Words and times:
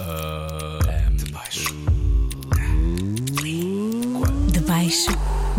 Uh, 0.00 1.16
debaixo. 1.16 1.74
Debaixo 4.52 5.10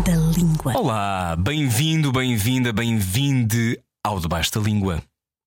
da 0.06 0.14
língua. 0.34 0.78
Olá, 0.78 1.36
bem-vindo, 1.36 2.10
bem-vinda, 2.10 2.72
bem-vinde 2.72 3.78
ao 4.02 4.18
Debaixo 4.18 4.52
da 4.52 4.60
Língua. 4.60 5.02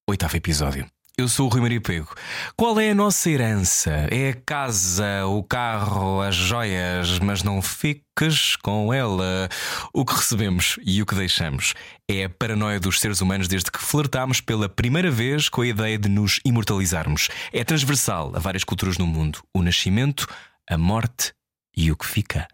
Oitavo 0.08 0.36
episódio. 0.36 0.93
Eu 1.16 1.28
sou 1.28 1.46
o 1.46 1.48
Rui 1.48 1.60
Maria 1.60 1.80
Pego. 1.80 2.12
Qual 2.56 2.80
é 2.80 2.90
a 2.90 2.94
nossa 2.94 3.30
herança? 3.30 4.08
É 4.10 4.30
a 4.30 4.34
casa, 4.34 5.24
o 5.26 5.44
carro, 5.44 6.20
as 6.20 6.34
joias, 6.34 7.20
mas 7.20 7.40
não 7.44 7.62
fiques 7.62 8.56
com 8.56 8.92
ela. 8.92 9.48
O 9.92 10.04
que 10.04 10.12
recebemos 10.12 10.76
e 10.84 11.00
o 11.00 11.06
que 11.06 11.14
deixamos 11.14 11.72
é 12.10 12.24
a 12.24 12.28
paranoia 12.28 12.80
dos 12.80 12.98
seres 12.98 13.20
humanos 13.20 13.46
desde 13.46 13.70
que 13.70 13.78
flertámos 13.78 14.40
pela 14.40 14.68
primeira 14.68 15.08
vez 15.08 15.48
com 15.48 15.60
a 15.60 15.68
ideia 15.68 15.96
de 15.96 16.08
nos 16.08 16.40
imortalizarmos. 16.44 17.28
É 17.52 17.62
transversal 17.62 18.32
a 18.34 18.40
várias 18.40 18.64
culturas 18.64 18.98
no 18.98 19.06
mundo: 19.06 19.40
o 19.54 19.62
nascimento, 19.62 20.26
a 20.68 20.76
morte 20.76 21.32
e 21.76 21.92
o 21.92 21.96
que 21.96 22.06
fica. 22.06 22.48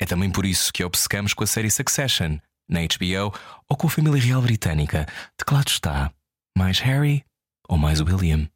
É 0.00 0.06
também 0.06 0.30
por 0.30 0.46
isso 0.46 0.72
que 0.72 0.82
obcecamos 0.82 1.34
com 1.34 1.44
a 1.44 1.46
série 1.46 1.70
Succession, 1.70 2.38
na 2.66 2.80
HBO 2.80 3.38
ou 3.68 3.76
com 3.76 3.88
a 3.88 3.90
família 3.90 4.22
real 4.22 4.40
britânica. 4.40 5.04
De 5.38 5.44
que 5.44 5.52
lado 5.52 5.68
está? 5.68 6.10
Mais 6.56 6.78
Harry 6.78 7.24
ou 7.70 7.78
mais 7.78 8.00
William? 8.00 8.48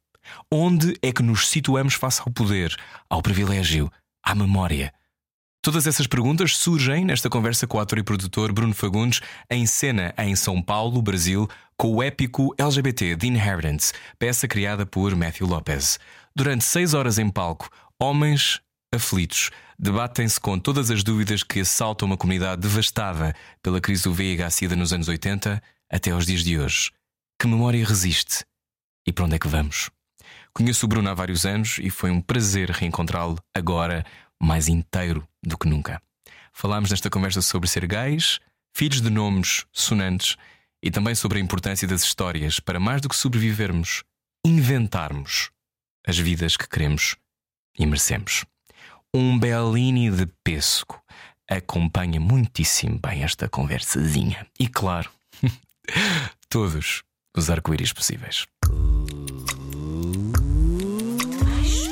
Onde 0.51 0.95
é 1.01 1.11
que 1.11 1.23
nos 1.23 1.47
situamos 1.47 1.93
face 1.93 2.21
ao 2.21 2.31
poder, 2.31 2.75
ao 3.09 3.21
privilégio, 3.21 3.89
à 4.21 4.35
memória? 4.35 4.93
Todas 5.63 5.87
essas 5.87 6.05
perguntas 6.05 6.57
surgem 6.57 7.05
nesta 7.05 7.29
conversa 7.29 7.65
com 7.65 7.77
o 7.77 7.81
ator 7.81 7.97
e 7.97 8.03
produtor 8.03 8.51
Bruno 8.51 8.73
Fagundes, 8.73 9.21
em 9.49 9.65
cena 9.65 10.13
em 10.17 10.35
São 10.35 10.61
Paulo, 10.61 11.01
Brasil, 11.01 11.47
com 11.77 11.95
o 11.95 12.03
épico 12.03 12.53
LGBT 12.57 13.15
The 13.17 13.27
Inheritance, 13.27 13.93
peça 14.19 14.47
criada 14.47 14.85
por 14.85 15.15
Matthew 15.15 15.47
Lopez. 15.47 15.97
Durante 16.35 16.63
seis 16.63 16.93
horas 16.93 17.17
em 17.17 17.29
palco, 17.29 17.69
homens 17.99 18.61
aflitos 18.93 19.49
debatem-se 19.77 20.39
com 20.39 20.59
todas 20.59 20.91
as 20.91 21.03
dúvidas 21.03 21.41
que 21.41 21.61
assaltam 21.61 22.07
uma 22.07 22.17
comunidade 22.17 22.61
devastada 22.61 23.33
pela 23.63 23.81
crise 23.81 24.03
do 24.03 24.13
VIH-Sida 24.13 24.75
nos 24.75 24.93
anos 24.93 25.07
80 25.07 25.61
até 25.91 26.11
aos 26.11 26.25
dias 26.25 26.43
de 26.43 26.59
hoje. 26.59 26.91
Que 27.39 27.47
memória 27.47 27.85
resiste? 27.85 28.45
E 29.05 29.13
para 29.13 29.25
onde 29.25 29.35
é 29.35 29.39
que 29.39 29.47
vamos? 29.47 29.89
Conheço 30.53 30.85
o 30.85 30.89
Bruno 30.89 31.09
há 31.09 31.13
vários 31.13 31.45
anos 31.45 31.77
e 31.79 31.89
foi 31.89 32.09
um 32.09 32.21
prazer 32.21 32.69
reencontrá-lo 32.71 33.37
agora, 33.53 34.05
mais 34.41 34.67
inteiro 34.67 35.27
do 35.43 35.57
que 35.57 35.67
nunca. 35.67 36.01
Falámos 36.53 36.89
nesta 36.89 37.09
conversa 37.09 37.41
sobre 37.41 37.69
ser 37.69 37.85
gays, 37.85 38.39
filhos 38.73 39.01
de 39.01 39.09
nomes 39.09 39.65
sonantes 39.71 40.37
e 40.81 40.89
também 40.89 41.13
sobre 41.13 41.39
a 41.39 41.41
importância 41.41 41.87
das 41.87 42.03
histórias 42.03 42.59
para 42.59 42.79
mais 42.79 43.01
do 43.01 43.09
que 43.09 43.15
sobrevivermos, 43.15 44.03
inventarmos 44.45 45.51
as 46.07 46.17
vidas 46.17 46.55
que 46.55 46.67
queremos 46.67 47.15
e 47.77 47.85
merecemos. 47.85 48.45
Um 49.13 49.37
Bellini 49.37 50.09
de 50.11 50.25
pêssego 50.43 51.01
acompanha 51.49 52.19
muitíssimo 52.19 52.99
bem 52.99 53.23
esta 53.23 53.47
conversazinha. 53.49 54.47
E 54.59 54.67
claro, 54.67 55.09
todos 56.49 57.03
os 57.35 57.49
arco-íris 57.49 57.93
possíveis. 57.93 58.45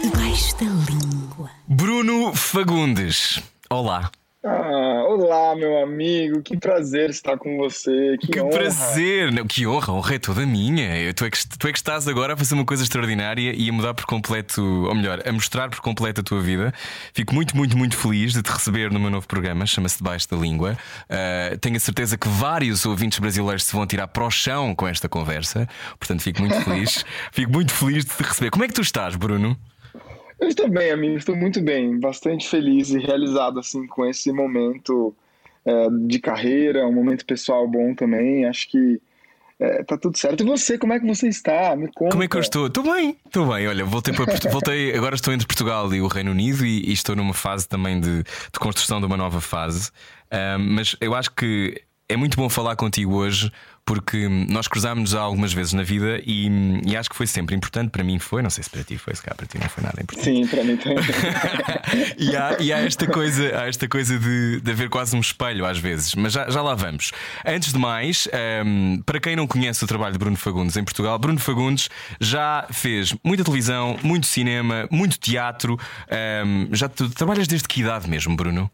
Debaixo 0.02 0.56
da 0.58 0.66
língua. 0.90 1.50
Bruno 1.68 2.34
Fagundes. 2.34 3.42
Olá. 3.70 4.12
Ah, 4.46 5.06
olá, 5.08 5.56
meu 5.56 5.82
amigo, 5.82 6.42
que 6.42 6.58
prazer 6.58 7.10
estar 7.10 7.38
com 7.38 7.56
você. 7.58 8.18
Que, 8.20 8.28
Que 8.28 8.42
honra. 8.42 8.50
prazer! 8.52 9.32
Não, 9.32 9.48
que 9.48 9.66
honra, 9.66 9.94
honra 9.94 10.16
é 10.16 10.20
toda 10.20 10.46
minha. 10.46 10.98
Eu- 11.00 11.14
Tu 11.14 11.24
é, 11.24 11.30
que, 11.30 11.48
tu 11.58 11.66
é 11.68 11.72
que 11.72 11.78
estás 11.78 12.10
agora 12.10 12.34
a 12.34 12.38
fazer 12.38 12.54
uma 12.54 12.66
coisa 12.66 12.84
extraordinária 12.84 13.54
e 13.56 13.70
a 13.70 13.72
mudar 13.74 13.94
por 13.94 14.06
completo, 14.06 14.62
ou 14.62 14.94
melhor, 14.94 15.22
a 15.26 15.32
mostrar 15.32 15.70
por 15.70 15.80
completo 15.80 16.20
a 16.20 16.24
tua 16.26 16.42
vida. 16.42 16.74
Fico 17.14 17.34
muito, 17.34 17.56
muito, 17.56 17.78
muito 17.78 17.96
feliz 17.96 18.34
de 18.34 18.42
te 18.44 18.52
receber 18.52 18.92
no 18.92 19.00
meu 19.00 19.10
novo 19.10 19.26
programa, 19.30 19.66
chama-se 19.66 19.98
Debaixo 20.00 20.30
da 20.30 20.36
Língua. 20.36 20.78
Ah, 21.10 21.56
tenho 21.62 21.78
a 21.78 21.80
certeza 21.80 22.18
que 22.18 22.28
vários 22.28 22.86
ouvintes 22.86 23.20
brasileiros 23.20 23.64
se 23.64 23.72
vão 23.74 23.88
tirar 23.88 24.08
para 24.10 24.26
o 24.26 24.30
chão 24.32 24.76
com 24.76 24.86
esta 24.86 25.08
conversa, 25.08 25.70
portanto 25.98 26.22
fico 26.22 26.42
muito 26.42 26.60
feliz. 26.62 27.06
fico 27.32 27.50
muito 27.50 27.72
feliz 27.74 28.04
de 28.04 28.12
te 28.12 28.22
receber. 28.24 28.50
Como 28.52 28.66
é 28.66 28.68
que 28.68 28.74
tu 28.74 28.82
estás, 28.82 29.16
Bruno? 29.16 29.58
Eu 30.44 30.50
estou 30.50 30.70
bem, 30.70 30.92
amigo, 30.92 31.16
estou 31.16 31.38
muito 31.38 31.62
bem, 31.62 31.98
bastante 31.98 32.50
feliz 32.50 32.90
e 32.90 33.00
realizado 33.00 33.60
assim 33.60 33.88
com 33.88 34.06
esse 34.06 34.30
momento 34.30 35.16
é, 35.66 35.88
de 36.06 36.20
carreira, 36.20 36.86
um 36.86 36.92
momento 36.92 37.26
pessoal 37.26 37.66
bom 37.66 37.96
também. 37.96 38.46
Acho 38.46 38.70
que 38.70 39.02
é, 39.58 39.84
tá 39.84 39.98
tudo 39.98 40.18
certo. 40.18 40.44
E 40.44 40.46
você, 40.46 40.78
como 40.78 40.92
é 40.92 41.00
que 41.00 41.08
você 41.08 41.30
está? 41.30 41.74
Me 41.78 41.88
conta. 41.88 42.12
Como 42.12 42.24
é 42.24 42.28
que 42.28 42.36
eu 42.36 42.42
estou? 42.42 42.68
Estou 42.68 42.84
bem, 42.84 43.16
estou 43.26 43.54
bem. 43.54 43.70
Olha, 43.70 43.86
voltei 43.86 44.14
para 44.14 44.26
voltei, 44.52 44.94
agora 44.94 45.16
estou 45.16 45.34
entre 45.34 45.48
Portugal 45.48 45.94
e 45.94 46.02
o 46.02 46.08
Reino 46.08 46.32
Unido 46.32 46.66
e, 46.66 46.90
e 46.90 46.92
estou 46.92 47.16
numa 47.16 47.34
fase 47.34 47.66
também 47.66 48.02
de, 48.02 48.24
de 48.24 48.60
construção 48.60 49.00
de 49.00 49.06
uma 49.06 49.16
nova 49.16 49.40
fase. 49.40 49.92
Ahm, 50.30 50.76
mas 50.76 50.94
eu 51.00 51.16
acho 51.16 51.32
que 51.32 51.82
é 52.10 52.18
muito 52.18 52.36
bom 52.36 52.50
falar 52.50 52.76
contigo 52.76 53.16
hoje 53.16 53.50
porque 53.86 54.28
nós 54.50 54.68
cruzámos-nos 54.68 55.14
algumas 55.14 55.54
vezes 55.54 55.74
na 55.74 55.84
vida 55.84 56.22
e, 56.26 56.50
e 56.86 56.96
acho 56.96 57.10
que 57.10 57.16
foi 57.16 57.28
sempre 57.28 57.56
importante. 57.56 57.90
Para 57.90 58.04
mim 58.04 58.18
foi, 58.18 58.42
não 58.42 58.50
sei 58.50 58.64
se 58.64 58.70
para 58.70 58.84
ti 58.84 58.98
foi, 58.98 59.14
se 59.16 59.22
cá 59.22 59.36
para 59.36 59.46
ti 59.46 59.58
não 59.60 59.68
foi 59.68 59.84
nada 59.84 60.02
importante. 60.02 60.26
Sim, 60.26 60.48
para 60.48 60.64
mim 60.64 60.78
também. 60.78 61.04
e, 62.18 62.36
há, 62.36 62.58
e 62.60 62.72
há 62.74 62.80
esta 62.80 63.06
coisa, 63.08 63.60
há 63.60 63.68
esta 63.68 63.88
coisa 63.88 64.18
de, 64.18 64.62
de 64.62 64.72
haver 64.72 64.90
quase 64.90 65.16
um 65.16 65.20
espelho 65.20 65.66
às 65.66 65.78
vezes, 65.78 66.16
mas 66.16 66.34
já, 66.34 66.50
já 66.50 66.62
lá 66.62 66.76
vamos. 66.76 67.12
Antes 67.46 67.74
de 67.74 67.80
mais, 67.80 68.28
hum, 68.66 69.02
para 69.06 69.20
quem 69.20 69.36
não 69.36 69.46
conhece 69.46 69.84
o 69.84 69.88
trabalho 69.88 70.14
de 70.14 70.20
Bruno 70.20 70.38
Fagundes 70.38 70.78
em 70.78 70.84
Portugal, 70.84 71.20
Bruno 71.20 71.40
Fagundes 71.40 71.90
já 72.22 72.66
fez 72.72 73.14
muita 73.24 73.44
televisão, 73.44 73.98
muito 74.02 74.28
cinema, 74.28 74.88
muito 74.90 75.20
teatro. 75.20 75.78
hum, 76.46 76.70
já 76.72 76.88
tu 76.88 77.10
trabalhas 77.10 77.48
desde 77.48 77.68
que 77.68 77.82
idade 77.82 78.10
mesmo, 78.10 78.36
Bruno? 78.36 78.72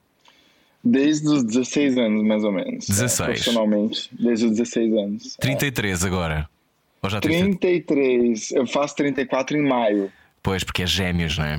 Desde 0.83 1.27
os 1.27 1.43
16 1.43 1.97
anos, 1.97 2.23
mais 2.23 2.43
ou 2.43 2.51
menos. 2.51 2.87
16. 2.87 3.19
É, 3.19 3.25
profissionalmente, 3.25 4.09
desde 4.11 4.45
os 4.45 4.51
16 4.51 4.93
anos. 4.93 5.37
33 5.39 6.05
agora. 6.05 6.49
Ou 7.01 7.09
já 7.09 7.19
tens 7.19 7.57
33. 7.57 8.51
Eu 8.51 8.65
faço 8.67 8.95
34 8.95 9.57
em 9.57 9.61
maio. 9.61 10.11
Pois, 10.41 10.63
porque 10.63 10.83
é 10.83 10.87
gêmeos, 10.87 11.37
não 11.37 11.45
é? 11.45 11.57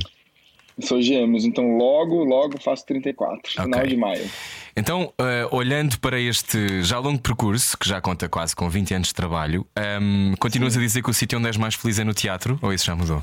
Sou 0.81 1.03
gêmeos, 1.03 1.45
então 1.45 1.77
logo, 1.77 2.25
logo 2.25 2.59
faço 2.61 2.87
34. 2.87 3.53
Final 3.53 3.81
Ok. 3.81 3.91
de 3.91 3.97
maio. 3.97 4.31
Então, 4.75 5.13
eh, 5.19 5.47
olhando 5.51 5.99
para 5.99 6.19
este 6.19 6.83
já 6.83 6.99
longo 6.99 7.21
percurso, 7.21 7.77
que 7.77 7.87
já 7.87 8.01
conta 8.01 8.29
quase 8.29 8.57
com 8.57 8.71
20 8.71 8.95
anos 8.95 9.09
de 9.09 9.15
trabalho, 9.15 9.67
hum, 10.01 10.33
continuas 10.39 10.77
a 10.77 10.81
dizer 10.81 11.03
que 11.03 11.11
o 11.11 11.13
sítio 11.13 11.39
onde 11.39 11.49
és 11.49 11.57
mais 11.59 11.75
feliz 11.75 11.99
é 11.99 12.05
no 12.05 12.15
teatro? 12.15 12.59
Ou 12.63 12.73
isso 12.73 12.87
já 12.87 12.97
mudou? 12.97 13.23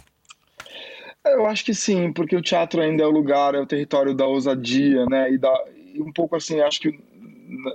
Eu 1.26 1.46
acho 1.48 1.66
que 1.66 1.74
sim, 1.74 2.14
porque 2.14 2.36
o 2.36 2.42
teatro 2.42 2.82
ainda 2.82 3.04
é 3.04 3.06
o 3.08 3.12
lugar, 3.12 3.56
é 3.56 3.60
o 3.60 3.66
território 3.66 4.14
da 4.14 4.26
ousadia, 4.26 5.06
né? 5.08 5.32
E, 5.32 5.38
da, 5.38 5.52
um 6.02 6.12
pouco 6.12 6.36
assim, 6.36 6.60
acho 6.62 6.80
que 6.82 7.00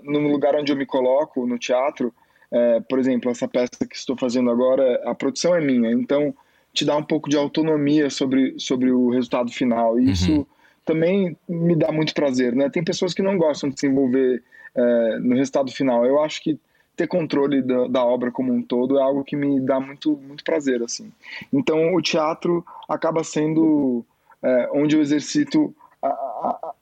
no 0.02 0.30
lugar 0.30 0.54
onde 0.54 0.72
eu 0.72 0.76
me 0.76 0.86
coloco, 0.86 1.46
no 1.46 1.58
teatro, 1.58 2.12
é, 2.50 2.80
por 2.80 2.98
exemplo, 2.98 3.30
essa 3.30 3.48
peça 3.48 3.86
que 3.88 3.96
estou 3.96 4.16
fazendo 4.16 4.50
agora, 4.50 5.00
a 5.04 5.14
produção 5.14 5.54
é 5.54 5.60
minha, 5.60 5.90
então 5.90 6.34
te 6.72 6.84
dá 6.84 6.96
um 6.96 7.02
pouco 7.02 7.28
de 7.28 7.36
autonomia 7.36 8.08
sobre, 8.10 8.54
sobre 8.58 8.90
o 8.90 9.10
resultado 9.10 9.52
final. 9.52 9.98
E 10.00 10.10
isso 10.10 10.46
também 10.84 11.36
me 11.48 11.76
dá 11.76 11.92
muito 11.92 12.14
prazer, 12.14 12.54
né? 12.54 12.68
Tem 12.70 12.82
pessoas 12.82 13.14
que 13.14 13.22
não 13.22 13.36
gostam 13.36 13.70
de 13.70 13.78
se 13.78 13.86
envolver 13.86 14.42
é, 14.74 15.18
no 15.18 15.34
resultado 15.36 15.70
final. 15.70 16.04
Eu 16.06 16.22
acho 16.22 16.42
que 16.42 16.58
ter 16.96 17.06
controle 17.06 17.62
da, 17.62 17.86
da 17.88 18.04
obra 18.04 18.30
como 18.30 18.52
um 18.52 18.62
todo 18.62 18.98
é 18.98 19.02
algo 19.02 19.24
que 19.24 19.36
me 19.36 19.60
dá 19.60 19.80
muito, 19.80 20.16
muito 20.16 20.44
prazer, 20.44 20.82
assim. 20.82 21.10
Então, 21.52 21.94
o 21.94 22.02
teatro 22.02 22.64
acaba 22.88 23.22
sendo 23.24 24.04
é, 24.42 24.68
onde 24.72 24.96
eu 24.96 25.00
exercito 25.00 25.74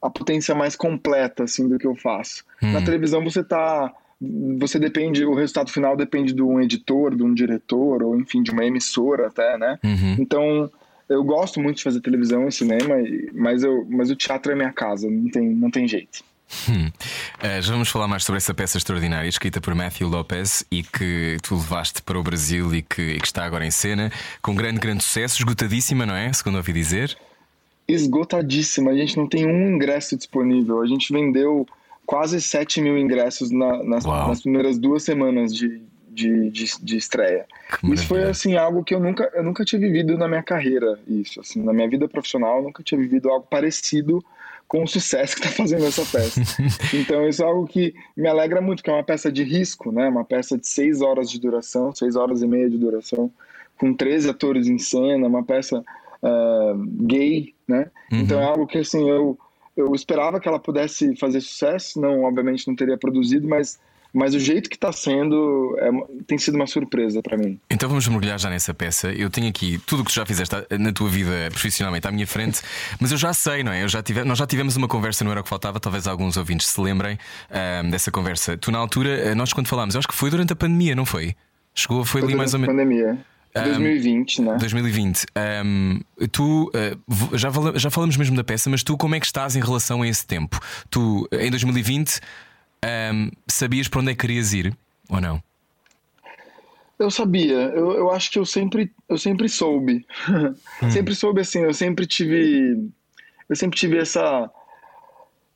a, 0.02 0.10
potência 0.10 0.54
mais 0.54 0.76
completa, 0.76 1.44
assim, 1.44 1.68
do 1.68 1.78
que 1.78 1.86
eu 1.86 1.94
faço. 1.94 2.44
Na 2.60 2.82
televisão, 2.82 3.22
você 3.22 3.42
tá... 3.42 3.92
Você 4.58 4.78
depende, 4.78 5.24
o 5.24 5.34
resultado 5.34 5.70
final 5.70 5.96
depende 5.96 6.34
de 6.34 6.42
um 6.42 6.60
editor, 6.60 7.16
de 7.16 7.22
um 7.22 7.32
diretor, 7.32 8.02
ou 8.02 8.20
enfim, 8.20 8.42
de 8.42 8.50
uma 8.50 8.64
emissora 8.66 9.28
até, 9.28 9.56
né? 9.56 9.78
Então, 10.18 10.70
eu 11.08 11.24
gosto 11.24 11.58
muito 11.58 11.78
de 11.78 11.82
fazer 11.82 12.00
televisão 12.00 12.46
e 12.46 12.52
cinema, 12.52 12.96
mas, 13.32 13.62
eu, 13.62 13.86
mas 13.88 14.10
o 14.10 14.16
teatro 14.16 14.52
é 14.52 14.54
minha 14.54 14.72
casa, 14.72 15.10
não 15.10 15.30
tem, 15.30 15.48
não 15.48 15.70
tem 15.70 15.88
jeito. 15.88 16.22
Hum. 16.68 16.90
Eh, 17.40 17.62
já 17.62 17.72
vamos 17.72 17.88
falar 17.88 18.08
mais 18.08 18.24
sobre 18.24 18.38
essa 18.38 18.52
peça 18.52 18.76
extraordinária 18.76 19.28
escrita 19.28 19.60
por 19.60 19.74
Matthew 19.74 20.08
Lopez 20.08 20.64
e 20.70 20.82
que 20.82 21.36
tu 21.42 21.54
levaste 21.54 22.02
para 22.02 22.18
o 22.18 22.22
Brasil 22.22 22.74
e 22.74 22.82
que, 22.82 23.02
e 23.02 23.20
que 23.20 23.26
está 23.26 23.44
agora 23.44 23.64
em 23.64 23.70
cena 23.70 24.10
com 24.42 24.54
grande, 24.54 24.80
grande 24.80 25.02
sucesso, 25.02 25.38
esgotadíssima, 25.38 26.04
não 26.04 26.14
é? 26.14 26.32
Segundo 26.32 26.56
ouvi 26.56 26.72
dizer. 26.72 27.16
Esgotadíssima. 27.92 28.90
A 28.90 28.96
gente 28.96 29.16
não 29.16 29.26
tem 29.26 29.46
um 29.46 29.74
ingresso 29.74 30.16
disponível. 30.16 30.80
A 30.80 30.86
gente 30.86 31.12
vendeu 31.12 31.66
quase 32.06 32.40
7 32.40 32.80
mil 32.80 32.98
ingressos 32.98 33.50
na- 33.50 33.82
nas, 33.84 34.04
nas 34.28 34.40
primeiras 34.42 34.78
duas 34.78 35.02
semanas 35.02 35.54
de, 35.54 35.80
de, 36.08 36.50
de, 36.50 36.64
de 36.82 36.96
estreia. 36.96 37.46
Isso 37.84 38.06
foi 38.06 38.22
assim 38.24 38.56
algo 38.56 38.82
que 38.82 38.94
eu 38.94 39.00
nunca, 39.00 39.30
eu 39.34 39.42
nunca 39.44 39.64
tinha 39.64 39.80
vivido 39.80 40.18
na 40.18 40.26
minha 40.26 40.42
carreira. 40.42 40.98
Isso, 41.06 41.40
assim, 41.40 41.62
na 41.62 41.72
minha 41.72 41.88
vida 41.88 42.08
profissional, 42.08 42.58
eu 42.58 42.64
nunca 42.64 42.82
tinha 42.82 43.00
vivido 43.00 43.28
algo 43.30 43.46
parecido 43.48 44.22
com 44.66 44.84
o 44.84 44.86
sucesso 44.86 45.34
que 45.36 45.46
está 45.46 45.56
fazendo 45.62 45.84
essa 45.84 46.04
peça. 46.04 46.40
então 46.94 47.28
isso 47.28 47.42
é 47.42 47.46
algo 47.46 47.66
que 47.66 47.92
me 48.16 48.28
alegra 48.28 48.60
muito, 48.60 48.82
que 48.84 48.90
é 48.90 48.92
uma 48.92 49.02
peça 49.02 49.30
de 49.30 49.42
risco, 49.42 49.90
né? 49.90 50.08
Uma 50.08 50.24
peça 50.24 50.56
de 50.58 50.66
seis 50.68 51.00
horas 51.00 51.28
de 51.30 51.40
duração, 51.40 51.92
seis 51.94 52.14
horas 52.16 52.40
e 52.42 52.46
meia 52.46 52.70
de 52.70 52.78
duração, 52.78 53.30
com 53.78 53.92
13 53.94 54.30
atores 54.30 54.68
em 54.68 54.78
cena, 54.78 55.26
uma 55.26 55.42
peça 55.42 55.82
é, 56.22 56.72
gay, 57.02 57.54
né? 57.70 57.90
Uhum. 58.12 58.20
Então 58.20 58.40
é 58.40 58.44
algo 58.44 58.66
que 58.66 58.78
assim 58.78 59.08
eu 59.08 59.38
eu 59.76 59.94
esperava 59.94 60.38
que 60.38 60.48
ela 60.48 60.58
pudesse 60.58 61.16
fazer 61.16 61.40
sucesso, 61.40 62.00
não, 62.00 62.24
obviamente 62.24 62.66
não 62.66 62.74
teria 62.74 62.98
produzido, 62.98 63.48
mas 63.48 63.78
mas 64.12 64.34
o 64.34 64.40
jeito 64.40 64.68
que 64.68 64.76
está 64.76 64.92
sendo 64.92 65.76
é, 65.78 65.88
tem 66.26 66.36
sido 66.36 66.56
uma 66.56 66.66
surpresa 66.66 67.22
para 67.22 67.36
mim. 67.36 67.60
Então 67.70 67.88
vamos 67.88 68.06
mergulhar 68.08 68.38
já 68.38 68.50
nessa 68.50 68.74
peça. 68.74 69.12
Eu 69.12 69.30
tenho 69.30 69.48
aqui 69.48 69.78
tudo 69.86 70.02
o 70.02 70.04
que 70.04 70.10
tu 70.10 70.16
já 70.16 70.26
fizeste 70.26 70.54
na 70.78 70.92
tua 70.92 71.08
vida 71.08 71.30
profissionalmente 71.50 72.06
à 72.08 72.10
minha 72.10 72.26
frente, 72.26 72.60
mas 73.00 73.12
eu 73.12 73.18
já 73.18 73.32
sei, 73.32 73.62
não 73.62 73.72
é? 73.72 73.84
Eu 73.84 73.88
já 73.88 74.02
tive, 74.02 74.24
nós 74.24 74.38
já 74.38 74.46
tivemos 74.46 74.76
uma 74.76 74.88
conversa, 74.88 75.24
não 75.24 75.30
era 75.30 75.40
o 75.40 75.44
que 75.44 75.48
faltava, 75.48 75.78
talvez 75.78 76.06
alguns 76.06 76.36
ouvintes 76.36 76.66
se 76.66 76.80
lembrem 76.80 77.18
um, 77.84 77.90
dessa 77.90 78.10
conversa. 78.10 78.56
Tu, 78.56 78.72
na 78.72 78.78
altura, 78.78 79.10
eh, 79.10 79.34
nós 79.34 79.52
quando 79.52 79.68
falámos, 79.68 79.94
eu 79.94 80.00
acho 80.00 80.08
que 80.08 80.14
foi 80.14 80.30
durante 80.30 80.52
a 80.52 80.56
pandemia, 80.56 80.94
não 80.94 81.06
foi? 81.06 81.36
Chegou, 81.72 82.04
foi, 82.04 82.20
foi 82.20 82.30
ali 82.30 82.36
mais 82.36 82.52
ou 82.52 82.60
menos. 82.60 82.74
pandemia. 82.74 83.16
2020, 83.54 84.40
um, 84.40 84.44
né? 84.44 84.56
2020. 84.58 85.26
Um, 85.64 86.00
tu 86.30 86.70
uh, 86.70 87.36
já, 87.36 87.50
já 87.74 87.90
falamos 87.90 88.16
mesmo 88.16 88.36
da 88.36 88.44
peça, 88.44 88.70
mas 88.70 88.82
tu 88.82 88.96
como 88.96 89.14
é 89.14 89.20
que 89.20 89.26
estás 89.26 89.56
em 89.56 89.60
relação 89.60 90.02
a 90.02 90.08
esse 90.08 90.26
tempo? 90.26 90.60
Tu, 90.88 91.28
em 91.32 91.50
2020 91.50 92.20
um, 93.12 93.30
sabias 93.48 93.88
para 93.88 94.00
onde 94.00 94.12
é 94.12 94.14
que 94.14 94.20
querias 94.20 94.52
ir 94.52 94.76
ou 95.08 95.20
não? 95.20 95.42
Eu 96.98 97.10
sabia, 97.10 97.54
eu, 97.54 97.92
eu 97.92 98.10
acho 98.10 98.30
que 98.30 98.38
eu 98.38 98.44
sempre, 98.44 98.92
eu 99.08 99.16
sempre 99.16 99.48
soube. 99.48 100.06
Hum. 100.82 100.90
sempre 100.90 101.14
soube 101.14 101.42
assim, 101.42 101.58
eu 101.60 101.74
sempre 101.74 102.06
tive. 102.06 102.88
Eu 103.48 103.56
sempre 103.56 103.78
tive 103.78 103.98
essa. 103.98 104.50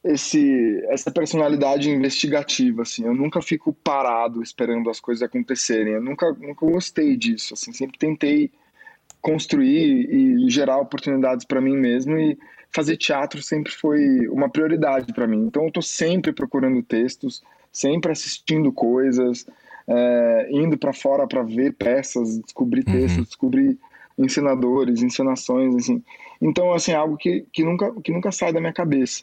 Esse, 0.04 0.84
essa 0.90 1.10
personalidade 1.10 1.88
investigativa, 1.88 2.82
assim, 2.82 3.06
eu 3.06 3.14
nunca 3.14 3.40
fico 3.40 3.72
parado 3.72 4.42
esperando 4.42 4.90
as 4.90 5.00
coisas 5.00 5.22
acontecerem, 5.22 5.94
eu 5.94 6.02
nunca, 6.02 6.30
nunca 6.32 6.66
gostei 6.66 7.16
disso, 7.16 7.54
assim, 7.54 7.72
sempre 7.72 7.98
tentei 7.98 8.50
construir 9.24 10.06
e 10.12 10.50
gerar 10.50 10.76
oportunidades 10.76 11.46
para 11.46 11.58
mim 11.58 11.74
mesmo 11.74 12.18
e 12.18 12.38
fazer 12.70 12.98
teatro 12.98 13.40
sempre 13.40 13.72
foi 13.72 14.28
uma 14.28 14.50
prioridade 14.50 15.14
para 15.14 15.26
mim. 15.26 15.46
Então 15.46 15.62
eu 15.62 15.68
estou 15.68 15.82
sempre 15.82 16.30
procurando 16.30 16.82
textos, 16.82 17.42
sempre 17.72 18.12
assistindo 18.12 18.70
coisas, 18.70 19.46
é, 19.88 20.48
indo 20.50 20.76
para 20.76 20.92
fora 20.92 21.26
para 21.26 21.42
ver 21.42 21.72
peças, 21.72 22.38
descobrir 22.40 22.84
uhum. 22.86 22.92
textos, 22.92 23.16
uhum. 23.16 23.24
descobrir 23.24 23.78
ensinadores, 24.18 25.02
encenações, 25.02 25.74
assim. 25.76 26.02
Então 26.42 26.74
assim 26.74 26.92
é 26.92 26.96
algo 26.96 27.16
que, 27.16 27.46
que 27.50 27.64
nunca 27.64 27.92
que 28.02 28.12
nunca 28.12 28.30
sai 28.30 28.52
da 28.52 28.60
minha 28.60 28.74
cabeça. 28.74 29.22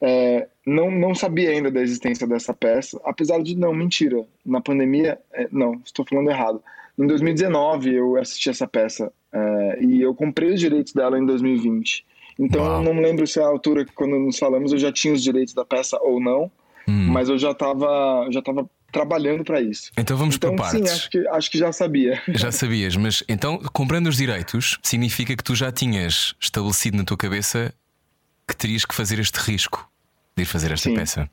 É, 0.00 0.46
não 0.66 0.90
não 0.90 1.14
sabia 1.14 1.50
ainda 1.50 1.70
da 1.70 1.80
existência 1.80 2.26
dessa 2.26 2.52
peça, 2.52 3.00
apesar 3.04 3.42
de 3.42 3.56
não 3.56 3.74
mentira. 3.74 4.24
Na 4.44 4.60
pandemia, 4.60 5.18
é, 5.32 5.48
não, 5.50 5.80
estou 5.84 6.04
falando 6.04 6.30
errado. 6.30 6.62
Em 6.98 7.06
2019 7.06 7.94
eu 7.94 8.16
assisti 8.16 8.50
essa 8.50 8.66
peça 8.66 9.12
é, 9.32 9.78
e 9.82 10.02
eu 10.02 10.14
comprei 10.14 10.52
os 10.52 10.60
direitos 10.60 10.92
dela 10.92 11.18
em 11.18 11.26
2020. 11.26 12.04
Então 12.38 12.62
Uau. 12.62 12.82
não 12.82 12.94
me 12.94 13.02
lembro 13.02 13.26
se 13.26 13.38
é 13.38 13.42
a 13.42 13.46
altura 13.46 13.84
que 13.84 13.92
quando 13.92 14.18
nos 14.18 14.38
falamos 14.38 14.72
eu 14.72 14.78
já 14.78 14.92
tinha 14.92 15.14
os 15.14 15.22
direitos 15.22 15.54
da 15.54 15.64
peça 15.64 15.98
ou 16.02 16.20
não, 16.20 16.50
hum. 16.88 17.08
mas 17.10 17.28
eu 17.28 17.38
já 17.38 17.52
estava 17.52 18.26
já 18.30 18.42
tava 18.42 18.68
trabalhando 18.92 19.44
para 19.44 19.60
isso. 19.60 19.90
Então 19.96 20.16
vamos 20.16 20.36
então, 20.36 20.50
por 20.50 20.62
partes. 20.62 20.90
Sim, 20.90 20.94
acho 20.94 21.10
que, 21.10 21.28
acho 21.28 21.50
que 21.50 21.58
já 21.58 21.72
sabia. 21.72 22.22
Já 22.28 22.50
sabias, 22.50 22.96
mas 22.96 23.22
então 23.28 23.58
comprando 23.72 24.06
os 24.06 24.16
direitos 24.16 24.78
significa 24.82 25.36
que 25.36 25.44
tu 25.44 25.54
já 25.54 25.70
tinhas 25.70 26.34
estabelecido 26.40 26.96
na 26.96 27.04
tua 27.04 27.16
cabeça 27.16 27.74
que 28.46 28.56
terias 28.56 28.84
que 28.84 28.94
fazer 28.94 29.18
este 29.18 29.38
risco 29.38 29.88
de 30.36 30.42
ir 30.42 30.46
fazer 30.46 30.72
esta 30.72 30.88
sim. 30.88 30.94
peça. 30.94 31.30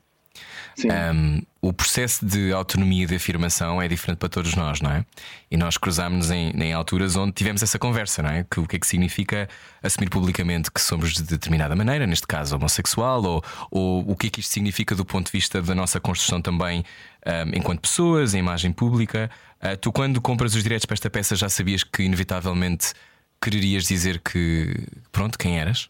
Um, 1.14 1.40
o 1.62 1.72
processo 1.72 2.26
de 2.26 2.52
autonomia 2.52 3.04
e 3.04 3.06
de 3.06 3.14
afirmação 3.14 3.80
é 3.80 3.86
diferente 3.86 4.18
para 4.18 4.28
todos 4.28 4.54
nós, 4.56 4.80
não 4.80 4.90
é? 4.90 5.06
E 5.50 5.56
nós 5.56 5.78
cruzámos-nos 5.78 6.30
em, 6.30 6.50
em, 6.50 6.72
alturas 6.72 7.14
onde 7.14 7.32
tivemos 7.32 7.62
essa 7.62 7.78
conversa, 7.78 8.22
não 8.22 8.30
é? 8.30 8.44
Que, 8.50 8.58
o 8.58 8.66
que 8.66 8.76
é 8.76 8.78
que 8.78 8.86
significa 8.86 9.48
assumir 9.82 10.10
publicamente 10.10 10.70
que 10.72 10.80
somos 10.80 11.14
de 11.14 11.22
determinada 11.22 11.76
maneira, 11.76 12.06
neste 12.06 12.26
caso 12.26 12.56
homossexual, 12.56 13.22
ou, 13.22 13.44
ou 13.70 14.10
o 14.10 14.16
que 14.16 14.26
é 14.26 14.30
que 14.30 14.40
isto 14.40 14.52
significa 14.52 14.94
do 14.94 15.04
ponto 15.04 15.26
de 15.26 15.32
vista 15.32 15.62
da 15.62 15.74
nossa 15.74 16.00
construção 16.00 16.42
também 16.42 16.84
um, 17.24 17.56
enquanto 17.56 17.80
pessoas, 17.80 18.34
em 18.34 18.38
imagem 18.38 18.72
pública. 18.72 19.30
Uh, 19.62 19.76
tu, 19.76 19.92
quando 19.92 20.20
compras 20.20 20.54
os 20.54 20.62
direitos 20.62 20.86
para 20.86 20.94
esta 20.94 21.08
peça, 21.08 21.36
já 21.36 21.48
sabias 21.48 21.84
que 21.84 22.02
inevitavelmente 22.02 22.92
quererias 23.40 23.84
dizer 23.84 24.20
que, 24.20 24.88
pronto, 25.12 25.38
quem 25.38 25.60
eras? 25.60 25.88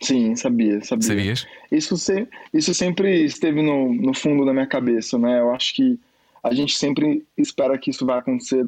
Sim, 0.00 0.36
sabia, 0.36 0.82
sabia. 0.84 1.08
Sabias? 1.08 1.46
Isso, 1.72 1.96
se, 1.96 2.28
isso 2.52 2.74
sempre 2.74 3.24
esteve 3.24 3.62
no, 3.62 3.92
no 3.94 4.14
fundo 4.14 4.44
da 4.44 4.52
minha 4.52 4.66
cabeça, 4.66 5.18
né? 5.18 5.40
Eu 5.40 5.54
acho 5.54 5.74
que 5.74 5.98
a 6.42 6.54
gente 6.54 6.76
sempre 6.76 7.24
espera 7.36 7.78
que 7.78 7.90
isso 7.90 8.04
vai 8.04 8.18
acontecer 8.18 8.66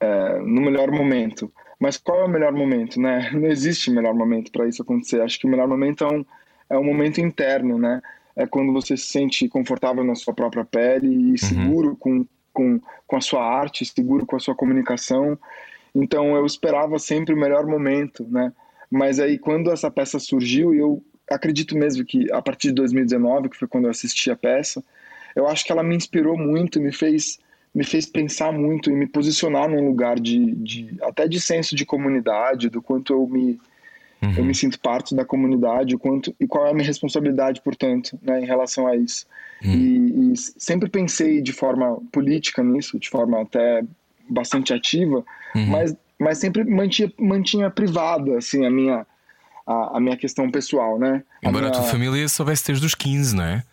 é, 0.00 0.38
no 0.40 0.60
melhor 0.60 0.90
momento. 0.90 1.50
Mas 1.78 1.96
qual 1.96 2.20
é 2.20 2.24
o 2.24 2.28
melhor 2.28 2.52
momento, 2.52 3.00
né? 3.00 3.30
Não 3.32 3.46
existe 3.46 3.90
melhor 3.90 4.14
momento 4.14 4.50
para 4.50 4.66
isso 4.66 4.82
acontecer. 4.82 5.20
Acho 5.20 5.38
que 5.38 5.46
o 5.46 5.50
melhor 5.50 5.68
momento 5.68 6.04
é 6.04 6.12
um, 6.12 6.24
é 6.70 6.78
um 6.78 6.84
momento 6.84 7.20
interno, 7.20 7.78
né? 7.78 8.02
É 8.34 8.46
quando 8.46 8.72
você 8.72 8.96
se 8.96 9.06
sente 9.06 9.48
confortável 9.48 10.04
na 10.04 10.14
sua 10.14 10.34
própria 10.34 10.64
pele 10.64 11.08
e 11.08 11.30
uhum. 11.30 11.36
seguro 11.36 11.88
uhum. 11.90 11.96
com, 11.96 12.26
com, 12.52 12.80
com 13.06 13.16
a 13.16 13.20
sua 13.20 13.42
arte, 13.42 13.84
seguro 13.84 14.26
com 14.26 14.36
a 14.36 14.40
sua 14.40 14.54
comunicação. 14.54 15.38
Então 15.94 16.36
eu 16.36 16.44
esperava 16.44 16.98
sempre 16.98 17.32
o 17.32 17.38
melhor 17.38 17.66
momento, 17.66 18.26
né? 18.28 18.52
Mas 18.90 19.18
aí, 19.18 19.38
quando 19.38 19.70
essa 19.70 19.90
peça 19.90 20.18
surgiu, 20.18 20.74
eu 20.74 21.02
acredito 21.30 21.76
mesmo 21.76 22.04
que 22.04 22.30
a 22.32 22.40
partir 22.40 22.68
de 22.68 22.74
2019, 22.74 23.48
que 23.48 23.56
foi 23.56 23.68
quando 23.68 23.84
eu 23.84 23.90
assisti 23.90 24.30
a 24.30 24.36
peça, 24.36 24.82
eu 25.34 25.46
acho 25.46 25.64
que 25.64 25.72
ela 25.72 25.82
me 25.82 25.96
inspirou 25.96 26.36
muito, 26.36 26.80
me 26.80 26.92
fez 26.92 27.38
me 27.74 27.84
fez 27.84 28.06
pensar 28.06 28.50
muito 28.52 28.90
e 28.90 28.94
me 28.94 29.06
posicionar 29.06 29.68
num 29.68 29.86
lugar 29.86 30.18
de, 30.18 30.54
de 30.54 30.96
até 31.02 31.28
de 31.28 31.38
senso 31.38 31.76
de 31.76 31.84
comunidade, 31.84 32.70
do 32.70 32.80
quanto 32.80 33.12
eu 33.12 33.26
me 33.26 33.60
uhum. 34.22 34.34
eu 34.38 34.44
me 34.44 34.54
sinto 34.54 34.80
parte 34.80 35.14
da 35.14 35.26
comunidade, 35.26 35.94
o 35.94 35.98
quanto 35.98 36.34
e 36.40 36.46
qual 36.46 36.66
é 36.66 36.70
a 36.70 36.74
minha 36.74 36.86
responsabilidade, 36.86 37.60
portanto, 37.60 38.18
né, 38.22 38.40
em 38.40 38.46
relação 38.46 38.86
a 38.86 38.96
isso. 38.96 39.26
Uhum. 39.62 39.74
E, 39.74 40.32
e 40.32 40.36
sempre 40.36 40.88
pensei 40.88 41.42
de 41.42 41.52
forma 41.52 42.00
política 42.10 42.62
nisso, 42.62 42.98
de 42.98 43.10
forma 43.10 43.42
até 43.42 43.82
bastante 44.28 44.72
ativa, 44.72 45.24
uhum. 45.54 45.66
mas 45.66 45.94
mas 46.18 46.38
sempre 46.38 46.64
mantinha, 46.64 47.12
mantinha 47.18 47.70
privada, 47.70 48.38
assim, 48.38 48.64
a 48.66 48.70
minha, 48.70 49.06
a, 49.66 49.96
a 49.96 50.00
minha 50.00 50.16
questão 50.16 50.50
pessoal, 50.50 50.98
né? 50.98 51.22
A 51.44 51.48
embora 51.48 51.66
minha... 51.66 51.76
a 51.76 51.80
tua 51.80 51.90
família 51.90 52.28
soubesse 52.28 52.66
desde 52.66 52.86
os 52.86 52.94
15, 52.94 53.36
não 53.36 53.44
é? 53.44 53.64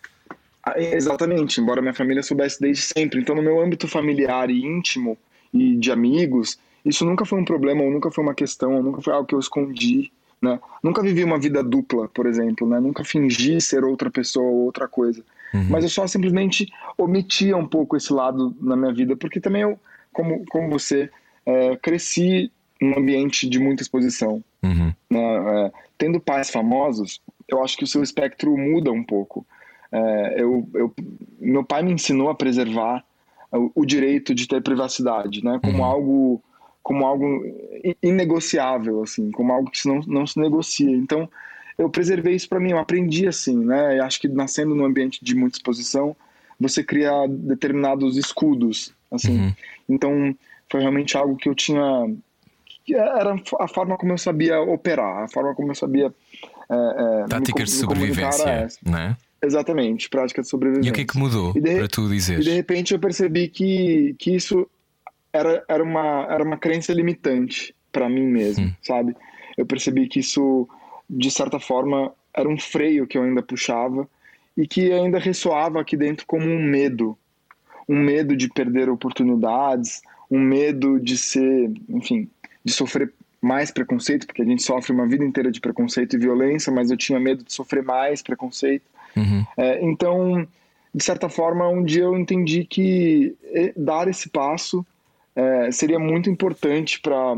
Ah, 0.62 0.78
exatamente, 0.78 1.60
embora 1.60 1.82
minha 1.82 1.94
família 1.94 2.22
soubesse 2.22 2.60
desde 2.60 2.82
sempre. 2.82 3.20
Então, 3.20 3.34
no 3.34 3.42
meu 3.42 3.60
âmbito 3.60 3.86
familiar 3.86 4.48
e 4.50 4.64
íntimo 4.64 5.16
e 5.52 5.76
de 5.76 5.92
amigos, 5.92 6.58
isso 6.84 7.04
nunca 7.04 7.24
foi 7.24 7.40
um 7.40 7.44
problema, 7.44 7.82
ou 7.82 7.90
nunca 7.90 8.10
foi 8.10 8.24
uma 8.24 8.34
questão, 8.34 8.74
ou 8.74 8.82
nunca 8.82 9.00
foi 9.00 9.12
algo 9.12 9.26
que 9.26 9.34
eu 9.34 9.38
escondi, 9.38 10.10
né? 10.40 10.58
Nunca 10.82 11.02
vivi 11.02 11.24
uma 11.24 11.38
vida 11.38 11.62
dupla, 11.62 12.08
por 12.08 12.26
exemplo, 12.26 12.68
né? 12.68 12.80
Nunca 12.80 13.04
fingi 13.04 13.60
ser 13.60 13.84
outra 13.84 14.10
pessoa 14.10 14.46
ou 14.46 14.64
outra 14.64 14.88
coisa. 14.88 15.22
Uhum. 15.52 15.66
Mas 15.70 15.84
eu 15.84 15.90
só 15.90 16.06
simplesmente 16.06 16.70
omitia 16.98 17.56
um 17.56 17.66
pouco 17.66 17.96
esse 17.96 18.12
lado 18.12 18.54
na 18.60 18.76
minha 18.76 18.92
vida, 18.92 19.16
porque 19.16 19.40
também 19.40 19.62
eu, 19.62 19.78
como, 20.12 20.44
como 20.46 20.68
você, 20.68 21.10
é, 21.46 21.76
cresci 21.76 22.50
num 22.80 22.98
ambiente 22.98 23.48
de 23.48 23.58
muita 23.58 23.82
exposição. 23.82 24.42
Uhum. 24.62 24.92
Né? 25.10 25.66
É, 25.66 25.72
tendo 25.98 26.20
pais 26.20 26.50
famosos, 26.50 27.20
eu 27.48 27.62
acho 27.62 27.76
que 27.76 27.84
o 27.84 27.86
seu 27.86 28.02
espectro 28.02 28.56
muda 28.56 28.90
um 28.90 29.02
pouco. 29.02 29.46
É, 29.92 30.42
eu, 30.42 30.68
eu, 30.74 30.92
meu 31.38 31.64
pai 31.64 31.82
me 31.82 31.92
ensinou 31.92 32.28
a 32.28 32.34
preservar 32.34 33.04
o, 33.52 33.70
o 33.74 33.86
direito 33.86 34.34
de 34.34 34.48
ter 34.48 34.62
privacidade, 34.62 35.44
né? 35.44 35.60
Como 35.62 35.78
uhum. 35.78 35.84
algo 35.84 36.42
como 36.82 37.06
algo 37.06 37.42
inegociável, 38.02 39.02
assim, 39.02 39.30
como 39.30 39.50
algo 39.50 39.70
que 39.70 39.88
não, 39.88 40.00
não 40.00 40.26
se 40.26 40.38
negocia. 40.38 40.94
Então, 40.94 41.26
eu 41.78 41.88
preservei 41.88 42.34
isso 42.34 42.46
para 42.46 42.60
mim, 42.60 42.72
eu 42.72 42.78
aprendi 42.78 43.26
assim, 43.26 43.56
né? 43.56 43.98
Eu 43.98 44.04
acho 44.04 44.20
que 44.20 44.28
nascendo 44.28 44.74
num 44.74 44.84
ambiente 44.84 45.24
de 45.24 45.34
muita 45.34 45.56
exposição, 45.56 46.14
você 46.60 46.84
cria 46.84 47.26
determinados 47.26 48.18
escudos, 48.18 48.94
assim. 49.10 49.38
Uhum. 49.38 49.52
Então, 49.88 50.36
foi 50.70 50.80
realmente 50.80 51.16
algo 51.16 51.36
que 51.36 51.48
eu 51.48 51.54
tinha. 51.54 52.14
Que 52.84 52.94
era 52.94 53.34
a 53.60 53.68
forma 53.68 53.96
como 53.96 54.12
eu 54.12 54.18
sabia 54.18 54.60
operar, 54.60 55.24
a 55.24 55.28
forma 55.28 55.54
como 55.54 55.70
eu 55.70 55.74
sabia. 55.74 56.12
É, 56.70 57.26
é, 57.30 57.40
de 57.40 57.70
sobrevivência, 57.70 58.68
né? 58.84 59.16
Exatamente, 59.42 60.08
prática 60.08 60.42
de 60.42 60.48
sobrevivência. 60.48 60.88
E 60.88 60.90
o 60.90 60.94
que 60.94 61.02
é 61.02 61.04
que 61.04 61.18
mudou 61.18 61.52
de, 61.52 61.76
para 61.76 61.88
tu 61.88 62.08
dizer? 62.08 62.40
E 62.40 62.44
de 62.44 62.50
repente 62.50 62.94
eu 62.94 62.98
percebi 62.98 63.48
que, 63.48 64.14
que 64.18 64.34
isso 64.34 64.66
era, 65.32 65.62
era, 65.68 65.82
uma, 65.82 66.26
era 66.30 66.42
uma 66.42 66.56
crença 66.56 66.92
limitante 66.92 67.74
para 67.92 68.08
mim 68.08 68.26
mesmo, 68.26 68.66
hum. 68.66 68.72
sabe? 68.82 69.14
Eu 69.56 69.66
percebi 69.66 70.08
que 70.08 70.20
isso, 70.20 70.68
de 71.08 71.30
certa 71.30 71.60
forma, 71.60 72.12
era 72.34 72.48
um 72.48 72.58
freio 72.58 73.06
que 73.06 73.18
eu 73.18 73.22
ainda 73.22 73.42
puxava 73.42 74.08
e 74.56 74.66
que 74.66 74.92
ainda 74.92 75.18
ressoava 75.18 75.80
aqui 75.80 75.96
dentro 75.96 76.26
como 76.26 76.46
um 76.46 76.62
medo. 76.62 77.16
Um 77.88 78.00
medo 78.00 78.36
de 78.36 78.48
perder 78.48 78.88
oportunidades, 78.88 80.00
um 80.30 80.40
medo 80.40 80.98
de 80.98 81.16
ser, 81.16 81.70
enfim, 81.88 82.28
de 82.64 82.72
sofrer 82.72 83.12
mais 83.40 83.70
preconceito, 83.70 84.26
porque 84.26 84.42
a 84.42 84.44
gente 84.44 84.62
sofre 84.62 84.92
uma 84.92 85.06
vida 85.06 85.24
inteira 85.24 85.50
de 85.50 85.60
preconceito 85.60 86.16
e 86.16 86.18
violência, 86.18 86.72
mas 86.72 86.90
eu 86.90 86.96
tinha 86.96 87.20
medo 87.20 87.44
de 87.44 87.52
sofrer 87.52 87.82
mais 87.82 88.22
preconceito. 88.22 88.84
Uhum. 89.14 89.44
É, 89.56 89.84
então, 89.84 90.48
de 90.94 91.04
certa 91.04 91.28
forma, 91.28 91.68
um 91.68 91.84
dia 91.84 92.04
eu 92.04 92.16
entendi 92.18 92.64
que 92.64 93.36
dar 93.76 94.08
esse 94.08 94.30
passo 94.30 94.84
é, 95.36 95.70
seria 95.70 95.98
muito 95.98 96.30
importante 96.30 97.00
para 97.00 97.36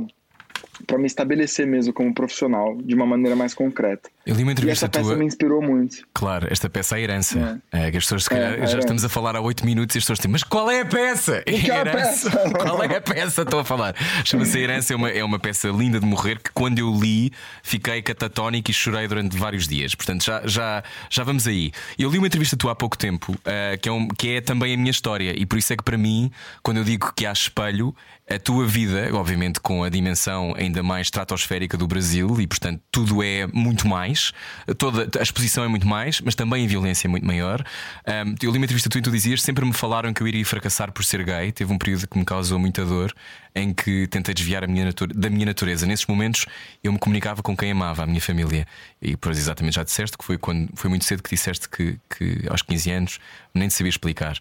para 0.87 0.99
me 0.99 1.07
estabelecer 1.07 1.67
mesmo 1.67 1.93
como 1.93 2.13
profissional 2.15 2.77
de 2.77 2.95
uma 2.95 3.07
maneira 3.07 3.35
mais 3.35 3.55
concreta. 3.55 4.09
Eu 4.27 4.35
li 4.35 4.43
uma 4.43 4.51
E 4.51 4.55
entrevista 4.55 4.87
essa 4.87 4.89
peça 4.91 5.05
tua. 5.05 5.17
me 5.17 5.25
inspirou 5.25 5.63
muito. 5.63 6.07
Claro, 6.13 6.47
esta 6.51 6.69
peça 6.69 6.97
é 6.97 6.99
a 6.99 7.01
herança. 7.03 7.63
É. 7.73 7.91
que 7.91 7.97
as 7.97 8.05
pessoas, 8.05 8.25
se 8.25 8.31
calhar, 8.31 8.55
É, 8.63 8.67
já 8.67 8.79
estamos 8.79 9.05
a 9.05 9.09
falar 9.09 9.37
há 9.37 9.41
8 9.41 9.65
minutos 9.65 9.95
e 9.95 9.99
as 9.99 10.05
pessoas 10.05 10.19
dizem, 10.19 10.31
mas 10.33 10.43
qual 10.43 10.71
é 10.71 10.81
a 10.83 10.87
peça? 10.87 11.43
É 11.47 11.53
que 11.53 11.71
é 11.71 11.79
herança. 11.81 12.31
peça? 12.31 12.51
qual 12.59 12.83
é 12.83 12.97
a 12.97 13.01
peça? 13.01 13.43
Estou 13.43 13.61
a 13.61 13.65
falar. 13.65 13.95
Chama-se 14.25 14.59
A 14.59 14.61
Herança, 14.61 14.93
é 14.93 14.97
uma, 14.97 15.11
é 15.11 15.25
uma 15.25 15.39
peça 15.39 15.69
linda 15.69 15.99
de 16.01 16.07
morrer 16.07 16.39
que 16.41 16.51
quando 16.53 16.79
eu 16.79 16.93
li 16.95 17.33
fiquei 17.63 18.03
catatónico 18.03 18.71
e 18.71 18.75
chorei 18.75 19.07
durante 19.09 19.37
vários 19.37 19.67
dias. 19.67 19.95
Portanto, 19.95 20.25
já, 20.25 20.43
já, 20.47 20.83
já 21.11 21.25
vamos 21.25 21.47
aí. 21.47 21.73
Eu 21.99 22.11
li 22.11 22.19
uma 22.19 22.27
entrevista 22.27 22.57
tua 22.57 22.73
há 22.73 22.75
pouco 22.75 22.97
tempo, 22.99 23.35
ah, 23.45 23.77
que, 23.79 23.89
é 23.89 23.93
um- 23.93 24.09
que 24.09 24.31
é 24.37 24.41
também 24.41 24.75
a 24.75 24.77
minha 24.77 24.91
história, 24.91 25.33
e 25.37 25.47
por 25.47 25.59
isso 25.59 25.73
é 25.73 25.77
que 25.77 25.83
para 25.85 25.97
mim, 25.99 26.31
quando 26.63 26.79
eu 26.79 26.85
digo 26.85 27.13
que 27.15 27.25
há 27.27 27.33
espelho, 27.33 27.95
a 28.29 28.39
tua 28.41 28.67
vida, 28.67 29.09
obviamente 29.13 29.61
com 29.61 29.85
a 29.85 29.89
dimensão 29.89 30.53
ainda 30.57 30.83
mais 30.83 31.07
estratosférica 31.07 31.77
do 31.77 31.87
Brasil, 31.87 32.41
e 32.41 32.47
portanto 32.47 32.83
tudo 32.91 33.23
é 33.23 33.47
muito 33.47 33.87
mais, 33.87 34.33
toda 34.79 35.09
a 35.19 35.23
exposição 35.23 35.63
é 35.63 35.69
muito 35.69 35.87
mais, 35.87 36.21
mas 36.21 36.35
também 36.35 36.65
a 36.65 36.69
violência 36.69 37.07
é 37.07 37.11
muito 37.11 37.25
maior. 37.25 37.65
Ahm, 38.05 38.35
eu 38.43 38.51
li 38.51 38.59
uma 38.59 38.65
entrevista 38.65 38.91
tua 38.91 38.99
e 38.99 39.03
tu 39.03 39.13
dizias: 39.13 39.43
sempre 39.43 39.65
me 39.65 39.73
falaram 39.73 40.13
que 40.13 40.23
eu 40.23 40.27
iria 40.27 40.45
fracassar 40.45 40.91
por 40.91 41.05
ser 41.05 41.25
gay. 41.25 41.53
Teve 41.53 41.73
um 41.73 41.79
período 41.79 42.09
que 42.09 42.19
me 42.19 42.25
causou 42.25 42.59
muita 42.59 42.85
dor, 42.85 43.15
em 43.55 43.73
que 43.73 44.09
tentei 44.09 44.35
desviar 44.35 44.67
minha 44.67 44.93
da 45.15 45.31
minha 45.31 45.47
natureza. 45.47 45.87
Nesses 45.87 46.07
momentos 46.07 46.47
eu 46.83 46.93
me 46.93 46.99
comunicava 46.99 47.43
com 47.43 47.57
quem 47.57 47.71
amava, 47.71 48.03
a 48.03 48.07
minha 48.07 48.21
família. 48.21 48.67
E 49.01 49.17
por 49.17 49.31
exatamente 49.31 49.77
já 49.77 49.85
disseste 49.85 50.19
que 50.19 50.25
foi, 50.25 50.37
quando, 50.37 50.69
foi 50.75 50.91
muito 50.91 51.05
cedo 51.05 51.23
que 51.23 51.31
disseste 51.31 51.69
que, 51.69 51.97
que 52.11 52.45
aos 52.49 52.63
15 52.63 52.91
anos 52.91 53.19
nem 53.55 53.69
te 53.69 53.75
sabia 53.75 53.91
explicar. 53.91 54.37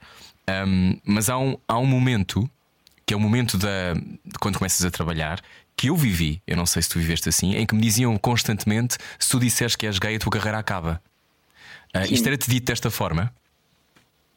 Ahm, 0.47 0.97
mas 1.05 1.29
há 1.29 1.37
um, 1.37 1.55
há 1.67 1.77
um 1.77 1.85
momento 1.85 2.49
que 3.05 3.13
é 3.13 3.17
o 3.17 3.19
momento 3.19 3.57
da, 3.57 3.93
de 3.93 4.39
quando 4.39 4.57
começas 4.57 4.85
a 4.85 4.89
trabalhar, 4.91 5.41
que 5.77 5.87
eu 5.89 5.95
vivi, 5.95 6.41
eu 6.47 6.55
não 6.57 6.65
sei 6.65 6.81
se 6.81 6.89
tu 6.89 6.99
viveste 6.99 7.29
assim, 7.29 7.55
em 7.55 7.65
que 7.65 7.75
me 7.75 7.81
diziam 7.81 8.17
constantemente: 8.17 8.97
se 9.19 9.29
tu 9.29 9.39
disseres 9.39 9.75
que 9.75 9.85
és 9.85 9.99
gay, 9.99 10.15
a 10.15 10.19
tua 10.19 10.31
carreira 10.31 10.57
acaba. 10.57 11.01
Ah, 11.93 12.05
isto 12.05 12.27
era-te 12.27 12.49
dito 12.49 12.65
desta 12.65 12.89
forma? 12.89 13.31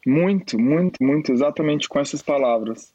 Muito, 0.05 0.57
muito, 0.57 1.03
muito, 1.03 1.31
exatamente 1.31 1.87
com 1.89 1.99
essas 1.99 2.21
palavras. 2.21 2.93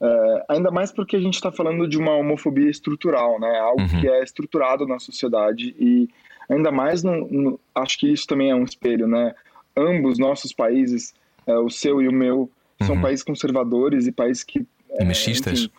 É, 0.00 0.44
ainda 0.50 0.70
mais 0.70 0.92
porque 0.92 1.16
a 1.16 1.20
gente 1.20 1.34
está 1.34 1.50
falando 1.50 1.88
de 1.88 1.96
uma 1.98 2.12
homofobia 2.12 2.70
estrutural, 2.70 3.40
né? 3.40 3.58
Algo 3.58 3.82
que 4.00 4.08
é 4.08 4.22
estruturado 4.22 4.86
na 4.86 4.98
sociedade 4.98 5.74
e 5.78 6.08
ainda 6.48 6.70
mais 6.70 7.02
no, 7.02 7.26
no- 7.28 7.60
acho 7.74 7.98
que 7.98 8.12
isso 8.12 8.26
também 8.26 8.50
é 8.50 8.54
um 8.54 8.62
espelho, 8.64 9.08
né? 9.08 9.34
Ambos 9.76 10.18
nossos 10.18 10.52
países, 10.52 11.12
é, 11.46 11.54
o 11.58 11.68
seu 11.70 12.00
e 12.00 12.08
o 12.08 12.12
meu, 12.12 12.50
são 12.82 13.00
países 13.00 13.24
conservadores 13.24 14.06
e 14.06 14.12
países 14.12 14.44
que 14.44 14.64
E 15.00 15.04
machistas? 15.04 15.60
enfim, 15.60 15.70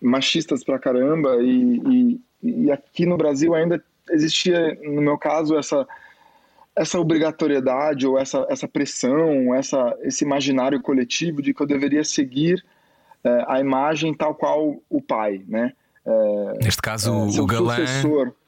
machistas 0.00 0.64
pra 0.64 0.78
caramba 0.78 1.36
e, 1.42 2.20
e, 2.42 2.64
e 2.64 2.72
aqui 2.72 3.04
no 3.04 3.16
Brasil 3.16 3.54
ainda 3.54 3.82
existia, 4.10 4.78
no 4.82 5.02
meu 5.02 5.18
caso, 5.18 5.58
essa 5.58 5.86
essa 6.74 6.98
obrigatoriedade 6.98 8.06
ou 8.06 8.18
essa, 8.18 8.46
essa 8.48 8.66
pressão, 8.68 9.54
essa, 9.54 9.94
esse 10.02 10.24
imaginário 10.24 10.80
coletivo 10.80 11.42
de 11.42 11.52
que 11.52 11.60
eu 11.60 11.66
deveria 11.66 12.04
seguir 12.04 12.64
eh, 13.24 13.44
a 13.48 13.60
imagem 13.60 14.14
tal 14.14 14.34
qual 14.34 14.80
o 14.88 15.02
pai, 15.02 15.42
né? 15.46 15.72
Neste 16.62 16.80
caso, 16.80 17.10
É, 17.10 17.40
o, 17.40 17.46
galã 17.46 17.76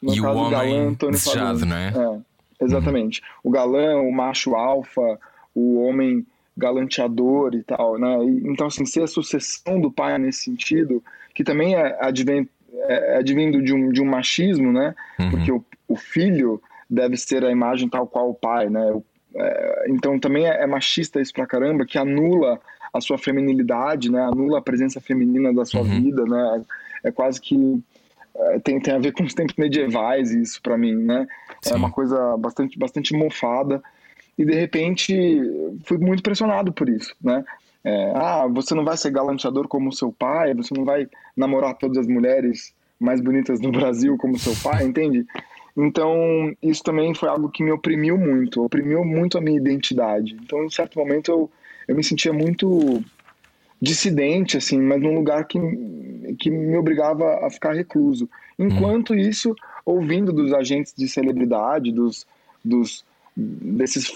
e 0.03 0.21
o 0.21 0.25
homem 0.25 0.51
galã 0.51 1.11
desejado, 1.11 1.67
não 1.67 1.77
é? 1.77 1.89
É, 1.89 2.65
exatamente. 2.65 3.21
O 3.43 3.51
galã, 3.51 3.97
o 3.97 4.11
macho 4.11 4.55
alfa, 4.55 5.19
o 5.55 5.83
homem 5.83 6.27
galanteador 6.63 7.55
e 7.55 7.63
tal, 7.63 7.99
né? 7.99 8.25
E, 8.25 8.49
então, 8.49 8.67
assim, 8.69 8.85
ser 8.87 9.03
a 9.03 9.07
sucessão 9.07 9.81
do 9.81 9.91
pai 9.91 10.17
nesse 10.19 10.45
sentido, 10.45 11.03
que 11.35 11.43
também 11.45 11.75
é, 11.75 11.99
advém, 12.01 12.49
é 12.89 13.17
advindo 13.19 13.61
de 13.63 13.75
um, 13.75 13.91
de 13.91 14.01
um 14.01 14.07
machismo, 14.07 14.73
né? 14.73 14.95
Uhum. 15.19 15.31
Porque 15.31 15.53
o, 15.53 15.65
o 15.89 15.97
filho 15.97 16.61
deve 16.89 17.17
ser 17.17 17.45
a 17.45 17.51
imagem 17.51 17.89
tal 17.89 18.07
qual 18.07 18.31
o 18.31 18.35
pai, 18.35 18.69
né? 18.71 18.91
O- 18.93 19.05
é, 19.35 19.85
então, 19.89 20.19
também 20.21 20.47
é, 20.47 20.63
é 20.63 20.67
machista 20.67 21.21
isso 21.21 21.33
pra 21.33 21.47
caramba, 21.47 21.87
que 21.87 21.97
anula 21.99 22.61
a 22.93 23.01
sua 23.01 23.17
feminilidade, 23.17 24.11
né? 24.13 24.21
Anula 24.23 24.59
a 24.59 24.63
presença 24.63 25.01
feminina 25.01 25.53
da 25.55 25.65
sua 25.65 25.81
Uhum. 25.81 25.89
vida, 25.89 26.25
né? 26.27 26.63
É 27.03 27.11
quase 27.11 27.41
que 27.41 27.83
é, 28.37 28.59
tem, 28.61 28.79
tem 28.81 28.95
a 28.95 28.99
ver 28.99 29.13
com 29.13 29.23
os 29.25 29.33
tempos 29.35 29.55
medievais 29.57 30.31
isso 30.33 30.61
pra 30.63 30.77
mim, 30.77 30.95
né? 30.95 31.27
Sim. 31.63 31.73
É 31.75 31.77
uma 31.77 31.91
coisa 31.91 32.37
bastante, 32.37 32.79
bastante 32.79 33.15
mofada. 33.15 33.83
E 34.39 34.45
de 34.45 34.55
repente 34.55 35.15
fui 35.85 35.99
muito 35.99 36.23
pressionado 36.23 36.73
por 36.73 36.89
isso, 36.89 37.15
né? 37.23 37.45
É, 37.85 38.13
ah, 38.15 38.47
você 38.47 38.75
não 38.75 38.85
vai 38.85 38.97
ser 38.97 39.11
galanteador 39.11 39.67
como 39.67 39.93
seu 39.93 40.13
pai, 40.13 40.55
você 40.55 40.73
não 40.75 40.85
vai 40.85 41.09
namorar 41.37 41.75
todas 41.75 41.99
as 41.99 42.07
mulheres 42.07 42.73
mais 42.99 43.21
bonitas 43.21 43.61
do 43.61 43.73
Brasil 43.73 44.17
como 44.17 44.39
seu 44.39 44.55
pai, 44.63 44.85
entende? 44.85 45.27
Então, 45.77 46.55
isso 46.63 46.83
também 46.83 47.15
foi 47.15 47.29
algo 47.29 47.49
que 47.49 47.63
me 47.63 47.73
oprimiu 47.73 48.17
muito, 48.17 48.63
oprimiu 48.63 49.05
muito 49.05 49.37
a 49.37 49.41
minha 49.41 49.57
identidade. 49.57 50.37
Então, 50.41 50.65
em 50.65 50.71
certo 50.71 50.99
momento, 50.99 51.31
eu, 51.31 51.51
eu 51.89 51.97
me 51.97 52.05
sentia 52.05 52.33
muito 52.33 53.03
dissidente, 53.81 54.57
assim, 54.57 54.81
mas 54.81 55.03
num 55.03 55.15
lugar 55.15 55.45
que, 55.47 55.59
que 56.39 56.51
me 56.51 56.77
obrigava 56.77 57.45
a 57.45 57.51
ficar 57.51 57.73
recluso. 57.73 58.31
Enquanto 58.57 59.15
isso, 59.15 59.57
ouvindo 59.85 60.33
dos 60.33 60.53
agentes 60.53 60.95
de 60.97 61.09
celebridade, 61.09 61.91
dos, 61.91 62.25
dos 62.65 63.05
desses 63.37 64.13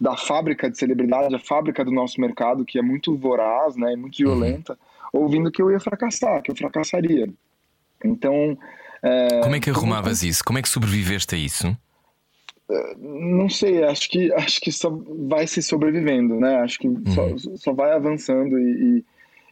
da 0.00 0.16
fábrica 0.16 0.70
de 0.70 0.76
celebridade, 0.78 1.34
a 1.34 1.38
fábrica 1.38 1.84
do 1.84 1.90
nosso 1.90 2.20
mercado, 2.20 2.64
que 2.64 2.78
é 2.78 2.82
muito 2.82 3.16
voraz, 3.16 3.76
né, 3.76 3.92
e 3.92 3.96
muito 3.96 4.18
violenta, 4.18 4.78
ouvindo 5.12 5.50
que 5.50 5.62
eu 5.62 5.70
ia 5.70 5.80
fracassar, 5.80 6.42
que 6.42 6.50
eu 6.50 6.56
fracassaria. 6.56 7.28
Então, 8.04 8.58
Como 9.42 9.56
é 9.56 9.60
que 9.60 9.70
arrumavas 9.70 10.22
isso? 10.22 10.44
Como 10.44 10.58
é 10.58 10.62
que 10.62 10.68
sobreviveste 10.68 11.34
a 11.34 11.38
isso? 11.38 11.76
não 12.98 13.48
sei, 13.48 13.84
acho 13.84 14.08
que 14.08 14.32
acho 14.32 14.60
que 14.60 14.72
só 14.72 14.90
vai 15.28 15.46
se 15.46 15.62
sobrevivendo, 15.62 16.38
né? 16.38 16.56
Acho 16.56 16.78
que 16.78 16.88
só, 17.14 17.56
só 17.56 17.72
vai 17.72 17.92
avançando 17.92 18.58
e, 18.58 19.04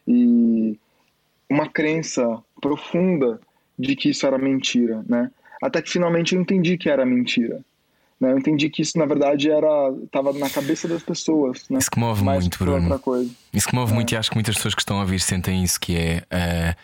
e, 0.07 0.11
e 0.11 0.79
uma 1.49 1.69
crença 1.69 2.41
profunda 2.59 3.39
de 3.77 3.95
que 3.95 4.09
isso 4.09 4.25
era 4.25 4.37
mentira, 4.37 5.03
né? 5.07 5.29
Até 5.61 5.81
que 5.81 5.91
finalmente 5.91 6.35
eu 6.35 6.41
entendi 6.41 6.77
que 6.77 6.89
era 6.89 7.05
mentira. 7.05 7.63
Né? 8.21 8.31
Eu 8.31 8.37
entendi 8.37 8.69
que 8.69 8.83
isso 8.83 8.97
na 8.99 9.05
verdade 9.05 9.49
era 9.49 9.67
estava 10.03 10.31
na 10.31 10.49
cabeça 10.49 10.87
das 10.87 11.01
pessoas, 11.01 11.65
né? 11.69 11.79
Isso 11.79 11.89
que 11.89 11.99
move 11.99 12.23
Mais 12.23 12.43
muito, 12.43 12.57
Bruno. 12.59 13.01
Isso 13.51 13.67
que 13.67 13.75
move 13.75 13.93
muito 13.93 14.11
e 14.13 14.15
acho 14.17 14.29
que 14.29 14.35
muitas 14.37 14.55
pessoas 14.55 14.75
que 14.75 14.81
estão 14.81 14.97
a 14.97 15.01
ouvir 15.01 15.19
sentem 15.19 15.63
isso 15.63 15.79
que 15.79 15.95
é 15.97 16.75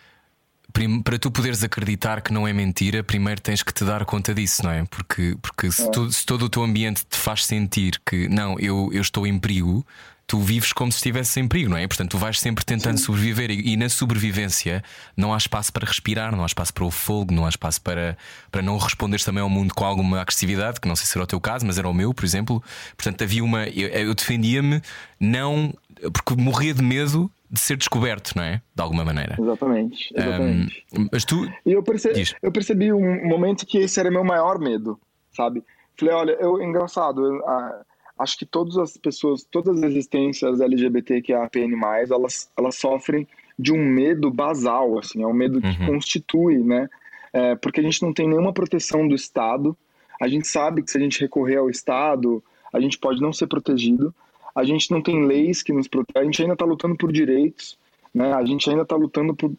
prim- 0.74 1.02
para 1.02 1.18
tu 1.20 1.30
poderes 1.32 1.64
acreditar 1.64 2.22
que 2.22 2.34
não 2.34 2.48
é 2.48 2.54
mentira, 2.54 3.04
primeiro 3.04 3.40
tens 3.42 3.64
que 3.64 3.74
te 3.74 3.84
dar 3.86 4.04
conta 4.06 4.34
disso, 4.34 4.64
não 4.64 4.72
é? 4.72 4.84
Porque, 4.86 5.38
porque 5.42 5.72
se, 5.72 5.90
tu- 5.92 6.12
se 6.12 6.26
todo 6.26 6.46
o 6.46 6.50
teu 6.50 6.64
ambiente 6.64 7.06
te 7.10 7.18
faz 7.18 7.46
sentir 7.46 8.02
que 8.06 8.28
não, 8.28 8.60
eu, 8.60 8.90
eu 8.92 9.02
estou 9.02 9.26
em 9.28 9.38
perigo, 9.40 9.86
tu 10.28 10.40
vives 10.40 10.74
como 10.74 10.92
se 10.92 10.98
estivesse 10.98 11.40
em 11.40 11.48
perigo, 11.48 11.70
não 11.70 11.78
é? 11.78 11.88
Portanto, 11.88 12.12
tu 12.12 12.18
vais 12.18 12.38
sempre 12.38 12.66
tentando 12.66 13.00
sobreviver 13.00 13.50
e, 13.50 13.74
e 13.74 13.78
na 13.78 13.88
sobrevivência 13.88 14.84
não 15.16 15.34
há 15.34 15.38
espaço 15.38 15.72
para 15.72 15.88
respirar, 15.88 16.36
não 16.36 16.44
há 16.44 16.46
espaço 16.46 16.74
para 16.74 16.84
o 16.84 16.92
fogo, 16.92 17.34
não 17.34 17.46
há 17.46 17.50
espaço 17.50 17.82
para, 17.82 18.18
para 18.52 18.62
não 18.62 18.78
responderes 18.78 19.24
também 19.24 19.42
ao 19.42 19.50
mundo 19.50 19.74
com 19.74 19.86
alguma 19.86 20.20
agressividade, 20.20 20.82
que 20.82 20.88
não 20.88 20.98
sei 20.98 21.06
se 21.06 21.18
era 21.18 21.24
o 21.24 21.28
teu 21.28 21.40
caso, 21.40 21.66
mas 21.66 21.80
era 21.80 21.88
o 21.88 21.94
meu, 21.94 22.14
por 22.14 22.26
exemplo. 22.26 22.62
Portanto, 22.98 23.24
havia 23.24 23.44
uma. 23.44 23.68
Eu, 23.70 23.88
eu 23.88 24.14
defendia-me 24.14 24.82
não. 25.18 25.74
Porque 26.14 26.40
morria 26.40 26.74
de 26.74 26.84
medo 26.84 27.32
de 27.50 27.60
ser 27.60 27.78
descoberto, 27.78 28.34
não 28.36 28.44
é? 28.44 28.62
De 28.76 28.84
alguma 28.84 29.06
maneira. 29.06 29.38
Exatamente, 29.40 30.14
exatamente. 30.14 30.86
Um, 30.96 31.08
mas 31.12 31.24
tu. 31.24 31.50
E 31.66 31.72
eu 31.72 31.82
percebi, 31.82 32.16
Diz. 32.16 32.36
eu 32.42 32.52
percebi 32.52 32.92
um 32.92 33.26
momento 33.26 33.66
que 33.66 33.78
esse 33.78 33.98
era 34.00 34.12
meu 34.12 34.24
maior 34.24 34.60
medo, 34.60 35.00
sabe? 35.32 35.64
Falei, 35.98 36.14
olha, 36.14 36.32
eu, 36.34 36.62
engraçado, 36.62 37.26
eu, 37.26 37.48
ah, 37.48 37.82
acho 38.18 38.38
que 38.38 38.46
todas 38.46 38.78
as 38.78 38.98
pessoas, 38.98 39.44
todas 39.44 39.78
as 39.78 39.92
existências 39.92 40.60
LGBTQIAPN+, 40.60 41.74
elas, 42.10 42.50
elas 42.58 42.76
sofrem 42.76 43.28
de 43.58 43.74
um 43.74 43.84
medo 43.84 44.30
basal, 44.30 45.00
assim, 45.00 45.24
é 45.24 45.28
um 45.28 45.34
medo 45.34 45.60
que 45.62 45.86
constitui, 45.86 46.58
né? 46.58 46.90
É, 47.34 47.56
porque 47.56 47.80
a 47.80 47.84
gente 47.84 48.02
não 48.02 48.14
tem 48.14 48.28
nenhuma 48.28 48.54
proteção 48.54 49.08
do 49.08 49.16
Estado, 49.16 49.76
a 50.20 50.28
gente 50.28 50.48
sabe 50.48 50.82
que 50.82 50.92
se 50.92 50.98
a 50.98 51.02
gente 51.02 51.20
recorrer 51.20 51.58
ao 51.58 51.70
Estado, 51.70 52.44
a 52.72 52.80
gente 52.80 52.98
pode 52.98 53.22
não 53.22 53.32
ser 53.32 53.48
protegido, 53.48 54.14
a 54.56 54.64
gente 54.64 54.92
não 54.92 55.02
tem 55.02 55.26
leis 55.26 55.62
que 55.62 55.72
nos 55.72 55.88
protegem, 55.88 56.22
a 56.22 56.26
gente 56.26 56.42
ainda 56.42 56.54
está 56.54 56.66
lutando 56.66 56.96
por 56.96 57.12
direitos, 57.12 57.78
né? 58.14 58.34
A 58.34 58.44
gente 58.44 58.70
ainda 58.70 58.82
está 58.82 58.96
lutando 58.96 59.36
por 59.36 59.52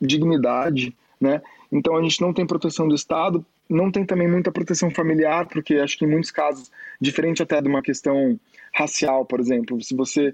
dignidade, 0.00 0.94
né? 1.20 1.40
Então 1.70 1.96
a 1.96 2.02
gente 2.02 2.20
não 2.20 2.32
tem 2.32 2.46
proteção 2.46 2.88
do 2.88 2.94
Estado, 2.94 3.44
não 3.68 3.90
tem 3.90 4.04
também 4.04 4.28
muita 4.28 4.52
proteção 4.52 4.90
familiar, 4.90 5.46
porque 5.46 5.74
acho 5.74 5.98
que 5.98 6.04
em 6.04 6.08
muitos 6.08 6.30
casos, 6.30 6.70
diferente 7.00 7.42
até 7.42 7.60
de 7.60 7.68
uma 7.68 7.82
questão 7.82 8.38
racial, 8.72 9.24
por 9.24 9.40
exemplo, 9.40 9.80
se 9.82 9.94
você 9.94 10.32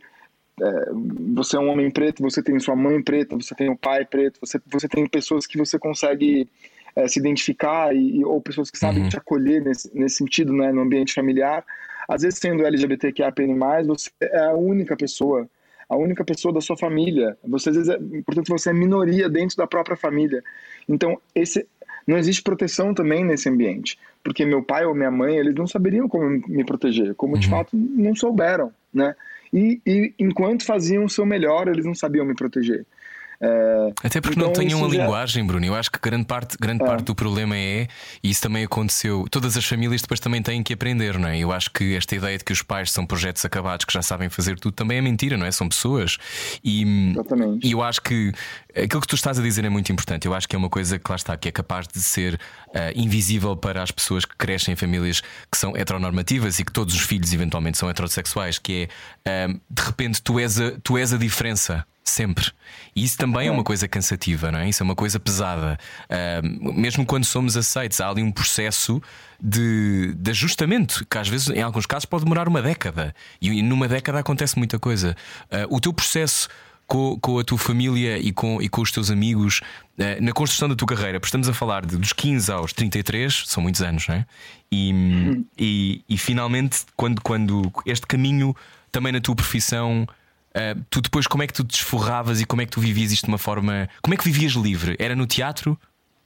é, 0.60 0.87
você 1.34 1.56
é 1.56 1.60
um 1.60 1.70
homem 1.70 1.90
preto, 1.90 2.22
você 2.22 2.42
tem 2.42 2.58
sua 2.58 2.76
mãe 2.76 3.02
preta, 3.02 3.37
você 3.37 3.54
tem 3.54 3.70
o 3.70 3.76
pai 3.76 4.04
preto, 4.04 4.38
você, 4.40 4.60
você 4.66 4.88
tem 4.88 5.06
pessoas 5.06 5.46
que 5.46 5.56
você 5.56 5.78
consegue 5.78 6.49
é, 6.94 7.08
se 7.08 7.18
identificar 7.18 7.94
e, 7.94 8.25
ou 8.25 8.40
pessoas 8.40 8.70
que 8.70 8.78
sabem 8.78 9.08
te 9.08 9.16
acolher 9.16 9.62
nesse, 9.62 9.90
nesse 9.96 10.16
sentido, 10.16 10.52
né, 10.52 10.70
no 10.70 10.82
ambiente 10.82 11.14
familiar. 11.14 11.64
Às 12.08 12.22
vezes, 12.22 12.38
sendo 12.38 12.66
LGBTQIAPN+, 12.66 13.56
você 13.87 14.10
é 14.20 14.46
a 14.46 14.54
única 14.54 14.96
pessoa 14.96 15.49
a 15.88 15.96
única 15.96 16.25
pessoa 16.25 16.54
da 16.54 16.60
sua 16.60 16.76
família. 16.76 17.37
Você, 17.42 17.70
às 17.70 17.76
vezes, 17.76 17.90
é, 17.90 17.99
portanto, 18.25 18.49
você 18.49 18.70
é 18.70 18.72
minoria 18.72 19.28
dentro 19.28 19.56
da 19.56 19.66
própria 19.66 19.96
família. 19.96 20.40
Então, 20.88 21.20
esse, 21.34 21.66
não 22.07 22.19
existe 22.19 22.42
proteção 22.42 22.95
também 22.95 23.25
nesse 23.25 23.49
ambiente, 23.49 23.99
porque 24.23 24.45
meu 24.45 24.62
pai 24.62 24.85
ou 24.85 24.95
minha 24.95 25.11
mãe, 25.11 25.37
eles 25.37 25.54
não 25.54 25.66
saberiam 25.66 26.09
como 26.09 26.28
me 26.47 26.64
proteger, 26.64 27.14
como 27.14 27.38
de 27.38 27.47
uhum. 27.47 27.52
fato 27.52 27.76
não 27.76 28.14
souberam, 28.14 28.73
né? 28.92 29.14
E, 29.52 29.80
e 29.85 30.14
enquanto 30.19 30.64
faziam 30.64 31.04
o 31.04 31.11
seu 31.11 31.26
melhor, 31.26 31.69
eles 31.69 31.85
não 31.85 31.95
sabiam 31.95 32.25
me 32.25 32.35
proteger. 32.35 32.87
Uh, 33.42 33.90
Até 34.04 34.20
porque 34.20 34.38
então, 34.38 34.49
não 34.49 34.52
têm 34.52 34.75
uma 34.75 34.90
já... 34.90 34.99
linguagem, 34.99 35.47
Bruno. 35.47 35.64
Eu 35.64 35.75
acho 35.75 35.90
que 35.90 35.99
grande 35.99 36.26
parte, 36.26 36.59
grande 36.61 36.82
é. 36.82 36.87
parte 36.87 37.04
do 37.04 37.14
problema 37.14 37.56
é, 37.56 37.88
e 38.23 38.28
isso 38.28 38.42
também 38.42 38.64
aconteceu, 38.64 39.25
todas 39.30 39.56
as 39.56 39.64
famílias 39.64 40.02
depois 40.02 40.20
também 40.20 40.42
têm 40.42 40.62
que 40.62 40.75
aprender, 40.75 41.18
não 41.18 41.26
é? 41.26 41.38
Eu 41.38 41.50
acho 41.50 41.70
que 41.70 41.97
esta 41.97 42.14
ideia 42.14 42.37
de 42.37 42.44
que 42.44 42.52
os 42.52 42.61
pais 42.61 42.92
são 42.92 43.06
projetos 43.06 43.42
acabados 43.42 43.87
que 43.87 43.92
já 43.94 44.02
sabem 44.02 44.28
fazer 44.28 44.61
tudo 44.61 44.75
também 44.75 44.99
é 44.99 45.00
mentira, 45.00 45.38
não 45.38 45.47
é? 45.47 45.50
São 45.50 45.70
pessoas. 45.70 46.18
E, 46.62 47.12
Exatamente. 47.12 47.66
e 47.66 47.73
eu 47.73 47.82
acho 47.82 48.02
que 48.02 48.30
aquilo 48.76 49.00
que 49.00 49.06
tu 49.06 49.14
estás 49.14 49.38
a 49.38 49.42
dizer 49.42 49.64
é 49.64 49.70
muito 49.70 49.90
importante. 49.90 50.26
Eu 50.26 50.35
acho 50.35 50.47
que 50.47 50.54
é 50.54 50.59
uma 50.59 50.68
coisa 50.68 50.99
que 50.99 51.11
lá 51.11 51.16
está, 51.16 51.35
que 51.35 51.49
é 51.49 51.52
capaz 51.52 51.88
de 51.88 51.99
ser 51.99 52.35
uh, 52.35 52.92
invisível 52.94 53.56
para 53.56 53.82
as 53.82 53.90
pessoas 53.90 54.26
que 54.26 54.37
crescem 54.37 54.75
em 54.75 54.76
famílias 54.76 55.23
que 55.50 55.56
são 55.56 55.75
heteronormativas 55.75 56.59
e 56.59 56.64
que 56.64 56.73
todos 56.73 56.94
os 56.94 57.00
filhos 57.00 57.32
eventualmente 57.32 57.78
são 57.78 57.88
heterossexuais, 57.88 58.59
que 58.59 58.87
é 59.25 59.47
uh, 59.47 59.61
de 59.70 59.82
repente 59.82 60.20
tu 60.20 60.38
és 60.38 60.61
a, 60.61 60.73
tu 60.82 60.99
és 60.99 61.14
a 61.14 61.16
diferença 61.16 61.87
sempre. 62.04 62.50
E 62.95 63.04
isso 63.04 63.16
também 63.16 63.49
é 63.49 63.50
uma 63.50 63.64
coisa 63.64 63.87
cansativa, 63.87 64.50
não 64.50 64.59
é? 64.59 64.69
Isso 64.69 64.83
é 64.83 64.85
uma 64.85 64.95
coisa 64.95 65.19
pesada. 65.21 65.78
Uh, 66.09 66.73
mesmo 66.73 67.07
quando 67.07 67.25
somos 67.25 67.57
aceitos, 67.57 68.00
há 68.00 68.09
ali 68.09 68.23
um 68.23 68.33
processo 68.33 69.00
de, 69.40 70.14
de, 70.14 70.30
ajustamento 70.30 71.07
que 71.09 71.19
às 71.19 71.28
vezes, 71.28 71.49
em 71.49 71.62
alguns 71.62 71.87
casos, 71.87 72.04
pode 72.04 72.25
demorar 72.25 72.49
uma 72.49 72.62
década. 72.62 73.14
E 73.40 73.62
numa 73.62 73.88
década 73.88 74.19
acontece 74.19 74.59
muita 74.59 74.78
coisa. 74.78 75.16
Uh, 75.50 75.76
o 75.76 75.80
teu 75.80 75.92
processo. 75.92 76.49
Com, 76.87 77.16
com, 77.21 77.38
a 77.38 77.45
tua 77.45 77.57
família 77.57 78.19
e 78.19 78.33
com, 78.33 78.61
e 78.61 78.69
com 78.69 78.83
os 78.83 78.90
teus 78.90 79.12
amigos 79.12 79.61
uh, 79.97 80.21
na 80.21 80.33
construção 80.33 80.69
da 80.69 80.75
tua 80.75 80.88
carreira, 80.88 81.21
porque 81.21 81.28
estamos 81.28 81.49
a 81.49 81.54
falar 81.54 81.87
de, 81.87 81.97
dos 81.97 82.12
15 82.12 82.50
aos 82.50 82.73
33, 82.73 83.45
são 83.47 83.62
muitos 83.62 83.80
anos, 83.80 84.09
não 84.09 84.16
é? 84.16 84.26
E, 84.73 84.92
uhum. 84.92 85.45
e, 85.57 86.02
e 86.09 86.19
finalmente, 86.19 86.80
quando, 86.97 87.23
quando 87.23 87.71
este 87.87 88.09
caminho 88.09 88.57
também 88.90 89.12
na 89.12 89.21
tua 89.21 89.37
profissão 89.37 90.04
Uh, 90.50 90.85
tu 90.90 91.00
depois 91.00 91.28
como 91.28 91.42
é 91.45 91.47
que 91.47 91.52
tu 91.52 91.62
te 91.64 91.85
e 92.40 92.45
como 92.45 92.61
é 92.62 92.66
que 92.66 92.73
tu 92.73 92.80
vivias 92.80 93.12
isto 93.12 93.25
de 93.25 93.30
uma 93.30 93.38
forma. 93.38 93.88
Como 94.02 94.14
é 94.14 94.16
que 94.16 94.25
vivias 94.25 94.52
livre? 94.52 94.97
Era 94.99 95.14
no 95.14 95.26
teatro? 95.26 95.78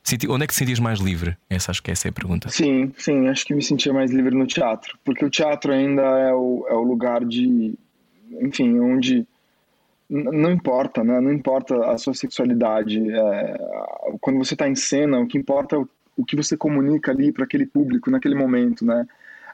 Senti... 0.03 0.29
Onde 0.29 0.45
é 0.45 0.47
que 0.47 0.53
te 0.53 0.59
sentias 0.59 0.79
mais 0.79 0.99
livre? 0.99 1.37
Essa 1.49 1.71
acho 1.71 1.83
que 1.83 1.91
essa 1.91 2.09
é 2.09 2.11
a 2.11 2.13
pergunta. 2.13 2.49
Sim, 2.49 2.93
sim, 2.97 3.29
acho 3.29 3.45
que 3.45 3.55
me 3.55 3.63
sentia 3.63 3.93
mais 3.93 4.11
livre 4.11 4.35
no 4.35 4.47
teatro. 4.47 4.99
Porque 5.05 5.25
o 5.25 5.31
teatro 5.31 5.73
ainda 5.73 6.03
é 6.03 6.33
o, 6.33 6.67
é 6.69 6.75
o 6.75 6.83
lugar 6.83 7.25
de. 7.25 7.75
Enfim, 8.41 8.79
onde. 8.81 9.27
Não 10.09 10.51
importa, 10.51 11.03
né? 11.03 11.21
Não 11.21 11.33
importa 11.33 11.91
a 11.91 11.99
sua 11.99 12.15
sexualidade. 12.15 13.01
É... 13.11 13.59
Quando 14.21 14.39
você 14.39 14.55
está 14.55 14.69
em 14.69 14.75
cena, 14.75 15.19
o 15.19 15.27
que 15.27 15.39
importa 15.39 15.77
é 15.77 15.79
o, 15.79 15.89
o 16.17 16.25
que 16.25 16.37
você 16.37 16.57
comunica 16.57 17.11
ali 17.11 17.33
para 17.33 17.45
aquele 17.45 17.67
público 17.67 18.11
naquele 18.11 18.35
momento, 18.35 18.85
né? 18.85 19.07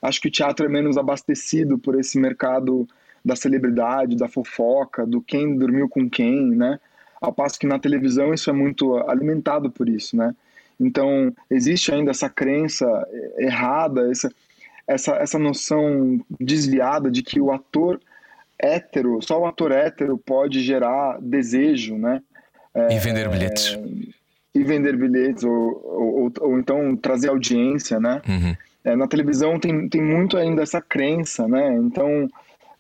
Acho 0.03 0.21
que 0.21 0.29
o 0.29 0.33
teatro 0.33 0.65
é 0.65 0.69
menos 0.69 0.97
abastecido 0.97 1.79
por 1.79 1.99
esse 1.99 2.19
mercado 2.19 2.89
da 3.25 3.37
celebridade, 3.37 4.17
da 4.17 4.29
fofoca, 4.29 5.07
do 5.07 5.21
quem 5.21 5.57
dormiu 5.57 5.89
com 5.89 6.09
quem, 6.09 6.51
né? 6.51 6.79
Ao 7.21 7.33
passo 7.33 7.59
que 7.59 7.67
na 7.67 7.79
televisão 7.79 8.33
isso 8.33 8.49
é 8.49 8.53
muito 8.53 8.97
alimentado 9.09 9.71
por 9.71 9.89
isso, 9.89 10.17
né? 10.17 10.35
Então, 10.79 11.33
existe 11.51 11.93
ainda 11.93 12.11
essa 12.11 12.31
crença 12.31 12.87
errada, 13.37 14.11
essa, 14.11 14.33
essa, 14.87 15.13
essa 15.17 15.39
noção 15.39 16.19
desviada 16.41 17.11
de 17.11 17.23
que 17.23 17.39
o 17.39 17.53
ator 17.53 18.01
hétero, 18.59 19.21
só 19.21 19.41
o 19.41 19.47
ator 19.47 19.73
hétero 19.73 20.17
pode 20.19 20.61
gerar 20.61 21.19
desejo, 21.21 21.97
né? 21.97 22.23
É, 22.75 22.97
e 22.97 22.99
vender 22.99 23.29
bilhetes. 23.29 23.75
É, 23.75 24.59
e 24.59 24.65
vender 24.65 24.97
bilhetes, 24.97 25.45
ou, 25.45 25.53
ou, 25.53 26.23
ou, 26.23 26.33
ou, 26.41 26.59
então 26.59 26.97
trazer 26.97 27.29
audiência, 27.29 28.01
né? 28.01 28.23
Uhum. 28.27 28.57
É, 28.83 28.97
na 28.97 29.07
televisão 29.07 29.61
tem, 29.61 29.89
tem 29.89 30.03
muito 30.03 30.37
ainda 30.37 30.63
essa 30.63 30.81
crença, 30.81 31.47
né? 31.47 31.75
Então, 31.75 32.29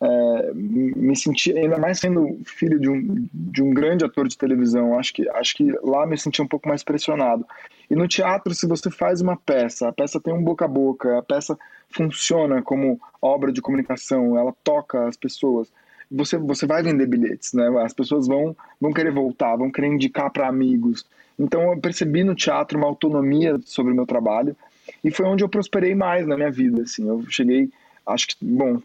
é, 0.02 0.52
me 0.54 1.14
senti, 1.14 1.52
ainda 1.56 1.78
mais 1.78 1.98
sendo 1.98 2.38
filho 2.44 2.80
de 2.80 2.88
um, 2.88 3.28
de 3.32 3.62
um 3.62 3.74
grande 3.74 4.04
ator 4.04 4.26
de 4.26 4.36
televisão, 4.36 4.98
acho 4.98 5.12
que, 5.12 5.28
acho 5.28 5.54
que 5.54 5.70
lá 5.82 6.06
me 6.06 6.16
senti 6.16 6.40
um 6.40 6.48
pouco 6.48 6.68
mais 6.68 6.82
pressionado. 6.82 7.46
E 7.90 7.94
no 7.94 8.08
teatro, 8.08 8.54
se 8.54 8.66
você 8.66 8.90
faz 8.90 9.20
uma 9.20 9.36
peça, 9.36 9.88
a 9.88 9.92
peça 9.92 10.20
tem 10.20 10.32
um 10.32 10.42
boca 10.42 10.64
a 10.64 10.68
boca, 10.68 11.18
a 11.18 11.22
peça 11.22 11.58
funciona 11.90 12.62
como 12.62 13.00
obra 13.20 13.52
de 13.52 13.60
comunicação, 13.60 14.38
ela 14.38 14.54
toca 14.64 15.06
as 15.06 15.16
pessoas, 15.16 15.70
você, 16.10 16.38
você 16.38 16.66
vai 16.66 16.82
vender 16.82 17.06
bilhetes, 17.06 17.52
né? 17.52 17.68
As 17.84 17.92
pessoas 17.92 18.26
vão, 18.26 18.56
vão 18.80 18.92
querer 18.92 19.12
voltar, 19.12 19.56
vão 19.56 19.70
querer 19.70 19.88
indicar 19.88 20.30
para 20.30 20.48
amigos. 20.48 21.04
Então 21.38 21.72
eu 21.72 21.80
percebi 21.80 22.24
no 22.24 22.34
teatro 22.34 22.78
uma 22.78 22.86
autonomia 22.86 23.58
sobre 23.64 23.92
o 23.92 23.96
meu 23.96 24.06
trabalho 24.06 24.56
e 25.04 25.10
foi 25.10 25.26
onde 25.26 25.44
eu 25.44 25.48
prosperei 25.48 25.94
mais 25.94 26.26
na 26.26 26.36
minha 26.36 26.50
vida, 26.50 26.82
assim. 26.82 27.06
Eu 27.06 27.24
cheguei 27.28 27.70
acho 28.12 28.28
que, 28.28 28.36
bom, 28.40 28.80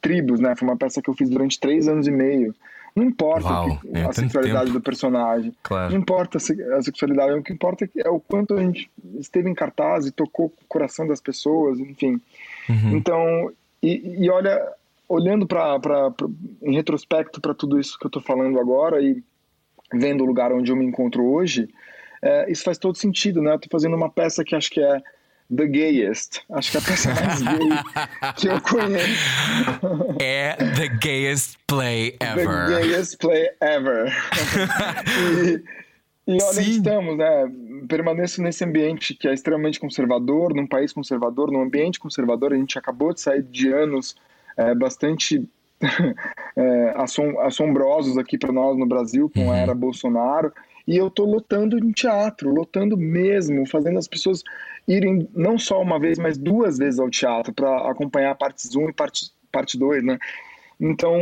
Tribos, 0.00 0.40
né? 0.40 0.54
Foi 0.56 0.68
uma 0.68 0.76
peça 0.76 1.02
que 1.02 1.08
eu 1.08 1.14
fiz 1.14 1.28
durante 1.28 1.58
três 1.58 1.88
anos 1.88 2.06
e 2.06 2.10
meio. 2.10 2.54
Não 2.94 3.04
importa 3.04 3.48
Uau, 3.48 3.78
que, 3.78 3.88
é, 3.96 4.04
a 4.04 4.12
sexualidade 4.12 4.66
tempo. 4.66 4.78
do 4.78 4.82
personagem. 4.82 5.54
Claro. 5.62 5.92
Não 5.92 6.00
importa 6.00 6.38
a 6.38 6.82
sexualidade. 6.82 7.32
O 7.32 7.42
que 7.42 7.52
importa 7.52 7.84
é, 7.84 7.88
é 8.04 8.10
o 8.10 8.18
quanto 8.18 8.54
a 8.54 8.60
gente 8.60 8.90
esteve 9.18 9.48
em 9.48 9.54
cartaz 9.54 10.06
e 10.06 10.10
tocou 10.10 10.46
o 10.46 10.52
coração 10.68 11.06
das 11.06 11.20
pessoas, 11.20 11.78
enfim. 11.78 12.20
Uhum. 12.68 12.96
Então, 12.96 13.52
e, 13.82 14.24
e, 14.24 14.30
olha, 14.30 14.60
olhando 15.08 15.46
para 15.46 15.78
em 16.62 16.74
retrospecto 16.74 17.40
para 17.40 17.54
tudo 17.54 17.78
isso 17.78 17.98
que 17.98 18.06
eu 18.06 18.08
estou 18.08 18.22
falando 18.22 18.58
agora 18.58 19.00
e 19.00 19.22
vendo 19.92 20.22
o 20.22 20.26
lugar 20.26 20.52
onde 20.52 20.70
eu 20.70 20.76
me 20.76 20.84
encontro 20.84 21.24
hoje, 21.24 21.68
é, 22.20 22.50
isso 22.50 22.64
faz 22.64 22.78
todo 22.78 22.96
sentido, 22.96 23.40
né? 23.40 23.54
Eu 23.54 23.58
tô 23.58 23.68
fazendo 23.70 23.96
uma 23.96 24.10
peça 24.10 24.44
que 24.44 24.54
acho 24.54 24.70
que 24.70 24.80
é 24.80 25.00
The 25.54 25.66
Gayest. 25.66 26.40
Acho 26.50 26.72
que 26.72 26.76
é 26.76 26.80
a 26.80 26.84
peça 26.84 27.14
mais 27.14 27.42
gay 27.42 27.68
que 28.36 28.48
eu 28.48 28.60
conheço. 28.60 30.18
É 30.20 30.54
The 30.56 30.88
Gayest 31.02 31.58
Play 31.66 32.16
Ever. 32.20 32.46
The 32.46 32.80
Gayest 32.80 33.18
Play 33.18 33.48
Ever. 33.62 34.12
e, 36.26 36.32
e 36.34 36.42
olha 36.42 36.52
Sim. 36.52 36.70
estamos, 36.70 37.16
né? 37.16 37.50
Permaneço 37.88 38.42
nesse 38.42 38.62
ambiente 38.64 39.14
que 39.14 39.26
é 39.26 39.32
extremamente 39.32 39.80
conservador, 39.80 40.54
num 40.54 40.66
país 40.66 40.92
conservador, 40.92 41.50
num 41.50 41.62
ambiente 41.62 41.98
conservador. 41.98 42.52
A 42.52 42.56
gente 42.56 42.78
acabou 42.78 43.14
de 43.14 43.20
sair 43.22 43.42
de 43.42 43.72
anos 43.72 44.16
é, 44.54 44.74
bastante 44.74 45.48
é, 46.56 46.92
assom 46.96 47.40
assombrosos 47.40 48.18
aqui 48.18 48.36
para 48.36 48.52
nós 48.52 48.76
no 48.76 48.86
Brasil, 48.86 49.30
com 49.34 49.44
a 49.50 49.54
uhum. 49.54 49.54
era 49.54 49.74
Bolsonaro. 49.74 50.52
E 50.86 50.96
eu 50.96 51.10
tô 51.10 51.24
lotando 51.24 51.78
em 51.78 51.92
teatro, 51.92 52.50
lotando 52.50 52.96
mesmo, 52.96 53.66
fazendo 53.66 53.98
as 53.98 54.08
pessoas 54.08 54.42
irem 54.88 55.28
não 55.34 55.58
só 55.58 55.80
uma 55.80 56.00
vez, 56.00 56.18
mas 56.18 56.38
duas 56.38 56.78
vezes 56.78 56.98
ao 56.98 57.10
teatro 57.10 57.52
para 57.52 57.90
acompanhar 57.90 58.34
partes 58.34 58.74
1 58.74 58.88
e 58.88 58.92
parte, 58.92 59.30
parte 59.52 59.78
2, 59.78 60.02
né? 60.02 60.18
Então, 60.80 61.14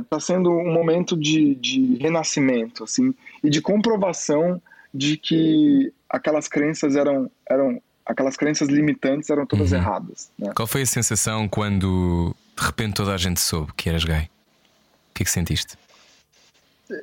está 0.00 0.16
é, 0.16 0.20
sendo 0.20 0.50
um 0.50 0.72
momento 0.72 1.16
de, 1.16 1.54
de 1.56 1.96
renascimento, 1.96 2.84
assim, 2.84 3.14
e 3.42 3.50
de 3.50 3.60
comprovação 3.60 4.62
de 4.94 5.16
que 5.16 5.92
aquelas 6.08 6.48
crenças 6.48 6.96
eram, 6.96 7.30
eram 7.48 7.82
aquelas 8.06 8.36
crenças 8.36 8.68
limitantes 8.68 9.28
eram 9.28 9.44
todas 9.44 9.72
uhum. 9.72 9.78
erradas. 9.78 10.30
Né? 10.38 10.52
Qual 10.54 10.66
foi 10.66 10.82
a 10.82 10.86
sensação 10.86 11.46
quando 11.46 12.34
de 12.56 12.64
repente 12.64 12.94
toda 12.94 13.12
a 13.12 13.18
gente 13.18 13.40
soube 13.40 13.72
que 13.76 13.88
eras 13.88 14.04
gay? 14.04 14.30
O 15.10 15.14
que 15.14 15.22
é 15.22 15.24
que 15.24 15.30
sentiste? 15.30 15.76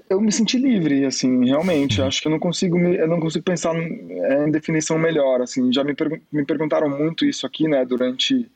Eu 0.09 0.19
me 0.19 0.31
senti 0.31 0.57
livre, 0.57 1.05
assim, 1.05 1.45
realmente. 1.45 2.01
Acho 2.01 2.21
que 2.21 2.27
eu 2.27 2.31
não 2.31 2.39
consigo, 2.39 2.77
me, 2.77 2.95
eu 2.95 3.07
não 3.07 3.19
consigo 3.19 3.43
pensar 3.43 3.75
em 3.75 4.51
definição 4.51 4.97
melhor, 4.97 5.41
assim. 5.41 5.71
Já 5.71 5.83
me, 5.83 5.93
per, 5.93 6.21
me 6.31 6.45
perguntaram 6.45 6.89
muito 6.89 7.25
isso 7.25 7.45
aqui, 7.45 7.67
né, 7.67 7.85
durante 7.85 8.49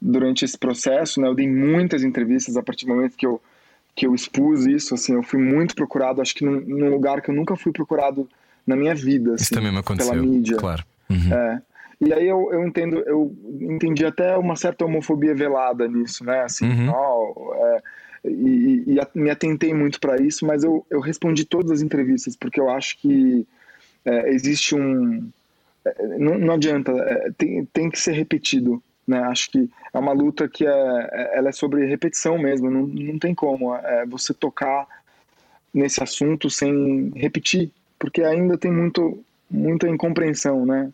durante 0.00 0.44
esse 0.44 0.58
processo, 0.58 1.20
né? 1.20 1.28
Eu 1.28 1.34
dei 1.34 1.48
muitas 1.48 2.04
entrevistas 2.04 2.56
a 2.56 2.62
partir 2.62 2.84
do 2.84 2.94
momento 2.94 3.16
que 3.16 3.26
eu 3.26 3.40
que 3.94 4.06
eu 4.06 4.14
expus 4.14 4.66
isso, 4.66 4.94
assim, 4.94 5.14
eu 5.14 5.22
fui 5.22 5.40
muito 5.40 5.74
procurado, 5.74 6.20
acho 6.20 6.34
que 6.34 6.44
num, 6.44 6.60
num 6.60 6.90
lugar 6.90 7.22
que 7.22 7.30
eu 7.30 7.34
nunca 7.34 7.54
fui 7.54 7.70
procurado 7.70 8.28
na 8.66 8.74
minha 8.74 8.92
vida, 8.92 9.34
assim, 9.34 9.44
isso 9.44 9.54
também 9.54 9.70
me 9.70 9.78
aconteceu, 9.78 10.12
pela 10.12 10.24
mídia. 10.24 10.56
Claro. 10.56 10.84
Uhum. 11.08 11.32
É. 11.32 11.62
E 12.00 12.12
aí 12.12 12.26
eu, 12.26 12.52
eu 12.52 12.66
entendo, 12.66 12.98
eu 13.06 13.32
entendi 13.60 14.04
até 14.04 14.36
uma 14.36 14.56
certa 14.56 14.84
homofobia 14.84 15.32
velada 15.32 15.86
nisso, 15.86 16.24
né? 16.24 16.42
Assim, 16.42 16.68
uhum. 16.68 16.90
oh, 16.90 17.54
é, 17.54 17.82
e, 18.24 18.84
e 18.86 19.18
me 19.18 19.30
atentei 19.30 19.74
muito 19.74 20.00
para 20.00 20.20
isso, 20.20 20.46
mas 20.46 20.64
eu, 20.64 20.84
eu 20.90 21.00
respondi 21.00 21.44
todas 21.44 21.70
as 21.70 21.82
entrevistas, 21.82 22.34
porque 22.36 22.60
eu 22.60 22.70
acho 22.70 22.98
que 22.98 23.46
é, 24.04 24.30
existe 24.30 24.74
um. 24.74 25.28
É, 25.84 26.18
não, 26.18 26.38
não 26.38 26.54
adianta, 26.54 26.92
é, 26.92 27.30
tem, 27.36 27.64
tem 27.66 27.90
que 27.90 28.00
ser 28.00 28.12
repetido. 28.12 28.82
Né? 29.06 29.18
Acho 29.18 29.50
que 29.50 29.68
é 29.92 29.98
uma 29.98 30.12
luta 30.12 30.48
que 30.48 30.66
é, 30.66 30.70
é 30.70 31.38
ela 31.38 31.50
é 31.50 31.52
sobre 31.52 31.84
repetição 31.84 32.38
mesmo, 32.38 32.70
não, 32.70 32.86
não 32.86 33.18
tem 33.18 33.34
como 33.34 33.74
é, 33.74 34.06
você 34.06 34.32
tocar 34.32 34.86
nesse 35.72 36.02
assunto 36.02 36.48
sem 36.48 37.12
repetir, 37.14 37.70
porque 37.98 38.22
ainda 38.22 38.56
tem 38.56 38.72
muito, 38.72 39.22
muita 39.50 39.88
incompreensão, 39.88 40.64
né? 40.64 40.90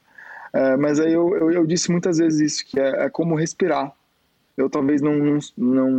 É, 0.53 0.77
mas 0.77 0.99
aí 0.99 1.13
eu, 1.13 1.37
eu, 1.37 1.53
eu, 1.53 1.67
disse 1.67 1.93
muitas 1.93 2.19
vezes 2.19 2.55
isso, 2.55 2.67
que 2.67 2.81
é, 2.81 3.05
é 3.05 3.11
como 3.11 3.37
respirar 3.37 3.95
eu 4.61 4.71
talvez 4.71 5.01
não 5.01 5.15
não 5.17 5.39
não, 5.57 5.91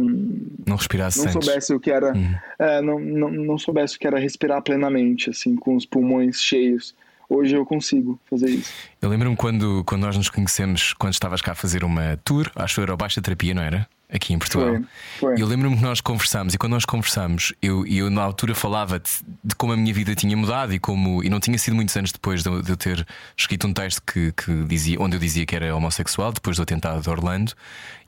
não 0.68 0.76
respirasse 0.76 1.18
não 1.20 1.26
antes. 1.26 1.46
soubesse 1.46 1.74
o 1.74 1.80
que 1.80 1.92
era 1.92 2.14
Uhum. 2.14 2.36
é, 2.60 2.82
não, 2.82 3.00
não, 3.00 3.32
não 3.32 3.58
soubesse 3.58 3.96
o 3.96 4.00
que 4.00 4.08
era 4.08 4.20
respirar 4.20 4.62
plenamente 4.62 5.30
assim 5.30 5.56
com 5.56 5.76
os 5.76 5.86
pulmões 5.86 6.42
cheios 6.42 6.94
hoje 7.30 7.56
eu 7.56 7.66
consigo 7.66 8.20
fazer 8.30 8.50
isso 8.50 8.72
Eu 9.02 9.10
lembro-me 9.10 9.36
quando, 9.36 9.84
quando 9.86 10.02
nós 10.02 10.18
nos 10.18 10.30
conhecemos, 10.30 10.94
quando 10.94 11.14
estavas 11.14 11.42
cá 11.42 11.54
a 11.54 11.56
fazer 11.56 11.84
uma 11.84 12.18
tour, 12.26 12.52
acho 12.56 12.76
que 12.76 12.82
era 12.82 12.94
o 12.94 12.98
Baixa 12.98 13.22
Terapia, 13.22 13.54
não 13.54 13.64
era? 13.64 13.88
Aqui 14.14 14.34
em 14.34 14.38
Portugal. 14.40 14.68
Foi, 14.68 14.86
foi. 15.20 15.42
Eu 15.42 15.48
lembro-me 15.48 15.78
que 15.78 15.82
nós 15.82 16.02
conversámos, 16.02 16.54
e 16.54 16.58
quando 16.58 16.74
nós 16.74 16.84
conversámos, 16.84 17.54
eu, 17.62 17.86
eu 17.88 18.10
na 18.10 18.22
altura 18.22 18.54
falava 18.54 19.00
de, 19.00 19.56
como 19.56 19.72
a 19.72 19.78
minha 19.78 19.94
vida 19.94 20.14
tinha 20.14 20.36
mudado 20.36 20.74
e 20.74 20.80
como. 20.80 21.24
E 21.24 21.30
não 21.30 21.40
tinha 21.40 21.58
sido 21.58 21.76
muitos 21.76 21.96
anos 21.96 22.12
depois 22.12 22.44
de, 22.44 22.50
eu- 22.50 22.62
de 22.62 22.70
eu 22.72 22.76
ter 22.76 23.08
escrito 23.38 23.68
um 23.68 23.74
texto 23.74 24.02
que, 24.02 24.34
que 24.34 24.64
dizia, 24.66 24.98
onde 25.00 25.16
eu 25.16 25.20
dizia 25.20 25.46
que 25.46 25.56
era 25.56 25.74
homossexual, 25.74 26.34
depois 26.34 26.58
do 26.58 26.64
atentado 26.64 27.02
de 27.02 27.10
Orlando. 27.10 27.54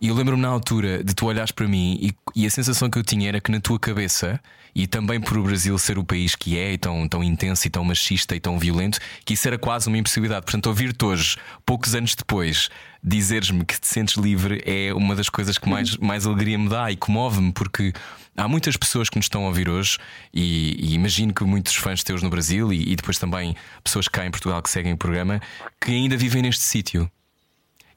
E 0.01 0.09
eu 0.09 0.15
lembro-me 0.15 0.41
na 0.41 0.49
altura 0.49 1.01
de 1.01 1.13
tu 1.13 1.25
olhares 1.25 1.51
para 1.51 1.67
mim 1.69 1.97
e, 2.01 2.13
e 2.35 2.45
a 2.45 2.49
sensação 2.49 2.89
que 2.89 2.99
eu 2.99 3.03
tinha 3.03 3.29
era 3.29 3.39
que 3.39 3.49
na 3.49 3.61
tua 3.61 3.79
cabeça, 3.79 4.41
e 4.75 4.85
também 4.85 5.21
por 5.21 5.37
o 5.37 5.43
Brasil 5.43 5.77
ser 5.77 5.97
o 5.97 6.03
país 6.03 6.35
que 6.35 6.57
é, 6.59 6.73
e 6.73 6.77
tão, 6.77 7.07
tão 7.07 7.23
intenso 7.23 7.65
e 7.65 7.69
tão 7.69 7.85
machista 7.85 8.35
e 8.35 8.41
tão 8.41 8.59
violento, 8.59 8.99
que 9.23 9.35
isso 9.35 9.47
era 9.47 9.57
quase 9.57 9.87
uma 9.87 9.97
impossibilidade. 9.97 10.43
Portanto, 10.43 10.65
ouvir-te 10.67 11.05
hoje, 11.05 11.37
poucos 11.65 11.95
anos 11.95 12.13
depois, 12.13 12.69
dizeres-me 13.03 13.65
que 13.65 13.79
te 13.79 13.87
sentes 13.87 14.15
livre 14.15 14.61
é 14.65 14.93
uma 14.93 15.15
das 15.15 15.27
coisas 15.27 15.57
que 15.57 15.67
mais, 15.67 15.97
mais 15.97 16.25
alegria 16.25 16.57
me 16.57 16.69
dá 16.69 16.89
e 16.89 16.95
comove-me, 16.95 17.51
porque 17.51 17.91
há 18.37 18.47
muitas 18.47 18.77
pessoas 18.77 19.09
que 19.09 19.17
nos 19.17 19.25
estão 19.25 19.43
a 19.43 19.47
ouvir 19.47 19.67
hoje, 19.67 19.97
e, 20.33 20.77
e 20.79 20.93
imagino 20.93 21.33
que 21.33 21.43
muitos 21.43 21.75
fãs 21.75 22.01
teus 22.03 22.23
no 22.23 22.29
Brasil 22.29 22.71
e, 22.71 22.93
e 22.93 22.95
depois 22.95 23.19
também 23.19 23.55
pessoas 23.83 24.07
cá 24.07 24.25
em 24.25 24.31
Portugal 24.31 24.61
que 24.61 24.69
seguem 24.69 24.93
o 24.93 24.97
programa, 24.97 25.41
que 25.81 25.91
ainda 25.91 26.15
vivem 26.15 26.41
neste 26.41 26.63
sítio, 26.63 27.11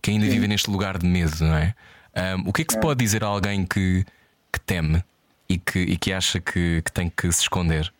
que 0.02 0.10
ainda 0.10 0.26
vivem 0.26 0.48
neste 0.48 0.68
lugar 0.70 0.98
de 0.98 1.06
medo, 1.06 1.36
não 1.40 1.54
é? 1.54 1.74
Ahm, 2.14 2.42
o 2.46 2.52
que 2.52 2.62
é 2.62 2.64
que 2.64 2.72
se 2.72 2.80
pode 2.80 2.98
dizer 2.98 3.22
a 3.22 3.28
alguém 3.28 3.64
que, 3.64 4.04
que 4.52 4.60
teme 4.60 5.04
e 5.48 5.58
que, 5.58 5.78
e 5.78 5.96
que 5.96 6.12
acha 6.12 6.40
que, 6.40 6.82
que 6.82 6.90
tem 6.90 7.08
que 7.08 7.30
se 7.30 7.42
esconder? 7.42 7.92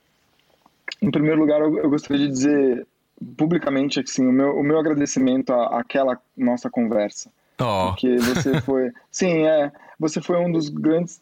Em 1.01 1.11
primeiro 1.11 1.40
lugar, 1.40 1.61
eu, 1.61 1.79
eu 1.79 1.90
gostaria 1.90 2.27
de 2.27 2.33
dizer 2.33 2.87
publicamente 3.37 4.00
assim, 4.00 4.26
o 4.26 4.33
meu, 4.33 4.57
o 4.57 4.62
meu 4.62 4.79
agradecimento 4.79 5.52
à, 5.52 5.81
àquela 5.81 6.18
nossa 6.37 6.68
conversa. 6.70 7.31
Oh, 7.61 7.88
Porque 7.90 8.16
você 8.18 8.61
foi. 8.62 8.92
Sim, 9.11 9.46
é. 9.46 9.72
Você 9.98 10.20
foi 10.20 10.37
um 10.38 10.50
dos 10.52 10.68
grandes. 10.68 11.20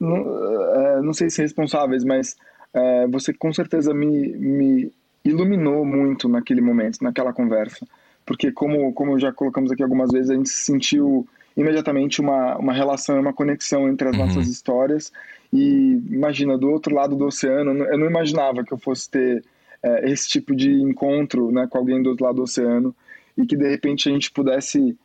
Não, 0.00 0.16
é, 0.16 1.02
não 1.02 1.12
sei 1.12 1.28
se 1.28 1.42
responsáveis, 1.42 2.04
mas 2.04 2.36
é, 2.72 3.06
você 3.08 3.32
com 3.34 3.52
certeza 3.52 3.92
me, 3.92 4.28
me 4.36 4.92
iluminou 5.24 5.84
muito 5.84 6.28
naquele 6.28 6.60
momento, 6.62 7.02
naquela 7.02 7.32
conversa. 7.32 7.86
Porque, 8.24 8.50
como, 8.50 8.90
como 8.94 9.18
já 9.18 9.30
colocamos 9.32 9.70
aqui 9.70 9.82
algumas 9.82 10.10
vezes, 10.10 10.30
a 10.30 10.34
gente 10.34 10.48
sentiu 10.48 11.26
imediatamente 11.54 12.20
uma, 12.22 12.56
uma 12.56 12.72
relação, 12.72 13.20
uma 13.20 13.34
conexão 13.34 13.86
entre 13.88 14.08
as 14.08 14.16
Uhum. 14.16 14.26
nossas 14.26 14.48
histórias. 14.48 15.12
E 15.52 16.02
imagina, 16.10 16.56
do 16.56 16.70
outro 16.70 16.94
lado 16.94 17.14
do 17.14 17.26
oceano, 17.26 17.84
eu 17.84 17.98
não 17.98 18.06
imaginava 18.06 18.64
que 18.64 18.72
eu 18.72 18.78
fosse 18.78 19.08
ter 19.10 19.44
é, 19.84 20.10
esse 20.10 20.28
tipo 20.28 20.54
de 20.56 20.70
encontro 20.72 21.52
né, 21.52 21.66
com 21.70 21.78
alguém 21.78 22.02
do 22.02 22.10
outro 22.10 22.24
lado 22.24 22.36
do 22.36 22.42
oceano 22.42 22.94
e 23.36 23.44
que 23.46 23.56
de 23.56 23.68
repente 23.68 24.08
a 24.08 24.12
gente 24.12 24.30
pudesse 24.30 24.96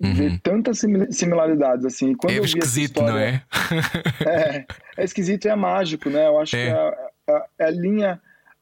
ver 0.00 0.40
tantas 0.42 0.78
simil- 0.80 1.12
similaridades 1.12 1.84
assim. 1.84 2.12
Quando 2.14 2.32
Uhum. 2.32 2.40
é 2.42 2.44
esquisito, 2.44 2.96
história- 3.02 3.12
não 3.12 3.18
é? 3.20 3.42
é, 4.26 4.66
é 4.96 5.04
esquisito 5.04 5.44
e 5.44 5.48
é 5.48 5.54
mágico, 5.54 6.10
né? 6.10 6.26
Eu 6.26 6.40
acho 6.40 6.56
É. 6.56 6.64
que 6.64 6.68
é 6.70 6.72
a, 6.72 6.88
a- 7.36 7.46
é 7.60 7.64
a 7.66 7.70
linha 7.70 8.20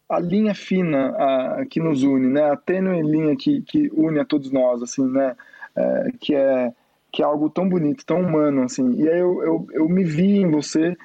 a 0.09 0.18
linha 0.18 0.54
fina 0.56 1.14
a, 1.16 1.64
que 1.70 1.78
nos 1.80 2.02
une, 2.02 2.26
né? 2.26 2.42
A 2.50 2.56
tênue 2.56 3.00
linha 3.00 3.37
que, 3.37 3.62
que 3.62 3.88
une 3.94 4.18
a 4.18 4.24
todos 4.24 4.50
nós, 4.50 4.83
assim, 4.83 5.06
né? 5.06 5.37
É, 5.76 6.09
que 6.20 6.35
é 6.35 6.72
que 7.12 7.22
é 7.22 7.24
algo 7.24 7.48
tão 7.48 7.68
bonito, 7.68 8.04
tão 8.04 8.20
humano, 8.20 8.62
assim. 8.64 8.96
E 9.02 9.09
aí 9.09 9.18
eu, 9.18 9.42
eu, 9.42 9.66
eu 9.72 9.88
me 9.88 10.04
vi 10.04 10.38
em 10.38 10.50
você 10.50 10.96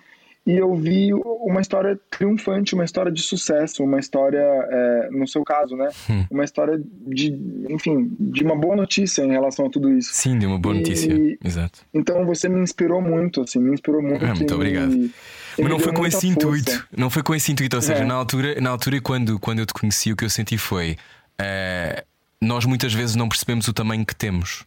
e 0.45 0.53
eu 0.53 0.75
vi 0.75 1.11
uma 1.13 1.59
história 1.61 1.99
triunfante, 2.11 2.75
uma 2.75 2.83
história 2.85 3.11
de 3.11 3.21
sucesso, 3.21 3.83
uma 3.83 3.99
história, 3.99 4.37
é, 4.39 5.09
no 5.11 5.27
seu 5.27 5.43
caso, 5.43 5.75
né? 5.75 5.89
Hum. 6.09 6.25
Uma 6.29 6.43
história 6.43 6.79
de, 7.07 7.31
enfim, 7.69 8.15
de 8.19 8.43
uma 8.43 8.55
boa 8.55 8.75
notícia 8.75 9.23
em 9.23 9.31
relação 9.31 9.65
a 9.65 9.69
tudo 9.69 9.91
isso. 9.91 10.11
Sim, 10.13 10.37
de 10.37 10.45
uma 10.45 10.59
boa 10.59 10.75
E- 10.75 10.79
notícia. 10.79 11.37
Exato. 11.43 11.79
Então 11.93 12.25
você 12.25 12.47
me 12.47 12.59
inspirou 12.61 13.01
muito, 13.01 13.41
assim, 13.41 13.59
me 13.59 13.73
inspirou 13.73 14.01
muito. 14.03 14.23
Ah, 14.25 14.35
muito 14.35 14.53
obrigado. 14.55 14.89
me- 14.91 15.11
Mas 15.57 15.69
não 15.69 15.79
foi 15.79 15.93
com 15.93 16.05
esse 16.05 16.17
força. 16.21 16.27
intuito. 16.27 16.87
Não 16.95 17.09
foi 17.09 17.23
com 17.23 17.33
esse 17.33 17.51
intuito. 17.51 17.75
Ou 17.77 17.81
seja, 17.81 18.03
É. 18.03 18.05
na 18.05 18.13
altura, 18.13 18.59
na 18.61 18.69
altura 18.69 18.99
quando, 19.01 19.39
quando 19.39 19.59
eu 19.59 19.65
te 19.65 19.73
conheci, 19.73 20.11
o 20.11 20.15
que 20.15 20.25
eu 20.25 20.29
senti 20.29 20.57
foi: 20.57 20.97
eh, 21.39 22.03
nós 22.41 22.65
muitas 22.65 22.93
vezes 22.93 23.15
não 23.15 23.27
percebemos 23.29 23.67
o 23.67 23.73
tamanho 23.73 24.05
que 24.05 24.13
temos. 24.15 24.65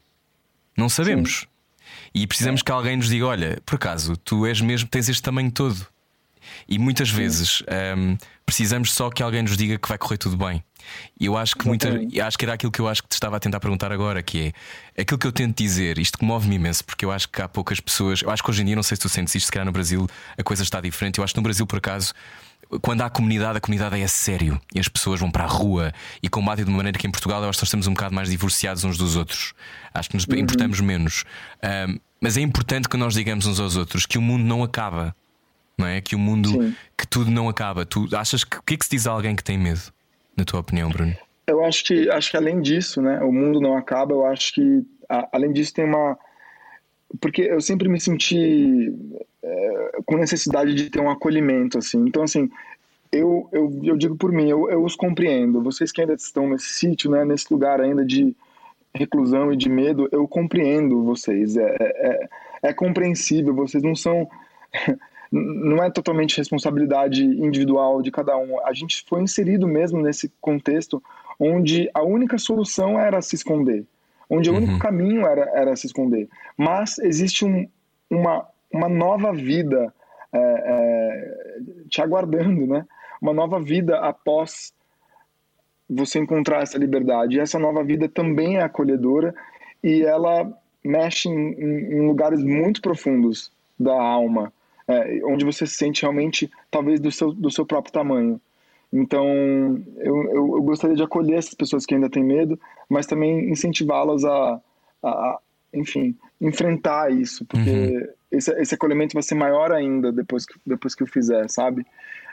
Não 0.77 0.88
sabemos. 0.88 1.47
E 2.19 2.27
precisamos 2.27 2.63
que 2.63 2.73
alguém 2.73 2.97
nos 2.97 3.09
diga: 3.09 3.27
olha, 3.27 3.63
por 3.65 3.77
acaso, 3.77 4.17
tu 4.17 4.45
és 4.45 4.61
mesmo, 4.61 4.89
tens 4.89 5.09
este 5.09 5.23
tamanho 5.23 5.53
todo. 5.53 5.87
E 6.69 6.79
muitas 6.79 7.11
vezes 7.11 7.63
ehm, 7.69 8.17
precisamos 8.45 8.93
só 8.93 9.11
que 9.11 9.23
alguém 9.23 9.43
nos 9.43 9.57
diga 9.57 9.79
que 9.79 9.89
vai 9.89 9.97
correr 9.97 10.17
tudo 10.17 10.37
bem. 10.37 10.65
E 11.21 11.27
eu 11.27 11.37
acho 11.37 11.55
que 11.55 11.67
muita, 11.67 12.01
e 12.11 12.21
acho 12.21 12.37
que 12.37 12.45
era 12.45 12.55
aquilo 12.55 12.73
que 12.73 12.81
eu 12.81 12.89
acho 12.89 13.03
que 13.03 13.09
te 13.09 13.13
estava 13.13 13.37
a 13.37 13.41
tentar 13.41 13.61
perguntar 13.61 13.93
agora, 13.93 14.23
que 14.23 14.53
é 14.97 15.03
aquilo 15.03 15.19
que 15.19 15.27
eu 15.27 15.33
tento 15.33 15.57
dizer, 15.57 15.99
isto 15.99 16.19
comove-me 16.19 16.57
imenso, 16.57 16.83
porque 16.85 17.05
eu 17.05 17.13
acho 17.13 17.29
que 17.29 17.41
há 17.41 17.49
poucas 17.49 17.79
pessoas, 17.79 18.23
eu 18.23 18.31
acho 18.31 18.43
que 18.43 18.51
hoje 18.51 18.63
em 18.63 18.65
dia, 18.65 18.75
não 18.75 18.83
sei 18.83 18.97
se 18.97 19.03
tu 19.03 19.09
sentes 19.09 19.35
isto, 19.35 19.47
se 19.47 19.53
calhar 19.53 19.67
no 19.67 19.73
Brasil 19.73 20.09
a 20.37 20.43
coisa 20.43 20.63
está 20.63 20.81
diferente. 20.81 21.19
Eu 21.19 21.25
acho 21.25 21.35
que 21.35 21.39
no 21.39 21.45
Brasil, 21.45 21.67
por 21.67 21.77
acaso, 21.77 22.15
quando 22.83 23.03
há 23.03 23.09
comunidade, 23.11 23.59
a 23.59 23.61
comunidade 23.61 24.01
é 24.01 24.05
a 24.05 24.09
sério 24.09 24.61
e 24.75 24.81
as 24.81 24.89
pessoas 24.89 25.21
vão 25.21 25.31
para 25.31 25.45
a 25.45 25.47
rua 25.47 25.93
e 26.23 26.29
combatem 26.29 26.65
de 26.65 26.71
uma 26.71 26.79
maneira 26.79 26.99
que 26.99 27.07
em 27.07 27.11
Portugal 27.11 27.43
eu 27.43 27.49
acho 27.49 27.59
que 27.59 27.63
nós 27.63 27.69
estamos 27.69 27.87
um 27.87 27.95
bocado 27.95 28.15
mais 28.15 28.29
divorciados 28.29 28.85
uns 28.85 28.99
dos 28.99 29.17
outros. 29.17 29.55
Acho 29.95 30.11
que 30.11 30.17
nos 30.17 30.27
importamos 30.27 30.81
menos. 30.81 31.25
Ahm, 31.63 31.99
mas 32.21 32.37
é 32.37 32.41
importante 32.41 32.89
que 32.89 32.97
nós 32.97 33.15
digamos 33.15 33.47
uns 33.47 33.61
aos 33.61 33.77
outros 33.77 34.07
que 34.07 34.19
o 34.19 34.23
mundo 34.23 34.45
não 34.45 34.63
acaba. 34.63 35.15
Não 35.77 35.87
é? 35.87 36.01
Que 36.01 36.17
o 36.17 36.19
mundo, 36.19 36.49
Sim. 36.49 36.75
que 36.97 37.07
tudo 37.07 37.31
não 37.31 37.49
acaba. 37.49 37.87
Tu 37.87 38.09
achas 38.17 38.43
que 38.43 38.57
o 38.59 38.63
que 38.63 38.75
é 38.75 38.77
que 38.77 38.85
se 38.85 38.91
diz 38.91 39.07
a 39.07 39.13
alguém 39.13 39.37
que 39.37 39.45
tem 39.45 39.57
medo, 39.57 39.81
na 40.37 40.45
tua 40.45 40.59
opinião, 40.61 40.91
Bruno? 40.91 41.15
Eu 41.47 41.65
acho 41.65 41.85
que 41.85 42.11
acho 42.11 42.31
que 42.33 42.37
além 42.37 42.61
disso, 42.61 43.01
né, 43.01 43.21
o 43.23 43.33
mundo 43.33 43.61
não 43.61 43.77
acaba. 43.77 44.13
Eu 44.13 44.27
acho 44.27 44.53
que 44.55 44.85
a- 45.09 45.29
além 45.33 45.53
disso 45.53 45.73
tem 45.73 45.85
uma 45.85 46.19
porque 47.21 47.43
eu 47.43 47.61
sempre 47.61 47.89
me 47.89 48.01
senti 48.01 48.93
é, 49.43 49.91
com 50.05 50.17
necessidade 50.19 50.75
de 50.75 50.91
ter 50.91 51.01
um 51.01 51.09
acolhimento 51.11 51.79
assim. 51.79 52.05
Então 52.07 52.23
assim, 52.25 52.51
eu, 53.13 53.49
eu, 53.53 53.81
eu 53.85 53.97
digo 53.97 54.17
por 54.17 54.33
mim, 54.33 54.49
eu, 54.49 54.69
eu 54.69 54.85
os 54.85 54.95
compreendo. 54.97 55.63
Vocês 55.63 55.93
que 55.93 56.01
ainda 56.01 56.15
estão 56.15 56.49
nesse 56.51 56.71
sítio, 56.71 57.11
né, 57.11 57.25
nesse 57.25 57.47
lugar 57.53 57.81
ainda 57.81 58.05
de 58.05 58.35
reclusão 58.99 59.53
e 59.53 59.57
de 59.57 59.69
medo, 59.69 60.09
eu 60.13 60.27
compreendo 60.27 61.05
vocês. 61.05 61.57
É, 61.57 61.77
é, 61.81 62.29
é 62.65 62.73
compreensível. 62.73 63.55
Vocês 63.55 63.83
não 63.83 63.95
são 63.95 64.29
não 65.31 65.83
é 65.83 65.91
totalmente 65.91 66.37
responsabilidade 66.37 67.23
individual 67.23 68.03
de 68.03 68.11
cada 68.11 68.37
um. 68.37 68.65
A 68.65 68.73
gente 68.73 69.05
foi 69.09 69.23
inserido 69.23 69.67
mesmo 69.67 70.01
nesse 70.01 70.33
contexto 70.41 71.03
onde 71.39 71.89
a 71.95 72.03
única 72.03 72.39
solução 72.39 72.99
era 72.99 73.21
se 73.23 73.37
esconder, 73.37 73.87
onde 74.29 74.51
o 74.51 74.57
único 74.57 74.79
caminho 74.79 75.27
era, 75.27 75.51
era 75.55 75.77
se 75.77 75.87
esconder. 75.87 76.29
Mas 76.57 76.99
existe 76.99 77.45
um, 77.45 77.69
uma, 78.11 78.47
uma 78.73 78.89
nova 78.89 79.33
vida 79.33 79.93
é, 80.33 80.39
é, 80.39 81.35
te 81.89 82.03
aguardando, 82.03 82.67
né? 82.67 82.85
Uma 83.21 83.33
nova 83.33 83.61
vida 83.61 83.99
após 83.99 84.73
você 85.88 86.18
encontrar 86.18 86.62
essa 86.62 86.79
liberdade. 86.79 87.37
E 87.37 87.40
essa 87.40 87.59
nova 87.59 87.83
vida 87.83 88.09
também 88.09 88.57
é 88.57 88.62
acolhedora 88.62 89.35
e 89.83 90.03
ela 90.03 90.51
mexe 90.85 91.29
em, 91.29 91.53
em- 91.53 92.07
lugares 92.07 92.42
muito 92.42 92.81
profundos 92.81 93.51
da 93.79 93.94
alma, 94.01 94.53
é, 94.87 95.20
onde 95.24 95.44
você 95.44 95.66
se 95.66 95.74
sente 95.74 96.03
realmente, 96.03 96.51
talvez, 96.70 97.01
do 97.01 97.11
seu, 97.11 97.33
do 97.33 97.51
seu 97.51 97.64
próprio 97.64 97.92
tamanho. 97.92 98.40
Então, 98.92 99.27
eu, 99.98 100.24
eu, 100.24 100.57
eu 100.57 100.62
gostaria 100.62 100.96
de 100.96 101.03
acolher 101.03 101.37
essas 101.37 101.55
pessoas 101.55 101.85
que 101.85 101.94
ainda 101.94 102.09
têm 102.09 102.24
medo, 102.24 102.59
mas 102.88 103.07
também 103.07 103.51
incentivá-las 103.51 104.24
a, 104.24 104.61
a, 105.03 105.09
a, 105.09 105.38
enfim, 105.74 106.16
enfrentar 106.40 107.12
isso, 107.12 107.44
porque 107.44 108.11
esse, 108.31 108.51
esse 108.61 108.74
acolhimento 108.74 109.12
vai 109.12 109.22
ser 109.22 109.35
maior 109.35 109.72
ainda 109.72 110.11
depois 110.11 110.46
que, 110.46 110.55
depois 110.66 110.94
que 110.94 111.03
eu 111.03 111.07
fizer, 111.07 111.48
sabe? 111.51 111.85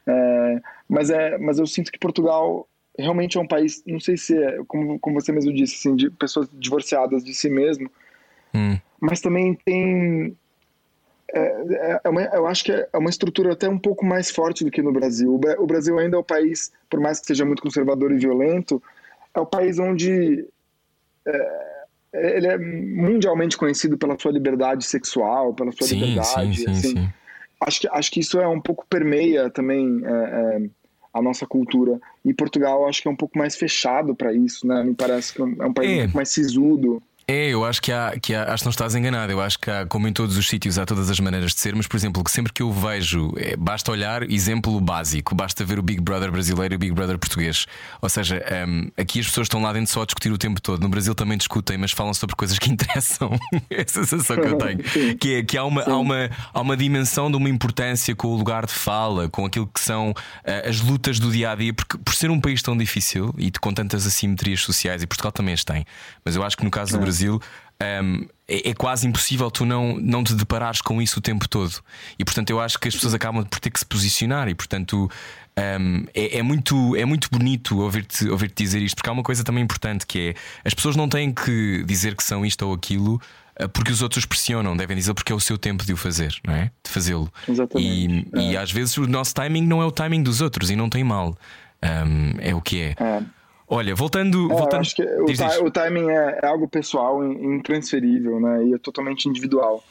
É, 0.08 0.62
mas, 0.88 1.10
é, 1.10 1.38
mas 1.38 1.60
eu 1.60 1.68
sinto 1.68 1.92
que 1.92 2.00
Portugal 2.00 2.68
realmente 2.98 3.38
é 3.38 3.42
um 3.42 3.48
país, 3.48 3.84
não 3.86 4.00
sei 4.00 4.18
se 4.18 4.38
é, 4.38 4.60
como, 4.68 5.00
como 5.00 5.20
você 5.20 5.32
mesmo 5.32 5.54
disse, 5.54 5.76
assim, 5.76 5.96
de 5.96 6.10
pessoas 6.10 6.48
divorciadas 6.54 7.24
de 7.24 7.34
si 7.34 7.50
mesmo, 7.50 7.90
Hum. 8.54 8.78
mas 9.02 9.20
também 9.22 9.54
tem. 9.66 10.38
É, 11.34 12.02
é 12.04 12.10
uma, 12.10 12.22
eu 12.22 12.48
acho 12.48 12.64
que 12.64 12.72
é 12.72 12.88
uma 12.98 13.10
estrutura 13.10 13.54
até 13.54 13.68
um 13.68 13.78
pouco 13.80 14.06
mais 14.06 14.30
forte 14.32 14.64
do 14.64 14.72
que 14.72 14.82
no 14.82 14.94
Brasil. 14.94 15.34
O, 15.34 15.38
Bra- 15.38 15.60
o 15.60 15.66
Brasil 15.66 15.98
ainda 16.00 16.16
é 16.16 16.20
o 16.20 16.24
país, 16.24 16.72
por 16.90 17.00
mais 17.00 17.20
que 17.20 17.26
seja 17.28 17.44
muito 17.44 17.62
conservador 17.62 18.12
e 18.12 18.18
violento, 18.18 18.82
é 19.34 19.40
o 19.40 19.46
país 19.46 19.78
onde 19.80 20.48
é, 21.28 21.66
ele 22.14 22.48
é 22.48 22.58
mundialmente 22.58 23.58
conhecido 23.58 23.98
pela 23.98 24.18
sua 24.18 24.32
liberdade 24.32 24.86
sexual, 24.86 25.54
pela 25.54 25.72
sua 25.74 25.88
Sim, 25.88 25.96
liberdade. 25.96 26.58
sim, 26.60 26.70
assim. 26.70 26.90
sim. 26.92 27.10
Acho 27.60 27.82
que, 27.82 27.88
acho 27.90 28.12
que 28.12 28.20
isso 28.20 28.40
é 28.40 28.48
um 28.48 28.62
pouco 28.62 28.86
permeia 28.88 29.50
também 29.50 30.02
é, 30.06 30.10
é, 30.10 30.62
a 31.16 31.22
nossa 31.22 31.46
cultura. 31.48 32.00
E 32.26 32.34
Portugal 32.34 32.86
acho 32.88 33.02
que 33.02 33.08
é 33.08 33.12
um 33.12 33.16
pouco 33.16 33.38
mais 33.38 33.56
fechado 33.56 34.14
para 34.14 34.34
isso, 34.34 34.68
né? 34.68 34.84
Me 34.84 34.94
parece 34.94 35.34
que 35.34 35.42
é 35.42 35.46
um 35.46 35.74
país 35.74 35.90
É. 35.92 35.94
um 35.96 36.00
pouco 36.04 36.18
mais 36.18 36.30
sisudo. 36.30 37.02
É, 37.28 37.48
eu 37.50 37.66
acho 37.66 37.82
que 37.82 37.92
há, 37.92 38.20
que 38.22 38.36
há, 38.36 38.54
acho 38.54 38.62
que 38.62 38.66
não 38.66 38.70
estás 38.72 38.94
enganado. 38.94 39.32
Eu 39.32 39.42
acho 39.42 39.58
que 39.58 39.72
há, 39.72 39.84
como 39.88 40.08
em 40.08 40.14
todos 40.14 40.38
os 40.38 40.48
sítios, 40.48 40.78
há 40.78 40.86
todas 40.86 41.10
as 41.10 41.20
maneiras 41.20 41.56
de 41.56 41.60
ser, 41.60 41.76
mas, 41.76 41.88
por 41.88 41.98
exemplo, 41.98 42.24
que 42.24 42.30
sempre 42.30 42.54
que 42.54 42.62
eu 42.62 42.72
vejo, 42.72 43.34
é, 43.38 43.56
basta 43.58 43.92
olhar, 43.92 44.30
exemplo 44.30 44.80
básico, 44.80 45.34
basta 45.34 45.66
ver 45.66 45.80
o 45.80 45.82
Big 45.82 46.00
Brother 46.00 46.32
brasileiro 46.32 46.76
e 46.76 46.78
o 46.78 46.80
Big 46.80 46.94
Brother 46.94 47.18
português. 47.18 47.66
Ou 48.00 48.10
seja, 48.10 48.46
um, 48.68 48.92
aqui 48.96 49.22
as 49.22 49.26
pessoas 49.26 49.46
estão 49.46 49.60
lá 49.60 49.74
dentro 49.74 49.92
só 49.92 50.04
a 50.04 50.06
discutir 50.06 50.32
o 50.32 50.38
tempo 50.38 50.62
todo. 50.62 50.84
No 50.84 50.90
Brasil 50.90 51.16
também 51.16 51.36
discutem, 51.36 51.80
mas 51.80 51.92
falam 51.92 52.14
sobre 52.14 52.36
coisas 52.36 52.60
que 52.60 52.70
interessam. 52.72 53.32
é 53.72 53.82
a 53.82 53.88
sensação 53.88 54.36
que 54.36 54.48
eu 54.48 54.58
tenho. 54.60 54.84
que 55.18 55.36
é 55.36 55.44
que 55.44 55.58
há 55.58 55.64
uma, 55.64 55.82
há, 55.82 55.98
uma, 55.98 56.30
há 56.54 56.62
uma 56.62 56.78
dimensão 56.78 57.32
de 57.32 57.38
uma 57.38 57.50
importância 57.50 58.16
com 58.16 58.28
o 58.28 58.36
lugar 58.36 58.68
de 58.68 58.74
fala, 58.74 59.30
com 59.30 59.46
aquilo 59.46 59.66
que 59.66 59.80
são 59.80 60.12
uh, 60.12 60.70
as 60.70 60.80
lutas 60.80 61.18
do 61.18 61.32
dia 61.32 61.50
a 61.50 61.56
dia, 61.56 61.74
porque 61.74 61.98
por 61.98 62.14
ser 62.14 62.30
um 62.30 62.40
país 62.40 62.62
tão 62.62 62.78
difícil 62.78 63.34
e 63.36 63.50
com 63.50 63.74
tantas 63.74 64.06
assimetrias 64.06 64.62
sociais, 64.62 65.02
e 65.02 65.08
Portugal 65.08 65.32
também 65.32 65.56
as 65.56 65.64
tem, 65.64 65.84
mas 66.24 66.36
eu 66.36 66.44
acho 66.44 66.56
que 66.56 66.64
no 66.64 66.70
caso 66.70 66.92
do 66.92 67.00
Brasil 67.00 67.15
Brasil. 67.16 67.40
Um, 67.82 68.26
é, 68.48 68.70
é, 68.70 68.74
quase 68.74 69.08
impossível 69.08 69.52
tu 69.52 69.66
não, 69.66 69.98
não 69.98 70.24
te 70.24 70.34
deparares 70.34 70.82
com 70.82 71.02
isso 71.02 71.20
o 71.20 71.22
tempo 71.22 71.48
todo. 71.48 71.74
E 72.18 72.24
portanto 72.24 72.50
eu 72.50 72.60
acho 72.60 72.80
que 72.80 72.88
as 72.88 72.94
pessoas 72.94 73.14
acabam 73.14 73.44
por 73.44 73.60
ter 73.60 73.70
que 73.70 73.80
se 73.80 73.86
posicionar 73.86 74.48
e 74.48 74.56
portanto 74.56 75.10
um, 75.58 76.06
é, 76.14 76.38
é, 76.38 76.42
muito, 76.42 76.96
é 76.96 77.04
muito 77.04 77.28
bonito 77.30 77.80
ouvir-te 77.80 78.30
ouvir 78.30 78.50
-te 78.50 78.64
dizer 78.64 78.82
isto, 78.82 78.96
porque 78.96 79.10
há 79.10 79.14
uma 79.14 79.24
coisa 79.24 79.44
também 79.44 79.64
importante 79.64 80.06
que 80.06 80.30
é 80.30 80.34
as 80.64 80.74
pessoas 80.74 80.96
não 80.96 81.10
têm 81.10 81.34
que 81.34 81.84
dizer 81.86 82.16
que 82.16 82.24
são 82.24 82.46
isto 82.46 82.66
ou 82.66 82.74
aquilo 82.74 83.20
ah, 83.60 83.68
porque 83.68 83.92
os 83.92 84.02
outros 84.02 84.26
pressionam, 84.26 84.76
devem 84.76 84.96
dizer 84.96 85.14
porque 85.14 85.32
é 85.34 85.36
o 85.36 85.40
seu 85.40 85.58
tempo 85.58 85.84
de 85.84 85.94
o 85.94 85.98
fazer, 85.98 86.36
não 86.46 86.54
é? 86.54 86.72
De 86.84 86.90
fazê-lo. 86.92 87.32
E, 87.82 88.28
é. 88.34 88.52
e, 88.52 88.58
às 88.58 88.72
vezes 88.72 88.98
o 88.98 89.08
nosso 89.08 89.34
timing 89.34 89.66
não 89.66 89.82
é 89.82 89.86
o 89.86 89.92
timing 89.92 90.24
dos 90.24 90.40
outros 90.40 90.70
e 90.70 90.76
não 90.76 90.90
tem 90.90 91.04
mal. 91.04 91.38
Um, 91.84 92.34
é 92.40 92.54
o 92.54 92.62
que 92.62 92.82
é. 92.82 92.96
é. 92.98 93.24
Olha, 93.68 93.96
voltando. 93.96 94.52
É, 94.52 94.56
voltando... 94.56 94.82
acho 94.82 94.96
que 94.96 95.04
o, 95.04 95.26
diz, 95.26 95.40
diz. 95.40 95.58
o 95.60 95.72
timing 95.72 96.10
é, 96.10 96.40
é, 96.44 96.48
algo 96.48 96.68
pessoal, 96.68 97.24
intransferível, 97.26 98.40
né? 98.40 98.66
E 98.66 98.74
é 98.74 98.78
totalmente 98.78 99.28
individual. 99.28 99.84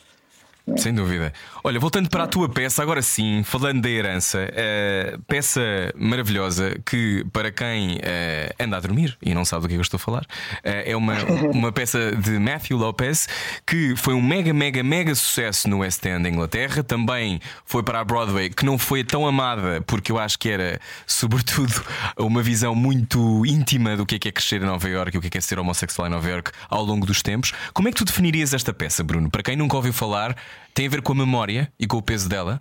É. 0.66 0.78
Sem 0.78 0.94
dúvida. 0.94 1.30
Olha, 1.62 1.78
voltando 1.78 2.08
para 2.08 2.24
a 2.24 2.26
tua 2.26 2.48
peça, 2.48 2.82
agora 2.82 3.02
sim, 3.02 3.42
falando 3.44 3.82
da 3.82 3.90
herança, 3.90 4.48
uh, 4.48 5.22
peça 5.24 5.60
maravilhosa 5.94 6.80
que, 6.86 7.22
para 7.34 7.52
quem 7.52 7.96
uh, 7.96 8.54
anda 8.58 8.78
a 8.78 8.80
dormir 8.80 9.14
e 9.20 9.34
não 9.34 9.44
sabe 9.44 9.62
do 9.62 9.68
que, 9.68 9.74
é 9.74 9.76
que 9.76 9.80
eu 9.80 9.82
estou 9.82 9.98
a 9.98 10.00
falar, 10.00 10.22
uh, 10.22 10.26
é 10.62 10.96
uma, 10.96 11.14
uma 11.52 11.70
peça 11.70 12.16
de 12.16 12.38
Matthew 12.38 12.78
Lopez 12.78 13.28
que 13.66 13.94
foi 13.94 14.14
um 14.14 14.22
mega, 14.22 14.54
mega, 14.54 14.82
mega 14.82 15.14
sucesso 15.14 15.68
no 15.68 15.80
West 15.80 16.02
End 16.06 16.22
da 16.22 16.30
Inglaterra. 16.30 16.82
Também 16.82 17.40
foi 17.66 17.82
para 17.82 18.00
a 18.00 18.04
Broadway, 18.04 18.48
que 18.48 18.64
não 18.64 18.78
foi 18.78 19.04
tão 19.04 19.26
amada, 19.26 19.82
porque 19.86 20.10
eu 20.10 20.18
acho 20.18 20.38
que 20.38 20.48
era, 20.48 20.80
sobretudo, 21.06 21.74
uma 22.16 22.42
visão 22.42 22.74
muito 22.74 23.44
íntima 23.44 23.98
do 23.98 24.06
que 24.06 24.14
é, 24.14 24.18
que 24.18 24.28
é 24.28 24.32
crescer 24.32 24.62
em 24.62 24.66
Nova 24.66 24.88
York 24.88 25.14
e 25.14 25.18
o 25.18 25.20
que 25.20 25.26
é, 25.26 25.30
que 25.30 25.38
é 25.38 25.40
ser 25.42 25.58
homossexual 25.58 26.08
em 26.08 26.10
Nova 26.10 26.28
York 26.28 26.52
ao 26.70 26.82
longo 26.82 27.04
dos 27.04 27.20
tempos. 27.20 27.52
Como 27.74 27.86
é 27.86 27.92
que 27.92 27.98
tu 27.98 28.04
definirias 28.06 28.54
esta 28.54 28.72
peça, 28.72 29.04
Bruno? 29.04 29.30
Para 29.30 29.42
quem 29.42 29.56
nunca 29.56 29.76
ouviu 29.76 29.92
falar. 29.92 30.34
Tem 30.72 30.86
a 30.86 30.90
ver 30.90 31.02
com 31.02 31.12
a 31.12 31.16
memória 31.16 31.72
e 31.78 31.86
com 31.86 31.96
o 31.96 32.02
peso 32.02 32.28
dela? 32.28 32.60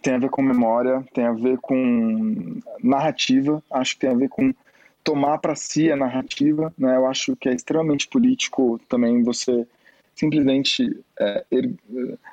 Tem 0.00 0.14
a 0.14 0.18
ver 0.18 0.30
com 0.30 0.42
memória, 0.42 1.04
tem 1.12 1.24
a 1.24 1.32
ver 1.32 1.58
com 1.58 2.60
narrativa, 2.82 3.62
acho 3.70 3.94
que 3.94 4.00
tem 4.00 4.10
a 4.10 4.14
ver 4.14 4.28
com 4.28 4.54
tomar 5.02 5.38
para 5.38 5.56
si 5.56 5.90
a 5.90 5.96
narrativa. 5.96 6.72
Né? 6.78 6.96
Eu 6.96 7.06
acho 7.06 7.34
que 7.36 7.48
é 7.48 7.54
extremamente 7.54 8.06
político 8.06 8.80
também 8.88 9.22
você 9.22 9.66
simplesmente 10.14 10.98
é, 11.18 11.44
er, 11.50 11.70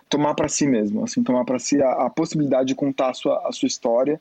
tomar 0.09 0.33
para 0.33 0.47
si 0.47 0.65
mesmo, 0.65 1.03
assim, 1.03 1.23
tomar 1.23 1.45
para 1.45 1.59
si 1.59 1.81
a, 1.81 2.05
a, 2.05 2.09
possibilidade 2.09 2.69
de 2.69 2.75
contar 2.75 3.09
a 3.09 3.13
sua, 3.13 3.47
a 3.47 3.51
sua 3.51 3.67
história. 3.67 4.19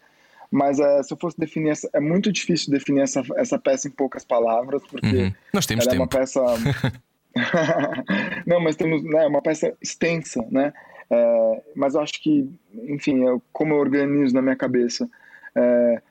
Mas 0.51 0.79
é, 0.79 1.03
se 1.03 1.13
eu 1.13 1.17
fosse 1.17 1.39
definir, 1.39 1.71
essa, 1.71 1.89
é 1.93 1.99
muito 1.99 2.31
difícil 2.31 2.71
definir 2.71 3.01
essa, 3.01 3.23
essa 3.37 3.59
peça 3.59 3.89
em 3.89 3.91
poucas 3.91 4.25
palavras, 4.25 4.83
porque 4.87 5.17
uhum. 5.17 5.33
Nós 5.53 5.67
temos 5.67 5.85
ela 5.87 5.93
tempo. 5.93 6.03
é 6.03 6.05
uma 6.05 6.09
peça 6.09 6.41
não, 8.47 8.61
mas 8.61 8.77
temos 8.77 9.03
né, 9.03 9.27
uma 9.27 9.43
peça 9.43 9.77
extensa, 9.81 10.47
né? 10.51 10.73
É, 11.11 11.63
mas 11.77 11.95
eu 11.95 12.01
acho 12.01 12.23
que, 12.23 12.49
enfim, 12.73 13.25
eu, 13.25 13.43
como 13.53 13.75
eu 13.75 13.79
organizo 13.79 14.35
na 14.35 14.43
minha 14.43 14.57
cabeça, 14.57 15.09
é, 15.55 16.03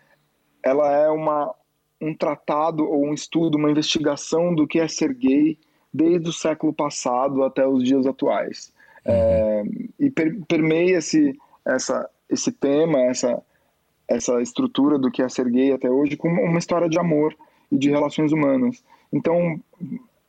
ela 0.64 0.92
é 0.92 1.10
uma, 1.10 1.54
um 2.02 2.14
tratado 2.14 2.86
ou 2.86 3.06
um 3.06 3.14
estudo, 3.14 3.58
uma 3.58 3.72
investigação 3.72 4.54
do 4.54 4.68
que 4.68 4.80
é 4.80 4.88
ser 4.88 5.14
gay 5.14 5.58
desde 5.94 6.30
o 6.30 6.34
século 6.34 6.74
passado 6.74 7.44
até 7.44 7.68
os 7.68 7.84
dias 7.84 8.06
atuais. 8.06 8.74
É, 9.06 9.64
e 10.00 10.10
per, 10.10 10.40
permeia 10.48 10.98
esse, 10.98 11.38
essa, 11.66 12.10
esse 12.30 12.52
tema, 12.52 13.00
essa, 13.02 13.42
essa 14.08 14.42
estrutura 14.42 14.98
do 14.98 15.12
que 15.12 15.22
é 15.22 15.30
ser 15.30 15.50
gay 15.50 15.72
até 15.72 15.90
hoje 15.90 16.16
com 16.16 16.30
uma 16.30 16.60
história 16.60 16.90
de 16.90 17.00
amor 17.00 17.36
e 17.72 17.78
de 17.78 17.90
relações 17.90 18.32
humanas. 18.32 18.84
Então, 19.12 19.60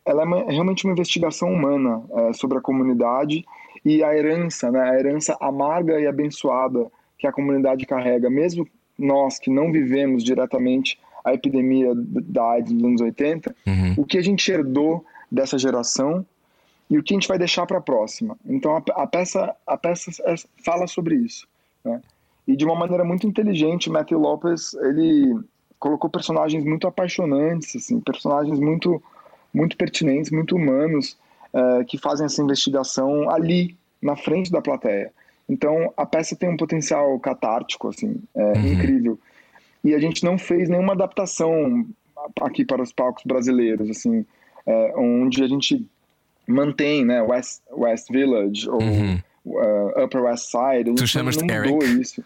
ela 0.05 0.23
é, 0.23 0.25
uma, 0.25 0.39
é 0.41 0.51
realmente 0.53 0.85
uma 0.85 0.93
investigação 0.93 1.53
humana 1.53 2.03
é, 2.13 2.33
sobre 2.33 2.59
a 2.59 2.61
comunidade 2.61 3.45
e 3.85 4.03
a 4.03 4.17
herança, 4.17 4.71
né, 4.71 4.81
a 4.81 4.99
herança 4.99 5.37
amarga 5.41 6.01
e 6.01 6.07
abençoada 6.07 6.91
que 7.19 7.27
a 7.27 7.33
comunidade 7.33 7.87
carrega, 7.87 8.29
mesmo 8.29 8.67
nós 8.99 9.39
que 9.39 9.51
não 9.51 9.73
vivemos 9.73 10.23
diretamente 10.23 10.99
a 11.25 11.33
epidemia 11.33 11.93
da 11.95 12.51
AIDS 12.51 12.73
nos 12.73 12.85
anos 12.85 13.01
80, 13.01 13.55
uhum. 13.67 13.95
o 13.97 14.05
que 14.05 14.19
a 14.19 14.23
gente 14.23 14.51
herdou 14.51 15.05
dessa 15.31 15.59
geração 15.59 16.25
e 16.89 16.99
o 16.99 17.03
que 17.03 17.15
a 17.15 17.17
gente 17.17 17.29
vai 17.29 17.39
deixar 17.39 17.67
para 17.67 17.79
a 17.79 17.81
próxima. 17.81 18.37
Então 18.45 18.77
a, 18.77 19.03
a, 19.03 19.07
peça 19.07 19.55
a 19.67 19.77
peça 19.77 20.11
é, 20.27 20.35
fala 20.63 20.87
sobre 20.87 21.17
isso, 21.17 21.49
né? 21.85 22.01
E 22.47 22.55
de 22.55 22.65
uma 22.65 22.75
maneira 22.75 23.05
muito 23.05 23.27
inteligente, 23.27 23.89
Matthew 23.89 24.19
Lopez 24.19 24.75
ele 24.75 25.35
colocou 25.79 26.11
personagens 26.11 26.63
muito 26.63 26.87
apaixonantes, 26.87 27.75
assim, 27.75 27.99
personagens 28.01 28.61
muito 28.61 29.03
muito 29.55 29.77
pertinentes, 29.77 30.31
muito 30.31 30.57
humanos, 30.57 31.17
uh, 31.55 31.85
que 31.87 31.97
fazem 31.97 32.27
essa 32.27 32.43
investigação 32.43 33.31
ali, 33.31 33.77
na 34.03 34.17
frente 34.17 34.51
da 34.51 34.61
plateia. 34.61 35.11
Então, 35.49 35.93
a 35.97 36.05
peça 36.05 36.37
tem 36.37 36.49
um 36.49 36.57
potencial 36.57 37.19
catártico, 37.21 37.89
assim, 37.89 38.17
é, 38.35 38.53
uhum. 38.53 38.73
incrível. 38.73 39.19
E 39.83 39.95
a 39.95 39.99
gente 39.99 40.25
não 40.25 40.39
fez 40.39 40.69
nenhuma 40.69 40.93
adaptação 40.93 41.87
aqui 42.41 42.65
para 42.65 42.83
os 42.83 42.93
palcos 42.93 43.25
brasileiros, 43.25 43.89
assim, 43.91 44.25
é, 44.67 44.95
onde 44.97 45.43
a 45.43 45.47
gente 45.47 45.87
mantém, 46.47 47.05
né, 47.05 47.23
West, 47.23 47.61
West 47.71 48.11
Village 48.11 48.69
ou 48.69 48.83
uhum. 48.83 49.21
uh, 49.45 50.05
Upper 50.05 50.23
West 50.23 50.51
Side. 50.51 50.61
A 50.61 50.89
gente 50.89 50.97
tu 50.97 51.07
chamas 51.07 51.37
não, 51.37 51.47
não 51.47 51.55
Eric? 51.55 52.01
isso. 52.01 52.25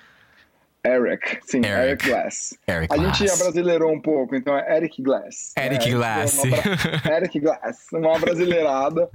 Eric, 0.84 1.38
sim, 1.42 1.58
Eric, 1.58 2.06
Eric 2.06 2.08
Glass. 2.08 2.58
Eric 2.66 2.92
a 2.92 2.96
Glass. 2.96 3.18
gente 3.18 3.30
abrasileirou 3.30 3.92
um 3.92 4.00
pouco, 4.00 4.36
então 4.36 4.56
é 4.56 4.76
Eric 4.76 5.02
Glass. 5.02 5.52
Eric 5.58 5.88
é, 5.88 5.92
Glass. 5.92 6.38
Uma, 6.44 6.56
Eric 7.16 7.40
Glass, 7.40 7.86
uma 7.92 8.18
brasileirada, 8.18 9.10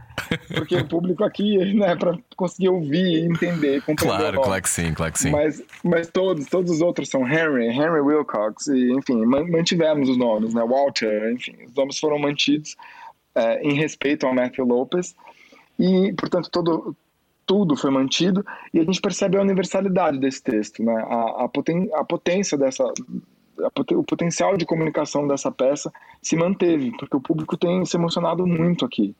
porque 0.55 0.75
o 0.75 0.87
público 0.87 1.23
aqui, 1.23 1.73
né, 1.73 1.95
para 1.95 2.17
conseguir 2.35 2.69
ouvir, 2.69 3.25
entender, 3.25 3.81
compreender. 3.81 4.17
Claro, 4.17 4.41
claro 4.41 4.61
que 4.61 4.69
sim, 4.69 4.93
claro 4.93 5.13
que 5.13 5.19
sim. 5.19 5.31
Mas, 5.31 5.63
mas 5.83 6.07
todos, 6.07 6.45
todos 6.47 6.69
os 6.69 6.81
outros 6.81 7.09
são 7.09 7.27
Henry, 7.27 7.67
Henry 7.67 8.01
Wilcox, 8.01 8.67
e 8.67 8.91
enfim, 8.91 9.25
mantivemos 9.25 10.09
os 10.09 10.17
nomes, 10.17 10.53
né, 10.53 10.63
Walter, 10.65 11.31
enfim, 11.31 11.55
os 11.65 11.73
nomes 11.73 11.97
foram 11.97 12.19
mantidos 12.19 12.75
é, 13.35 13.61
em 13.61 13.73
respeito 13.73 14.27
ao 14.27 14.33
Matthew 14.33 14.65
Lopez. 14.65 15.15
E, 15.79 16.13
portanto, 16.13 16.49
todo, 16.51 16.95
tudo 17.45 17.75
foi 17.75 17.91
mantido 17.91 18.45
e 18.73 18.79
a 18.79 18.83
gente 18.83 19.01
percebe 19.01 19.37
a 19.37 19.41
universalidade 19.41 20.19
desse 20.19 20.41
texto, 20.41 20.83
né? 20.83 20.93
a, 20.93 21.45
a, 21.45 21.49
poten, 21.49 21.89
a 21.93 22.03
potência 22.03 22.57
dessa, 22.57 22.83
o 23.91 24.03
potencial 24.03 24.57
de 24.57 24.65
comunicação 24.65 25.27
dessa 25.27 25.51
peça 25.51 25.91
se 26.21 26.35
manteve, 26.35 26.91
porque 26.97 27.15
o 27.15 27.21
público 27.21 27.57
tem 27.57 27.83
se 27.85 27.97
emocionado 27.97 28.45
muito 28.47 28.85
aqui. 28.85 29.15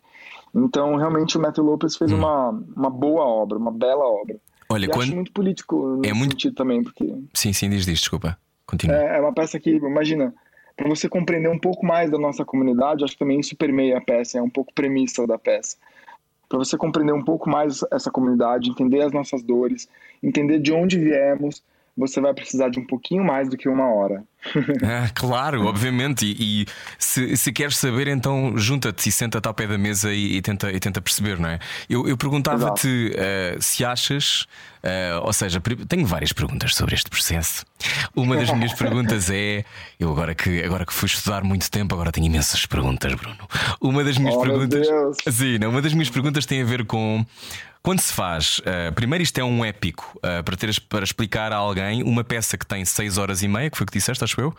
Então, 0.55 0.95
realmente, 0.95 1.37
o 1.37 1.41
Matthew 1.41 1.63
Lopes 1.63 1.95
fez 1.95 2.11
hum. 2.11 2.17
uma, 2.17 2.49
uma 2.49 2.89
boa 2.89 3.25
obra, 3.25 3.57
uma 3.57 3.71
bela 3.71 4.05
obra. 4.05 4.37
Olha, 4.69 4.85
e 4.85 4.87
quando... 4.87 5.03
acho 5.03 5.15
muito 5.15 5.31
político 5.31 6.01
é 6.03 6.13
muito... 6.13 6.31
sentido 6.31 6.55
também, 6.55 6.83
porque... 6.83 7.13
Sim, 7.33 7.53
sim, 7.53 7.69
diz, 7.69 7.85
diz, 7.85 7.99
desculpa. 7.99 8.37
Continua. 8.65 8.95
É, 8.95 9.17
é 9.17 9.21
uma 9.21 9.33
peça 9.33 9.59
que, 9.59 9.71
imagina, 9.71 10.33
para 10.77 10.87
você 10.87 11.09
compreender 11.09 11.49
um 11.49 11.59
pouco 11.59 11.85
mais 11.85 12.09
da 12.09 12.17
nossa 12.17 12.45
comunidade, 12.45 13.03
acho 13.03 13.13
que 13.13 13.19
também 13.19 13.39
isso 13.39 13.55
permeia 13.55 13.97
a 13.97 14.01
peça, 14.01 14.37
é 14.37 14.41
um 14.41 14.49
pouco 14.49 14.73
premissa 14.73 15.27
da 15.27 15.37
peça 15.37 15.77
para 16.53 16.59
você 16.59 16.77
compreender 16.77 17.13
um 17.13 17.23
pouco 17.23 17.49
mais 17.49 17.79
essa 17.91 18.11
comunidade, 18.11 18.69
entender 18.69 19.01
as 19.01 19.11
nossas 19.11 19.41
dores, 19.41 19.89
entender 20.21 20.59
de 20.59 20.71
onde 20.71 20.99
viemos, 20.99 21.63
você 21.95 22.19
vai 22.19 22.33
precisar 22.33 22.69
de 22.69 22.79
um 22.79 22.85
pouquinho 22.85 23.23
mais 23.23 23.47
do 23.47 23.55
que 23.55 23.69
uma 23.69 23.93
hora. 23.93 24.23
ah, 24.83 25.09
claro, 25.13 25.65
obviamente. 25.65 26.25
E, 26.25 26.63
e, 26.63 26.65
se, 26.97 27.37
se 27.37 27.51
queres 27.53 27.77
saber, 27.77 28.07
então 28.07 28.57
junta-te 28.57 29.09
e 29.09 29.11
senta-te 29.11 29.47
ao 29.47 29.53
pé 29.53 29.67
da 29.67 29.77
mesa 29.77 30.11
e, 30.11 30.37
e, 30.37 30.41
tenta, 30.41 30.71
e 30.71 30.79
tenta 30.79 30.99
perceber, 30.99 31.39
não 31.39 31.49
é? 31.49 31.59
Eu, 31.87 32.07
eu 32.07 32.17
perguntava-te 32.17 33.11
uh, 33.15 33.61
se 33.61 33.85
achas, 33.85 34.47
uh, 34.83 35.23
ou 35.23 35.31
seja, 35.31 35.61
tenho 35.87 36.05
várias 36.05 36.33
perguntas 36.33 36.75
sobre 36.75 36.95
este 36.95 37.09
processo. 37.09 37.63
Uma 38.15 38.35
das 38.35 38.51
minhas 38.51 38.73
perguntas 38.77 39.29
é: 39.29 39.63
eu 39.99 40.11
agora 40.11 40.33
que, 40.33 40.63
agora 40.63 40.85
que 40.85 40.93
fui 40.93 41.07
estudar 41.07 41.43
muito 41.43 41.69
tempo, 41.69 41.93
agora 41.93 42.11
tenho 42.11 42.25
imensas 42.25 42.65
perguntas, 42.65 43.13
Bruno. 43.13 43.47
Uma 43.79 44.03
das 44.03 44.17
minhas 44.17 44.35
oh, 44.35 44.41
perguntas. 44.41 44.87
Sim, 45.31 45.59
não, 45.59 45.69
uma 45.69 45.81
das 45.81 45.93
minhas 45.93 46.09
perguntas 46.09 46.45
tem 46.45 46.61
a 46.61 46.65
ver 46.65 46.85
com 46.85 47.23
quando 47.83 47.99
se 47.99 48.13
faz, 48.13 48.59
uh, 48.59 48.93
primeiro 48.95 49.21
isto 49.21 49.37
é 49.37 49.43
um 49.43 49.63
épico 49.63 50.17
uh, 50.19 50.41
para, 50.41 50.55
teres, 50.55 50.79
para 50.79 51.03
explicar 51.03 51.51
a 51.51 51.57
alguém 51.57 52.01
uma 52.01 52.23
peça 52.23 52.57
que 52.57 52.65
tem 52.65 52.85
6 52.85 53.17
horas 53.17 53.43
e 53.43 53.47
meia, 53.47 53.69
que 53.69 53.77
foi 53.77 53.83
o 53.83 53.87
que 53.87 53.97
disseste, 53.97 54.23
acho 54.23 54.39
eu? 54.39 54.55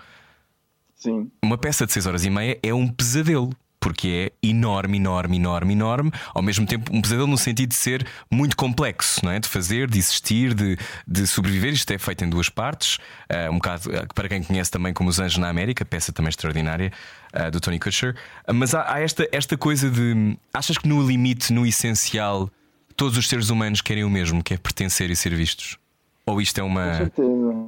Sim. 0.94 1.30
Uma 1.42 1.56
peça 1.56 1.86
de 1.86 1.92
6 1.92 2.06
horas 2.06 2.24
e 2.26 2.30
meia 2.30 2.58
é 2.62 2.74
um 2.74 2.86
pesadelo. 2.86 3.50
porque 3.80 4.30
é 4.42 4.46
enorme, 4.46 4.96
enorme, 4.96 5.36
enorme, 5.36 5.72
enorme. 5.72 6.10
Ao 6.34 6.42
mesmo 6.42 6.66
tempo, 6.66 6.90
um 6.94 7.02
pesadelo 7.02 7.26
no 7.26 7.36
sentido 7.36 7.70
de 7.70 7.74
ser 7.74 8.06
muito 8.30 8.56
complexo, 8.56 9.22
não 9.22 9.30
é? 9.30 9.38
De 9.38 9.48
fazer, 9.48 9.90
de 9.90 9.98
existir, 9.98 10.54
de, 10.54 10.78
de 11.06 11.26
sobreviver. 11.26 11.72
Isto 11.72 11.92
é 11.92 11.98
feito 11.98 12.24
em 12.24 12.28
duas 12.28 12.48
partes. 12.48 12.96
Uh, 13.30 13.50
um 13.50 13.54
bocado 13.54 13.90
para 14.14 14.28
quem 14.28 14.42
conhece 14.42 14.70
também 14.70 14.92
como 14.92 15.08
Os 15.10 15.18
Anjos 15.18 15.38
na 15.38 15.48
América, 15.48 15.84
peça 15.84 16.12
também 16.12 16.28
extraordinária 16.28 16.92
uh, 17.34 17.50
do 17.50 17.60
Tony 17.60 17.78
Kutcher. 17.78 18.16
mas 18.54 18.74
há, 18.74 18.94
há 18.94 19.00
esta, 19.00 19.26
esta 19.32 19.56
coisa 19.56 19.90
de. 19.90 20.38
Achas 20.52 20.78
que 20.78 20.88
no 20.88 21.06
limite, 21.06 21.52
no 21.52 21.66
essencial, 21.66 22.50
todos 22.96 23.16
os 23.16 23.28
seres 23.28 23.50
humanos 23.50 23.80
querem 23.80 24.04
o 24.04 24.10
mesmo, 24.10 24.42
que 24.42 24.54
é 24.54 24.56
pertencer 24.56 25.10
e 25.10 25.16
ser 25.16 25.34
vistos? 25.34 25.78
Ou 26.26 26.40
isto 26.40 26.58
é 26.58 26.62
uma, 26.62 27.12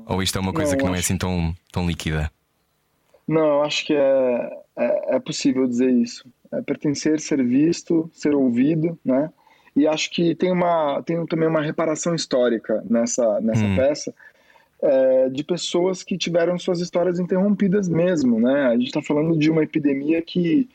ou 0.06 0.22
isto 0.22 0.38
é 0.38 0.40
uma 0.40 0.52
coisa 0.52 0.72
não, 0.72 0.78
que 0.78 0.84
não 0.84 0.94
é 0.94 0.98
assim 0.98 1.18
tão, 1.18 1.54
tão 1.70 1.86
líquida? 1.86 2.30
Não, 3.28 3.46
eu 3.46 3.62
acho 3.62 3.84
que 3.84 3.92
é, 3.92 4.50
é, 4.76 5.16
é, 5.16 5.20
possível 5.20 5.66
dizer 5.66 5.90
isso. 5.90 6.24
É 6.52 6.62
pertencer, 6.62 7.20
ser 7.20 7.44
visto, 7.44 8.10
ser 8.14 8.34
ouvido, 8.34 8.98
né? 9.04 9.30
E 9.74 9.86
acho 9.86 10.10
que 10.10 10.34
tem, 10.34 10.50
uma, 10.50 11.02
tem 11.02 11.26
também 11.26 11.48
uma 11.48 11.60
reparação 11.60 12.14
histórica 12.14 12.82
nessa, 12.88 13.40
nessa 13.42 13.64
hum. 13.64 13.76
peça 13.76 14.14
é, 14.80 15.28
de 15.28 15.44
pessoas 15.44 16.02
que 16.02 16.16
tiveram 16.16 16.58
suas 16.58 16.80
histórias 16.80 17.18
interrompidas 17.18 17.88
mesmo, 17.88 18.40
né? 18.40 18.66
A 18.66 18.72
gente 18.72 18.86
está 18.86 19.02
falando 19.02 19.36
de 19.38 19.50
uma 19.50 19.62
epidemia 19.62 20.22
que, 20.22 20.68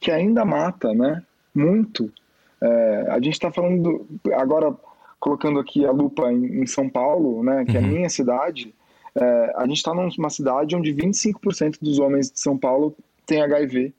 que 0.00 0.10
ainda 0.10 0.44
mata, 0.44 0.92
né? 0.92 1.22
Muito. 1.54 2.12
É, 2.62 3.06
a 3.10 3.16
gente 3.16 3.34
está 3.34 3.50
falando 3.50 3.82
do, 3.82 4.34
agora 4.34 4.74
colocando 5.18 5.58
aqui 5.58 5.84
a 5.84 5.90
lupa 5.90 6.32
em, 6.32 6.62
em 6.62 6.66
São 6.66 6.88
Paulo, 6.88 7.42
né, 7.42 7.64
que 7.64 7.72
uhum. 7.72 7.76
é 7.76 7.80
a 7.80 7.82
uhum. 7.86 7.94
minha 7.94 8.08
cidade, 8.08 8.74
é, 9.14 9.52
a 9.56 9.66
gente 9.66 9.76
está 9.76 9.94
numa 9.94 10.30
cidade 10.30 10.76
onde 10.76 10.94
25% 10.94 11.78
dos 11.80 11.98
homens 11.98 12.30
de 12.30 12.40
São 12.40 12.56
Paulo 12.56 12.96
têm 13.26 13.42
HIV. 13.42 13.92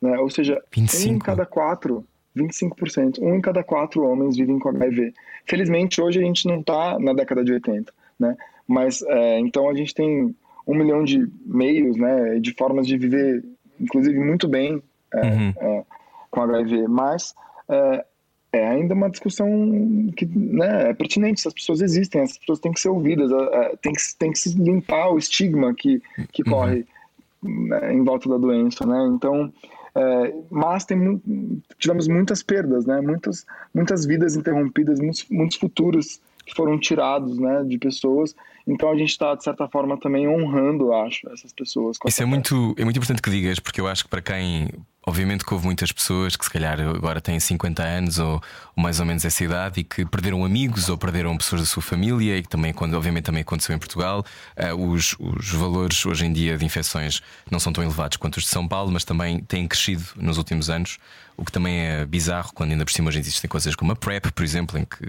Né? 0.00 0.18
Ou 0.18 0.30
seja, 0.30 0.62
25. 0.72 1.12
um 1.12 1.16
em 1.16 1.18
cada 1.18 1.44
quatro, 1.44 2.04
25%, 2.36 3.20
um 3.20 3.36
em 3.36 3.40
cada 3.40 3.62
quatro 3.64 4.04
homens 4.04 4.36
vivem 4.36 4.58
com 4.58 4.68
HIV. 4.68 5.12
Felizmente, 5.44 6.00
hoje 6.00 6.18
a 6.18 6.22
gente 6.22 6.46
não 6.46 6.60
está 6.60 6.98
na 6.98 7.12
década 7.12 7.44
de 7.44 7.52
80, 7.52 7.92
né? 8.18 8.36
Mas, 8.66 9.02
é, 9.02 9.38
então 9.40 9.68
a 9.68 9.74
gente 9.74 9.94
tem 9.94 10.34
um 10.66 10.74
milhão 10.74 11.02
de 11.02 11.26
meios, 11.46 11.96
né, 11.96 12.38
de 12.38 12.52
formas 12.52 12.86
de 12.86 12.98
viver, 12.98 13.42
inclusive, 13.80 14.18
muito 14.18 14.46
bem 14.46 14.82
é, 15.14 15.20
uhum. 15.22 15.54
É, 15.56 15.84
com 16.30 16.42
HIV. 16.42 16.86
Mas 16.86 17.34
é, 17.68 18.04
é 18.52 18.66
ainda 18.66 18.94
uma 18.94 19.10
discussão 19.10 19.48
que 20.16 20.26
né, 20.26 20.90
é 20.90 20.94
pertinente. 20.94 21.40
Essas 21.40 21.54
pessoas 21.54 21.80
existem, 21.80 22.20
essas 22.20 22.38
pessoas 22.38 22.60
têm 22.60 22.72
que 22.72 22.80
ser 22.80 22.88
ouvidas, 22.88 23.30
tem 23.82 23.92
que, 23.92 24.00
tem 24.18 24.32
que 24.32 24.38
se 24.38 24.56
limpar 24.58 25.10
o 25.10 25.18
estigma 25.18 25.74
que, 25.74 26.02
que 26.32 26.42
uhum. 26.42 26.50
corre 26.50 26.86
né, 27.42 27.92
em 27.94 28.02
volta 28.02 28.28
da 28.28 28.38
doença, 28.38 28.86
né? 28.86 29.10
Então, 29.14 29.52
é, 29.94 30.34
mas 30.50 30.84
tem, 30.84 31.20
tivemos 31.78 32.08
muitas 32.08 32.42
perdas, 32.42 32.86
né? 32.86 33.00
Muitas, 33.00 33.44
muitas 33.74 34.06
vidas 34.06 34.36
interrompidas, 34.36 34.98
muitos, 34.98 35.26
muitos 35.30 35.56
futuros 35.56 36.20
que 36.46 36.54
foram 36.54 36.78
tirados, 36.78 37.38
né, 37.38 37.62
de 37.64 37.78
pessoas. 37.78 38.34
Então 38.68 38.90
a 38.90 38.96
gente 38.96 39.10
está 39.10 39.34
de 39.34 39.42
certa 39.42 39.66
forma 39.66 39.98
também 39.98 40.28
honrando, 40.28 40.92
acho, 40.92 41.28
essas 41.30 41.52
pessoas. 41.52 41.96
Isso 42.06 42.22
é 42.22 42.26
muito, 42.26 42.74
é 42.76 42.84
muito 42.84 42.96
importante 42.96 43.22
que 43.22 43.30
digas, 43.30 43.58
porque 43.58 43.80
eu 43.80 43.88
acho 43.88 44.04
que 44.04 44.10
para 44.10 44.20
quem 44.20 44.68
Obviamente 45.08 45.42
que 45.42 45.54
houve 45.54 45.64
muitas 45.64 45.90
pessoas 45.90 46.36
que 46.36 46.44
se 46.44 46.50
calhar 46.50 46.78
agora 46.78 47.18
têm 47.18 47.40
50 47.40 47.82
anos 47.82 48.18
ou, 48.18 48.34
ou, 48.76 48.82
mais 48.82 49.00
ou 49.00 49.06
menos 49.06 49.24
essa 49.24 49.42
idade 49.42 49.80
e 49.80 49.84
que 49.84 50.04
perderam 50.04 50.44
amigos 50.44 50.90
ou 50.90 50.98
perderam 50.98 51.34
pessoas 51.34 51.62
da 51.62 51.66
sua 51.66 51.82
família 51.82 52.36
e 52.36 52.42
que 52.42 52.48
também, 52.48 52.74
quando, 52.74 52.92
obviamente, 52.92 53.24
também 53.24 53.40
aconteceu 53.40 53.74
em 53.74 53.78
Portugal. 53.78 54.22
Uh, 54.54 54.90
os, 54.90 55.16
os 55.18 55.50
valores 55.50 56.04
hoje 56.04 56.26
em 56.26 56.32
dia 56.32 56.58
de 56.58 56.64
infecções 56.66 57.22
não 57.50 57.58
são 57.58 57.72
tão 57.72 57.82
elevados 57.82 58.18
quanto 58.18 58.36
os 58.36 58.42
de 58.42 58.50
São 58.50 58.68
Paulo, 58.68 58.92
mas 58.92 59.02
também 59.02 59.40
têm 59.40 59.66
crescido 59.66 60.04
nos 60.14 60.36
últimos 60.36 60.68
anos, 60.68 60.98
o 61.38 61.44
que 61.44 61.52
também 61.52 61.78
é 61.78 62.04
bizarro 62.04 62.50
quando 62.52 62.72
ainda 62.72 62.84
por 62.84 62.90
cima 62.90 63.08
hoje 63.08 63.20
existem 63.20 63.48
coisas 63.48 63.76
como 63.76 63.92
a 63.92 63.96
PrEP, 63.96 64.30
por 64.32 64.44
exemplo, 64.44 64.76
em 64.76 64.84
que, 64.84 65.08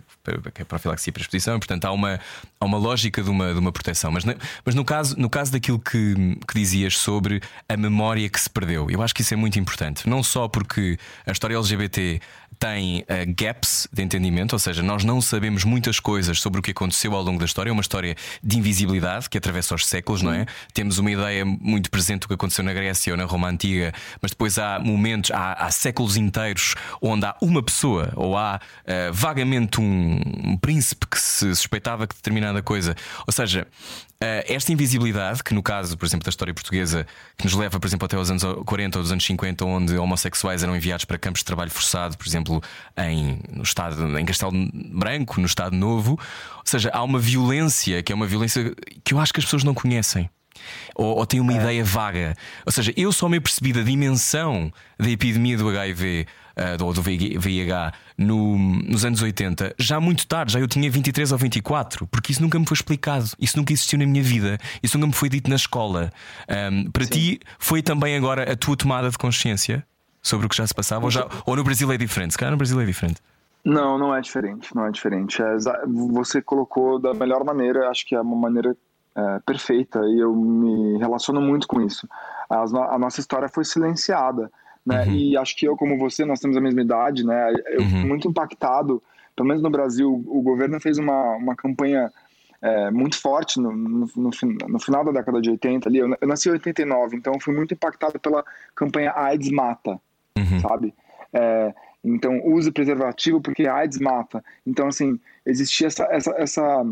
que 0.53 0.61
é 0.61 0.63
profilaxia 0.63 1.11
para 1.11 1.21
exposição, 1.21 1.57
portanto 1.57 1.85
há 1.85 1.91
uma, 1.91 2.19
há 2.59 2.65
uma 2.65 2.77
lógica 2.77 3.23
de 3.23 3.29
uma, 3.29 3.48
de 3.53 3.59
uma 3.59 3.71
proteção. 3.71 4.11
Mas, 4.11 4.23
mas 4.65 4.75
no, 4.75 4.83
caso, 4.83 5.15
no 5.17 5.29
caso 5.29 5.51
daquilo 5.51 5.79
que, 5.79 6.37
que 6.47 6.53
dizias 6.53 6.97
sobre 6.97 7.41
a 7.67 7.77
memória 7.77 8.27
que 8.29 8.39
se 8.39 8.49
perdeu, 8.49 8.89
eu 8.89 9.01
acho 9.01 9.13
que 9.13 9.21
isso 9.21 9.33
é 9.33 9.37
muito 9.37 9.59
importante 9.59 10.09
não 10.09 10.23
só 10.23 10.47
porque 10.47 10.97
a 11.25 11.31
história 11.31 11.55
LGBT 11.55 12.19
tem 12.57 13.01
uh, 13.01 13.05
gaps 13.37 13.87
de 13.91 14.03
entendimento, 14.03 14.53
ou 14.53 14.59
seja, 14.59 14.83
nós 14.83 15.03
não 15.05 15.21
sabemos 15.21 15.63
muitas 15.63 15.99
coisas 15.99 16.41
sobre 16.41 16.59
o 16.59 16.63
que 16.63 16.71
aconteceu 16.71 17.15
ao 17.15 17.23
longo 17.23 17.39
da 17.39 17.45
história, 17.45 17.69
é 17.69 17.73
uma 17.73 17.81
história 17.81 18.15
de 18.43 18.57
invisibilidade 18.57 19.29
que 19.29 19.37
atravessa 19.37 19.73
os 19.75 19.87
séculos, 19.87 20.21
não 20.21 20.33
é? 20.33 20.45
Temos 20.73 20.97
uma 20.97 21.09
ideia 21.09 21.45
muito 21.45 21.89
presente 21.89 22.21
do 22.21 22.27
que 22.27 22.33
aconteceu 22.33 22.63
na 22.63 22.73
Grécia 22.73 23.13
ou 23.13 23.17
na 23.17 23.23
Roma 23.23 23.47
Antiga, 23.47 23.93
mas 24.21 24.31
depois 24.31 24.57
há 24.57 24.77
momentos, 24.77 25.31
há, 25.31 25.53
há 25.53 25.71
séculos 25.71 26.17
inteiros 26.17 26.75
onde 27.01 27.25
há 27.25 27.35
uma 27.41 27.63
pessoa 27.63 28.11
ou 28.15 28.35
há 28.35 28.59
uh, 28.59 29.13
vagamente 29.13 29.79
um, 29.79 30.21
um, 30.45 30.57
príncipe 30.57 31.07
que 31.07 31.19
se 31.19 31.55
suspeitava 31.55 32.07
que 32.07 32.15
determinada 32.15 32.61
coisa, 32.61 32.93
ou 33.25 33.31
seja, 33.31 33.38
Uh, 33.45 34.43
esta 34.47 34.71
invisibilidade, 34.73 35.43
que 35.43 35.53
no 35.53 35.63
caso, 35.63 35.97
por 35.97 36.05
exemplo, 36.05 36.25
da 36.25 36.29
história 36.29 36.53
portuguesa, 36.53 37.07
que 37.37 37.45
nos 37.45 37.53
leva, 37.53 37.79
por 37.79 37.87
exemplo, 37.87 38.05
até 38.05 38.17
os 38.17 38.29
anos 38.29 38.43
40 38.65 38.97
ou 38.97 39.03
dos 39.03 39.11
anos 39.11 39.25
50, 39.25 39.65
onde 39.65 39.97
homossexuais 39.97 40.61
eram 40.61 40.75
enviados 40.75 41.05
para 41.05 41.17
campos 41.17 41.39
de 41.39 41.45
trabalho 41.45 41.71
forçado, 41.71 42.17
por 42.17 42.27
exemplo, 42.27 42.61
em, 42.97 43.39
no 43.49 43.63
estado, 43.63 44.19
em 44.19 44.25
Castelo 44.25 44.51
Branco, 44.93 45.39
no 45.39 45.45
Estado 45.45 45.75
Novo. 45.75 46.11
Ou 46.57 46.63
seja, 46.65 46.89
há 46.93 47.01
uma 47.03 47.19
violência 47.19 48.03
que 48.03 48.11
é 48.11 48.15
uma 48.15 48.27
violência 48.27 48.73
que 49.03 49.13
eu 49.13 49.19
acho 49.19 49.33
que 49.33 49.39
as 49.39 49.45
pessoas 49.45 49.63
não 49.63 49.73
conhecem. 49.73 50.29
Ou, 50.95 51.17
ou 51.17 51.25
têm 51.25 51.39
uma 51.39 51.53
é. 51.53 51.57
ideia 51.57 51.83
vaga. 51.83 52.35
Ou 52.65 52.71
seja, 52.71 52.93
eu 52.97 53.11
só 53.11 53.29
me 53.29 53.39
percebi 53.39 53.71
da 53.71 53.81
dimensão 53.81 54.71
da 54.99 55.09
epidemia 55.09 55.57
do 55.57 55.69
HIV 55.69 56.27
uh, 56.59 56.93
do 56.93 57.01
VIH 57.01 57.93
no, 58.17 58.57
nos 58.57 59.05
anos 59.05 59.21
80, 59.21 59.75
já 59.77 59.99
muito 59.99 60.27
tarde, 60.27 60.53
já 60.53 60.59
eu 60.59 60.67
tinha 60.67 60.89
23 60.89 61.31
ou 61.31 61.37
24, 61.37 62.07
porque 62.07 62.31
isso 62.31 62.41
nunca 62.41 62.59
me 62.59 62.65
foi 62.65 62.75
explicado, 62.75 63.25
isso 63.39 63.57
nunca 63.57 63.71
existiu 63.73 63.97
na 63.99 64.05
minha 64.05 64.23
vida, 64.23 64.57
isso 64.83 64.97
nunca 64.97 65.07
me 65.07 65.13
foi 65.13 65.29
dito 65.29 65.49
na 65.49 65.55
escola. 65.55 66.11
Um, 66.71 66.91
para 66.91 67.05
Sim. 67.05 67.11
ti, 67.11 67.39
foi 67.57 67.81
também 67.81 68.15
agora 68.15 68.51
a 68.51 68.55
tua 68.55 68.75
tomada 68.75 69.09
de 69.09 69.17
consciência 69.17 69.85
sobre 70.21 70.45
o 70.45 70.49
que 70.49 70.57
já 70.57 70.67
se 70.67 70.73
passava? 70.73 71.05
Ou, 71.05 71.11
já, 71.11 71.27
ou 71.45 71.55
no 71.55 71.63
Brasil 71.63 71.91
é 71.91 71.97
diferente? 71.97 72.31
Se 72.31 72.37
calhar 72.37 72.51
no 72.51 72.57
Brasil 72.57 72.79
é 72.79 72.85
diferente. 72.85 73.21
Não, 73.63 73.97
não 73.97 74.15
é 74.15 74.21
diferente, 74.21 74.75
não 74.75 74.85
é 74.85 74.91
diferente. 74.91 75.41
É, 75.41 75.57
você 75.85 76.41
colocou 76.41 76.99
da 76.99 77.13
melhor 77.13 77.43
maneira, 77.43 77.89
acho 77.89 78.05
que 78.05 78.15
é 78.15 78.21
uma 78.21 78.35
maneira 78.35 78.75
é, 79.15 79.39
perfeita 79.45 79.99
e 80.05 80.19
eu 80.19 80.33
me 80.33 80.97
relaciono 80.97 81.41
muito 81.41 81.67
com 81.67 81.81
isso. 81.81 82.07
A 82.49 82.97
nossa 82.97 83.19
história 83.19 83.47
foi 83.47 83.63
silenciada 83.63 84.51
né? 84.89 85.05
Uhum. 85.05 85.13
E 85.13 85.37
acho 85.37 85.55
que 85.55 85.67
eu, 85.67 85.77
como 85.77 85.97
você, 85.97 86.25
nós 86.25 86.39
temos 86.39 86.57
a 86.57 86.61
mesma 86.61 86.81
idade, 86.81 87.23
né? 87.23 87.53
Eu 87.67 87.81
uhum. 87.81 88.07
muito 88.07 88.27
impactado, 88.27 89.01
pelo 89.35 89.47
menos 89.47 89.61
no 89.61 89.69
Brasil, 89.69 90.11
o 90.11 90.41
governo 90.41 90.79
fez 90.81 90.97
uma, 90.97 91.35
uma 91.35 91.55
campanha 91.55 92.11
é, 92.61 92.89
muito 92.89 93.21
forte 93.21 93.59
no, 93.59 93.71
no, 93.71 94.09
no, 94.15 94.31
no, 94.67 94.79
final 94.79 95.05
da 95.05 95.11
década 95.11 95.39
de 95.39 95.51
80 95.51 95.87
ali. 95.87 95.99
Eu, 95.99 96.17
eu 96.19 96.27
nasci 96.27 96.49
em 96.49 96.53
89, 96.53 97.15
então 97.15 97.39
fui 97.39 97.55
muito 97.55 97.73
impactado 97.73 98.19
pela 98.19 98.43
campanha 98.75 99.13
AIDS 99.15 99.51
Mata, 99.51 99.99
uhum. 100.35 100.59
sabe? 100.59 100.93
É, 101.31 101.71
então, 102.03 102.41
use 102.45 102.71
preservativo 102.71 103.41
porque 103.41 103.67
AIDS 103.67 103.99
mata. 103.99 104.43
Então, 104.65 104.87
assim, 104.87 105.19
existia 105.45 105.87
essa, 105.87 106.07
essa, 106.09 106.31
essa, 106.37 106.85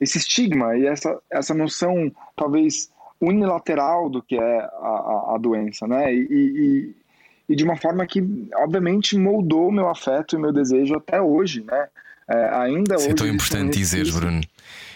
esse 0.00 0.16
estigma 0.16 0.76
e 0.76 0.86
essa, 0.86 1.20
essa 1.30 1.52
noção, 1.52 2.10
talvez, 2.34 2.90
unilateral 3.20 4.08
do 4.08 4.22
que 4.22 4.36
é 4.36 4.60
a, 4.60 4.68
a, 4.68 5.34
a 5.34 5.38
doença, 5.38 5.86
né? 5.86 6.14
E, 6.14 6.26
e, 6.30 7.03
e 7.48 7.54
de 7.54 7.64
uma 7.64 7.76
forma 7.76 8.06
que, 8.06 8.22
obviamente, 8.56 9.18
moldou 9.18 9.70
meu 9.70 9.88
afeto 9.88 10.36
e 10.36 10.38
meu 10.38 10.52
desejo 10.52 10.94
até 10.96 11.20
hoje, 11.20 11.62
né? 11.62 11.88
É, 12.28 12.56
ainda 12.56 12.94
Isso 12.94 13.04
é 13.04 13.06
hoje. 13.06 13.10
É 13.10 13.14
tão 13.14 13.26
importante 13.26 13.78
dizer, 13.78 14.10
Bruno. 14.12 14.40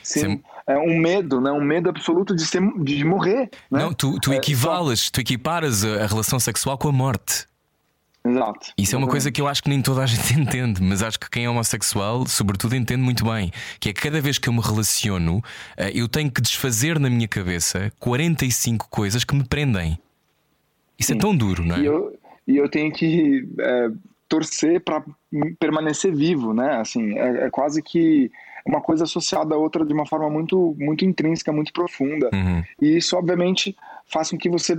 Sim. 0.02 0.42
É 0.66 0.76
um 0.78 0.98
medo, 0.98 1.40
né? 1.40 1.50
Um 1.50 1.62
medo 1.62 1.88
absoluto 1.88 2.34
de, 2.34 2.44
ser, 2.44 2.62
de 2.82 3.04
morrer. 3.04 3.50
Né? 3.70 3.80
Não, 3.80 3.92
tu, 3.92 4.18
tu 4.20 4.32
é, 4.32 4.36
equivales, 4.36 5.02
só... 5.02 5.10
tu 5.12 5.20
equiparas 5.20 5.84
a, 5.84 6.06
relação 6.06 6.38
sexual 6.38 6.78
com 6.78 6.88
a 6.88 6.92
morte. 6.92 7.46
Exato. 8.24 8.72
Isso 8.76 8.94
é 8.94 8.98
uma 8.98 9.08
coisa 9.08 9.30
que 9.30 9.40
eu 9.40 9.46
acho 9.46 9.62
que 9.62 9.68
nem 9.68 9.80
toda 9.80 10.02
a 10.02 10.06
gente 10.06 10.34
entende, 10.34 10.82
mas 10.82 11.02
acho 11.02 11.18
que 11.18 11.30
quem 11.30 11.44
é 11.44 11.50
homossexual, 11.50 12.26
sobretudo, 12.26 12.74
entende 12.74 13.02
muito 13.02 13.24
bem. 13.24 13.50
Que 13.80 13.90
é 13.90 13.92
que 13.92 14.00
cada 14.00 14.20
vez 14.20 14.38
que 14.38 14.48
eu 14.48 14.52
me 14.52 14.60
relaciono, 14.60 15.42
eh, 15.76 15.92
eu 15.94 16.08
tenho 16.08 16.30
que 16.30 16.40
desfazer 16.40 16.98
na 16.98 17.08
minha 17.08 17.28
cabeça 17.28 17.92
45 17.98 18.88
coisas 18.90 19.24
que 19.24 19.34
me 19.34 19.44
prendem. 19.44 19.98
Isso 20.98 21.12
é 21.12 21.14
Sim. 21.14 21.18
é 21.18 21.20
tão 21.20 21.36
duro, 21.36 21.64
não 21.64 21.76
é? 21.76 21.80
E 21.80 21.86
eu, 21.86 22.17
e 22.48 22.56
eu 22.56 22.68
tenho 22.68 22.90
que 22.90 23.46
é, 23.60 23.90
torcer 24.26 24.80
para 24.80 25.04
permanecer 25.60 26.14
vivo, 26.14 26.54
né? 26.54 26.80
Assim, 26.80 27.18
é, 27.18 27.44
é, 27.44 27.50
quase 27.50 27.82
que 27.82 28.32
uma 28.66 28.80
coisa 28.80 29.04
associada 29.04 29.54
à 29.54 29.58
outra 29.58 29.84
de 29.84 29.92
uma 29.92 30.06
forma 30.06 30.30
muito, 30.30 30.74
muito 30.78 31.04
intrínseca, 31.04 31.52
muito 31.52 31.72
profunda. 31.74 32.30
Uhum. 32.32 32.64
E 32.80 32.96
isso, 32.96 33.16
obviamente, 33.16 33.76
faz 34.06 34.30
com 34.30 34.38
que 34.38 34.48
você 34.48 34.76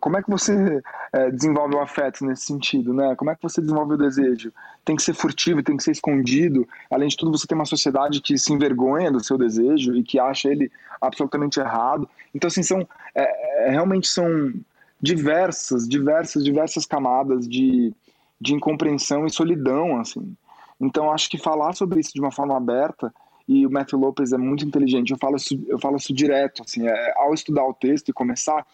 como 0.00 0.18
é 0.18 0.22
que 0.22 0.28
você 0.28 0.82
é, 1.14 1.30
desenvolve 1.30 1.74
o 1.74 1.80
afeto 1.80 2.22
nesse 2.22 2.44
sentido, 2.44 2.92
né? 2.92 3.14
Como 3.16 3.30
é 3.30 3.34
que 3.34 3.42
você 3.42 3.62
desenvolve 3.62 3.94
o 3.94 3.96
desejo? 3.96 4.52
Tem 4.84 4.94
que 4.94 5.02
ser 5.02 5.14
furtivo, 5.14 5.62
tem 5.62 5.78
que 5.78 5.82
ser 5.82 5.92
escondido. 5.92 6.68
Além 6.90 7.08
de 7.08 7.16
tudo, 7.16 7.32
você 7.32 7.46
tem 7.46 7.56
uma 7.56 7.64
sociedade 7.64 8.20
que 8.20 8.36
se 8.36 8.52
envergonha 8.52 9.10
do 9.10 9.24
seu 9.24 9.38
desejo 9.38 9.96
e 9.96 10.02
que 10.02 10.18
acha 10.20 10.50
ele 10.50 10.70
absolutamente 11.00 11.58
errado. 11.58 12.06
Então, 12.34 12.48
assim, 12.48 12.62
são 12.62 12.86
é, 13.14 13.66
é 13.66 13.70
realmente 13.70 14.08
são 14.08 14.52
diversas, 15.00 15.88
diversas, 15.88 16.44
diversas 16.44 16.84
camadas 16.84 17.48
de, 17.48 17.92
de 18.40 18.54
incompreensão 18.54 19.26
e 19.26 19.30
solidão, 19.30 19.98
assim. 20.00 20.36
Então, 20.80 21.10
acho 21.10 21.28
que 21.28 21.38
falar 21.38 21.72
sobre 21.74 22.00
isso 22.00 22.12
de 22.12 22.20
uma 22.20 22.30
forma 22.30 22.56
aberta, 22.56 23.12
e 23.48 23.66
o 23.66 23.70
Matthew 23.70 23.98
Lopes 23.98 24.32
é 24.32 24.38
muito 24.38 24.64
inteligente, 24.64 25.10
eu 25.10 25.18
falo 25.18 25.36
isso, 25.36 25.58
eu 25.66 25.78
falo 25.78 25.96
isso 25.96 26.12
direto, 26.12 26.62
assim, 26.62 26.86
é, 26.86 27.14
ao 27.16 27.32
estudar 27.32 27.64
o 27.64 27.72
texto 27.72 28.10
e 28.10 28.12
começar, 28.12 28.64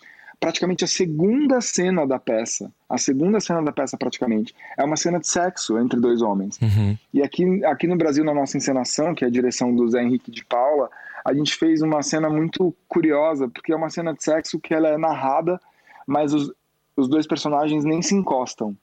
praticamente 0.40 0.84
a 0.84 0.88
segunda 0.88 1.60
cena 1.60 2.06
da 2.06 2.18
peça, 2.18 2.70
a 2.88 2.98
segunda 2.98 3.38
cena 3.40 3.62
da 3.62 3.72
peça 3.72 3.96
praticamente, 3.96 4.54
é 4.76 4.84
uma 4.84 4.96
cena 4.96 5.20
de 5.20 5.28
sexo 5.28 5.78
entre 5.78 6.00
dois 6.00 6.20
homens. 6.20 6.58
Uhum. 6.60 6.98
E 7.12 7.22
aqui, 7.22 7.64
aqui 7.64 7.86
no 7.86 7.96
Brasil, 7.96 8.24
na 8.24 8.34
nossa 8.34 8.56
encenação, 8.56 9.14
que 9.14 9.24
é 9.24 9.28
a 9.28 9.30
direção 9.30 9.74
do 9.74 9.88
Zé 9.88 10.02
Henrique 10.02 10.30
de 10.30 10.44
Paula, 10.44 10.90
a 11.24 11.32
gente 11.32 11.54
fez 11.54 11.80
uma 11.80 12.02
cena 12.02 12.28
muito 12.28 12.74
curiosa, 12.86 13.48
porque 13.48 13.72
é 13.72 13.76
uma 13.76 13.88
cena 13.88 14.12
de 14.12 14.22
sexo 14.22 14.58
que 14.58 14.74
ela 14.74 14.88
é 14.88 14.98
narrada, 14.98 15.58
mas 16.06 16.32
os, 16.32 16.52
os 16.96 17.08
dois 17.08 17.26
personagens 17.26 17.84
nem 17.84 18.02
se 18.02 18.14
encostam. 18.14 18.76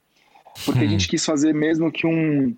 Porque 0.65 0.79
a 0.83 0.87
Hum. 0.87 0.89
gente 0.89 1.07
quis 1.07 1.25
fazer 1.25 1.53
mesmo 1.53 1.91
que 1.91 2.05
um, 2.05 2.55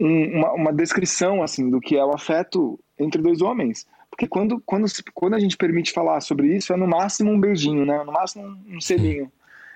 um- 0.00 0.38
uma, 0.38 0.52
uma 0.52 0.72
descrição 0.72 1.42
assim 1.42 1.68
do 1.70 1.80
que 1.80 1.96
é 1.96 2.04
o 2.04 2.12
afeto 2.14 2.78
entre 2.98 3.20
dois 3.20 3.40
homens. 3.42 3.86
Porque 4.10 4.26
quando, 4.28 4.62
quando, 4.64 4.86
quando 5.12 5.34
a 5.34 5.40
gente 5.40 5.56
permite 5.56 5.92
falar 5.92 6.20
sobre 6.20 6.54
isso, 6.56 6.72
é 6.72 6.76
no 6.76 6.86
máximo 6.86 7.30
um 7.32 7.40
beijinho, 7.40 7.84
né? 7.84 8.02
no 8.04 8.12
máximo 8.12 8.44
um, 8.46 8.76
um 8.76 8.80
selinho 8.80 9.30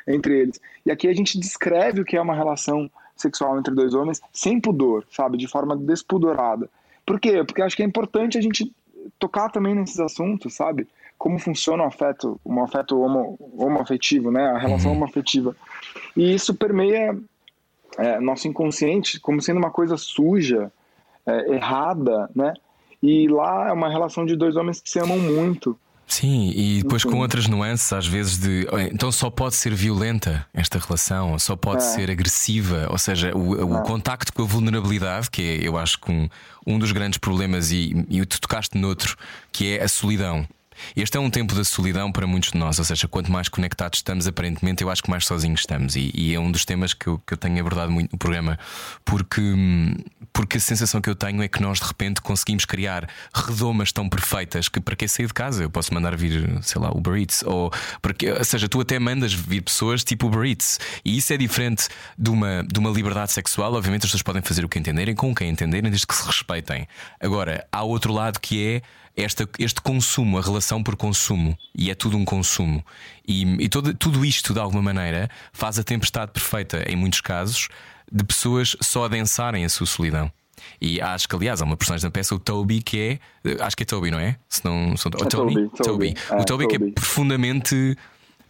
entre 0.06 0.38
eles. 0.40 0.60
E 0.86 0.90
aqui 0.90 1.08
a 1.08 1.12
gente 1.12 1.38
descreve 1.38 2.00
o 2.00 2.04
que 2.04 2.16
é 2.16 2.20
uma 2.20 2.34
relação 2.34 2.90
sexual 3.16 3.58
entre 3.58 3.74
dois 3.74 3.94
homens 3.94 4.20
sem 4.32 4.60
pudor, 4.60 5.04
sabe? 5.10 5.36
De 5.36 5.48
forma 5.48 5.76
despudorada. 5.76 6.70
Por 7.04 7.18
quê? 7.18 7.42
Porque 7.44 7.60
acho 7.60 7.74
que 7.76 7.82
é 7.82 7.86
importante 7.86 8.38
a 8.38 8.40
gente 8.40 8.72
tocar 9.18 9.48
também 9.50 9.74
nesses 9.74 9.98
assuntos, 9.98 10.54
sabe? 10.54 10.86
Como 11.18 11.38
funciona 11.38 11.82
o 11.82 11.86
afeto, 11.86 12.40
um 12.46 12.62
afeto 12.62 12.98
homo, 13.00 13.36
homoafetivo, 13.58 14.30
né? 14.30 14.46
A 14.50 14.58
relação 14.58 14.92
homoafetiva. 14.92 15.54
E 16.16 16.32
isso 16.32 16.54
permeia 16.54 17.18
é, 17.98 18.20
nosso 18.20 18.46
inconsciente 18.46 19.18
como 19.18 19.42
sendo 19.42 19.58
uma 19.58 19.70
coisa 19.70 19.96
suja, 19.96 20.70
é, 21.26 21.54
errada, 21.54 22.30
né? 22.34 22.54
E 23.02 23.28
lá 23.28 23.68
é 23.68 23.72
uma 23.72 23.88
relação 23.88 24.24
de 24.24 24.36
dois 24.36 24.56
homens 24.56 24.80
que 24.80 24.88
se 24.90 24.98
amam 25.00 25.18
muito. 25.18 25.78
Sim, 26.06 26.50
e 26.56 26.82
depois 26.82 27.04
com 27.04 27.10
fundo. 27.10 27.20
outras 27.22 27.46
nuances, 27.48 27.92
às 27.92 28.06
vezes, 28.06 28.38
de 28.38 28.66
"Olha, 28.72 28.84
então 28.90 29.12
só 29.12 29.28
pode 29.28 29.56
ser 29.56 29.74
violenta 29.74 30.46
esta 30.54 30.78
relação, 30.78 31.38
só 31.38 31.54
pode 31.54 31.82
É. 31.82 31.86
ser 31.86 32.10
agressiva, 32.10 32.86
ou 32.90 32.96
seja, 32.96 33.36
o, 33.36 33.76
o 33.76 33.82
contacto 33.82 34.32
com 34.32 34.42
a 34.42 34.46
vulnerabilidade, 34.46 35.30
que 35.30 35.42
é, 35.42 35.68
eu 35.68 35.76
acho 35.76 36.00
que 36.00 36.10
um, 36.10 36.26
um 36.66 36.78
dos 36.78 36.92
grandes 36.92 37.18
problemas, 37.18 37.70
e, 37.72 38.06
e 38.08 38.24
tu 38.24 38.40
tocaste 38.40 38.78
noutro, 38.78 39.16
que 39.52 39.76
é 39.76 39.82
a 39.82 39.88
solidão. 39.88 40.46
Este 40.96 41.16
é 41.16 41.20
um 41.20 41.30
tempo 41.30 41.54
da 41.54 41.64
solidão 41.64 42.10
para 42.10 42.26
muitos 42.26 42.52
de 42.52 42.58
nós, 42.58 42.78
ou 42.78 42.84
seja, 42.84 43.08
quanto 43.08 43.30
mais 43.30 43.48
conectados 43.48 43.98
estamos, 43.98 44.26
aparentemente, 44.26 44.82
eu 44.82 44.90
acho 44.90 45.02
que 45.02 45.10
mais 45.10 45.26
sozinhos 45.26 45.60
estamos. 45.60 45.96
E, 45.96 46.10
e 46.14 46.34
é 46.34 46.40
um 46.40 46.50
dos 46.50 46.64
temas 46.64 46.94
que 46.94 47.06
eu, 47.06 47.18
que 47.26 47.34
eu 47.34 47.38
tenho 47.38 47.60
abordado 47.60 47.90
muito 47.90 48.12
no 48.12 48.18
programa, 48.18 48.58
porque, 49.04 49.42
porque 50.32 50.58
a 50.58 50.60
sensação 50.60 51.00
que 51.00 51.10
eu 51.10 51.14
tenho 51.14 51.42
é 51.42 51.48
que 51.48 51.60
nós 51.60 51.78
de 51.78 51.86
repente 51.86 52.20
conseguimos 52.20 52.64
criar 52.64 53.08
redomas 53.34 53.92
tão 53.92 54.08
perfeitas 54.08 54.68
que 54.68 54.80
para 54.80 54.96
que 54.96 55.08
sair 55.08 55.26
de 55.26 55.34
casa? 55.34 55.62
Eu 55.62 55.70
posso 55.70 55.92
mandar 55.92 56.16
vir, 56.16 56.58
sei 56.62 56.80
lá, 56.80 56.90
Uber 56.90 57.14
Eats, 57.16 57.42
ou, 57.44 57.70
porque, 58.00 58.30
ou 58.30 58.44
seja, 58.44 58.68
tu 58.68 58.80
até 58.80 58.98
mandas 58.98 59.32
vir 59.32 59.62
pessoas 59.62 60.04
tipo 60.04 60.26
Uber 60.26 60.44
Eats, 60.44 60.78
e 61.04 61.16
isso 61.16 61.32
é 61.32 61.36
diferente 61.36 61.88
de 62.16 62.30
uma, 62.30 62.64
de 62.64 62.78
uma 62.78 62.90
liberdade 62.90 63.32
sexual. 63.32 63.74
Obviamente, 63.74 64.02
as 64.02 64.08
pessoas 64.08 64.22
podem 64.22 64.42
fazer 64.42 64.64
o 64.64 64.68
que 64.68 64.78
entenderem, 64.78 65.14
com 65.14 65.34
quem 65.34 65.50
entenderem, 65.50 65.90
desde 65.90 66.06
que 66.06 66.14
se 66.14 66.26
respeitem. 66.26 66.86
Agora, 67.20 67.66
há 67.72 67.82
outro 67.82 68.12
lado 68.12 68.40
que 68.40 68.64
é 68.64 68.82
esta, 69.18 69.48
este 69.58 69.80
consumo, 69.80 70.38
a 70.38 70.40
relação 70.42 70.82
por 70.82 70.94
consumo, 70.96 71.58
e 71.76 71.90
é 71.90 71.94
tudo 71.94 72.16
um 72.16 72.24
consumo. 72.24 72.84
E, 73.26 73.42
e 73.64 73.68
todo, 73.68 73.92
tudo 73.94 74.24
isto, 74.24 74.54
de 74.54 74.60
alguma 74.60 74.80
maneira, 74.82 75.28
faz 75.52 75.78
a 75.78 75.82
tempestade 75.84 76.30
perfeita, 76.32 76.84
em 76.90 76.94
muitos 76.96 77.20
casos, 77.20 77.68
de 78.10 78.24
pessoas 78.24 78.76
só 78.80 79.04
adensarem 79.04 79.64
a 79.64 79.68
sua 79.68 79.86
solidão. 79.86 80.30
E 80.80 81.00
acho 81.00 81.28
que, 81.28 81.34
aliás, 81.36 81.60
há 81.60 81.64
uma 81.64 81.76
personagem 81.76 82.06
da 82.08 82.10
peça, 82.10 82.34
o 82.34 82.38
Toby, 82.38 82.82
que 82.82 83.20
é. 83.44 83.62
Acho 83.64 83.76
que 83.76 83.82
é 83.82 83.86
Toby, 83.86 84.10
não 84.10 84.18
é? 84.18 84.36
Se 84.48 84.64
não, 84.64 84.96
se 84.96 85.08
não- 85.10 85.20
É 85.20 85.28
Toby, 85.28 85.70
Toby. 85.82 86.14
O 86.30 86.34
É, 86.34 86.44
Toby 86.44 86.66
que 86.68 86.76
é 86.76 86.78
Toby. 86.78 86.92
profundamente, 86.92 87.96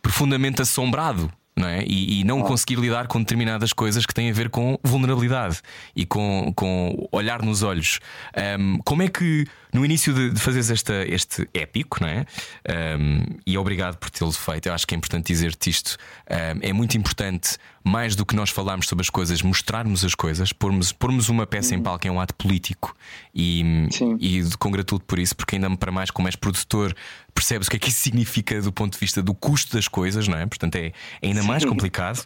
profundamente 0.03 0.63
assombrado. 0.63 1.31
Não 1.59 1.67
é? 1.67 1.83
E, 1.85 2.21
e 2.21 2.23
Ah. 2.23 2.25
não 2.25 2.43
conseguir 2.43 2.77
lidar 2.77 3.09
com 3.09 3.19
determinadas 3.19 3.73
coisas 3.73 4.07
que 4.07 4.15
têm 4.15 4.31
a 4.31 4.33
ver 4.33 4.49
com 4.49 4.79
vulnerabilidade 4.85 5.61
e 5.97 6.07
com, 6.07 6.53
com 6.55 7.09
olhar 7.11 7.43
nos 7.43 7.63
olhos. 7.65 7.99
Ahm, 8.37 8.79
como 8.85 9.03
é 9.03 9.09
que 9.09 9.45
no 9.73 9.85
início 9.85 10.15
de, 10.15 10.31
de 10.31 10.41
fazeres 10.41 10.71
esta, 10.71 11.05
este 11.07 11.49
épico, 11.53 11.99
não 12.01 12.09
é? 12.09 12.25
Ahm, 12.69 13.25
e 13.47 13.59
obrigado 13.59 13.97
por 13.97 14.09
tê-lo 14.11 14.31
feito, 14.33 14.67
eu 14.69 14.73
acho 14.73 14.87
que 14.87 14.95
é 14.95 14.97
importante 14.99 15.27
dizer-te 15.27 15.69
isto. 15.71 15.97
Ahm, 16.31 16.61
é 16.63 16.73
muito 16.73 16.97
importante, 16.97 17.57
mais 17.89 18.15
do 18.15 18.25
que 18.27 18.37
nós 18.37 18.51
falarmos 18.51 18.87
sobre 18.87 19.03
as 19.03 19.11
coisas, 19.11 19.41
mostrarmos 19.43 20.05
as 20.05 20.15
coisas, 20.15 20.53
pormos, 20.53 20.93
pormos 20.93 21.29
uma 21.29 21.47
peça 21.47 21.75
em 21.75 21.83
palco 21.83 22.07
é 22.07 22.11
um 22.11 22.21
ato 22.21 22.35
político 22.35 22.95
e, 23.35 23.89
Sim. 23.91 24.17
e 24.21 24.43
congratulo 24.59 25.01
por 25.01 25.19
isso, 25.19 25.35
porque 25.35 25.57
ainda 25.57 25.75
para 25.77 25.91
mais, 25.91 26.11
como 26.11 26.29
és 26.29 26.37
produtor, 26.37 26.95
percebes 27.35 27.67
o 27.67 27.71
que 27.71 27.77
é 27.77 27.79
que 27.81 27.89
isso 27.89 28.01
significa 28.01 28.61
do 28.61 28.71
ponto 28.73 28.93
de 28.93 28.99
vista 28.99 29.23
do 29.23 29.33
custo 29.35 29.75
das 29.75 29.89
coisas, 29.89 30.29
não 30.29 30.37
é? 30.39 30.47
Portanto, 30.47 30.77
é 30.77 30.93
ainda 31.23 31.43
mais 31.43 31.65
complicado. 31.65 32.25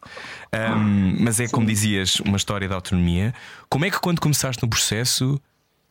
Ahm, 0.53 1.17
mas 1.21 1.39
é 1.41 1.49
como 1.49 1.67
dizias, 1.67 2.21
uma 2.21 2.37
história 2.37 2.67
de 2.69 2.75
autonomia. 2.75 3.33
Como 3.69 3.85
é 3.85 3.91
que 3.91 4.01
quando 4.01 4.21
começaste 4.21 4.63
no 4.63 4.69
processo, 4.69 5.41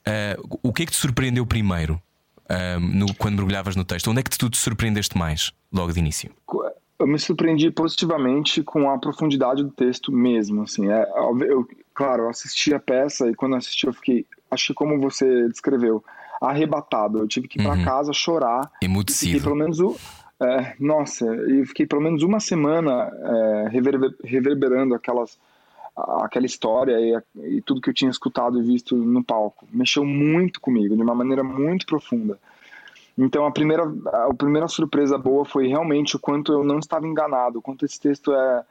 ah, 0.06 0.38
o 0.62 0.74
que 0.74 0.84
é 0.84 0.86
que 0.86 0.92
te 0.92 0.98
surpreendeu 0.98 1.46
primeiro? 1.46 2.02
ahm, 2.50 2.80
no- 2.98 3.14
quando 3.16 3.36
mergulhavas 3.36 3.78
no 3.78 3.86
texto, 3.86 4.12
onde 4.12 4.20
é 4.20 4.24
que 4.24 4.38
tu 4.38 4.50
te 4.50 4.58
surpreendeste 4.58 5.18
mais 5.18 5.52
logo 5.72 5.94
de 5.94 6.00
início? 6.00 6.30
Eu 7.02 7.08
me 7.08 7.18
surpreendi 7.18 7.72
positivamente 7.72 8.62
com 8.62 8.90
a 8.92 8.98
profundidade 9.00 9.64
do 9.64 9.72
texto 9.72 10.12
mesmo, 10.12 10.62
assim. 10.62 10.88
É, 10.92 11.10
eu, 11.48 11.68
claro, 11.96 12.24
eu 12.24 12.30
assisti 12.30 12.74
a 12.76 12.80
peça 12.80 13.28
e 13.28 13.34
quando 13.34 13.56
assisti 13.56 13.88
eu 13.88 13.94
fiquei, 13.94 14.24
acho 14.52 14.68
que 14.68 14.74
como 14.76 15.00
você 15.00 15.48
descreveu, 15.50 16.04
arrebatado. 16.40 17.18
Eu 17.18 17.28
tive 17.28 17.48
que 17.48 17.60
ir 17.60 17.66
Uhum. 17.66 17.72
para 17.74 17.84
casa 17.84 18.14
chorar. 18.14 18.70
Fiquei 18.74 18.88
Emudecido. 18.88 19.44
pelo 19.44 19.56
menos 19.56 19.80
o, 19.80 19.98
é, 20.40 20.76
nossa, 20.80 21.26
eu 21.26 21.66
fiquei 21.66 21.88
pelo 21.88 22.02
menos 22.04 22.22
uma 22.22 22.40
semana 22.40 23.12
é, 23.12 23.70
reverber- 23.70 24.16
reverberando 24.24 24.94
aquelas 24.94 25.40
aquela 26.24 26.46
história 26.46 26.96
e, 27.00 27.58
e 27.58 27.62
tudo 27.62 27.82
que 27.82 27.90
eu 27.90 27.94
tinha 27.94 28.10
escutado 28.10 28.58
e 28.60 28.64
visto 28.64 28.96
no 28.96 29.24
palco. 29.24 29.68
Mexeu 29.74 30.06
muito 30.06 30.62
comigo, 30.62 30.96
de 30.96 31.02
uma 31.02 31.14
maneira 31.14 31.44
muito 31.44 31.86
profunda. 31.86 32.40
Então 33.18 33.46
a 33.46 33.52
primeira, 33.52 33.84
a 34.08 34.34
primeira 34.34 34.68
surpresa 34.68 35.18
boa 35.18 35.46
foi 35.46 35.68
realmente 35.68 36.16
o 36.16 36.20
quanto 36.20 36.52
eu 36.52 36.64
não 36.64 36.80
estava 36.80 37.06
enganado, 37.08 37.60
o 37.60 37.62
quanto 37.62 37.86
esse 37.86 38.00
texto 38.00 38.34
é, 38.34 38.64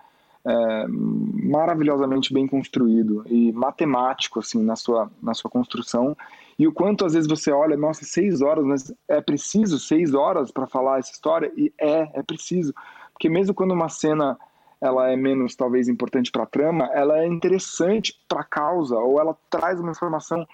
é 0.44 0.86
maravilhosamente 0.88 2.32
bem 2.32 2.46
construído 2.46 3.22
e 3.26 3.52
matemático 3.52 4.38
assim 4.38 4.62
na 4.62 4.76
sua 4.76 5.10
na 5.22 5.34
sua 5.34 5.50
construção. 5.50 6.16
E 6.58 6.66
o 6.66 6.72
quanto 6.72 7.04
às 7.04 7.14
vezes 7.14 7.28
você 7.28 7.50
olha, 7.50 7.76
nossa, 7.76 8.04
seis 8.04 8.42
horas, 8.42 8.64
mas 8.64 8.94
é 9.08 9.20
preciso 9.20 9.78
seis 9.78 10.14
horas 10.14 10.50
para 10.50 10.66
falar 10.66 10.98
essa 10.98 11.12
história? 11.12 11.52
E 11.56 11.72
é 11.78 12.10
é 12.14 12.22
preciso. 12.22 12.74
Porque 13.12 13.28
mesmo 13.28 13.54
quando 13.54 13.72
uma 13.72 13.88
cena 13.88 14.38
ela 14.80 15.10
é 15.10 15.16
menos 15.16 15.54
talvez 15.54 15.88
importante 15.88 16.30
para 16.32 16.44
a 16.44 16.46
trama, 16.46 16.88
ela 16.94 17.18
é 17.18 17.26
interessante 17.26 18.18
para 18.26 18.40
a 18.40 18.44
causa 18.44 18.96
ou 18.96 19.20
ela 19.20 19.36
traz 19.50 19.78
uma 19.78 19.90
informação 19.90 20.46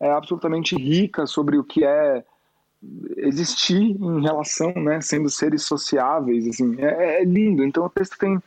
é, 0.00 0.10
absolutamente 0.10 0.74
rica 0.74 1.26
sobre 1.26 1.56
o 1.56 1.64
que 1.64 1.84
é 1.84 2.24
existir 3.16 3.76
em 3.80 4.22
relação, 4.22 4.72
né, 4.72 5.00
sendo 5.00 5.28
seres 5.28 5.62
sociáveis, 5.62 6.46
assim, 6.46 6.76
é, 6.78 7.20
é 7.20 7.24
lindo. 7.24 7.64
Então 7.64 7.84
o 7.84 7.90
texto 7.90 8.16
tem 8.18 8.40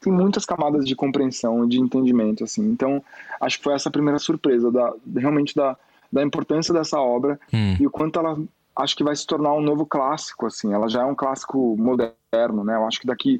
tem 0.00 0.12
muitas 0.12 0.44
camadas 0.44 0.86
de 0.86 0.94
compreensão 0.94 1.66
de 1.66 1.80
entendimento, 1.80 2.44
assim. 2.44 2.62
Então 2.70 3.02
acho 3.40 3.58
que 3.58 3.64
foi 3.64 3.74
essa 3.74 3.88
a 3.88 3.92
primeira 3.92 4.18
surpresa 4.18 4.70
da 4.70 4.92
realmente 5.16 5.54
da, 5.56 5.76
da 6.12 6.22
importância 6.22 6.72
dessa 6.72 7.00
obra 7.00 7.38
Hum. 7.52 7.76
e 7.80 7.86
o 7.86 7.90
quanto 7.90 8.18
ela 8.18 8.38
acho 8.76 8.96
que 8.96 9.02
vai 9.02 9.16
se 9.16 9.26
tornar 9.26 9.52
um 9.54 9.60
novo 9.60 9.84
clássico, 9.84 10.46
assim. 10.46 10.72
Ela 10.72 10.88
já 10.88 11.02
é 11.02 11.04
um 11.04 11.14
clássico 11.14 11.76
moderno, 11.76 12.62
né? 12.62 12.76
Eu 12.76 12.86
acho 12.86 13.00
que 13.00 13.06
daqui 13.08 13.38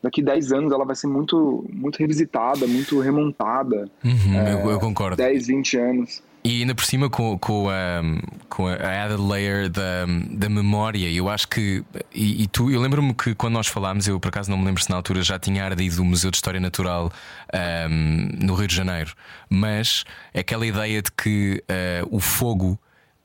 daqui 0.00 0.22
10 0.22 0.52
anos 0.52 0.72
ela 0.72 0.84
vai 0.84 0.94
ser 0.94 1.08
muito 1.08 1.64
muito 1.72 1.96
revisitada, 1.96 2.66
muito 2.68 3.00
remontada. 3.00 3.90
Uhum, 4.04 4.62
eu, 4.64 4.70
eu 4.70 4.78
concordo. 4.78 5.16
10, 5.16 5.48
20 5.48 5.76
anos. 5.76 6.22
E 6.46 6.60
ainda 6.60 6.76
por 6.76 6.84
cima 6.84 7.10
com, 7.10 7.36
com, 7.36 7.68
a, 7.68 8.00
com 8.48 8.68
a 8.68 9.04
added 9.04 9.20
layer 9.20 9.68
da, 9.68 10.06
da 10.30 10.48
memória, 10.48 11.10
eu 11.10 11.28
acho 11.28 11.48
que. 11.48 11.82
E, 12.14 12.44
e 12.44 12.46
tu, 12.46 12.70
eu 12.70 12.80
lembro-me 12.80 13.12
que 13.12 13.34
quando 13.34 13.54
nós 13.54 13.66
falámos, 13.66 14.06
eu 14.06 14.20
por 14.20 14.28
acaso 14.28 14.48
não 14.48 14.56
me 14.56 14.64
lembro 14.64 14.80
se 14.80 14.88
na 14.88 14.94
altura 14.94 15.22
já 15.22 15.40
tinha 15.40 15.64
ardido 15.64 16.00
o 16.00 16.04
Museu 16.04 16.30
de 16.30 16.36
História 16.36 16.60
Natural 16.60 17.10
ahm, 17.52 18.28
no 18.40 18.54
Rio 18.54 18.68
de 18.68 18.76
Janeiro, 18.76 19.12
mas 19.50 20.04
aquela 20.32 20.64
ideia 20.64 21.02
de 21.02 21.10
que 21.10 21.64
ah, 21.68 22.06
o 22.12 22.20
fogo 22.20 22.78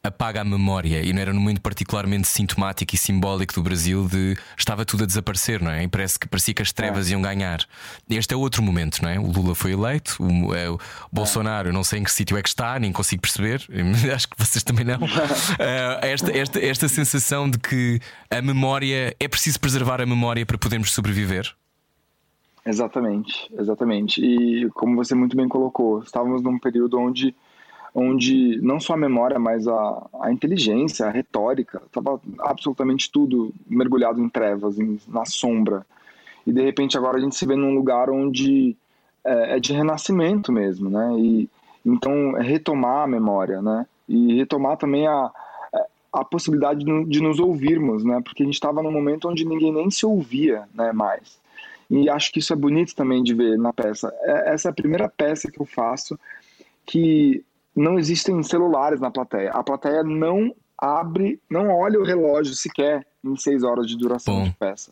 apaga 0.04 0.42
a 0.42 0.44
memória 0.44 1.04
e 1.04 1.14
não 1.14 1.22
era 1.22 1.32
num 1.32 1.40
momento 1.40 1.62
particularmente 1.62 2.28
sintomático 2.28 2.96
e 2.96 2.98
simbólico 2.98 3.54
do 3.54 3.62
Brasil 3.62 4.08
de 4.08 4.36
estava 4.58 4.84
tudo 4.84 5.04
a 5.04 5.06
desaparecer, 5.06 5.62
não 5.62 5.70
é? 5.70 5.84
E 5.84 5.88
parece 5.88 6.18
que 6.18 6.28
parecia 6.28 6.54
que 6.54 6.62
as 6.62 6.72
trevas 6.72 7.10
iam 7.12 7.22
ganhar. 7.22 7.60
Este 8.10 8.34
é 8.34 8.38
outro 8.38 8.64
momento, 8.64 9.02
não 9.04 9.10
é? 9.10 9.20
O 9.20 9.32
Lula 9.32 9.54
foi 9.54 9.74
eleito, 9.74 10.18
o, 10.20 10.56
é, 10.56 10.70
o 10.70 10.80
Bolsonaro, 11.12 11.70
eu 11.70 11.74
não 11.74 11.84
sei 11.84 12.00
em 12.00 12.04
que 12.04 12.12
sítio 12.12 12.36
é 12.36 12.42
que 12.42 12.50
está, 12.50 12.80
nem 12.80 12.92
consigo 12.92 13.22
perceber, 13.22 13.68
acho 14.14 14.28
que 14.28 14.38
vocês 14.38 14.64
também 14.64 14.86
não. 14.86 15.00
Ah, 15.60 16.00
esta, 16.08 16.36
esta, 16.36 16.60
esta 16.60 16.88
sensação 16.88 17.50
de 17.50 17.60
que 17.60 18.00
a 18.30 18.42
memória 18.42 19.16
é 19.20 19.28
preciso 19.28 19.60
preservar 19.60 20.02
a 20.02 20.06
memória 20.06 20.46
para 20.46 20.58
podermos 20.58 20.92
sobreviver. 20.92 21.54
Exatamente, 22.66 23.52
exatamente. 23.58 24.22
E 24.24 24.70
como 24.72 24.96
você 24.96 25.16
muito 25.16 25.36
bem 25.36 25.48
colocou, 25.48 26.02
estávamos 26.02 26.44
num 26.44 26.60
período 26.60 27.00
onde, 27.00 27.36
onde 27.94 28.60
não 28.62 28.80
só 28.80 28.94
a 28.94 28.98
memória, 28.98 29.38
mas 29.38 29.68
a, 29.68 30.08
a 30.22 30.32
inteligência, 30.32 31.06
a 31.06 31.12
retórica, 31.12 31.82
estava 31.86 32.20
absolutamente 32.40 33.12
tudo 33.12 33.54
mergulhado 33.68 34.22
em 34.22 34.30
trevas, 34.30 34.80
em, 34.80 35.00
na 35.08 35.26
sombra. 35.26 35.86
E 36.46 36.52
de 36.52 36.62
repente 36.62 36.98
agora 36.98 37.18
a 37.18 37.22
gente 37.22 37.36
se 37.36 37.46
vê 37.46 37.56
num 37.56 37.76
lugar 37.76 38.10
onde 38.10 38.76
é, 39.24 39.58
é 39.58 39.60
de 39.60 39.74
renascimento 39.74 40.52
mesmo, 40.52 40.90
né? 40.90 41.14
E 41.18 41.50
então 41.86 42.38
é 42.38 42.42
retomar 42.42 43.04
a 43.04 43.08
memória, 43.08 43.62
né? 43.62 43.86
E 44.08 44.36
retomar 44.36 44.78
também 44.78 45.08
a, 45.08 45.32
a 46.12 46.26
possibilidade 46.26 46.84
de, 46.84 47.22
nos 47.22 47.40
ouvirmos, 47.40 48.04
né? 48.04 48.22
Porque 48.24 48.44
a 48.44 48.46
gente 48.46 48.56
estava 48.56 48.84
num 48.84 48.92
momento 48.92 49.30
onde 49.30 49.46
ninguém 49.46 49.72
nem 49.72 49.90
se 49.90 50.06
ouvia, 50.06 50.68
né? 50.74 50.92
Mais. 50.92 51.40
E 51.90 52.10
acho 52.10 52.32
que 52.32 52.40
isso 52.40 52.54
é 52.54 52.56
bonito 52.56 52.96
também 52.96 53.24
de 53.24 53.34
ver 53.34 53.58
na 53.58 53.72
peça. 53.72 54.14
É, 54.22 54.54
essa 54.54 54.70
é 54.70 54.72
a 54.72 54.76
primeira 54.76 55.10
peça 55.10 55.50
que 55.50 55.62
eu 55.62 55.66
faço 55.66 56.20
que 56.86 57.44
não 57.76 57.98
existem 57.98 58.42
celulares 58.44 59.00
na 59.00 59.10
plateia. 59.10 59.52
A 59.52 59.64
plateia 59.64 60.04
não 60.04 60.54
abre, 60.78 61.40
não 61.50 61.70
olha 61.70 62.00
o 62.00 62.04
relógio 62.04 62.54
sequer 62.54 63.06
em 63.24 63.36
seis 63.36 63.64
horas 63.64 63.88
de 63.88 63.98
duração 63.98 64.40
Bom. 64.40 64.44
de 64.44 64.52
peça. 64.52 64.92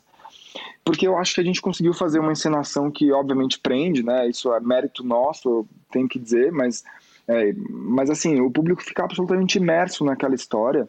Porque 0.83 1.07
eu 1.07 1.17
acho 1.17 1.35
que 1.35 1.41
a 1.41 1.43
gente 1.43 1.61
conseguiu 1.61 1.93
fazer 1.93 2.19
uma 2.19 2.31
encenação 2.31 2.89
que, 2.89 3.11
obviamente, 3.11 3.59
prende, 3.59 4.03
né? 4.03 4.27
Isso 4.27 4.53
é 4.53 4.59
mérito 4.59 5.03
nosso, 5.03 5.49
eu 5.49 5.67
tenho 5.91 6.07
que 6.07 6.17
dizer, 6.17 6.51
mas, 6.51 6.83
é, 7.27 7.53
mas 7.69 8.09
assim, 8.09 8.39
o 8.39 8.49
público 8.49 8.83
fica 8.83 9.03
absolutamente 9.03 9.57
imerso 9.57 10.03
naquela 10.03 10.35
história. 10.35 10.87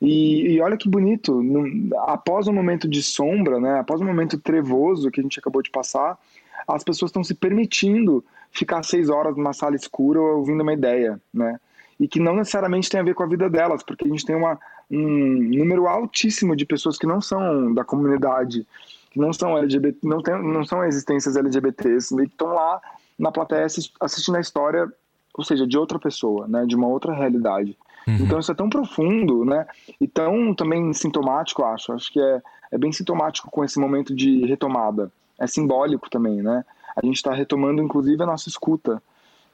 E, 0.00 0.52
e 0.52 0.60
olha 0.60 0.76
que 0.76 0.88
bonito, 0.88 1.42
no, 1.42 1.94
após 2.06 2.48
um 2.48 2.52
momento 2.52 2.88
de 2.88 3.02
sombra, 3.02 3.60
né, 3.60 3.80
após 3.80 4.00
um 4.00 4.06
momento 4.06 4.38
trevoso 4.38 5.10
que 5.10 5.20
a 5.20 5.22
gente 5.22 5.38
acabou 5.38 5.62
de 5.62 5.70
passar, 5.70 6.18
as 6.66 6.82
pessoas 6.82 7.10
estão 7.10 7.22
se 7.22 7.34
permitindo 7.34 8.24
ficar 8.50 8.82
seis 8.82 9.08
horas 9.08 9.36
numa 9.36 9.52
sala 9.52 9.76
escura 9.76 10.20
ouvindo 10.20 10.62
uma 10.62 10.72
ideia, 10.72 11.20
né? 11.32 11.58
E 11.98 12.08
que 12.08 12.18
não 12.18 12.34
necessariamente 12.34 12.88
tem 12.88 13.00
a 13.00 13.04
ver 13.04 13.14
com 13.14 13.22
a 13.22 13.26
vida 13.26 13.48
delas, 13.48 13.82
porque 13.82 14.04
a 14.04 14.08
gente 14.08 14.24
tem 14.24 14.34
uma, 14.34 14.58
um 14.90 15.58
número 15.58 15.86
altíssimo 15.86 16.56
de 16.56 16.64
pessoas 16.64 16.96
que 16.96 17.06
não 17.06 17.20
são 17.20 17.72
da 17.74 17.84
comunidade, 17.84 18.66
que 19.10 19.18
não 19.18 19.32
são 19.32 19.56
LGBT, 19.56 19.98
não, 20.02 20.22
tem, 20.22 20.42
não 20.42 20.64
são 20.64 20.84
existências 20.84 21.36
LGBTs, 21.36 22.14
e 22.14 22.26
que 22.26 22.32
estão 22.32 22.48
lá 22.48 22.80
na 23.18 23.30
plateia 23.30 23.66
assistindo 24.00 24.36
a 24.36 24.40
história, 24.40 24.90
ou 25.34 25.44
seja, 25.44 25.66
de 25.66 25.76
outra 25.76 25.98
pessoa, 25.98 26.48
né, 26.48 26.64
de 26.64 26.74
uma 26.74 26.88
outra 26.88 27.12
realidade. 27.12 27.76
Uhum. 28.06 28.16
Então 28.16 28.38
isso 28.38 28.50
é 28.50 28.54
tão 28.54 28.70
profundo, 28.70 29.44
né? 29.44 29.66
E 30.00 30.08
tão 30.08 30.54
também 30.54 30.92
sintomático, 30.94 31.62
acho. 31.62 31.92
Acho 31.92 32.10
que 32.10 32.20
é, 32.20 32.40
é 32.72 32.78
bem 32.78 32.90
sintomático 32.92 33.50
com 33.50 33.62
esse 33.62 33.78
momento 33.78 34.14
de 34.14 34.46
retomada. 34.46 35.12
É 35.38 35.46
simbólico 35.46 36.08
também, 36.08 36.42
né? 36.42 36.64
A 36.96 37.04
gente 37.04 37.16
está 37.16 37.32
retomando, 37.32 37.82
inclusive, 37.82 38.22
a 38.22 38.26
nossa 38.26 38.48
escuta. 38.48 39.02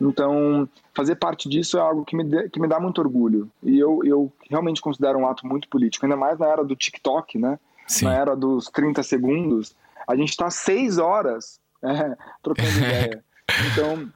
Então, 0.00 0.68
fazer 0.94 1.16
parte 1.16 1.48
disso 1.48 1.78
é 1.78 1.80
algo 1.80 2.04
que 2.04 2.16
me, 2.16 2.24
de, 2.24 2.48
que 2.50 2.60
me 2.60 2.68
dá 2.68 2.78
muito 2.78 3.00
orgulho. 3.00 3.50
E 3.62 3.78
eu, 3.78 4.00
eu 4.04 4.32
realmente 4.50 4.80
considero 4.80 5.18
um 5.18 5.26
ato 5.26 5.46
muito 5.46 5.68
político, 5.68 6.04
ainda 6.04 6.16
mais 6.16 6.38
na 6.38 6.46
era 6.46 6.64
do 6.64 6.76
TikTok, 6.76 7.38
né? 7.38 7.58
Sim. 7.86 8.06
Na 8.06 8.14
era 8.14 8.36
dos 8.36 8.66
30 8.66 9.02
segundos. 9.02 9.74
A 10.06 10.14
gente 10.14 10.30
está 10.30 10.50
seis 10.50 10.98
horas 10.98 11.58
é, 11.82 12.16
trocando 12.42 12.68
ideia. 12.76 13.24
Então, 13.72 14.12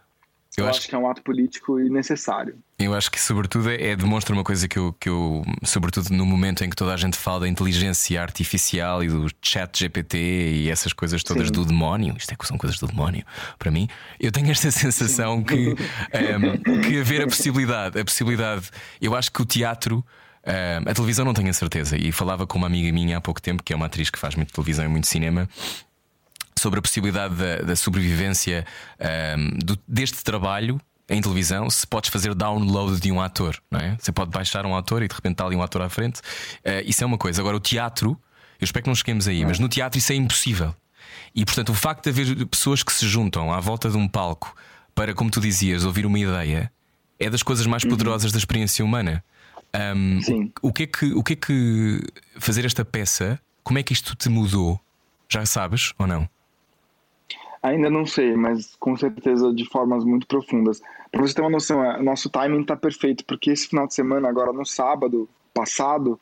eu, 0.61 0.68
acho, 0.68 0.78
acho 0.80 0.88
que 0.88 0.94
é 0.94 0.98
um 0.98 1.08
ato 1.08 1.22
político 1.22 1.80
e 1.80 1.88
necessário. 1.90 2.56
Eu 2.78 2.94
acho 2.94 3.11
que, 3.11 3.20
sobretudo, 3.20 3.70
é, 3.70 3.90
é, 3.90 3.96
demonstra 3.96 4.34
uma 4.34 4.42
coisa 4.42 4.66
que 4.66 4.78
eu, 4.78 4.94
que 4.98 5.08
eu, 5.08 5.42
sobretudo 5.62 6.11
no 6.11 6.24
momento 6.24 6.64
em 6.64 6.70
que 6.70 6.76
toda 6.76 6.94
a 6.94 6.96
gente 6.96 7.16
fala 7.16 7.40
da 7.40 7.48
inteligência 7.48 8.20
artificial 8.22 9.04
e 9.04 9.08
do 9.08 9.26
chat 9.42 9.78
GPT 9.78 10.16
e 10.16 10.70
essas 10.70 10.92
coisas 10.92 11.22
todas 11.22 11.48
Sim. 11.48 11.52
do 11.52 11.64
demónio, 11.66 12.14
isto 12.16 12.32
é 12.32 12.36
que 12.36 12.46
são 12.46 12.56
coisas 12.56 12.78
do 12.78 12.86
demónio, 12.86 13.24
para 13.58 13.70
mim, 13.70 13.86
eu 14.18 14.32
tenho 14.32 14.50
esta 14.50 14.70
sensação 14.72 15.42
que, 15.42 15.54
um, 15.54 15.76
ehm, 16.12 16.80
que 16.80 17.00
haver 17.00 17.22
a 17.22 17.26
possibilidade, 17.26 18.00
a 18.00 18.04
possibilidade, 18.04 18.70
eu 19.00 19.14
acho 19.14 19.30
que 19.30 19.42
o 19.42 19.44
teatro. 19.44 20.04
Um, 20.42 20.50
ehm, 20.50 20.88
a 20.88 20.94
televisão 20.94 21.26
não 21.26 21.34
tenho 21.34 21.50
a 21.50 21.52
certeza, 21.52 21.98
e 21.98 22.11
falava 22.11 22.46
com 22.46 22.56
uma 22.56 22.66
amiga 22.66 22.90
minha 22.90 23.18
há 23.18 23.20
pouco 23.20 23.42
tempo, 23.42 23.62
que 23.62 23.74
é 23.74 23.76
uma 23.76 23.84
atriz 23.84 24.08
que 24.08 24.18
faz 24.18 24.34
muito 24.34 24.54
televisão 24.54 24.86
e 24.86 24.88
muito 24.88 25.06
cinema, 25.06 25.46
sobre 26.61 26.78
a 26.78 26.82
possibilidade 26.82 27.34
da, 27.34 27.56
da 27.56 27.76
sobrevivência 27.76 28.66
um, 29.38 29.58
do, 29.58 29.78
deste 29.86 30.22
trabalho 30.22 30.80
em 31.08 31.20
televisão 31.20 31.68
se 31.68 31.86
podes 31.86 32.08
fazer 32.08 32.34
download 32.34 33.00
de 33.00 33.11
um 33.11 33.20
ator, 33.20 33.61
não 33.70 33.80
é? 33.80 33.96
Você 33.98 34.12
pode 34.12 34.30
baixar 34.30 34.64
um 34.64 34.76
ator 34.76 35.02
e 35.02 35.08
de 35.08 35.14
repente 35.14 35.32
está 35.32 35.44
ali 35.44 35.56
um 35.56 35.62
ator 35.62 35.82
à 35.82 35.88
frente. 35.88 36.20
Uh, 36.20 36.86
isso 36.86 37.02
é 37.02 37.06
uma 37.06 37.18
coisa. 37.18 37.42
Agora, 37.42 37.56
o 37.56 37.61
teatro, 37.61 38.11
eu 38.61 38.64
espero 38.64 38.84
que 38.84 38.88
não 38.88 38.94
cheguemos 38.94 39.26
aí, 39.26 39.44
mas 39.44 39.58
no 39.58 39.68
teatro 39.68 39.98
isso 39.98 40.12
é 40.12 40.14
impossível. 40.14 40.74
E 41.34 41.44
portanto, 41.44 41.70
o 41.70 41.74
facto 41.74 42.04
de 42.04 42.11
haver 42.11 42.46
pessoas 42.46 42.82
que 42.82 42.92
se 42.92 43.08
juntam 43.08 43.52
à 43.52 43.58
volta 43.58 43.90
de 43.90 43.96
um 43.96 44.06
palco 44.06 44.54
para, 44.94 45.12
como 45.14 45.30
tu 45.30 45.40
dizias, 45.40 45.84
ouvir 45.84 46.06
uma 46.06 46.18
ideia 46.18 46.70
é 47.18 47.28
das 47.28 47.42
coisas 47.42 47.66
mais 47.66 47.82
uhum. 47.82 47.90
poderosas 47.90 48.30
da 48.30 48.38
experiência 48.38 48.84
humana. 48.84 49.24
Um, 49.74 50.20
Sim. 50.22 50.52
O, 50.62 50.68
o, 50.68 50.72
que 50.72 50.84
é 50.84 50.86
que, 50.86 51.12
o 51.12 51.22
que 51.22 51.32
é 51.32 51.36
que 51.36 52.00
fazer 52.38 52.64
esta 52.64 52.84
peça, 52.84 53.40
como 53.64 53.78
é 53.78 53.82
que 53.82 53.92
isto 53.92 54.14
te 54.14 54.28
mudou? 54.28 54.80
Já 55.28 55.44
sabes 55.46 55.92
ou 55.98 56.06
não? 56.06 56.28
Ainda 57.62 57.90
não 57.90 58.06
sei, 58.06 58.34
mas 58.34 58.74
com 58.76 58.96
certeza 58.96 59.52
de 59.52 59.68
formas 59.68 60.04
muito 60.04 60.26
profundas. 60.26 60.80
Para 61.12 61.20
você 61.20 61.34
ter 61.34 61.42
uma 61.42 61.50
noção, 61.50 61.84
é, 61.84 62.02
nosso 62.02 62.30
timing 62.30 62.62
está 62.62 62.74
perfeito, 62.74 63.24
porque 63.26 63.50
esse 63.50 63.68
final 63.68 63.86
de 63.86 63.94
semana, 63.94 64.28
agora 64.28 64.52
no 64.52 64.64
sábado 64.64 65.28
passado, 65.52 66.18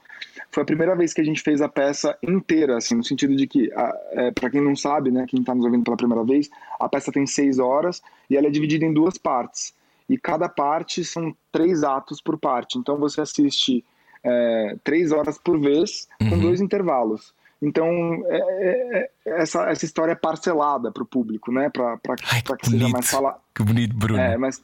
foi 0.51 0.63
a 0.63 0.67
primeira 0.67 0.97
vez 0.97 1.13
que 1.13 1.21
a 1.21 1.25
gente 1.25 1.41
fez 1.43 1.61
a 1.61 1.69
peça 1.69 2.17
inteira, 2.23 2.79
assim, 2.79 2.97
no 2.97 3.05
sentido 3.05 3.37
de 3.37 3.47
que, 3.47 3.71
é, 4.13 4.31
para 4.33 4.51
quem 4.51 4.61
não 4.61 4.75
sabe, 4.75 5.11
né, 5.11 5.27
quem 5.29 5.41
está 5.41 5.55
nos 5.55 5.65
ouvindo 5.65 5.85
pela 5.85 5.97
primeira 5.97 6.25
vez, 6.25 6.51
a 6.81 6.89
peça 6.89 7.13
tem 7.13 7.27
seis 7.27 7.59
horas 7.59 8.03
e 8.29 8.37
ela 8.37 8.49
é 8.49 8.51
dividida 8.51 8.85
em 8.85 8.93
duas 8.93 9.17
partes. 9.17 9.75
E 10.09 10.19
cada 10.19 10.49
parte 10.49 11.05
são 11.05 11.37
três 11.53 11.85
atos 11.85 12.21
por 12.21 12.39
parte. 12.39 12.79
Então 12.79 12.97
você 12.97 13.21
assiste 13.21 13.85
é, 14.25 14.77
três 14.83 15.13
horas 15.13 15.39
por 15.39 15.61
vez, 15.61 16.09
com 16.19 16.35
uhum. 16.35 16.41
dois 16.41 16.61
intervalos. 16.61 17.35
Então, 17.61 18.23
é, 18.27 18.39
é, 18.39 19.11
é, 19.27 19.43
essa, 19.43 19.69
essa 19.69 19.85
história 19.85 20.13
é 20.13 20.17
parcelada 20.17 20.93
para 20.93 21.03
o 21.03 21.07
público, 21.07 21.51
né? 21.51 21.69
Para 21.69 21.99
que, 22.17 22.57
que 22.57 22.71
seja 22.71 22.89
mais 22.89 23.11
palatável. 23.11 23.47
Que 23.55 23.63
bonito, 23.65 23.97
Bruno. 23.97 24.21
É, 24.21 24.37
mas, 24.37 24.63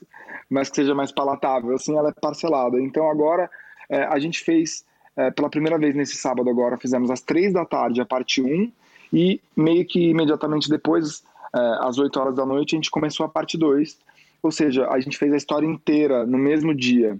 mas 0.49 0.71
que 0.71 0.77
seja 0.77 0.95
mais 0.95 1.11
palatável. 1.11 1.75
Assim, 1.75 1.97
ela 1.97 2.11
é 2.11 2.13
parcelada. 2.13 2.81
Então, 2.81 3.11
agora, 3.11 3.51
é, 3.89 4.05
a 4.05 4.19
gente 4.21 4.41
fez, 4.41 4.85
é, 5.17 5.31
pela 5.33 5.51
primeira 5.51 5.77
vez 5.77 5.95
nesse 5.95 6.17
sábado 6.17 6.49
agora, 6.49 6.79
fizemos 6.79 7.11
às 7.11 7.21
três 7.21 7.53
da 7.53 7.65
tarde 7.65 8.01
a 8.01 8.07
parte 8.07 8.41
1 8.41 8.71
e 9.13 9.41
meio 9.57 9.85
que 9.85 10.11
imediatamente 10.11 10.69
depois, 10.69 11.25
é, 11.55 11.59
às 11.81 11.99
8 11.99 12.21
horas 12.21 12.35
da 12.37 12.47
noite, 12.47 12.77
a 12.77 12.79
gente 12.79 12.91
começou 12.93 13.27
a 13.27 13.29
parte 13.29 13.59
2. 13.59 13.99
Ou 14.41 14.53
seja, 14.53 14.89
a 14.89 15.01
gente 15.01 15.19
fez 15.19 15.33
a 15.33 15.37
história 15.37 15.67
inteira 15.67 16.25
no 16.27 16.37
mesmo 16.37 16.75
dia, 16.75 17.19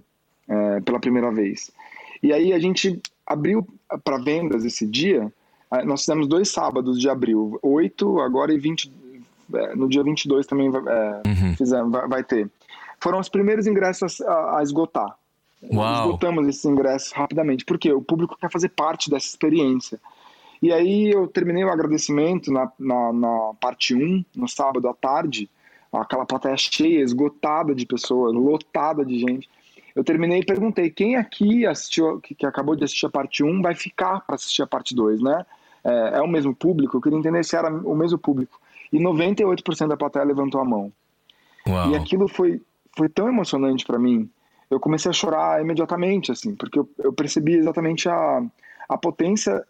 pela 0.85 1.01
primeira 1.01 1.33
vez. 1.33 1.70
E 2.22 2.35
aí 2.35 2.53
a 2.53 2.59
gente 2.59 3.01
abriu 3.27 3.66
para 4.05 4.18
vendas 4.18 4.62
esse 4.62 4.87
dia 4.87 5.33
nós 5.84 6.00
fizemos 6.00 6.26
dois 6.26 6.50
sábados 6.50 7.00
de 7.00 7.08
abril, 7.08 7.58
8 7.62 8.20
agora 8.20 8.52
e 8.52 8.58
20, 8.58 8.92
é, 9.54 9.74
no 9.74 9.88
dia 9.88 10.02
22 10.02 10.46
também 10.46 10.68
é, 10.68 11.22
uhum. 11.26 11.56
fizemos, 11.56 11.90
vai, 11.90 12.08
vai, 12.08 12.24
ter. 12.24 12.50
Foram 13.00 13.18
os 13.18 13.28
primeiros 13.28 13.66
ingressos 13.66 14.20
a, 14.20 14.58
a 14.58 14.62
esgotar. 14.62 15.16
Uau. 15.72 16.04
Esgotamos 16.04 16.46
esses 16.46 16.64
ingressos 16.64 17.12
rapidamente, 17.12 17.64
porque 17.64 17.92
o 17.92 18.02
público 18.02 18.36
quer 18.38 18.50
fazer 18.50 18.68
parte 18.70 19.10
dessa 19.10 19.26
experiência. 19.26 19.98
E 20.62 20.72
aí 20.72 21.10
eu 21.10 21.26
terminei 21.26 21.64
o 21.64 21.70
agradecimento 21.70 22.52
na, 22.52 22.70
na, 22.78 23.12
na 23.12 23.54
parte 23.60 23.94
1, 23.94 24.24
no 24.34 24.48
sábado 24.48 24.88
à 24.88 24.94
tarde, 24.94 25.50
aquela 25.92 26.26
plateia 26.26 26.56
cheia, 26.56 27.02
esgotada 27.02 27.74
de 27.74 27.86
pessoas, 27.86 28.32
lotada 28.32 29.04
de 29.04 29.18
gente. 29.18 29.48
Eu 29.95 30.03
terminei 30.03 30.40
e 30.40 30.45
perguntei 30.45 30.90
quem 30.90 31.16
aqui 31.16 31.64
assistiu, 31.64 32.20
que, 32.20 32.34
que 32.34 32.45
acabou 32.45 32.74
de 32.74 32.84
assistir 32.84 33.07
a 33.07 33.11
parte 33.11 33.45
1 33.45 33.62
vai 33.62 33.74
ficar 33.74 34.20
para 34.20 34.34
assistir 34.34 34.62
a 34.62 34.66
parte 34.66 34.95
2, 34.95 35.22
né? 35.22 35.47
É, 35.84 36.18
é, 36.18 36.20
o 36.20 36.26
mesmo 36.26 36.55
público? 36.55 36.97
Eu 36.97 37.01
queria 37.01 37.18
entender 37.18 37.45
se 37.45 37.57
era 37.57 37.70
o 37.70 37.95
mesmo 37.95 38.18
público. 38.18 38.61
E 38.92 38.99
98% 38.99 39.86
da 39.86 39.97
plateia 39.97 40.24
levantou 40.24 40.61
a 40.61 40.64
mão. 40.64 40.92
Uau. 41.68 41.90
E 41.90 41.97
aquilo 41.97 42.26
foi, 42.26 42.61
foi 42.97 43.09
tão 43.09 43.28
emocionante 43.28 43.84
para 43.84 43.99
mim. 43.99 44.28
Eu 44.70 44.80
comecei 44.80 45.11
a 45.11 45.14
chorar 45.14 45.62
imediatamente, 45.62 46.32
assim, 46.32 46.55
porque 46.55 46.78
eu, 46.78 46.88
eu 46.99 47.12
percebi 47.12 47.55
exatamente 47.55 48.09
a, 48.09 48.42
a 48.88 48.99
potência 48.99 49.64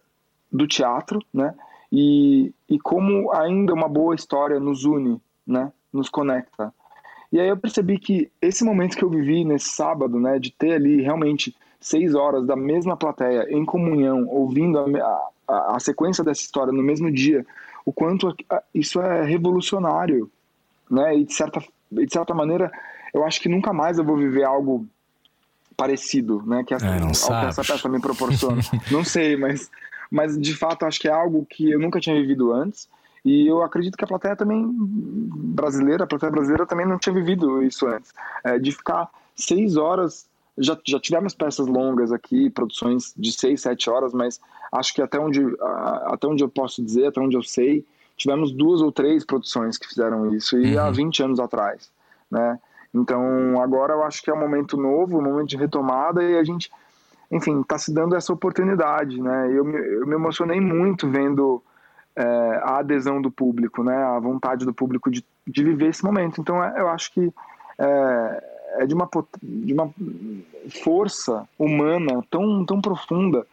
do 0.51 0.67
teatro, 0.67 1.21
né? 1.33 1.55
E, 1.93 2.53
e 2.69 2.79
como 2.79 3.33
ainda 3.33 3.75
uma 3.75 3.89
boa 3.89 4.15
história 4.15 4.59
nos 4.59 4.85
une, 4.85 5.21
né? 5.47 5.71
Nos 5.93 6.09
conecta. 6.09 6.73
E 7.35 7.41
aí 7.41 7.49
eu 7.49 7.57
percebi 7.57 7.99
que 7.99 8.31
esse 8.41 8.63
momento 8.63 8.97
que 8.97 9.03
eu 9.03 9.11
vivi 9.11 9.45
nesse 9.45 9.71
sábado, 9.71 10.21
né, 10.21 10.39
de 10.39 10.53
ter 10.53 10.75
ali 10.75 11.03
realmente 11.03 11.53
seis 11.81 12.15
horas 12.15 12.47
da 12.47 12.55
mesma 12.55 12.97
plateia 12.97 13.45
em 13.51 13.65
comunhão, 13.65 14.29
ouvindo 14.29 14.79
a, 14.79 15.31
a, 15.49 15.77
a 15.77 15.81
sequência 15.81 16.23
dessa 16.23 16.43
história 16.43 16.73
no 16.73 16.81
mesmo 16.81 17.11
dia, 17.11 17.45
o 17.85 17.93
quanto 17.93 18.33
isso 18.73 19.03
é 19.03 19.25
revolucionário, 19.25 20.31
né? 20.89 21.19
E 21.19 21.25
de 21.25 21.35
certa, 21.35 21.61
de 21.91 22.13
certa 22.13 22.33
maneira, 22.33 22.71
eu 23.13 23.25
acho 23.25 23.41
que 23.41 23.49
nunca 23.49 23.73
mais 23.73 23.99
eu 23.99 24.05
vou 24.05 24.17
viver 24.17 24.45
algo 24.45 24.87
parecido, 25.77 26.41
né? 26.47 26.63
Que, 26.63 26.73
essa, 26.73 26.87
é, 26.87 27.01
que 27.01 27.47
essa 27.47 27.65
peça 27.65 27.89
me 27.89 28.01
proporciona. 28.01 28.63
não 28.93 29.03
sei, 29.03 29.37
mas, 29.37 29.69
mas 30.09 30.41
de 30.41 30.55
fato 30.55 30.87
acho 30.87 31.01
que 31.01 31.09
é 31.09 31.13
algo 31.13 31.45
que 31.51 31.73
eu 31.73 31.81
nunca 31.81 31.99
tinha 31.99 32.15
vivido 32.15 32.53
antes 32.53 32.89
E 33.25 33.47
eu 33.47 33.63
acredito 33.63 33.97
que 33.97 34.05
a 34.05 34.09
plateia 34.09 34.37
também 34.37 34.71
brasileira, 34.77 36.05
a 36.05 36.07
plateia 36.07 36.31
brasileira 36.31 36.67
também 36.67 36.87
não 36.87 36.99
tinha 36.99 37.15
vivido 37.15 37.63
isso 37.63 37.87
antes. 37.87 38.13
É, 38.45 38.59
de 38.59 38.71
ficar 38.71 39.09
seis 39.35 39.77
horas. 39.77 40.27
Já, 40.57 40.79
já 40.87 41.01
tivemos 41.01 41.35
peças 41.35 41.67
longas 41.67 42.13
aqui, 42.13 42.49
produções 42.49 43.13
de 43.17 43.33
seis, 43.33 43.63
sete 43.63 43.91
horas, 43.91 44.13
mas 44.13 44.41
acho 44.71 44.95
que 44.95 45.03
até 45.03 45.19
onde, 45.19 45.41
até 46.07 46.29
onde 46.29 46.45
eu 46.45 46.49
posso 46.49 46.83
dizer, 46.83 47.07
até 47.07 47.21
onde 47.21 47.37
eu 47.37 47.43
sei, 47.43 47.85
tivemos 48.17 48.53
duas 48.53 48.81
ou 48.81 48.93
três 48.93 49.25
produções 49.25 49.77
que 49.77 49.89
fizeram 49.89 50.33
isso, 50.33 50.57
e 50.57 50.77
uhum. 50.77 50.83
há 50.83 50.91
20 50.91 51.23
anos 51.25 51.41
atrás, 51.41 51.91
né? 52.31 52.59
Então, 52.95 53.61
agora 53.61 53.95
eu 53.95 54.05
acho 54.05 54.23
que 54.23 54.31
é 54.31 54.35
um 54.35 54.39
momento 54.39 54.77
novo, 54.77 55.19
um 55.19 55.23
momento 55.23 55.49
de 55.49 55.57
retomada, 55.57 56.23
e 56.23 56.39
a 56.39 56.45
gente, 56.45 56.71
enfim, 57.31 57.61
está 57.61 57.77
se 57.77 57.93
dando 57.93 58.15
essa 58.15 58.33
oportunidade, 58.33 59.21
né? 59.21 59.51
Eu 59.53 59.65
me, 59.65 59.77
eu 59.77 60.07
me 60.07 60.15
emocionei 60.15 60.61
muito 60.61 61.11
vendo 61.11 61.61
é, 62.17 62.61
a 62.63 62.79
adesão 62.79 63.21
do 63.21 63.31
público, 63.31 63.83
né? 63.83 63.97
A 63.97 64.19
vontade 64.19 64.65
do 64.65 64.73
público 64.73 65.11
de, 65.11 65.25
de 65.47 65.65
viver 65.65 65.89
esse 65.89 66.05
momento. 66.05 66.41
Então, 66.41 66.63
é, 66.63 66.81
eu 66.81 66.89
acho 66.89 67.13
que 67.13 67.33
é, 67.79 68.45
é 68.79 68.87
de, 68.87 68.95
uma, 68.95 69.09
de 69.43 69.73
uma 69.73 69.93
força 70.83 71.49
humana 71.59 72.25
tão, 72.31 72.65
tão 72.65 72.81
profunda. 72.81 73.47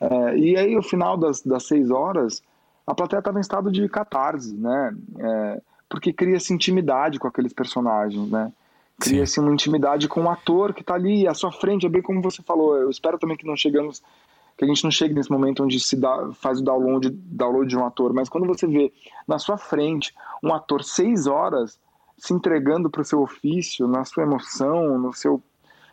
É, 0.00 0.36
e 0.36 0.56
aí, 0.56 0.74
no 0.74 0.82
final 0.82 1.16
das, 1.16 1.42
das 1.42 1.66
seis 1.66 1.90
horas, 1.90 2.42
a 2.86 2.94
plateia 2.94 3.18
estava 3.18 3.38
em 3.38 3.40
estado 3.40 3.70
de 3.70 3.88
catarse, 3.88 4.54
né? 4.54 4.96
É, 5.18 5.60
porque 5.88 6.12
cria-se 6.12 6.52
intimidade 6.52 7.18
com 7.18 7.28
aqueles 7.28 7.52
personagens, 7.52 8.30
né? 8.30 8.52
Cria-se 8.98 9.38
uma 9.40 9.52
intimidade 9.52 10.08
com 10.08 10.22
o 10.22 10.30
ator 10.30 10.72
que 10.72 10.80
está 10.80 10.94
ali 10.94 11.28
à 11.28 11.34
sua 11.34 11.52
frente, 11.52 11.84
é 11.84 11.88
bem 11.88 12.00
como 12.00 12.22
você 12.22 12.42
falou. 12.42 12.76
Eu 12.76 12.88
espero 12.88 13.18
também 13.18 13.36
que 13.36 13.46
não 13.46 13.56
chegamos, 13.56 14.02
que 14.56 14.64
a 14.64 14.68
gente 14.68 14.84
não 14.84 14.90
chegue 14.90 15.14
nesse 15.14 15.30
momento 15.30 15.62
onde 15.62 15.78
se 15.78 15.96
dá, 15.96 16.30
faz 16.32 16.60
o 16.60 16.64
download, 16.64 17.10
download 17.10 17.68
de 17.68 17.76
um 17.76 17.84
ator, 17.84 18.12
mas 18.12 18.28
quando 18.28 18.46
você 18.46 18.66
vê 18.66 18.92
na 19.28 19.38
sua 19.38 19.58
frente 19.58 20.14
um 20.42 20.52
ator 20.52 20.82
seis 20.82 21.26
horas 21.26 21.78
se 22.16 22.32
entregando 22.32 22.88
para 22.88 23.02
o 23.02 23.04
seu 23.04 23.20
ofício, 23.20 23.86
na 23.86 24.04
sua 24.04 24.22
emoção, 24.22 24.98
no 24.98 25.12
seu 25.12 25.42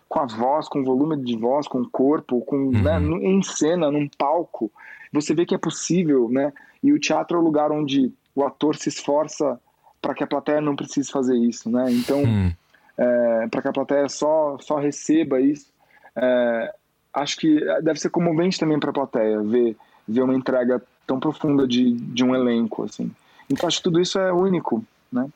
com 0.08 0.20
a 0.20 0.26
voz, 0.28 0.68
com 0.68 0.82
o 0.82 0.86
volume 0.86 1.18
de 1.18 1.36
voz, 1.36 1.68
com 1.68 1.80
o 1.80 1.90
corpo, 1.90 2.40
com 2.42 2.70
né, 2.70 3.00
uhum. 3.00 3.18
né, 3.18 3.28
em 3.30 3.42
cena, 3.42 3.90
num 3.90 4.08
palco, 4.08 4.72
você 5.12 5.34
vê 5.34 5.44
que 5.44 5.56
é 5.56 5.58
possível, 5.58 6.30
né? 6.30 6.54
E 6.84 6.94
o 6.94 7.00
teatro 7.00 7.36
é 7.36 7.40
o 7.40 7.44
lugar 7.44 7.72
onde 7.72 8.14
o 8.36 8.44
ator 8.44 8.76
se 8.76 8.90
esforça 8.90 9.60
para 10.00 10.14
que 10.14 10.24
a 10.24 10.28
plateia 10.28 10.62
não 10.62 10.76
precise 10.76 11.12
fazer 11.12 11.36
isso, 11.36 11.68
né? 11.68 11.92
Então, 11.92 12.22
uhum. 12.22 12.54
é, 12.96 13.48
para 13.48 13.62
que 13.64 13.68
a 13.70 13.74
plateia 13.74 14.08
só 14.08 14.56
só 14.60 14.78
receba 14.78 15.42
isso, 15.42 15.74
é, 16.16 16.76
acho 17.14 17.38
que 17.38 17.60
deve 17.82 18.00
ser 18.00 18.10
comovente 18.10 18.60
também 18.60 18.80
para 18.80 18.90
a 18.90 18.94
plateia 18.94 19.42
ver 19.42 19.76
ver 20.08 20.22
uma 20.22 20.36
entrega 20.36 20.82
tão 21.08 21.20
profunda 21.20 21.68
de, 21.68 21.94
de 21.94 22.24
um 22.24 22.36
elenco, 22.36 22.84
assim. 22.84 23.10
Então, 23.50 23.68
acho 23.68 23.78
que 23.78 23.84
tudo 23.84 24.02
isso 24.02 24.20
é 24.20 24.34
único, 24.34 24.84
né? 25.12 25.30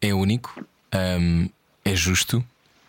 É 0.00 0.12
único, 0.12 0.62
um, 0.94 1.48
é 1.84 1.94
justo 1.94 2.44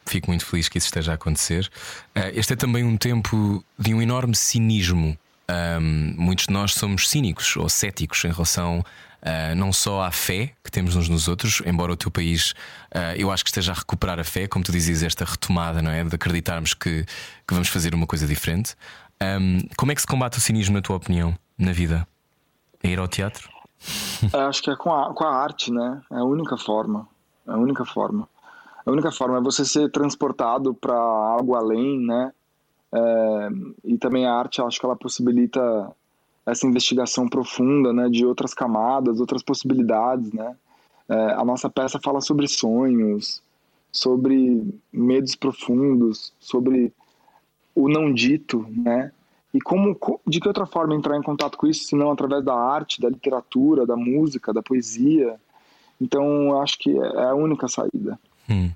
fico 0.05 0.29
muito 0.29 0.45
feliz 0.45 0.69
que 0.69 0.77
isso 0.77 0.87
esteja 0.87 1.11
a 1.11 1.15
acontecer. 1.15 1.69
Uh, 2.15 2.31
este 2.33 2.53
é 2.53 2.55
também 2.55 2.83
um 2.83 2.97
tempo 2.97 3.63
de 3.77 3.93
um 3.93 4.01
enorme 4.01 4.35
cinismo. 4.35 5.17
Um, 5.49 6.15
muitos 6.17 6.47
de 6.47 6.53
nós 6.53 6.73
somos 6.73 7.07
cínicos 7.09 7.55
ou 7.55 7.69
céticos 7.69 8.23
em 8.25 8.31
relação 8.31 8.79
uh, 8.79 9.55
não 9.55 9.71
só 9.71 10.03
à 10.03 10.11
fé 10.11 10.53
que 10.63 10.71
temos 10.71 10.95
uns 10.95 11.07
nos 11.07 11.27
outros, 11.27 11.61
embora 11.65 11.91
o 11.91 11.95
teu 11.95 12.09
país 12.09 12.51
uh, 12.93 13.15
eu 13.15 13.31
acho 13.31 13.43
que 13.43 13.49
esteja 13.49 13.71
a 13.71 13.75
recuperar 13.75 14.19
a 14.19 14.23
fé, 14.23 14.47
como 14.47 14.63
tu 14.63 14.71
dizes, 14.71 15.03
esta 15.03 15.25
retomada, 15.25 15.81
não 15.81 15.91
é? 15.91 16.03
De 16.03 16.15
acreditarmos 16.15 16.73
que, 16.73 17.03
que 17.47 17.53
vamos 17.53 17.67
fazer 17.67 17.93
uma 17.93 18.07
coisa 18.07 18.25
diferente. 18.25 18.75
Um, 19.21 19.59
como 19.77 19.91
é 19.91 19.95
que 19.95 20.01
se 20.01 20.07
combate 20.07 20.37
o 20.37 20.41
cinismo, 20.41 20.75
na 20.75 20.81
tua 20.81 20.97
opinião, 20.97 21.35
na 21.57 21.71
vida? 21.71 22.07
É 22.83 22.89
ir 22.89 22.99
ao 22.99 23.07
teatro? 23.07 23.49
acho 24.49 24.63
que 24.63 24.69
é 24.69 24.75
com 24.75 24.93
a, 24.93 25.13
com 25.13 25.23
a 25.23 25.35
arte, 25.35 25.71
né? 25.71 26.01
É 26.11 26.17
a 26.17 26.23
única 26.23 26.57
forma. 26.57 27.07
É 27.47 27.51
a 27.51 27.57
única 27.57 27.85
forma. 27.85 28.27
A 28.85 28.91
única 28.91 29.11
forma 29.11 29.37
é 29.37 29.41
você 29.41 29.65
ser 29.65 29.89
transportado 29.91 30.73
para 30.73 30.95
algo 30.95 31.55
além, 31.55 31.99
né? 31.99 32.31
É, 32.95 33.49
e 33.83 33.97
também 33.97 34.25
a 34.25 34.33
arte, 34.33 34.61
acho 34.61 34.79
que 34.79 34.85
ela 34.85 34.95
possibilita 34.95 35.91
essa 36.45 36.65
investigação 36.65 37.27
profunda, 37.27 37.91
né? 37.91 38.07
De 38.09 38.25
outras 38.25 38.53
camadas, 38.53 39.19
outras 39.19 39.43
possibilidades, 39.43 40.31
né? 40.31 40.55
É, 41.09 41.33
a 41.33 41.43
nossa 41.43 41.69
peça 41.69 41.99
fala 42.01 42.21
sobre 42.21 42.47
sonhos, 42.47 43.41
sobre 43.91 44.63
medos 44.91 45.35
profundos, 45.35 46.33
sobre 46.39 46.93
o 47.73 47.89
não 47.89 48.13
dito, 48.13 48.65
né? 48.69 49.11
E 49.53 49.59
como, 49.59 49.97
de 50.25 50.39
que 50.39 50.47
outra 50.47 50.65
forma 50.65 50.95
entrar 50.95 51.17
em 51.17 51.23
contato 51.23 51.57
com 51.57 51.67
isso, 51.67 51.85
se 51.85 51.95
não 51.95 52.11
através 52.11 52.43
da 52.43 52.53
arte, 52.53 53.01
da 53.01 53.09
literatura, 53.09 53.85
da 53.85 53.95
música, 53.95 54.53
da 54.53 54.61
poesia? 54.61 55.35
Então, 55.99 56.61
acho 56.61 56.77
que 56.77 56.91
é 56.97 57.23
a 57.23 57.35
única 57.35 57.67
saída. 57.67 58.19
Hum. 58.49 58.71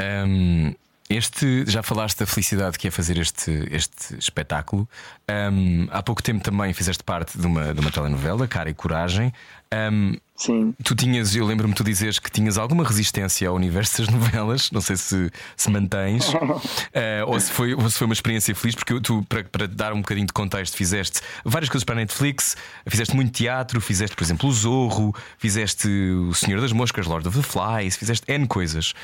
Um, 0.00 0.74
este, 1.16 1.64
já 1.66 1.82
falaste 1.82 2.18
da 2.18 2.26
felicidade 2.26 2.78
que 2.78 2.88
é 2.88 2.90
fazer 2.90 3.18
este, 3.18 3.50
este 3.70 4.16
espetáculo. 4.18 4.88
Um, 5.30 5.86
há 5.90 6.02
pouco 6.02 6.22
tempo 6.22 6.42
também 6.42 6.72
fizeste 6.72 7.02
parte 7.02 7.38
de 7.38 7.46
uma, 7.46 7.74
de 7.74 7.80
uma 7.80 7.90
telenovela, 7.90 8.46
Cara 8.48 8.70
e 8.70 8.74
Coragem. 8.74 9.32
Um, 9.72 10.16
Sim. 10.42 10.74
Tu 10.82 10.96
tinhas, 10.96 11.36
eu 11.36 11.46
lembro-me 11.46 11.72
tu 11.72 11.84
dizeres 11.84 12.18
que 12.18 12.28
tinhas 12.28 12.58
alguma 12.58 12.82
resistência 12.82 13.48
ao 13.48 13.54
universo 13.54 13.98
das 13.98 14.08
novelas, 14.12 14.72
não 14.72 14.80
sei 14.80 14.96
se, 14.96 15.30
se 15.56 15.70
mantens, 15.70 16.28
uh, 16.34 17.28
ou, 17.28 17.38
se 17.38 17.52
foi, 17.52 17.74
ou 17.74 17.88
se 17.88 17.96
foi 17.96 18.06
uma 18.06 18.12
experiência 18.12 18.52
feliz, 18.52 18.74
porque 18.74 19.00
tu, 19.00 19.24
para, 19.28 19.44
para 19.44 19.68
dar 19.68 19.92
um 19.92 20.00
bocadinho 20.00 20.26
de 20.26 20.32
contexto, 20.32 20.76
fizeste 20.76 21.20
várias 21.44 21.68
coisas 21.68 21.84
para 21.84 21.94
a 21.94 21.98
Netflix, 21.98 22.56
fizeste 22.88 23.14
muito 23.14 23.30
teatro, 23.30 23.80
fizeste, 23.80 24.16
por 24.16 24.24
exemplo, 24.24 24.48
o 24.48 24.52
Zorro, 24.52 25.14
fizeste 25.38 25.88
O 26.28 26.34
Senhor 26.34 26.60
das 26.60 26.72
Moscas, 26.72 27.06
Lord 27.06 27.28
of 27.28 27.40
the 27.40 27.44
Flies, 27.44 27.96
fizeste 27.96 28.24
N 28.26 28.48
coisas. 28.48 28.94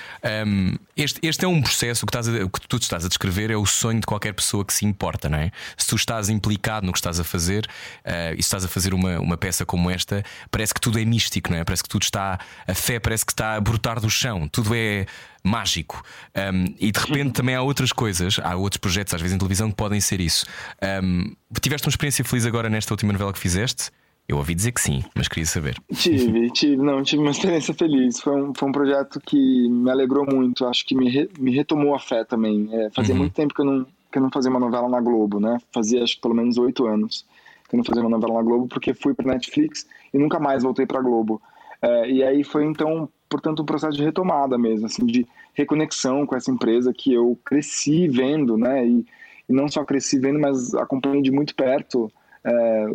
Um, 0.45 0.75
este, 0.97 1.21
este 1.23 1.45
é 1.45 1.49
um 1.49 1.63
processo, 1.63 2.05
o 2.05 2.09
que, 2.09 2.19
a, 2.19 2.45
o 2.45 2.51
que 2.51 2.67
tu 2.67 2.79
estás 2.79 3.05
a 3.05 3.09
descrever 3.09 3.53
é 3.53 3.57
o 3.57 3.65
sonho 3.65 4.01
de 4.01 4.07
qualquer 4.07 4.33
pessoa 4.33 4.65
que 4.65 4.75
se 4.75 4.85
importa, 4.85 5.29
não 5.29 5.39
é? 5.39 5.53
Se 5.77 5.87
tu 5.87 5.95
estás 5.95 6.29
implicado 6.29 6.85
no 6.85 6.93
que 6.93 6.99
estás 6.99 7.21
a 7.21 7.25
fazer 7.25 7.65
uh, 8.05 8.35
e 8.35 8.43
se 8.43 8.49
estás 8.49 8.65
a 8.65 8.69
fazer 8.69 8.93
uma, 8.93 9.21
uma 9.21 9.37
peça 9.37 9.65
como 9.65 9.89
esta, 9.89 10.25
parece 10.51 10.75
que 10.75 10.81
tudo 10.81 10.99
é 10.99 11.05
místico, 11.05 11.28
não 11.51 11.57
é? 11.57 11.65
Parece 11.65 11.83
que 11.83 11.89
tudo 11.89 12.03
está. 12.03 12.39
A 12.67 12.75
fé 12.75 12.99
parece 12.99 13.25
que 13.25 13.33
está 13.33 13.55
a 13.55 13.61
brotar 13.61 14.01
do 14.01 14.11
chão, 14.11 14.49
tudo 14.49 14.75
é 14.75 15.07
mágico. 15.43 16.03
Um, 16.37 16.75
e 16.79 16.93
de 16.93 16.99
repente 16.99 17.33
também 17.33 17.55
há 17.55 17.63
outras 17.63 17.93
coisas, 17.93 18.39
há 18.43 18.57
outros 18.57 18.79
projetos, 18.79 19.15
às 19.15 19.21
vezes 19.21 19.35
em 19.35 19.39
televisão, 19.39 19.71
que 19.71 19.77
podem 19.77 20.01
ser 20.01 20.21
isso. 20.21 20.47
Um, 21.03 21.35
tiveste 21.61 21.87
uma 21.87 21.91
experiência 21.91 22.25
feliz 22.25 22.47
agora 22.47 22.69
nesta 22.69 22.93
última 22.93 23.13
novela 23.13 23.33
que 23.33 23.39
fizeste? 23.39 23.91
Eu 24.29 24.37
ouvi 24.37 24.55
dizer 24.55 24.73
que 24.73 24.81
sim, 24.81 25.03
mas 25.15 25.27
queria 25.27 25.47
saber. 25.47 25.77
Tive, 25.95 26.51
tive, 26.51 26.77
não, 26.77 27.03
tive 27.03 27.23
uma 27.23 27.31
experiência 27.31 27.73
feliz. 27.73 28.21
Foi 28.21 28.43
um, 28.43 28.53
foi 28.55 28.69
um 28.69 28.73
projeto 28.73 29.19
que 29.21 29.69
me 29.71 29.91
alegrou 29.91 30.27
muito. 30.27 30.67
Acho 30.67 30.85
que 30.85 30.95
me, 30.95 31.09
re, 31.09 31.31
me 31.39 31.51
retomou 31.51 31.95
a 31.95 31.99
fé 31.99 32.25
também. 32.25 32.69
É, 32.71 32.91
fazia 32.91 33.15
uhum. 33.15 33.21
muito 33.21 33.33
tempo 33.33 33.55
que 33.55 33.63
eu, 33.63 33.65
não, 33.65 33.87
que 34.13 34.19
eu 34.19 34.23
não 34.23 34.31
fazia 34.31 34.51
uma 34.51 34.61
novela 34.61 34.87
na 34.87 35.01
Globo, 35.01 35.41
né? 35.41 35.57
Fazia 35.73 36.05
acho 36.05 36.17
que 36.17 36.21
pelo 36.21 36.35
menos 36.35 36.59
oito 36.59 36.87
anos 36.87 37.25
que 37.69 37.75
eu 37.75 37.79
não 37.79 37.85
fazia 37.85 38.03
uma 38.03 38.11
novela 38.11 38.35
na 38.35 38.43
Globo, 38.43 38.67
porque 38.67 38.95
fui 38.95 39.15
para 39.15 39.33
Netflix 39.33 39.87
e 40.13 40.19
nunca 40.19 40.39
mais 40.39 40.63
voltei 40.63 40.87
para 40.87 41.01
Globo. 41.01 41.41
É, 41.81 42.11
e 42.11 42.25
aí 42.25 42.43
foi 42.43 42.65
então, 42.65 43.09
portanto, 43.29 43.63
um 43.63 43.67
processo 43.67 43.97
de 43.97 44.05
retomada 44.05 44.59
mesmo, 44.59 44.87
assim, 44.87 45.07
de 45.07 45.27
reconexão 45.55 46.27
com 46.27 46.37
essa 46.37 46.51
empresa 46.51 46.93
que 46.93 47.13
eu 47.13 47.39
cresci 47.45 48.09
vendo, 48.09 48.57
né? 48.57 48.87
E, 48.87 49.07
e 49.49 49.53
não 49.53 49.69
só 49.69 49.85
cresci 49.85 50.19
vendo, 50.19 50.39
mas 50.39 50.75
acompanhei 50.75 51.23
de 51.23 51.31
muito 51.31 51.55
perto. 51.55 52.11
É, 52.45 52.87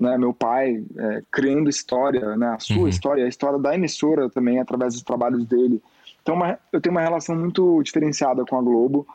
né, 0.00 0.18
meu 0.18 0.32
pai 0.32 0.84
é, 0.96 1.22
criando 1.32 1.70
história, 1.70 2.36
né, 2.36 2.48
a 2.48 2.58
sua 2.58 2.82
uhum. 2.82 2.88
história, 2.88 3.24
a 3.24 3.28
história 3.28 3.58
da 3.58 3.74
emissora 3.74 4.28
também 4.28 4.60
através 4.60 4.92
dos 4.92 5.02
trabalhos 5.02 5.44
dele. 5.46 5.82
Então 6.22 6.34
uma, 6.34 6.58
eu 6.70 6.80
tenho 6.80 6.94
uma 6.94 7.00
relação 7.00 7.34
muito 7.34 7.82
diferenciada 7.82 8.44
com 8.44 8.58
a 8.58 8.62
Globo 8.62 9.06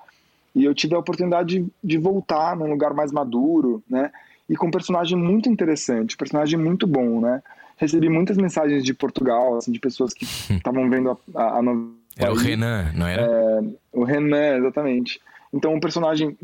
e 0.55 0.65
eu 0.65 0.73
tive 0.73 0.95
a 0.95 0.99
oportunidade 0.99 1.59
de, 1.59 1.71
de 1.83 1.97
voltar 1.99 2.57
num 2.57 2.69
lugar 2.69 2.95
mais 2.95 3.11
maduro, 3.11 3.81
né, 3.87 4.11
e 4.49 4.55
com 4.55 4.67
um 4.67 4.71
personagem 4.71 5.17
muito 5.17 5.49
interessante, 5.49 6.15
um 6.15 6.17
personagem 6.17 6.59
muito 6.59 6.85
bom, 6.85 7.19
né 7.19 7.41
recebi 7.77 8.09
muitas 8.09 8.37
mensagens 8.37 8.83
de 8.83 8.93
Portugal, 8.93 9.57
assim, 9.57 9.71
de 9.71 9.79
pessoas 9.79 10.13
que 10.13 10.25
estavam 10.53 10.89
vendo 10.89 11.11
a, 11.11 11.41
a, 11.41 11.57
a 11.57 11.61
novela. 11.61 11.93
Era 12.17 12.31
o 12.31 12.35
Renan, 12.35 12.91
não 12.95 13.07
era? 13.07 13.21
É, 13.21 13.63
o 13.91 14.03
Renan, 14.03 14.57
exatamente. 14.57 15.21
Então, 15.53 15.73
um 15.73 15.79
personagem 15.79 16.37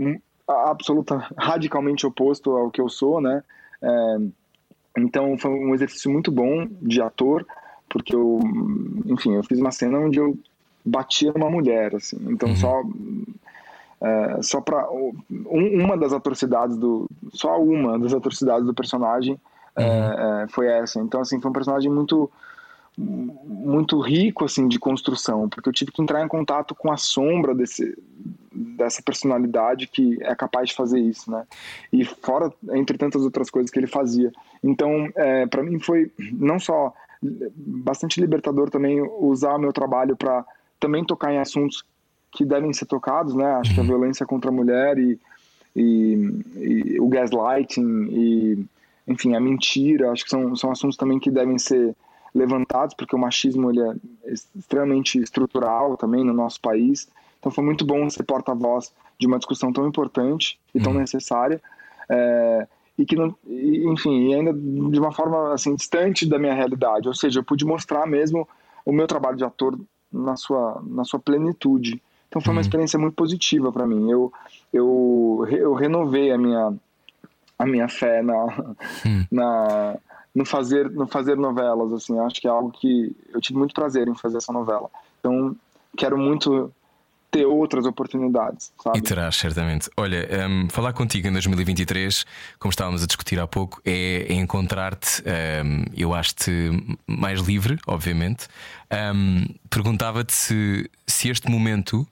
absoluta, 0.48 1.26
radicalmente 1.38 2.06
oposto 2.06 2.52
ao 2.52 2.70
que 2.70 2.82
eu 2.82 2.90
sou, 2.90 3.22
né? 3.22 3.42
É, 3.82 4.18
então, 4.98 5.38
foi 5.38 5.52
um 5.52 5.74
exercício 5.74 6.12
muito 6.12 6.30
bom 6.30 6.68
de 6.82 7.02
ator, 7.02 7.46
porque 7.90 8.14
eu, 8.14 8.40
enfim, 9.06 9.34
eu 9.36 9.44
fiz 9.44 9.60
uma 9.60 9.72
cena 9.72 9.98
onde 9.98 10.20
eu 10.20 10.38
batia 10.84 11.32
uma 11.32 11.50
mulher, 11.50 11.96
assim. 11.96 12.18
Então, 12.28 12.50
uhum. 12.50 12.56
só 12.56 12.84
é, 14.02 14.42
só 14.42 14.60
para 14.60 14.90
um, 14.92 15.14
uma 15.50 15.96
das 15.96 16.12
atrocidades 16.12 16.76
do 16.76 17.08
só 17.32 17.62
uma 17.62 18.00
das 18.00 18.14
atrocidades 18.14 18.66
do 18.66 18.74
personagem 18.74 19.40
é, 19.76 19.84
uhum. 19.84 20.42
é, 20.44 20.48
foi 20.50 20.68
essa. 20.68 21.00
Então, 21.00 21.22
assim, 21.22 21.40
foi 21.40 21.50
um 21.50 21.54
personagem 21.54 21.92
muito 21.92 22.30
muito 22.98 24.02
rico 24.02 24.44
assim 24.44 24.68
de 24.68 24.78
construção 24.78 25.48
porque 25.48 25.70
eu 25.70 25.72
tive 25.72 25.94
que 25.94 26.02
entrar 26.02 26.22
em 26.22 26.28
contato 26.28 26.76
com 26.76 26.92
a 26.92 26.98
sombra 26.98 27.56
desse 27.56 27.98
dessa 28.54 29.02
personalidade 29.02 29.88
que 29.88 30.22
é 30.22 30.36
capaz 30.36 30.70
de 30.70 30.76
fazer 30.76 31.00
isso, 31.00 31.32
né? 31.32 31.46
E 31.92 32.04
fora, 32.04 32.52
entre 32.74 32.98
tantas 32.98 33.24
outras 33.24 33.50
coisas 33.50 33.72
que 33.72 33.80
ele 33.80 33.88
fazia. 33.88 34.30
Então, 34.62 35.10
é, 35.16 35.46
para 35.46 35.64
mim 35.64 35.80
foi 35.80 36.12
não 36.34 36.60
só 36.60 36.94
bastante 37.56 38.20
libertador 38.20 38.70
também 38.70 39.02
usar 39.02 39.56
o 39.56 39.60
meu 39.60 39.72
trabalho 39.72 40.18
para 40.18 40.46
também 40.80 41.06
tocar 41.06 41.32
em 41.32 41.38
assuntos 41.38 41.86
que 42.32 42.46
devem 42.46 42.72
ser 42.74 42.86
tocados, 42.86 43.36
né? 43.36 43.46
Acho 43.54 43.74
que 43.74 43.80
a 43.80 43.84
uhum. 43.84 43.90
violência 43.90 44.26
contra 44.26 44.50
a 44.50 44.54
mulher 44.54 44.98
e, 44.98 45.20
e, 45.76 46.34
e 46.56 47.00
o 47.00 47.08
gaslighting 47.08 48.08
e, 48.10 48.66
enfim, 49.08 49.36
a 49.36 49.40
mentira, 49.40 50.12
acho 50.12 50.24
que 50.24 50.30
são, 50.30 50.56
são 50.56 50.72
assuntos 50.72 50.98
também 50.98 51.20
que 51.20 51.30
devem 51.30 51.58
ser 51.58 51.96
levantados, 52.34 52.96
porque 52.96 53.16
o 53.16 53.20
machismo 53.20 53.70
ele 53.70 53.82
é 53.82 54.34
extremamente 54.58 55.20
estrutural 55.20 55.98
também 55.98 56.24
no 56.24 56.34
nosso 56.34 56.62
país. 56.62 57.10
Então 57.40 57.52
foi 57.52 57.64
muito 57.64 57.86
bom 57.86 58.10
ser 58.10 58.24
porta-voz 58.24 58.94
de 59.20 59.28
uma 59.28 59.38
discussão 59.38 59.74
tão 59.74 59.88
importante 59.88 60.60
e 60.74 60.80
tão 60.80 60.94
uhum. 60.94 61.00
necessária. 61.00 61.62
É, 62.10 62.68
e 62.98 63.06
que 63.06 63.16
não, 63.16 63.36
enfim, 63.48 64.34
ainda 64.34 64.54
de 64.54 65.00
uma 65.00 65.12
forma 65.12 65.54
assim 65.54 65.76
distante 65.76 66.28
da 66.28 66.38
minha 66.38 66.54
realidade, 66.54 67.08
ou 67.08 67.14
seja, 67.14 67.40
eu 67.40 67.44
pude 67.44 67.66
mostrar 67.66 68.06
mesmo 68.06 68.48
o 68.86 68.92
meu 68.92 69.08
trabalho 69.08 69.38
de 69.38 69.44
ator 69.44 69.80
na 70.12 70.36
sua 70.36 70.82
na 70.86 71.04
sua 71.04 71.20
plenitude. 71.20 72.02
Então 72.32 72.42
foi 72.42 72.54
uma 72.54 72.60
uhum. 72.60 72.62
experiência 72.62 72.98
muito 72.98 73.14
positiva 73.14 73.74
para 73.74 73.86
mim. 73.86 74.10
Eu, 74.10 74.32
eu 74.72 75.46
eu 75.52 75.74
renovei 75.74 76.32
a 76.32 76.38
minha 76.38 76.74
a 77.60 77.66
minha 77.66 77.90
fé 77.90 78.24
na 78.24 78.46
hum. 79.06 79.26
na 79.30 79.98
no 80.34 80.46
fazer 80.46 80.90
no 80.90 81.06
fazer 81.08 81.36
novelas 81.36 81.92
assim. 81.92 82.18
Acho 82.20 82.40
que 82.40 82.48
é 82.48 82.50
algo 82.50 82.72
que 82.72 83.14
eu 83.34 83.42
tive 83.42 83.60
muito 83.60 83.76
prazer 83.76 84.08
em 84.08 84.16
fazer 84.16 84.38
essa 84.38 84.54
novela. 84.54 84.90
Então 85.20 85.54
quero 85.98 86.18
muito 86.18 86.74
ter 87.30 87.46
outras 87.46 87.86
oportunidades, 87.86 88.74
sabe? 88.84 89.00
E 89.00 89.02
terás, 89.02 89.36
certamente. 89.36 89.90
Olha, 89.96 90.28
um, 90.50 90.70
falar 90.70 90.92
contigo 90.92 91.28
em 91.30 91.32
2023, 91.32 92.26
como 92.60 92.70
estávamos 92.70 93.02
a 93.02 93.08
discutir 93.08 93.40
há 93.40 93.48
pouco, 93.48 93.82
é, 93.86 94.26
é 94.30 94.34
encontrar-te, 94.34 95.24
um, 95.66 95.86
eu 95.96 96.14
acho-te 96.14 96.52
mais 97.08 97.40
livre, 97.40 97.80
obviamente. 97.88 98.48
Um, 99.16 99.46
Perguntava-te 99.70 100.34
se, 100.34 100.90
se 101.08 101.30
este 101.30 101.50
momento 101.50 102.06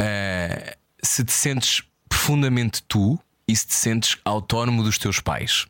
uh, 0.00 0.76
se 1.02 1.24
te 1.24 1.32
sentes 1.32 1.82
profundamente 2.08 2.82
tu 2.82 3.18
e 3.48 3.54
se 3.54 3.66
te 3.66 3.74
sentes 3.74 4.18
autónomo 4.24 4.82
dos 4.82 4.98
teus 4.98 5.20
pais. 5.20 5.66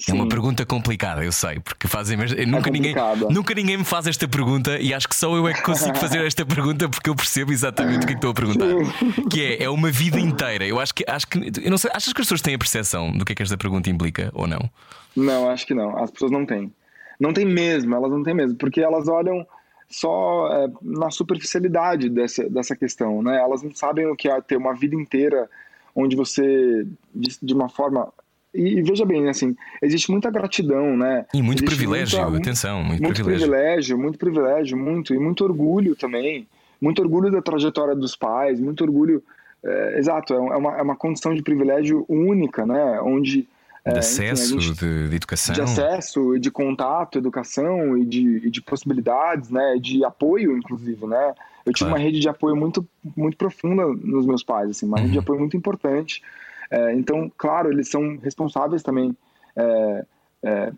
Sim. 0.00 0.12
É 0.12 0.14
uma 0.14 0.26
pergunta 0.26 0.64
complicada, 0.64 1.22
eu 1.22 1.30
sei, 1.30 1.60
porque 1.60 1.86
fazem 1.86 2.18
é 2.18 2.46
nunca, 2.46 2.70
ninguém, 2.70 2.94
nunca 3.30 3.52
ninguém 3.52 3.76
me 3.76 3.84
faz 3.84 4.06
esta 4.06 4.26
pergunta 4.26 4.78
e 4.78 4.94
acho 4.94 5.06
que 5.06 5.14
só 5.14 5.36
eu 5.36 5.46
é 5.46 5.52
que 5.52 5.60
consigo 5.60 5.94
fazer 5.98 6.24
esta 6.24 6.44
pergunta 6.46 6.88
porque 6.88 7.10
eu 7.10 7.14
percebo 7.14 7.52
exatamente 7.52 8.04
o 8.04 8.06
que, 8.06 8.06
é 8.06 8.08
que 8.08 8.12
estou 8.14 8.30
a 8.30 8.34
perguntar. 8.34 8.66
Sim. 8.66 9.28
Que 9.28 9.44
é, 9.44 9.64
é 9.64 9.68
uma 9.68 9.90
vida 9.90 10.18
inteira. 10.18 10.64
Eu 10.64 10.80
acho 10.80 10.94
que 10.94 11.04
acho 11.06 11.26
que 11.26 11.52
eu 11.62 11.70
não 11.70 11.76
sei, 11.76 11.90
achas 11.92 12.14
que 12.14 12.20
as 12.22 12.26
pessoas 12.26 12.40
têm 12.40 12.54
a 12.54 12.58
percepção 12.58 13.12
do 13.12 13.26
que 13.26 13.32
é 13.32 13.34
que 13.34 13.42
esta 13.42 13.58
pergunta 13.58 13.90
implica 13.90 14.30
ou 14.32 14.46
não? 14.46 14.70
Não, 15.14 15.50
acho 15.50 15.66
que 15.66 15.74
não. 15.74 16.02
As 16.02 16.10
pessoas 16.10 16.30
não 16.30 16.46
têm. 16.46 16.72
Não 17.20 17.34
têm 17.34 17.44
mesmo, 17.44 17.94
elas 17.94 18.10
não 18.10 18.22
têm 18.22 18.32
mesmo, 18.32 18.56
porque 18.56 18.80
elas 18.80 19.06
olham 19.06 19.46
só 19.90 20.48
é, 20.52 20.70
na 20.80 21.10
superficialidade 21.10 22.08
dessa, 22.08 22.48
dessa 22.48 22.76
questão, 22.76 23.22
né? 23.22 23.38
Elas 23.38 23.62
não 23.62 23.74
sabem 23.74 24.06
o 24.06 24.16
que 24.16 24.28
é 24.28 24.40
ter 24.40 24.56
uma 24.56 24.74
vida 24.74 24.94
inteira 24.94 25.50
onde 25.94 26.14
você, 26.14 26.86
de, 27.12 27.36
de 27.42 27.52
uma 27.52 27.68
forma 27.68 28.12
e, 28.52 28.82
veja 28.82 29.04
bem, 29.04 29.28
assim, 29.28 29.56
existe 29.80 30.10
muita 30.10 30.28
gratidão, 30.30 30.96
né? 30.96 31.24
E 31.32 31.40
muito 31.40 31.62
existe 31.62 31.76
privilégio, 31.76 32.20
muita, 32.22 32.38
atenção, 32.38 32.82
muito, 32.82 33.02
muito 33.02 33.14
privilégio. 33.14 33.48
privilégio. 33.48 33.98
Muito 33.98 34.18
privilégio, 34.18 34.76
muito, 34.76 35.14
e 35.14 35.18
muito 35.18 35.44
orgulho 35.44 35.94
também. 35.94 36.46
Muito 36.80 37.00
orgulho 37.00 37.30
da 37.30 37.40
trajetória 37.40 37.94
dos 37.94 38.16
pais, 38.16 38.58
muito 38.58 38.82
orgulho. 38.82 39.22
É, 39.62 39.98
exato, 39.98 40.34
é, 40.34 40.36
é 40.36 40.56
uma, 40.56 40.78
é 40.78 40.82
uma 40.82 40.96
condição 40.96 41.32
de 41.34 41.42
privilégio 41.42 42.04
única, 42.08 42.66
né? 42.66 43.00
Onde. 43.02 43.48
É, 43.84 43.92
de 43.92 43.98
acesso, 43.98 44.56
enfim, 44.56 44.72
de, 44.72 45.08
de, 45.08 45.16
educação. 45.16 45.54
De 45.54 45.60
acesso, 45.62 46.38
de 46.38 46.50
contato, 46.50 47.18
educação 47.18 47.96
e 47.96 48.04
de, 48.04 48.50
de 48.50 48.60
possibilidades, 48.60 49.50
né? 49.50 49.76
De 49.80 50.04
apoio, 50.04 50.56
inclusive, 50.56 51.06
né? 51.06 51.34
Eu 51.64 51.72
tive 51.72 51.88
claro. 51.88 51.94
uma 51.94 51.98
rede 51.98 52.20
de 52.20 52.28
apoio 52.28 52.56
muito, 52.56 52.86
muito 53.16 53.36
profunda 53.36 53.86
nos 53.86 54.26
meus 54.26 54.42
pais, 54.42 54.70
assim, 54.70 54.86
uma 54.86 54.96
uhum. 54.96 55.02
rede 55.02 55.12
de 55.12 55.18
uhum. 55.18 55.22
apoio 55.22 55.40
muito 55.40 55.56
importante. 55.56 56.22
É, 56.70 56.94
então, 56.94 57.30
claro, 57.36 57.72
eles 57.72 57.88
são 57.88 58.18
responsáveis 58.18 58.82
também 58.82 59.16
é, 59.56 60.04
é, 60.42 60.72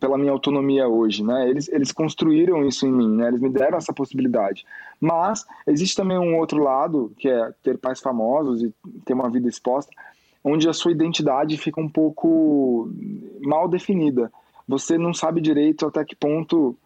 pela 0.00 0.16
minha 0.16 0.32
autonomia 0.32 0.88
hoje, 0.88 1.22
né? 1.24 1.48
Eles, 1.48 1.68
eles 1.68 1.92
construíram 1.92 2.66
isso 2.66 2.86
em 2.86 2.92
mim, 2.92 3.16
né? 3.16 3.28
Eles 3.28 3.40
me 3.40 3.50
deram 3.50 3.76
essa 3.76 3.92
possibilidade. 3.92 4.64
Mas 5.00 5.44
existe 5.66 5.96
também 5.96 6.18
um 6.18 6.36
outro 6.38 6.62
lado, 6.62 7.12
que 7.18 7.28
é 7.28 7.52
ter 7.62 7.76
pais 7.76 8.00
famosos 8.00 8.62
e 8.62 8.72
ter 9.04 9.14
uma 9.14 9.28
vida 9.28 9.48
exposta, 9.48 9.92
onde 10.44 10.68
a 10.68 10.72
sua 10.72 10.92
identidade 10.92 11.56
fica 11.56 11.80
um 11.80 11.88
pouco 11.88 12.90
mal 13.40 13.68
definida. 13.68 14.30
Você 14.66 14.96
não 14.98 15.12
sabe 15.12 15.40
direito 15.40 15.86
até 15.86 16.04
que 16.04 16.16
ponto 16.16 16.76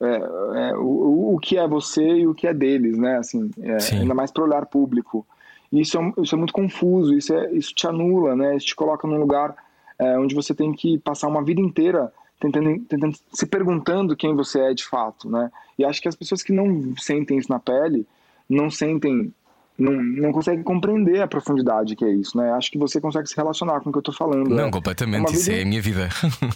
é, 0.00 0.70
é, 0.70 0.76
o, 0.76 1.34
o 1.34 1.38
que 1.38 1.58
é 1.58 1.66
você 1.68 2.02
e 2.02 2.26
o 2.26 2.34
que 2.34 2.46
é 2.46 2.54
deles, 2.54 2.96
né? 2.98 3.18
Assim, 3.18 3.50
é, 3.60 3.96
ainda 3.96 4.14
mais 4.14 4.30
para 4.30 4.44
olhar 4.44 4.66
público. 4.66 5.26
Isso 5.72 5.98
é, 5.98 6.12
isso 6.22 6.34
é 6.34 6.38
muito 6.38 6.52
confuso, 6.52 7.14
isso, 7.14 7.32
é, 7.32 7.52
isso 7.52 7.74
te 7.74 7.86
anula, 7.86 8.34
né? 8.34 8.56
Isso 8.56 8.66
te 8.66 8.76
coloca 8.76 9.06
num 9.06 9.18
lugar 9.18 9.54
é, 9.98 10.18
onde 10.18 10.34
você 10.34 10.54
tem 10.54 10.72
que 10.72 10.98
passar 10.98 11.28
uma 11.28 11.44
vida 11.44 11.60
inteira 11.60 12.12
tentando, 12.40 12.80
tentando, 12.86 13.16
se 13.32 13.46
perguntando 13.46 14.16
quem 14.16 14.34
você 14.34 14.60
é 14.60 14.74
de 14.74 14.84
fato, 14.84 15.28
né? 15.28 15.52
E 15.78 15.84
acho 15.84 16.00
que 16.00 16.08
as 16.08 16.16
pessoas 16.16 16.42
que 16.42 16.52
não 16.52 16.94
sentem 16.96 17.38
isso 17.38 17.50
na 17.50 17.60
pele, 17.60 18.06
não 18.48 18.70
sentem, 18.70 19.32
não, 19.80 19.92
não 19.92 20.32
conseguem 20.32 20.62
compreender 20.62 21.22
a 21.22 21.26
profundidade 21.26 21.96
que 21.96 22.04
é 22.04 22.10
isso, 22.10 22.36
né? 22.36 22.52
Acho 22.52 22.70
que 22.70 22.78
você 22.78 23.00
consegue 23.00 23.28
se 23.28 23.36
relacionar 23.36 23.80
com 23.80 23.88
o 23.88 23.92
que 23.92 23.98
eu 23.98 24.00
estou 24.00 24.14
falando. 24.14 24.48
Não, 24.48 24.66
né? 24.66 24.70
completamente, 24.70 25.32
é 25.32 25.36
isso 25.36 25.50
é 25.50 25.62
a 25.62 25.64
minha 25.64 25.80
vida. 25.80 26.08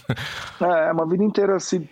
é, 0.61 0.89
é 0.89 0.91
uma 0.91 1.07
vida 1.07 1.23
inteira 1.23 1.59
se 1.59 1.87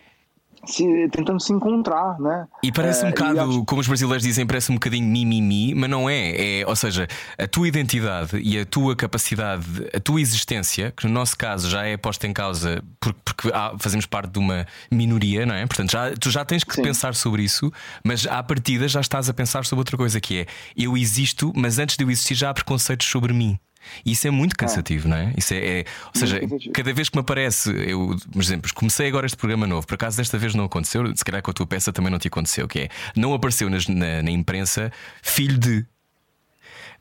se, 0.66 1.10
tentando 1.10 1.40
se 1.42 1.52
encontrar, 1.52 2.20
né? 2.20 2.48
E 2.62 2.72
parece 2.72 3.04
um 3.04 3.08
é, 3.08 3.12
bocado, 3.12 3.40
acho... 3.42 3.66
como 3.66 3.82
os 3.82 3.88
brasileiros 3.88 4.24
dizem, 4.24 4.46
parece 4.46 4.72
um 4.72 4.76
bocadinho 4.76 5.08
mimimi, 5.08 5.74
mas 5.74 5.90
não 5.90 6.10
é. 6.10 6.62
é. 6.62 6.68
Ou 6.68 6.76
seja, 6.76 7.08
a 7.38 7.48
tua 7.48 7.68
identidade 7.68 8.38
e 8.38 8.60
a 8.60 8.66
tua 8.66 8.96
capacidade, 8.96 9.66
a 9.94 10.00
tua 10.00 10.22
existência, 10.22 10.94
que 10.96 11.06
no 11.08 11.14
nosso 11.14 11.38
caso 11.38 11.70
já 11.70 11.86
é 11.86 11.98
posta 11.98 12.28
em 12.28 12.34
causa 12.34 12.84
porque, 13.00 13.20
porque 13.24 13.52
há, 13.54 13.76
fazemos 13.78 14.06
parte 14.06 14.32
de 14.32 14.40
uma 14.40 14.66
minoria, 14.92 15.46
não 15.46 15.56
é? 15.56 15.66
Portanto, 15.66 15.92
já, 15.92 16.12
tu 16.14 16.30
já 16.30 16.46
tens 16.46 16.64
que 16.64 16.74
Sim. 16.74 16.84
pensar 16.84 17.16
sobre 17.16 17.44
isso, 17.44 17.72
mas 18.04 18.26
à 18.28 18.42
partida 18.42 18.88
já 18.88 19.02
estás 19.02 19.30
a 19.30 19.34
pensar 19.34 19.66
sobre 19.66 19.82
outra 19.82 19.98
coisa 19.98 20.20
que 20.20 20.40
é 20.40 20.46
eu 20.76 20.96
existo, 20.98 21.52
mas 21.56 21.80
antes 21.80 21.98
de 21.98 22.04
eu 22.04 22.10
existir 22.12 22.36
já 22.36 22.50
há 22.50 22.54
preconceitos 22.54 23.08
sobre 23.08 23.34
mim. 23.34 23.60
E 24.06 24.12
isso 24.12 24.28
é 24.28 24.32
muito 24.32 24.56
cansativo, 24.56 25.08
ah. 25.08 25.10
não 25.10 25.18
é? 25.18 25.34
Isso 25.38 25.54
é, 25.54 25.80
é 25.80 25.86
ou 26.14 26.20
seja, 26.20 26.40
cada 26.74 26.94
vez 26.94 27.10
que 27.10 27.18
me 27.18 27.22
aparece, 27.22 27.70
eu, 27.72 28.16
por 28.32 28.42
exemplo, 28.42 28.72
comecei 28.74 29.08
agora 29.08 29.26
este 29.26 29.38
programa 29.38 29.68
novo, 29.68 29.86
por 29.86 29.96
acaso 29.96 30.18
desta 30.18 30.38
vez 30.38 30.56
não 30.56 30.66
aconteceu, 30.66 31.06
se 31.16 31.24
calhar 31.24 31.42
com 31.42 31.52
a 31.52 31.54
tua 31.54 31.68
peça 31.68 31.92
também 31.92 32.12
não 32.12 32.20
te 32.20 32.28
aconteceu, 32.28 32.68
que 32.68 32.80
é 32.80 32.90
não 33.16 33.34
apareceu 33.34 33.70
nas, 33.70 33.88
na, 33.88 34.22
na 34.22 34.32
imprensa 34.32 34.92
filho 35.22 35.58
de. 35.58 35.86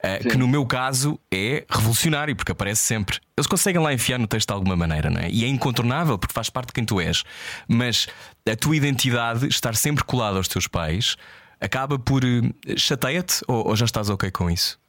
Uh, 0.05 0.29
que 0.29 0.37
no 0.37 0.49
meu 0.49 0.67
caso 0.67 1.17
é 1.31 1.65
revolucionário, 1.71 2.35
porque 2.35 2.51
aparece 2.51 2.81
sempre. 2.81 3.21
Eles 3.37 3.47
conseguem 3.47 3.81
lá 3.81 3.95
enfiar 3.95 4.19
no 4.19 4.27
texto 4.27 4.49
de 4.49 4.55
alguma 4.55 4.75
maneira, 4.75 5.09
não 5.09 5.21
é? 5.21 5.31
E 5.31 5.45
é 5.45 5.47
incontornável, 5.47 6.19
porque 6.19 6.35
faz 6.35 6.51
parte 6.51 6.69
de 6.69 6.73
quem 6.73 6.85
tu 6.85 7.01
és. 7.01 7.23
Mas 7.69 8.09
a 8.51 8.57
tua 8.57 8.77
identidade, 8.77 9.47
estar 9.47 9.77
sempre 9.77 10.03
colada 10.03 10.39
aos 10.39 10.49
teus 10.49 10.67
pais, 10.67 11.17
acaba 11.61 12.01
por. 12.01 12.25
Uh, 12.25 12.53
chateia-te 12.77 13.43
ou, 13.47 13.69
ou 13.69 13.77
já 13.77 13.85
estás 13.85 14.11
ok 14.11 14.29
com 14.33 14.51
isso? 14.51 14.82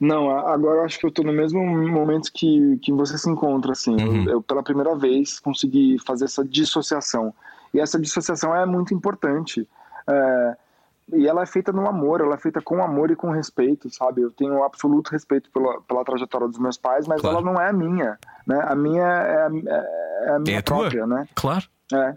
Não, 0.00 0.30
agora 0.30 0.78
eu 0.78 0.84
acho 0.86 0.98
que 0.98 1.04
eu 1.04 1.10
tô 1.10 1.22
no 1.22 1.32
mesmo 1.32 1.62
momento 1.62 2.32
que, 2.32 2.78
que 2.78 2.90
você 2.90 3.18
se 3.18 3.28
encontra, 3.28 3.72
assim. 3.72 3.94
Uhum. 3.94 4.30
Eu, 4.30 4.42
pela 4.42 4.62
primeira 4.62 4.96
vez, 4.96 5.38
consegui 5.38 5.98
fazer 6.06 6.24
essa 6.24 6.42
dissociação. 6.42 7.34
E 7.74 7.78
essa 7.78 8.00
dissociação 8.00 8.56
é 8.56 8.64
muito 8.64 8.94
importante. 8.94 9.68
É, 10.08 10.56
e 11.12 11.26
ela 11.28 11.42
é 11.42 11.46
feita 11.46 11.70
no 11.70 11.86
amor, 11.86 12.22
ela 12.22 12.34
é 12.34 12.38
feita 12.38 12.62
com 12.62 12.82
amor 12.82 13.10
e 13.10 13.16
com 13.16 13.30
respeito, 13.30 13.90
sabe? 13.90 14.22
Eu 14.22 14.30
tenho 14.30 14.62
absoluto 14.62 15.10
respeito 15.10 15.50
pela, 15.50 15.80
pela 15.82 16.04
trajetória 16.04 16.48
dos 16.48 16.58
meus 16.58 16.78
pais, 16.78 17.06
mas 17.06 17.20
claro. 17.20 17.36
ela 17.36 17.44
não 17.44 17.60
é 17.60 17.68
a 17.68 17.72
minha, 17.72 18.18
né? 18.46 18.60
A 18.66 18.74
minha 18.74 19.04
é, 19.04 19.36
a, 19.36 19.50
é 20.22 20.34
a 20.34 20.38
minha 20.38 20.58
é 20.58 20.62
própria, 20.62 21.04
tua? 21.04 21.06
né? 21.06 21.28
Claro. 21.34 21.64
É. 21.92 22.16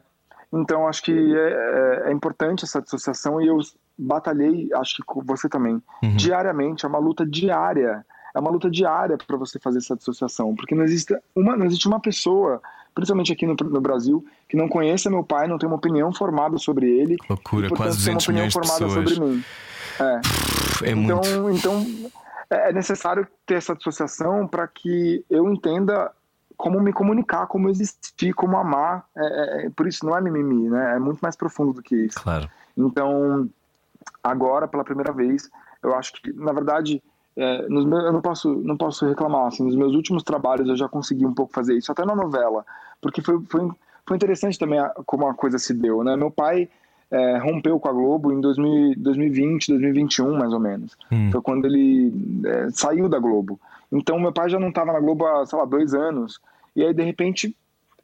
Então, 0.54 0.88
acho 0.88 1.04
que 1.04 1.12
é, 1.12 2.04
é, 2.06 2.10
é 2.10 2.12
importante 2.14 2.64
essa 2.64 2.82
dissociação 2.82 3.42
e 3.42 3.48
eu 3.48 3.58
batalhei, 3.98 4.70
acho 4.76 4.98
que 4.98 5.26
você 5.26 5.48
também, 5.48 5.82
uhum. 6.02 6.16
diariamente, 6.16 6.86
é 6.86 6.90
uma 6.90 7.00
luta 7.00 7.26
diária. 7.26 8.06
É 8.36 8.40
uma 8.40 8.50
luta 8.50 8.70
diária 8.70 9.16
para 9.18 9.38
você 9.38 9.60
fazer 9.60 9.78
essa 9.78 9.96
dissociação, 9.96 10.56
porque 10.56 10.74
não 10.74 10.84
existe 10.84 11.16
uma, 11.36 11.56
não 11.56 11.66
existe 11.66 11.88
uma 11.88 12.00
pessoa, 12.00 12.60
principalmente 12.96 13.32
aqui 13.32 13.46
no, 13.46 13.54
no, 13.54 13.80
Brasil, 13.80 14.26
que 14.50 14.58
não 14.58 14.68
conheça 14.68 15.10
meu 15.10 15.24
pai, 15.24 15.48
não 15.48 15.60
tem 15.60 15.68
uma 15.68 15.76
opinião 15.76 16.12
formada 16.12 16.58
sobre 16.58 16.90
ele. 16.90 17.16
Loucura, 17.30 17.68
e, 17.68 17.70
quase 17.70 17.98
200 17.98 18.26
tem 18.26 18.36
uma 18.36 18.42
opinião 18.42 18.52
formada 18.52 18.86
pessoas. 18.86 19.10
sobre 19.14 19.30
mim. 19.30 19.44
É, 20.00 20.22
é 20.90 20.92
então, 20.92 21.22
muito. 21.42 21.58
então 21.58 22.12
é, 22.50 22.70
é 22.70 22.74
necessário 22.74 23.28
ter 23.46 23.56
essa 23.56 23.76
dissociação 23.76 24.48
para 24.48 24.68
que 24.68 25.24
eu 25.30 25.48
entenda 25.52 26.12
como 26.58 26.80
me 26.80 26.94
comunicar, 26.94 27.48
como 27.48 27.70
existir, 27.70 28.34
como 28.34 28.58
amar. 28.58 29.06
É, 29.16 29.26
é, 29.26 29.66
é, 29.66 29.70
por 29.70 29.88
isso 29.88 30.06
não 30.06 30.18
é 30.18 30.22
mimimi, 30.22 30.70
né? 30.70 30.96
É 30.96 31.00
muito 31.00 31.20
mais 31.20 31.36
profundo 31.36 31.74
do 31.74 31.82
que 31.82 31.96
isso. 32.06 32.22
Claro. 32.22 32.50
Então 32.78 33.50
agora, 34.24 34.68
pela 34.68 34.84
primeira 34.84 35.12
vez, 35.12 35.50
eu 35.82 35.94
acho 35.94 36.14
que, 36.14 36.32
na 36.34 36.54
verdade, 36.54 37.04
é, 37.36 37.68
meus, 37.68 37.86
eu 37.86 38.14
não 38.14 38.22
posso, 38.22 38.54
não 38.56 38.78
posso 38.78 39.06
reclamar. 39.06 39.48
Assim, 39.48 39.64
nos 39.64 39.76
meus 39.76 39.94
últimos 39.94 40.24
trabalhos 40.24 40.70
eu 40.70 40.76
já 40.76 40.88
consegui 40.88 41.26
um 41.26 41.34
pouco 41.34 41.54
fazer 41.54 41.76
isso, 41.76 41.92
até 41.92 42.06
na 42.06 42.16
novela, 42.16 42.66
porque 43.02 43.22
foi, 43.22 43.42
foi, 43.50 43.70
foi 44.06 44.16
interessante 44.16 44.58
também 44.58 44.80
a, 44.80 44.90
como 45.06 45.28
a 45.28 45.34
coisa 45.34 45.58
se 45.58 45.74
deu. 45.74 46.04
Né? 46.04 46.16
Meu 46.16 46.32
pai 46.32 46.70
é, 47.12 47.38
rompeu 47.38 47.80
com 47.80 47.90
a 47.90 47.94
Globo 47.94 48.32
em 48.32 48.40
2000, 48.40 48.96
2020, 48.98 49.68
2021, 49.68 50.38
mais 50.38 50.54
ou 50.54 50.60
menos. 50.60 50.98
Hum. 51.12 51.32
Foi 51.32 51.42
quando 51.42 51.66
ele 51.66 52.14
é, 52.46 52.70
saiu 52.72 53.10
da 53.10 53.20
Globo. 53.20 53.60
Então, 53.92 54.20
meu 54.20 54.32
pai 54.32 54.50
já 54.50 54.60
não 54.60 54.70
estava 54.70 54.94
na 54.94 55.00
Globo 55.00 55.26
há, 55.26 55.46
sei 55.46 55.58
lá, 55.60 55.66
dois 55.66 55.94
anos. 55.94 56.40
E 56.76 56.84
aí, 56.84 56.94
de 56.94 57.04
repente, 57.04 57.56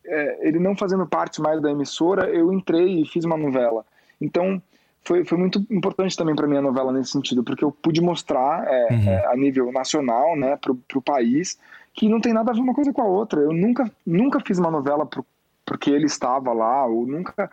é, 0.05 0.47
ele 0.47 0.59
não 0.59 0.75
fazendo 0.75 1.07
parte 1.07 1.41
mais 1.41 1.59
da 1.61 1.71
emissora, 1.71 2.29
eu 2.29 2.53
entrei 2.53 3.01
e 3.01 3.05
fiz 3.05 3.25
uma 3.25 3.37
novela. 3.37 3.83
Então, 4.21 4.61
foi, 5.03 5.25
foi 5.25 5.37
muito 5.37 5.65
importante 5.69 6.15
também 6.15 6.35
para 6.35 6.47
mim 6.47 6.57
a 6.57 6.61
novela 6.61 6.91
nesse 6.91 7.11
sentido, 7.11 7.43
porque 7.43 7.63
eu 7.63 7.71
pude 7.71 8.01
mostrar 8.01 8.65
é, 8.67 8.87
uhum. 8.91 9.09
é, 9.09 9.25
a 9.27 9.35
nível 9.35 9.71
nacional, 9.71 10.35
né, 10.35 10.57
para 10.57 10.71
o 10.71 11.01
país, 11.01 11.57
que 11.93 12.07
não 12.07 12.21
tem 12.21 12.33
nada 12.33 12.51
a 12.51 12.53
ver 12.53 12.61
uma 12.61 12.73
coisa 12.73 12.93
com 12.93 13.01
a 13.01 13.05
outra. 13.05 13.41
Eu 13.41 13.53
nunca, 13.53 13.89
nunca 14.05 14.39
fiz 14.39 14.59
uma 14.59 14.71
novela 14.71 15.05
pro, 15.05 15.25
porque 15.65 15.89
ele 15.89 16.05
estava 16.05 16.53
lá, 16.53 16.85
ou 16.85 17.05
nunca 17.05 17.49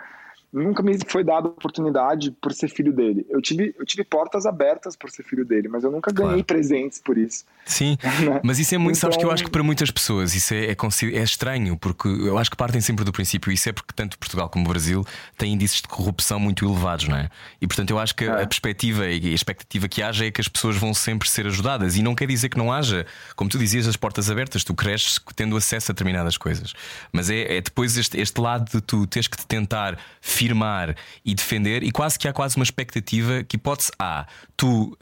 nunca 0.63 0.83
me 0.83 0.97
foi 1.07 1.23
dada 1.23 1.49
oportunidade 1.49 2.31
por 2.41 2.53
ser 2.53 2.69
filho 2.69 2.93
dele. 2.93 3.27
Eu 3.29 3.41
tive, 3.43 3.75
eu 3.79 3.85
tive 3.85 4.05
portas 4.05 4.47
abertas 4.47 4.97
por 4.97 5.11
ser 5.11 5.23
filho 5.23 5.45
dele, 5.45 5.69
mas 5.69 5.85
eu 5.85 5.91
nunca 5.91 6.11
ganhei 6.11 6.43
claro. 6.43 6.45
presentes 6.45 6.99
por 6.99 7.19
isso. 7.19 7.45
Sim, 7.65 7.99
né? 8.25 8.41
mas 8.43 8.59
isso 8.59 8.75
é 8.75 8.79
muito, 8.79 8.97
então... 8.97 9.11
sabes 9.11 9.17
que 9.17 9.25
eu 9.25 9.31
acho 9.31 9.45
que 9.45 9.51
para 9.51 9.63
muitas 9.63 9.91
pessoas 9.91 10.35
isso 10.35 10.55
é, 10.55 10.67
é, 10.67 10.77
é, 11.13 11.23
estranho, 11.23 11.77
porque 11.77 12.09
eu 12.09 12.39
acho 12.39 12.51
que 12.51 12.57
partem 12.57 12.81
sempre 12.81 13.05
do 13.05 13.13
princípio, 13.13 13.53
isso 13.53 13.69
é 13.69 13.73
porque 13.73 13.93
tanto 13.95 14.19
Portugal 14.19 14.49
como 14.49 14.65
o 14.65 14.69
Brasil 14.69 15.05
têm 15.37 15.53
índices 15.53 15.83
de 15.83 15.89
corrupção 15.89 16.41
muito 16.41 16.65
elevados, 16.65 17.09
não 17.09 17.17
é? 17.17 17.29
E 17.61 17.67
portanto 17.67 17.91
eu 17.91 17.99
acho 17.99 18.15
que 18.15 18.25
é. 18.25 18.43
a 18.43 18.47
perspectiva 18.47 19.07
e 19.07 19.33
a 19.33 19.35
expectativa 19.35 19.89
que 19.89 20.03
haja 20.03 20.27
é 20.27 20.31
que 20.31 20.41
as 20.41 20.49
pessoas 20.49 20.77
vão 20.77 20.95
sempre 20.95 21.29
ser 21.29 21.47
ajudadas. 21.47 21.97
E 21.97 22.03
não 22.03 22.15
quer 22.15 22.27
dizer 22.27 22.49
que 22.49 22.57
não 22.57 22.73
haja, 22.73 23.07
como 23.35 23.51
tu 23.51 23.59
dizias, 23.59 23.87
as 23.87 23.97
portas 23.97 24.31
abertas, 24.31 24.65
tu 24.65 24.75
cresces 24.75 25.21
tendo 25.35 25.57
acesso 25.57 25.91
a 25.91 25.93
determinadas 25.93 26.37
coisas. 26.37 26.73
Mas 27.13 27.29
é, 27.29 27.57
é 27.57 27.61
depois 27.61 27.97
este, 27.97 28.19
este 28.19 28.41
lado 28.41 28.71
de 28.71 28.81
tu 28.81 29.07
teres 29.07 29.29
que 29.29 29.37
te 29.37 29.47
tentar 29.47 29.99
afirmar 30.47 30.97
e 31.24 31.34
defender, 31.34 31.82
e 31.82 31.90
quase 31.90 32.18
que 32.18 32.28
há 32.28 32.32
quase 32.32 32.57
uma 32.57 32.62
expectativa 32.62 33.42
que 33.42 33.57
hipótese 33.57 33.90
A, 33.99 34.26
tu 34.57 34.92
uh, 34.92 34.97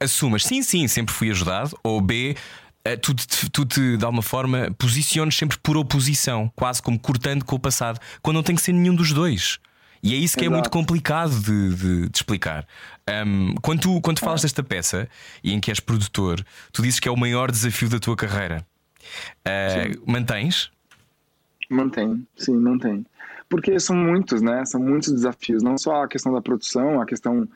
assumas 0.00 0.44
sim, 0.44 0.62
sim, 0.62 0.86
sempre 0.86 1.12
fui 1.14 1.30
ajudado, 1.30 1.76
ou 1.82 2.00
B, 2.00 2.36
uh, 2.86 2.96
tu, 2.98 3.14
te, 3.14 3.50
tu 3.50 3.64
te, 3.64 3.96
de 3.96 4.04
alguma 4.04 4.22
forma, 4.22 4.70
posiciones 4.78 5.36
sempre 5.36 5.58
por 5.58 5.76
oposição, 5.76 6.50
quase 6.54 6.80
como 6.80 6.98
cortando 6.98 7.44
com 7.44 7.56
o 7.56 7.58
passado, 7.58 7.98
quando 8.22 8.36
não 8.36 8.42
tem 8.42 8.54
que 8.54 8.62
ser 8.62 8.72
nenhum 8.72 8.94
dos 8.94 9.12
dois. 9.12 9.58
E 10.02 10.14
é 10.14 10.18
isso 10.18 10.36
que 10.36 10.42
Exato. 10.44 10.52
é 10.52 10.56
muito 10.56 10.70
complicado 10.70 11.40
de, 11.40 11.74
de, 11.74 12.08
de 12.10 12.16
explicar. 12.16 12.66
Um, 13.26 13.54
quando 13.62 13.80
tu, 13.80 14.00
quando 14.02 14.18
tu 14.18 14.24
falas 14.24 14.42
desta 14.42 14.62
peça 14.62 15.08
e 15.42 15.50
em 15.50 15.58
que 15.58 15.70
és 15.70 15.80
produtor, 15.80 16.44
tu 16.72 16.82
dizes 16.82 17.00
que 17.00 17.08
é 17.08 17.10
o 17.10 17.16
maior 17.16 17.50
desafio 17.50 17.88
da 17.88 17.98
tua 17.98 18.14
carreira. 18.14 18.66
Uh, 19.46 20.10
mantens? 20.10 20.70
Mantém, 21.70 22.26
sim, 22.36 22.56
mantém 22.56 23.06
porque 23.48 23.78
são 23.78 23.96
muitos, 23.96 24.42
né? 24.42 24.64
São 24.64 24.80
muitos 24.80 25.12
desafios, 25.12 25.62
não 25.62 25.78
só 25.78 26.04
a 26.04 26.08
questão 26.08 26.32
da 26.32 26.40
produção, 26.40 27.00
a 27.00 27.06
questão 27.06 27.48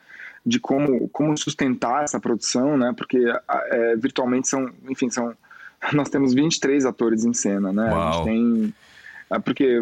de 0.45 0.59
como, 0.59 1.07
como 1.09 1.37
sustentar 1.37 2.03
essa 2.03 2.19
produção, 2.19 2.77
né? 2.77 2.93
Porque 2.95 3.19
é, 3.49 3.95
virtualmente 3.95 4.47
são, 4.47 4.69
enfim, 4.87 5.09
são 5.09 5.33
nós 5.93 6.09
temos 6.09 6.33
23 6.33 6.85
atores 6.85 7.25
em 7.25 7.33
cena, 7.33 7.71
né? 7.71 7.89
Uau. 7.89 8.09
A 8.09 8.11
gente 8.11 8.25
tem 8.25 8.73
é, 9.31 9.37
porque 9.37 9.79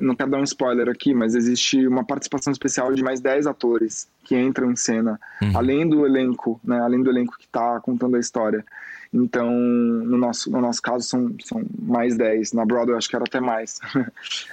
não 0.00 0.14
quero 0.14 0.30
dar 0.30 0.38
um 0.38 0.44
spoiler 0.44 0.88
aqui, 0.88 1.12
mas 1.12 1.34
existe 1.34 1.86
uma 1.86 2.04
participação 2.04 2.50
especial 2.50 2.92
de 2.94 3.02
mais 3.02 3.20
10 3.20 3.46
atores 3.46 4.08
que 4.24 4.34
entram 4.34 4.70
em 4.72 4.76
cena, 4.76 5.20
uhum. 5.42 5.52
além 5.54 5.88
do 5.88 6.06
elenco, 6.06 6.58
né? 6.64 6.80
Além 6.80 7.02
do 7.02 7.10
elenco 7.10 7.36
que 7.38 7.44
está 7.44 7.78
contando 7.80 8.16
a 8.16 8.20
história. 8.20 8.64
Então, 9.12 9.50
no 9.50 10.18
nosso, 10.18 10.50
no 10.50 10.60
nosso 10.60 10.82
caso, 10.82 11.06
são, 11.06 11.34
são 11.42 11.62
mais 11.80 12.16
10. 12.16 12.52
Na 12.52 12.64
Broadway, 12.64 12.96
acho 12.96 13.08
que 13.08 13.16
era 13.16 13.24
até 13.24 13.40
mais. 13.40 13.78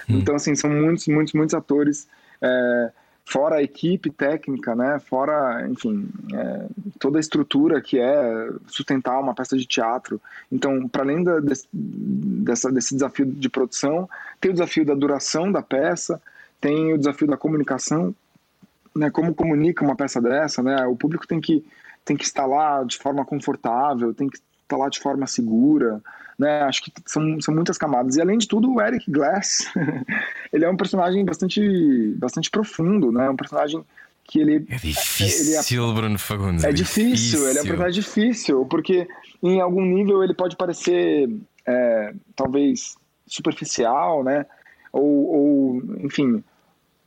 Hum. 0.08 0.20
então, 0.20 0.36
assim, 0.36 0.54
são 0.54 0.70
muitos, 0.70 1.06
muitos, 1.08 1.34
muitos 1.34 1.54
atores. 1.54 2.06
É, 2.40 2.92
fora 3.24 3.56
a 3.56 3.62
equipe 3.62 4.08
técnica, 4.08 4.74
né? 4.74 5.00
Fora, 5.00 5.66
enfim, 5.68 6.08
é, 6.32 6.66
toda 6.98 7.18
a 7.18 7.20
estrutura 7.20 7.80
que 7.80 7.98
é 7.98 8.48
sustentar 8.68 9.18
uma 9.18 9.34
peça 9.34 9.56
de 9.56 9.66
teatro. 9.66 10.20
Então, 10.50 10.88
para 10.88 11.02
além 11.02 11.24
da, 11.24 11.40
desse, 11.40 11.66
dessa, 11.72 12.70
desse 12.70 12.94
desafio 12.94 13.26
de 13.26 13.48
produção, 13.48 14.08
tem 14.40 14.50
o 14.50 14.54
desafio 14.54 14.86
da 14.86 14.94
duração 14.94 15.50
da 15.50 15.60
peça, 15.60 16.22
tem 16.60 16.92
o 16.94 16.98
desafio 16.98 17.26
da 17.26 17.36
comunicação, 17.36 18.14
né? 18.94 19.10
Como 19.10 19.34
comunica 19.34 19.84
uma 19.84 19.96
peça 19.96 20.20
dessa, 20.20 20.62
né? 20.62 20.86
O 20.86 20.96
público 20.96 21.26
tem 21.26 21.40
que 21.40 21.64
tem 22.06 22.16
que 22.16 22.24
estar 22.24 22.46
lá 22.46 22.84
de 22.84 22.96
forma 22.96 23.24
confortável, 23.24 24.14
tem 24.14 24.30
que 24.30 24.38
estar 24.62 24.76
lá 24.76 24.88
de 24.88 25.00
forma 25.00 25.26
segura, 25.26 26.00
né? 26.38 26.60
Acho 26.62 26.84
que 26.84 26.92
são, 27.04 27.40
são 27.40 27.52
muitas 27.52 27.76
camadas. 27.76 28.16
E 28.16 28.20
além 28.20 28.38
de 28.38 28.46
tudo, 28.46 28.72
o 28.72 28.80
Eric 28.80 29.10
Glass, 29.10 29.66
ele 30.52 30.64
é 30.64 30.70
um 30.70 30.76
personagem 30.76 31.24
bastante, 31.24 32.14
bastante 32.16 32.48
profundo, 32.48 33.10
né? 33.10 33.28
Um 33.28 33.36
personagem 33.36 33.84
que 34.22 34.38
ele 34.38 34.66
é 34.68 34.76
difícil, 34.76 35.80
ele 35.80 35.90
é, 35.90 35.94
Bruno 35.94 36.18
Fagundes. 36.18 36.64
É, 36.64 36.70
é 36.70 36.72
difícil, 36.72 37.10
difícil, 37.10 37.48
ele 37.48 37.58
é 37.58 37.62
um 37.62 37.66
personagem 37.66 38.00
difícil, 38.00 38.66
porque 38.66 39.08
em 39.42 39.60
algum 39.60 39.84
nível 39.84 40.22
ele 40.22 40.34
pode 40.34 40.56
parecer 40.56 41.28
é, 41.66 42.14
talvez 42.36 42.96
superficial, 43.26 44.22
né? 44.22 44.46
Ou, 44.92 45.02
ou 45.02 45.82
enfim, 46.00 46.42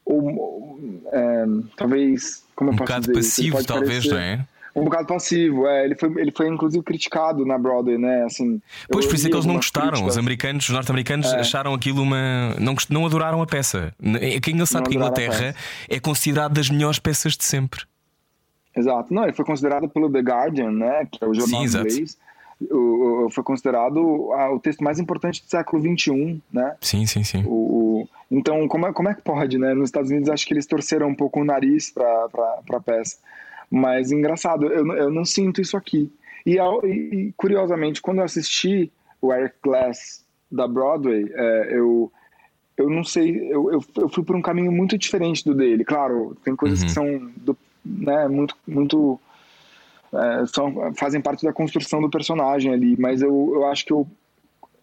ou 0.04 0.80
é, 1.12 1.46
talvez 1.78 2.44
como 2.54 2.72
um 2.72 2.74
eu 2.74 2.78
posso 2.78 2.88
bocado 2.88 3.08
dizer, 3.08 3.14
passivo, 3.14 3.64
talvez, 3.64 4.06
parecer, 4.06 4.14
não 4.14 4.20
é? 4.20 4.46
Um 4.80 4.84
bocado 4.86 5.08
passivo. 5.08 5.68
É, 5.68 5.86
ele, 5.86 5.96
foi, 5.96 6.10
ele 6.18 6.32
foi 6.32 6.48
inclusive 6.48 6.84
criticado 6.84 7.46
na 7.46 7.58
Broadway, 7.58 7.98
né? 7.98 8.24
Assim, 8.24 8.62
pois, 8.90 9.06
por 9.06 9.16
isso 9.16 9.28
é 9.28 9.30
que 9.30 9.36
eles 9.36 9.46
não 9.46 9.56
gostaram. 9.56 9.90
Críticas. 9.90 10.14
Os 10.14 10.18
americanos, 10.18 10.64
os 10.70 10.74
norte-americanos 10.74 11.34
é. 11.34 11.40
acharam 11.40 11.74
aquilo 11.74 12.02
uma. 12.02 12.56
Não, 12.60 12.76
não 12.90 13.06
adoraram 13.06 13.42
a 13.42 13.46
peça. 13.46 13.94
É 14.22 14.36
é 14.36 14.52
engraçado 14.52 14.90
que 14.90 14.96
a 14.96 15.00
Inglaterra 15.00 15.56
é 15.88 16.00
considerada 16.00 16.54
das 16.54 16.70
melhores 16.70 17.00
peças 17.00 17.36
de 17.36 17.44
sempre. 17.44 17.82
Exato. 18.76 19.14
Não, 19.14 19.24
ele 19.24 19.34
foi 19.34 19.46
considerado 19.46 19.90
pelo 19.90 20.10
The 20.12 20.20
Guardian, 20.20 20.72
né? 20.72 21.08
Que 21.12 21.24
é 21.24 21.28
o 21.28 21.34
jornal 21.34 21.68
Sim, 21.68 21.78
inglês. 21.78 22.18
O, 22.70 23.26
o, 23.26 23.30
foi 23.30 23.44
considerado 23.44 23.98
o 23.98 24.60
texto 24.60 24.84
mais 24.84 25.00
importante 25.00 25.42
do 25.42 25.50
século 25.50 25.82
XXI, 25.82 26.42
né? 26.52 26.76
Sim, 26.82 27.06
sim, 27.06 27.24
sim. 27.24 27.44
O, 27.46 28.08
então, 28.30 28.68
como 28.68 28.88
é, 28.88 28.94
como 28.94 29.10
é 29.10 29.14
que 29.14 29.22
pode, 29.22 29.58
né? 29.58 29.74
Nos 29.74 29.90
Estados 29.90 30.12
Unidos, 30.12 30.30
acho 30.30 30.46
que 30.46 30.54
eles 30.54 30.66
torceram 30.66 31.08
um 31.08 31.16
pouco 31.16 31.42
o 31.42 31.46
nariz 31.46 31.90
para 31.92 32.28
a 32.74 32.80
peça. 32.80 33.18
Mas 33.70 34.12
engraçado, 34.12 34.66
eu, 34.68 34.86
eu 34.94 35.12
não 35.12 35.24
sinto 35.24 35.62
isso 35.62 35.78
aqui. 35.78 36.12
E, 36.46 36.58
e, 36.58 37.34
curiosamente, 37.38 38.02
quando 38.02 38.20
eu 38.20 38.24
assisti 38.24 38.92
o 39.22 39.34
Eric 39.34 39.56
Glass 39.64 40.26
da 40.52 40.68
Broadway, 40.68 41.30
é, 41.32 41.70
eu, 41.72 42.12
eu 42.78 42.90
não 42.90 43.04
sei, 43.04 43.38
eu, 43.52 43.72
eu, 43.72 43.84
eu, 43.98 44.10
fui 44.10 44.24
por 44.24 44.36
um 44.36 44.42
caminho 44.42 44.72
muito 44.72 44.98
diferente 44.98 45.44
do 45.44 45.54
dele. 45.54 45.84
Claro, 45.84 46.36
tem 46.44 46.56
coisas 46.56 46.80
uhum. 46.80 46.86
que 46.88 46.92
são 46.92 47.32
do, 47.38 47.58
né, 47.86 48.28
muito, 48.28 48.56
muito 48.68 49.20
é, 50.14 50.46
são, 50.48 50.94
fazem 50.96 51.22
parte 51.22 51.46
da 51.46 51.54
construção 51.54 52.02
do 52.02 52.10
personagem 52.10 52.74
ali, 52.74 52.96
mas 53.00 53.22
eu, 53.22 53.52
eu 53.54 53.66
acho 53.68 53.86
que 53.86 53.94
eu, 53.94 54.08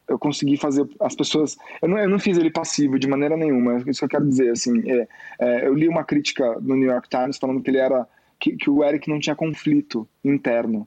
eu 0.09 0.19
consegui 0.19 0.57
fazer 0.57 0.89
as 1.01 1.17
pessoas. 1.17 1.57
Eu 1.83 1.89
não, 1.89 1.99
eu 1.99 2.09
não 2.09 2.19
fiz 2.19 2.39
ele 2.39 2.51
passivo 2.51 2.99
de 2.99 3.09
maneira 3.09 3.37
nenhuma. 3.37 3.83
Isso 3.87 3.99
que 4.01 4.05
eu 4.05 4.09
quero 4.09 4.29
dizer, 4.29 4.51
assim, 4.51 4.89
é, 4.89 5.09
é, 5.41 5.67
eu 5.67 5.75
li 5.75 5.89
uma 5.89 6.05
crítica 6.05 6.59
no 6.61 6.77
New 6.77 6.89
York 6.89 7.09
Times 7.09 7.39
falando 7.39 7.61
que 7.61 7.71
ele 7.71 7.79
era 7.79 8.07
que, 8.39 8.57
que 8.57 8.71
o 8.71 8.85
Eric 8.85 9.09
não 9.09 9.19
tinha 9.19 9.37
conflito 9.37 10.09
interno. 10.25 10.87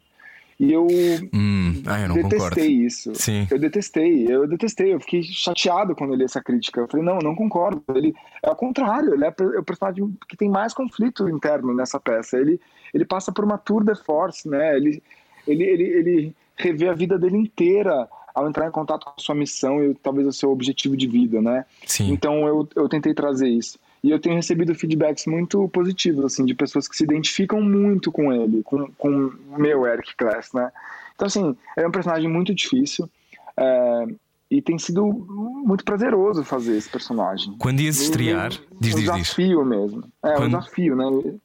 E 0.59 0.73
eu, 0.73 0.85
hum, 1.33 1.81
ah, 1.85 2.01
eu 2.01 2.13
detestei 2.15 2.37
concordo. 2.37 2.59
isso. 2.59 3.15
Sim. 3.15 3.47
Eu 3.49 3.57
detestei, 3.57 4.27
eu 4.27 4.45
detestei, 4.45 4.93
eu 4.93 4.99
fiquei 4.99 5.23
chateado 5.23 5.95
quando 5.95 6.11
eu 6.11 6.17
li 6.17 6.25
essa 6.25 6.43
crítica. 6.43 6.81
Eu 6.81 6.87
falei, 6.89 7.05
não, 7.05 7.17
não 7.19 7.33
concordo. 7.33 7.81
Ele 7.95 8.13
é 8.43 8.49
ao 8.49 8.55
contrário, 8.57 9.13
ele 9.13 9.23
é, 9.23 9.33
é 9.39 9.59
o 9.59 9.63
personagem 9.63 10.13
que 10.27 10.35
tem 10.35 10.49
mais 10.49 10.73
conflito 10.73 11.29
interno 11.29 11.73
nessa 11.73 11.97
peça. 11.97 12.37
Ele, 12.37 12.59
ele 12.93 13.05
passa 13.05 13.31
por 13.31 13.45
uma 13.45 13.57
tour 13.57 13.85
de 13.85 13.95
force, 13.95 14.49
né? 14.49 14.75
Ele, 14.75 15.01
ele, 15.47 15.63
ele, 15.63 15.83
ele 15.83 16.35
revê 16.57 16.89
a 16.89 16.93
vida 16.93 17.17
dele 17.17 17.37
inteira 17.37 18.09
ao 18.35 18.47
entrar 18.49 18.67
em 18.67 18.71
contato 18.71 19.05
com 19.05 19.13
a 19.17 19.21
sua 19.21 19.35
missão 19.35 19.81
e 19.81 19.95
talvez 19.95 20.27
o 20.27 20.33
seu 20.33 20.51
objetivo 20.51 20.97
de 20.97 21.07
vida, 21.07 21.41
né? 21.41 21.65
Sim. 21.85 22.11
Então 22.11 22.45
eu, 22.45 22.67
eu 22.75 22.89
tentei 22.89 23.13
trazer 23.13 23.47
isso. 23.47 23.79
E 24.03 24.11
eu 24.11 24.19
tenho 24.19 24.35
recebido 24.35 24.73
feedbacks 24.73 25.25
muito 25.25 25.67
positivos, 25.69 26.23
assim, 26.23 26.45
de 26.45 26.53
pessoas 26.53 26.87
que 26.87 26.95
se 26.95 27.03
identificam 27.03 27.61
muito 27.61 28.11
com 28.11 28.31
ele, 28.31 28.63
com, 28.63 28.89
com 28.93 29.31
o 29.51 29.59
meu 29.59 29.85
Eric 29.85 30.15
Class, 30.15 30.53
né? 30.53 30.71
Então, 31.15 31.27
assim, 31.27 31.57
é 31.77 31.85
um 31.85 31.91
personagem 31.91 32.29
muito 32.29 32.55
difícil. 32.55 33.09
É, 33.57 34.05
e 34.49 34.61
tem 34.61 34.79
sido 34.79 35.05
muito 35.05 35.83
prazeroso 35.83 36.43
fazer 36.43 36.77
esse 36.77 36.89
personagem. 36.89 37.55
Quando 37.59 37.81
ias 37.81 37.99
estrear, 37.99 38.51
um, 38.51 38.79
diz, 38.79 38.93
um 38.93 38.97
diz, 38.97 39.05
desafio 39.05 39.59
diz. 39.59 39.67
mesmo. 39.67 40.03
É 40.23 40.33
quando, 40.33 40.55
um 40.55 40.59
desafio, 40.59 40.95
né? 40.95 41.39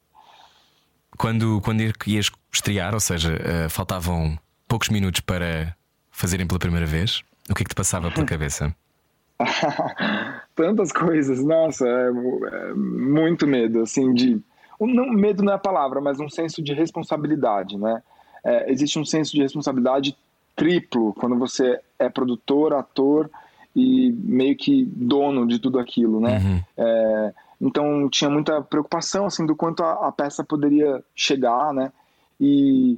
Quando, 1.17 1.61
quando 1.61 1.81
ias 1.81 2.31
estrear, 2.51 2.93
ou 2.93 2.99
seja, 2.99 3.33
uh, 3.33 3.69
faltavam 3.69 4.39
poucos 4.67 4.89
minutos 4.89 5.21
para 5.21 5.75
fazerem 6.09 6.47
pela 6.47 6.59
primeira 6.59 6.85
vez, 6.85 7.21
o 7.49 7.53
que 7.53 7.61
é 7.61 7.65
que 7.65 7.69
te 7.69 7.75
passava 7.75 8.09
pela 8.09 8.25
cabeça? 8.25 8.75
Tantas 10.55 10.91
coisas, 10.91 11.43
nossa, 11.43 11.87
é, 11.87 12.07
é 12.07 12.73
muito 12.73 13.45
medo, 13.45 13.81
assim, 13.81 14.13
de 14.13 14.41
um, 14.79 14.87
não, 14.87 15.09
medo 15.09 15.43
não 15.43 15.53
é 15.53 15.55
a 15.55 15.59
palavra, 15.59 16.01
mas 16.01 16.19
um 16.19 16.29
senso 16.29 16.61
de 16.61 16.73
responsabilidade, 16.73 17.77
né? 17.77 18.01
É, 18.43 18.71
existe 18.71 18.99
um 18.99 19.05
senso 19.05 19.31
de 19.31 19.41
responsabilidade 19.41 20.15
triplo 20.55 21.13
quando 21.13 21.37
você 21.37 21.79
é 21.97 22.09
produtor, 22.09 22.73
ator 22.73 23.29
e 23.75 24.11
meio 24.11 24.55
que 24.55 24.85
dono 24.85 25.47
de 25.47 25.59
tudo 25.59 25.79
aquilo, 25.79 26.19
né? 26.19 26.39
Uhum. 26.39 26.61
É, 26.77 27.33
então 27.59 28.09
tinha 28.09 28.29
muita 28.29 28.61
preocupação 28.61 29.25
assim 29.25 29.45
do 29.45 29.55
quanto 29.55 29.83
a, 29.83 30.07
a, 30.07 30.11
peça 30.11 30.43
poderia 30.43 31.03
chegar, 31.15 31.73
né? 31.73 31.91
E, 32.39 32.95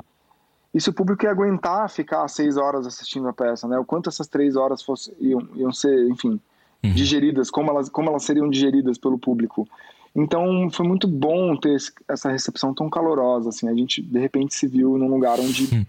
e 0.73 0.81
se 0.81 0.89
o 0.89 0.93
público 0.93 1.25
ia 1.25 1.31
aguentar 1.31 1.89
ficar 1.89 2.27
seis 2.27 2.57
horas 2.57 2.85
assistindo 2.85 3.27
a 3.27 3.33
peça, 3.33 3.67
né? 3.67 3.79
O 3.79 3.85
quanto 3.85 4.09
essas 4.09 4.27
três 4.27 4.55
horas 4.55 4.83
fosse, 4.83 5.15
iam, 5.19 5.47
iam 5.55 5.71
ser, 5.71 6.09
enfim, 6.09 6.39
uhum. 6.83 6.91
digeridas, 6.91 7.49
como 7.49 7.69
elas, 7.71 7.89
como 7.89 8.09
elas 8.09 8.23
seriam 8.23 8.49
digeridas 8.49 8.97
pelo 8.97 9.17
público. 9.17 9.67
Então 10.15 10.69
foi 10.71 10.87
muito 10.87 11.07
bom 11.07 11.55
ter 11.55 11.77
essa 12.07 12.31
recepção 12.31 12.73
tão 12.73 12.89
calorosa, 12.89 13.49
assim. 13.49 13.69
A 13.69 13.73
gente 13.73 14.01
de 14.01 14.19
repente 14.19 14.55
se 14.55 14.67
viu 14.67 14.97
num 14.97 15.07
lugar 15.07 15.39
onde 15.39 15.73
uhum. 15.73 15.85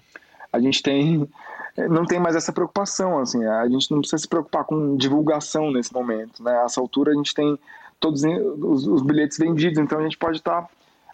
a 0.52 0.60
gente 0.60 0.82
tem 0.82 1.28
não 1.88 2.04
tem 2.04 2.18
mais 2.18 2.34
essa 2.34 2.52
preocupação, 2.52 3.20
assim. 3.20 3.44
A 3.44 3.68
gente 3.68 3.90
não 3.90 4.00
precisa 4.00 4.18
se 4.18 4.28
preocupar 4.28 4.64
com 4.64 4.96
divulgação 4.96 5.70
nesse 5.70 5.92
momento, 5.92 6.42
né? 6.42 6.52
A 6.58 6.64
essa 6.64 6.80
altura 6.80 7.12
a 7.12 7.14
gente 7.14 7.32
tem 7.32 7.58
todos 8.00 8.22
os, 8.24 8.86
os 8.86 9.02
bilhetes 9.02 9.38
vendidos, 9.38 9.78
então 9.78 9.98
a 9.98 10.02
gente 10.02 10.18
pode 10.18 10.38
estar 10.38 10.62
tá, 10.62 10.68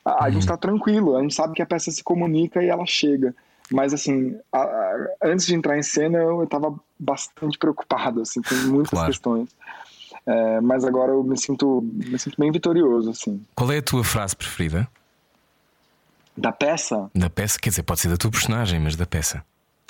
a, 0.05 0.25
a 0.25 0.31
gente 0.31 0.43
está 0.43 0.57
tranquilo, 0.57 1.17
a 1.17 1.23
gente 1.23 1.35
sabe 1.35 1.55
que 1.55 1.63
a 1.63 1.67
peça 1.67 1.91
se 1.91 2.03
comunica 2.03 2.63
e 2.63 2.69
ela 2.69 2.87
chega. 2.87 3.35
Mas, 3.71 3.95
assim, 3.95 4.37
a, 4.53 4.59
a, 4.59 5.09
antes 5.23 5.47
de 5.47 5.55
entrar 5.55 5.79
em 5.79 5.83
cena, 5.83 6.19
eu 6.19 6.45
estava 6.45 6.75
bastante 6.99 7.59
preocupado, 7.59 8.21
assim, 8.21 8.43
com 8.43 8.55
muitas 8.69 8.91
claro. 8.91 9.07
questões. 9.07 9.49
É, 10.27 10.61
mas 10.61 10.85
agora 10.85 11.13
eu 11.13 11.23
me 11.23 11.37
sinto, 11.37 11.83
me 11.83 12.19
sinto 12.19 12.37
bem 12.39 12.51
vitorioso, 12.51 13.11
assim. 13.11 13.43
Qual 13.55 13.71
é 13.71 13.79
a 13.79 13.83
tua 13.83 14.03
frase 14.03 14.35
preferida? 14.35 14.89
Da 16.37 16.51
peça? 16.51 17.11
Da 17.15 17.31
peça, 17.31 17.59
quer 17.61 17.69
dizer, 17.69 17.83
pode 17.83 18.01
ser 18.01 18.09
da 18.09 18.17
tua 18.17 18.31
personagem, 18.31 18.81
mas 18.81 18.97
da 18.97 19.07
peça. 19.07 19.45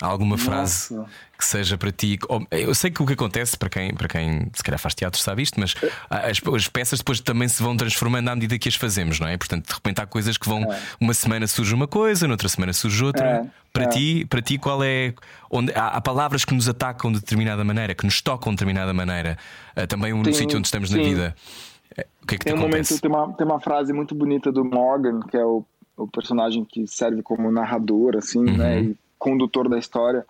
Alguma 0.04 0.38
frase 0.38 0.94
Nossa. 0.94 1.10
que 1.36 1.44
seja 1.44 1.78
para 1.78 1.90
ti? 1.90 2.18
Eu 2.50 2.74
sei 2.74 2.90
que 2.90 3.02
o 3.02 3.06
que 3.06 3.14
acontece 3.14 3.56
para 3.56 3.68
quem, 3.68 3.94
para 3.94 4.08
quem 4.08 4.50
se 4.52 4.62
calhar 4.62 4.78
faz 4.78 4.94
teatro 4.94 5.20
sabe 5.20 5.42
isto, 5.42 5.58
mas 5.58 5.74
as, 6.08 6.40
as 6.54 6.68
peças 6.68 6.98
depois 6.98 7.20
também 7.20 7.48
se 7.48 7.62
vão 7.62 7.76
transformando 7.76 8.28
à 8.28 8.34
medida 8.34 8.58
que 8.58 8.68
as 8.68 8.74
fazemos, 8.74 9.18
não 9.18 9.26
é? 9.26 9.36
Portanto, 9.36 9.66
de 9.66 9.74
repente 9.74 10.00
há 10.00 10.06
coisas 10.06 10.36
que 10.36 10.48
vão. 10.48 10.62
É. 10.72 10.80
Uma 11.00 11.14
semana 11.14 11.46
surge 11.46 11.74
uma 11.74 11.86
coisa, 11.86 12.28
noutra 12.28 12.48
semana 12.48 12.72
surge 12.72 13.04
outra. 13.04 13.26
É. 13.26 13.64
Para, 13.72 13.84
é. 13.84 13.88
Ti, 13.88 14.26
para 14.30 14.40
ti, 14.40 14.56
qual 14.56 14.84
é. 14.84 15.12
Onde, 15.50 15.72
há, 15.74 15.88
há, 15.88 16.00
palavras 16.00 16.44
que 16.44 16.54
nos 16.54 16.68
atacam 16.68 17.10
de 17.10 17.18
determinada 17.18 17.64
maneira, 17.64 17.94
que 17.94 18.04
nos 18.04 18.20
tocam 18.20 18.52
de 18.52 18.56
determinada 18.56 18.92
maneira, 18.94 19.36
uh, 19.76 19.86
também 19.86 20.12
um 20.12 20.22
tem, 20.22 20.32
sítio 20.32 20.58
onde 20.58 20.68
estamos 20.68 20.90
sim. 20.90 20.96
na 20.96 21.02
vida. 21.02 21.36
Eh, 21.96 22.06
o 22.22 22.26
que 22.26 22.34
é 22.36 22.38
que 22.38 22.44
tem 22.44 22.54
te 22.54 22.58
um? 22.58 22.62
Momento, 22.62 23.00
tem, 23.00 23.10
uma, 23.10 23.32
tem 23.32 23.46
uma 23.46 23.60
frase 23.60 23.92
muito 23.92 24.14
bonita 24.14 24.52
do 24.52 24.64
Morgan, 24.64 25.20
que 25.28 25.36
é 25.36 25.44
o, 25.44 25.64
o 25.96 26.06
personagem 26.06 26.64
que 26.64 26.86
serve 26.86 27.22
como 27.22 27.50
narrador, 27.50 28.16
assim, 28.16 28.42
né, 28.42 28.52
uhum. 28.52 28.58
né? 28.58 28.82
E 28.82 28.96
condutor 29.24 29.68
da 29.68 29.78
história 29.78 30.24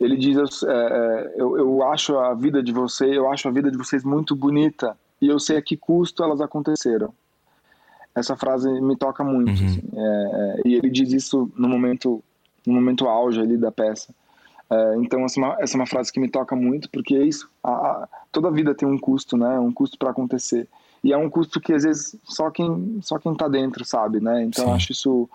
ele 0.00 0.16
diz: 0.16 0.62
é, 0.62 0.70
é, 0.70 1.34
eu, 1.36 1.56
eu 1.56 1.82
acho 1.84 2.16
a 2.18 2.34
vida 2.34 2.62
de 2.62 2.72
você, 2.72 3.06
eu 3.06 3.30
acho 3.30 3.48
a 3.48 3.50
vida 3.50 3.70
de 3.70 3.76
vocês 3.76 4.04
muito 4.04 4.34
bonita 4.34 4.96
e 5.20 5.28
eu 5.28 5.38
sei 5.38 5.56
a 5.56 5.62
que 5.62 5.76
custo 5.76 6.22
elas 6.22 6.40
aconteceram. 6.40 7.12
Essa 8.14 8.36
frase 8.36 8.68
me 8.80 8.96
toca 8.96 9.24
muito. 9.24 9.60
Uhum. 9.60 9.66
Assim, 9.66 9.82
é, 9.94 10.00
é 10.00 10.68
e 10.68 10.74
ele 10.74 10.90
diz 10.90 11.12
isso 11.12 11.50
no 11.56 11.68
momento, 11.68 12.22
no 12.66 12.74
momento 12.74 13.06
auge 13.06 13.40
ali 13.40 13.56
da 13.56 13.72
peça. 13.72 14.14
É, 14.70 14.96
então 14.96 15.24
essa 15.24 15.40
é, 15.40 15.44
uma, 15.44 15.56
essa 15.60 15.76
é, 15.76 15.78
uma, 15.78 15.86
frase 15.86 16.12
que 16.12 16.20
me 16.20 16.28
toca 16.28 16.56
muito 16.56 16.90
porque 16.90 17.14
é 17.14 17.24
isso. 17.24 17.48
A, 17.62 17.70
a, 17.70 18.08
toda 18.32 18.50
vida 18.50 18.74
tem 18.74 18.88
um 18.88 18.98
custo, 18.98 19.36
né? 19.36 19.58
Um 19.58 19.72
custo 19.72 19.98
para 19.98 20.10
acontecer. 20.10 20.68
E 21.02 21.12
é 21.12 21.16
um 21.16 21.28
custo 21.28 21.60
que 21.60 21.72
às 21.72 21.84
vezes 21.84 22.16
só 22.24 22.50
quem 22.50 22.98
só 23.02 23.18
quem 23.18 23.34
tá 23.34 23.46
dentro 23.46 23.84
sabe, 23.84 24.20
né? 24.20 24.42
Então 24.42 24.72
acho 24.72 24.92
isso 24.92 25.28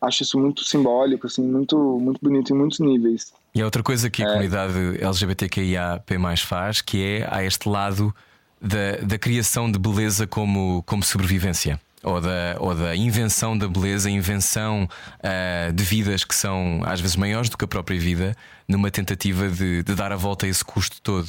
acho 0.00 0.22
isso 0.22 0.38
muito 0.38 0.64
simbólico, 0.64 1.26
assim, 1.26 1.42
muito 1.42 1.76
muito 2.00 2.18
bonito 2.22 2.52
em 2.52 2.56
muitos 2.56 2.78
níveis. 2.80 3.32
E 3.54 3.60
há 3.60 3.64
outra 3.64 3.82
coisa 3.82 4.08
que 4.10 4.22
a 4.22 4.26
é. 4.26 4.28
comunidade 4.28 5.02
LGBTQIAP 5.02 6.10
faz, 6.44 6.80
que 6.80 7.02
é 7.02 7.28
há 7.30 7.44
este 7.44 7.68
lado 7.68 8.14
da, 8.60 8.96
da 9.02 9.18
criação 9.18 9.70
de 9.70 9.78
beleza 9.78 10.26
como, 10.26 10.82
como 10.84 11.02
sobrevivência. 11.02 11.80
Ou 12.00 12.20
da, 12.20 12.56
ou 12.60 12.74
da 12.76 12.94
invenção 12.94 13.58
da 13.58 13.66
beleza, 13.66 14.08
invenção 14.08 14.88
uh, 15.18 15.72
de 15.72 15.82
vidas 15.82 16.22
que 16.22 16.34
são 16.34 16.80
às 16.84 17.00
vezes 17.00 17.16
maiores 17.16 17.50
do 17.50 17.58
que 17.58 17.64
a 17.64 17.68
própria 17.68 17.98
vida, 17.98 18.36
numa 18.68 18.88
tentativa 18.88 19.48
de, 19.48 19.82
de 19.82 19.94
dar 19.96 20.12
a 20.12 20.16
volta 20.16 20.46
a 20.46 20.48
esse 20.48 20.64
custo 20.64 21.02
todo. 21.02 21.28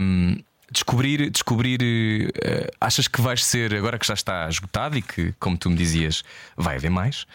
Um, 0.00 0.36
descobrir, 0.70 1.30
descobrir 1.30 1.80
uh, 2.30 2.76
achas 2.80 3.08
que 3.08 3.20
vais 3.20 3.44
ser, 3.44 3.74
agora 3.74 3.98
que 3.98 4.06
já 4.06 4.14
está 4.14 4.48
esgotado 4.48 4.96
e 4.96 5.02
que, 5.02 5.32
como 5.40 5.56
tu 5.56 5.70
me 5.70 5.76
dizias, 5.76 6.22
vai 6.56 6.76
haver 6.76 6.90
mais, 6.90 7.26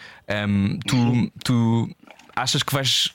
um, 0.48 0.78
tu, 0.86 0.96
uhum. 0.96 1.30
tu 1.42 1.90
achas 2.34 2.62
que 2.62 2.72
vais 2.72 3.14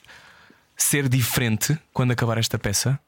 ser 0.76 1.08
diferente 1.08 1.78
quando 1.92 2.12
acabar 2.12 2.38
esta 2.38 2.58
peça? 2.58 2.98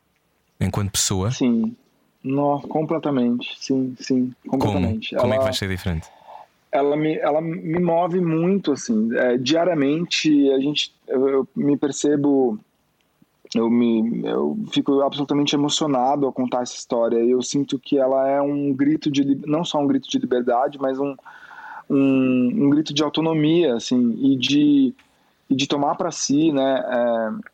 Enquanto 0.61 0.93
pessoa? 0.93 1.31
Sim. 1.31 1.75
Não, 2.23 2.61
completamente. 2.61 3.49
Sim, 3.59 3.97
sim. 3.99 4.33
Completamente. 4.47 5.11
Como, 5.11 5.23
Como 5.23 5.33
ela, 5.33 5.35
é 5.35 5.39
que 5.39 5.45
vai 5.45 5.55
ser 5.55 5.69
diferente? 5.69 6.07
Ela 6.71 6.97
me, 6.97 7.17
ela 7.19 7.41
me 7.41 7.81
move 7.81 8.21
muito, 8.21 8.73
assim. 8.73 9.15
É, 9.17 9.37
diariamente, 9.37 10.29
a 10.53 10.61
gente, 10.61 10.95
eu, 11.09 11.29
eu, 11.29 11.49
me 11.57 11.77
percebo. 11.77 12.59
Eu, 13.55 13.69
me, 13.69 14.23
eu 14.25 14.59
fico 14.71 15.03
absolutamente 15.03 15.55
emocionado 15.55 16.27
ao 16.27 16.33
contar 16.33 16.63
essa 16.63 16.75
história. 16.75 17.19
Eu 17.19 17.43
sinto 17.43 17.79
que 17.79 17.99
ela 17.99 18.29
é 18.29 18.41
um 18.41 18.73
grito 18.73 19.11
de. 19.11 19.25
Não 19.47 19.65
só 19.65 19.79
um 19.79 19.87
grito 19.87 20.09
de 20.09 20.19
liberdade, 20.19 20.79
mas 20.81 20.99
um, 20.99 21.15
um, 21.89 22.51
um 22.65 22.71
grito 22.71 22.95
de 22.95 23.03
autonomia, 23.03 23.75
assim, 23.75 24.19
e 24.21 24.37
de, 24.37 24.95
e 25.51 25.55
de 25.55 25.67
tomar 25.67 25.97
para 25.97 26.11
si, 26.11 26.51
né? 26.53 26.83
É, 26.87 27.53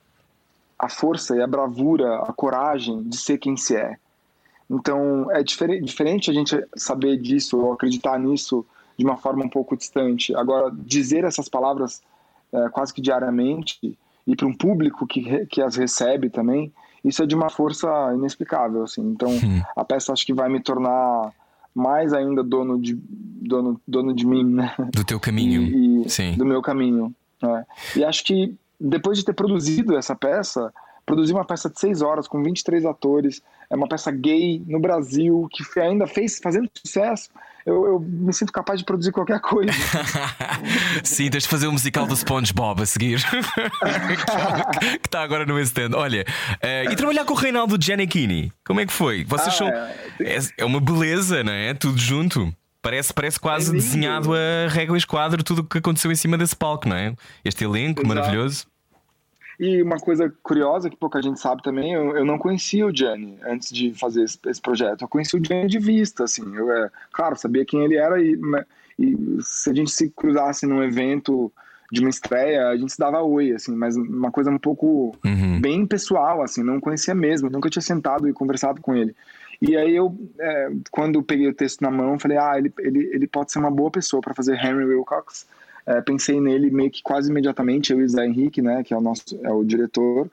a 0.78 0.88
força 0.88 1.36
e 1.36 1.42
a 1.42 1.46
bravura, 1.46 2.20
a 2.20 2.32
coragem 2.32 3.02
de 3.02 3.16
ser 3.16 3.38
quem 3.38 3.56
se 3.56 3.74
é. 3.74 3.96
Então 4.70 5.30
é 5.32 5.42
diferente, 5.42 5.84
diferente 5.84 6.30
a 6.30 6.34
gente 6.34 6.64
saber 6.76 7.16
disso 7.16 7.58
ou 7.58 7.72
acreditar 7.72 8.18
nisso 8.18 8.64
de 8.96 9.04
uma 9.04 9.16
forma 9.16 9.44
um 9.44 9.48
pouco 9.48 9.76
distante. 9.76 10.34
Agora, 10.36 10.70
dizer 10.72 11.24
essas 11.24 11.48
palavras 11.48 12.00
é, 12.52 12.68
quase 12.68 12.94
que 12.94 13.00
diariamente 13.00 13.98
e 14.28 14.36
para 14.36 14.46
um 14.46 14.52
público 14.52 15.06
que, 15.06 15.46
que 15.46 15.62
as 15.62 15.74
recebe 15.74 16.28
também, 16.28 16.70
isso 17.02 17.22
é 17.22 17.26
de 17.26 17.34
uma 17.34 17.48
força 17.48 17.88
inexplicável. 18.14 18.82
Assim. 18.82 19.00
Então 19.00 19.30
a 19.74 19.82
peça 19.84 20.12
acho 20.12 20.26
que 20.26 20.34
vai 20.34 20.50
me 20.50 20.60
tornar 20.60 21.32
mais 21.74 22.12
ainda 22.12 22.44
dono 22.44 22.78
de, 22.78 22.94
dono, 22.94 23.80
dono 23.88 24.14
de 24.14 24.26
mim. 24.26 24.44
Né? 24.44 24.74
Do 24.92 25.02
teu 25.02 25.18
caminho. 25.18 25.62
E, 25.62 26.02
e 26.02 26.10
Sim. 26.10 26.34
Do 26.36 26.44
meu 26.44 26.60
caminho. 26.60 27.14
Né? 27.42 27.64
E 27.96 28.04
acho 28.04 28.22
que 28.22 28.54
depois 28.78 29.16
de 29.16 29.24
ter 29.24 29.32
produzido 29.32 29.96
essa 29.96 30.14
peça, 30.14 30.72
produzi 31.08 31.32
uma 31.32 31.44
peça 31.44 31.70
de 31.70 31.80
seis 31.80 32.02
horas 32.02 32.28
com 32.28 32.42
23 32.42 32.84
atores, 32.84 33.40
é 33.70 33.74
uma 33.74 33.88
peça 33.88 34.12
gay 34.12 34.62
no 34.66 34.78
Brasil 34.78 35.48
que 35.50 35.80
ainda 35.80 36.06
fez 36.06 36.38
fazendo 36.38 36.68
sucesso. 36.74 37.30
Eu, 37.64 37.86
eu 37.86 38.00
me 38.00 38.32
sinto 38.32 38.52
capaz 38.52 38.78
de 38.78 38.84
produzir 38.84 39.10
qualquer 39.10 39.40
coisa. 39.40 39.72
Sim, 41.02 41.30
tens 41.30 41.42
de 41.42 41.48
fazer 41.48 41.66
o 41.66 41.70
um 41.70 41.72
musical 41.72 42.06
do 42.06 42.14
SpongeBob 42.14 42.82
a 42.82 42.86
seguir, 42.86 43.20
que 45.00 45.06
está 45.06 45.22
agora 45.22 45.44
no 45.44 45.58
stand. 45.60 45.90
Olha, 45.94 46.24
uh, 46.62 46.92
e 46.92 46.96
trabalhar 46.96 47.24
com 47.24 47.32
o 47.32 47.36
Reinaldo 47.36 47.76
Giannichini, 47.82 48.52
como 48.64 48.80
é 48.80 48.86
que 48.86 48.92
foi? 48.92 49.24
Vocês 49.24 49.48
ah, 49.48 49.58
são. 49.58 49.68
É, 49.68 50.38
é 50.58 50.64
uma 50.64 50.80
beleza, 50.80 51.42
não 51.42 51.52
é? 51.52 51.74
Tudo 51.74 51.98
junto. 51.98 52.52
Parece, 52.80 53.12
parece 53.12 53.40
quase 53.40 53.70
é 53.70 53.74
desenhado 53.74 54.32
a 54.32 54.68
régua 54.68 54.96
e 54.96 54.98
esquadro 54.98 55.42
tudo 55.42 55.60
o 55.60 55.64
que 55.64 55.78
aconteceu 55.78 56.12
em 56.12 56.14
cima 56.14 56.38
desse 56.38 56.54
palco, 56.54 56.88
não 56.88 56.96
é? 56.96 57.14
Este 57.44 57.64
elenco 57.64 58.00
Exato. 58.00 58.08
maravilhoso. 58.08 58.66
E 59.58 59.82
uma 59.82 59.98
coisa 59.98 60.32
curiosa 60.42 60.88
que 60.88 60.96
pouca 60.96 61.20
gente 61.20 61.40
sabe 61.40 61.62
também, 61.62 61.92
eu, 61.92 62.16
eu 62.16 62.24
não 62.24 62.38
conhecia 62.38 62.86
o 62.86 62.94
Gianni 62.94 63.36
antes 63.42 63.70
de 63.70 63.92
fazer 63.92 64.22
esse, 64.22 64.38
esse, 64.46 64.60
projeto. 64.60 65.02
Eu 65.02 65.08
conheci 65.08 65.36
o 65.36 65.44
Gianni 65.44 65.68
de 65.68 65.80
vista, 65.80 66.24
assim. 66.24 66.54
Eu, 66.54 66.70
é, 66.70 66.90
claro, 67.12 67.36
sabia 67.36 67.64
quem 67.64 67.82
ele 67.84 67.96
era 67.96 68.22
e, 68.22 68.38
e 68.98 69.16
se 69.42 69.70
a 69.70 69.74
gente 69.74 69.90
se 69.90 70.10
cruzasse 70.10 70.64
num 70.64 70.82
evento 70.82 71.52
de 71.90 72.00
uma 72.00 72.10
estreia, 72.10 72.68
a 72.68 72.76
gente 72.76 72.92
se 72.92 72.98
dava 72.98 73.22
oi, 73.22 73.52
assim, 73.52 73.74
mas 73.74 73.96
uma 73.96 74.30
coisa 74.30 74.50
um 74.50 74.58
pouco 74.58 75.16
uhum. 75.24 75.60
bem 75.60 75.86
pessoal, 75.86 76.42
assim, 76.42 76.62
não 76.62 76.80
conhecia 76.80 77.14
mesmo, 77.14 77.48
nunca 77.48 77.70
tinha 77.70 77.82
sentado 77.82 78.28
e 78.28 78.32
conversado 78.32 78.80
com 78.80 78.94
ele. 78.94 79.16
E 79.60 79.76
aí 79.76 79.96
eu, 79.96 80.16
é, 80.38 80.70
quando 80.90 81.22
peguei 81.22 81.48
o 81.48 81.54
texto 81.54 81.80
na 81.80 81.90
mão, 81.90 82.18
falei, 82.18 82.36
ah, 82.36 82.54
ele, 82.56 82.72
ele, 82.78 83.10
ele 83.12 83.26
pode 83.26 83.50
ser 83.50 83.58
uma 83.58 83.70
boa 83.70 83.90
pessoa 83.90 84.20
para 84.20 84.34
fazer 84.34 84.54
Henry 84.54 84.84
Wilcox. 84.84 85.46
É, 85.88 86.02
pensei 86.02 86.38
nele 86.38 86.70
meio 86.70 86.90
que 86.90 87.02
quase 87.02 87.30
imediatamente, 87.30 87.94
eu 87.94 88.00
e 88.00 88.04
o 88.04 88.08
Zé 88.08 88.26
Henrique, 88.26 88.60
né, 88.60 88.84
que 88.84 88.92
é 88.92 88.96
o 88.96 89.00
nosso, 89.00 89.24
é 89.42 89.50
o 89.50 89.64
diretor, 89.64 90.30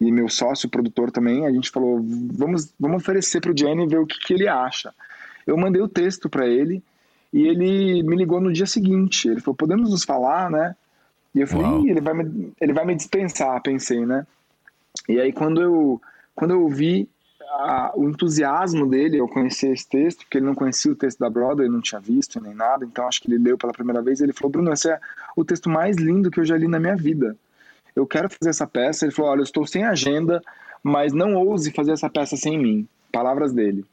e 0.00 0.12
meu 0.12 0.28
sócio, 0.28 0.68
produtor 0.68 1.10
também, 1.10 1.44
a 1.44 1.50
gente 1.50 1.68
falou, 1.68 2.00
vamos, 2.32 2.72
vamos 2.78 2.98
oferecer 2.98 3.40
para 3.40 3.50
o 3.50 3.58
Jenny 3.58 3.88
ver 3.88 3.98
o 3.98 4.06
que, 4.06 4.16
que 4.20 4.34
ele 4.34 4.46
acha. 4.46 4.94
Eu 5.44 5.56
mandei 5.56 5.82
o 5.82 5.88
texto 5.88 6.30
para 6.30 6.46
ele, 6.46 6.80
e 7.32 7.44
ele 7.48 8.04
me 8.04 8.14
ligou 8.14 8.40
no 8.40 8.52
dia 8.52 8.66
seguinte, 8.66 9.26
ele 9.26 9.40
falou, 9.40 9.56
podemos 9.56 9.90
nos 9.90 10.04
falar, 10.04 10.48
né? 10.48 10.76
E 11.34 11.40
eu 11.40 11.48
falei, 11.48 11.90
ele 11.90 12.00
vai, 12.00 12.14
me, 12.14 12.52
ele 12.60 12.72
vai 12.72 12.84
me 12.84 12.94
dispensar, 12.94 13.60
pensei, 13.62 14.06
né? 14.06 14.24
E 15.08 15.20
aí 15.20 15.32
quando 15.32 15.60
eu, 15.60 16.00
quando 16.36 16.52
eu 16.52 16.68
vi 16.68 17.08
a, 17.50 17.92
o 17.94 18.08
entusiasmo 18.08 18.88
dele 18.88 19.18
ao 19.18 19.28
conhecer 19.28 19.72
esse 19.72 19.88
texto, 19.88 20.20
porque 20.20 20.38
ele 20.38 20.46
não 20.46 20.54
conhecia 20.54 20.92
o 20.92 20.96
texto 20.96 21.18
da 21.18 21.30
Broadway, 21.30 21.68
não 21.68 21.80
tinha 21.80 22.00
visto 22.00 22.40
nem 22.40 22.54
nada, 22.54 22.84
então 22.84 23.06
acho 23.06 23.20
que 23.20 23.30
ele 23.30 23.42
leu 23.42 23.56
pela 23.56 23.72
primeira 23.72 24.02
vez 24.02 24.20
e 24.20 24.24
ele 24.24 24.32
falou: 24.32 24.50
Bruno, 24.50 24.72
esse 24.72 24.90
é 24.90 24.98
o 25.36 25.44
texto 25.44 25.68
mais 25.68 25.96
lindo 25.96 26.30
que 26.30 26.40
eu 26.40 26.44
já 26.44 26.56
li 26.56 26.68
na 26.68 26.80
minha 26.80 26.96
vida. 26.96 27.36
Eu 27.94 28.06
quero 28.06 28.28
fazer 28.28 28.50
essa 28.50 28.66
peça. 28.66 29.04
Ele 29.04 29.12
falou: 29.12 29.30
Olha, 29.30 29.40
eu 29.40 29.44
estou 29.44 29.66
sem 29.66 29.84
agenda, 29.84 30.42
mas 30.82 31.12
não 31.12 31.34
ouse 31.34 31.70
fazer 31.70 31.92
essa 31.92 32.10
peça 32.10 32.36
sem 32.36 32.58
mim. 32.58 32.88
Palavras 33.12 33.52
dele. 33.52 33.84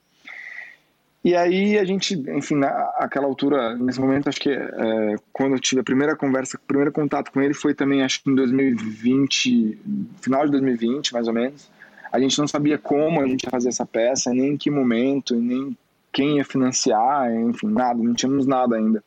E 1.23 1.35
aí 1.35 1.77
a 1.77 1.85
gente, 1.85 2.15
enfim, 2.35 2.55
naquela 2.55 3.27
altura, 3.27 3.75
nesse 3.75 4.01
momento, 4.01 4.27
acho 4.27 4.41
que 4.41 4.49
é, 4.49 5.15
quando 5.31 5.53
eu 5.53 5.59
tive 5.59 5.81
a 5.81 5.83
primeira 5.83 6.15
conversa, 6.15 6.57
o 6.57 6.67
primeiro 6.67 6.91
contato 6.91 7.31
com 7.31 7.39
ele 7.39 7.53
foi 7.53 7.75
também, 7.75 8.01
acho 8.01 8.23
que 8.23 8.31
em 8.31 8.33
2020, 8.33 9.79
final 10.19 10.45
de 10.45 10.51
2020, 10.51 11.13
mais 11.13 11.27
ou 11.27 11.33
menos. 11.33 11.69
A 12.11 12.19
gente 12.19 12.37
não 12.37 12.47
sabia 12.47 12.77
como 12.77 13.21
a 13.21 13.27
gente 13.27 13.43
ia 13.43 13.49
fazer 13.49 13.69
essa 13.69 13.85
peça, 13.85 14.33
nem 14.33 14.53
em 14.53 14.57
que 14.57 14.69
momento, 14.69 15.35
nem 15.35 15.75
quem 16.11 16.37
ia 16.37 16.45
financiar, 16.45 17.31
enfim, 17.33 17.67
nada, 17.67 18.01
não 18.01 18.13
tínhamos 18.13 18.45
nada 18.45 18.75
ainda. 18.75 19.03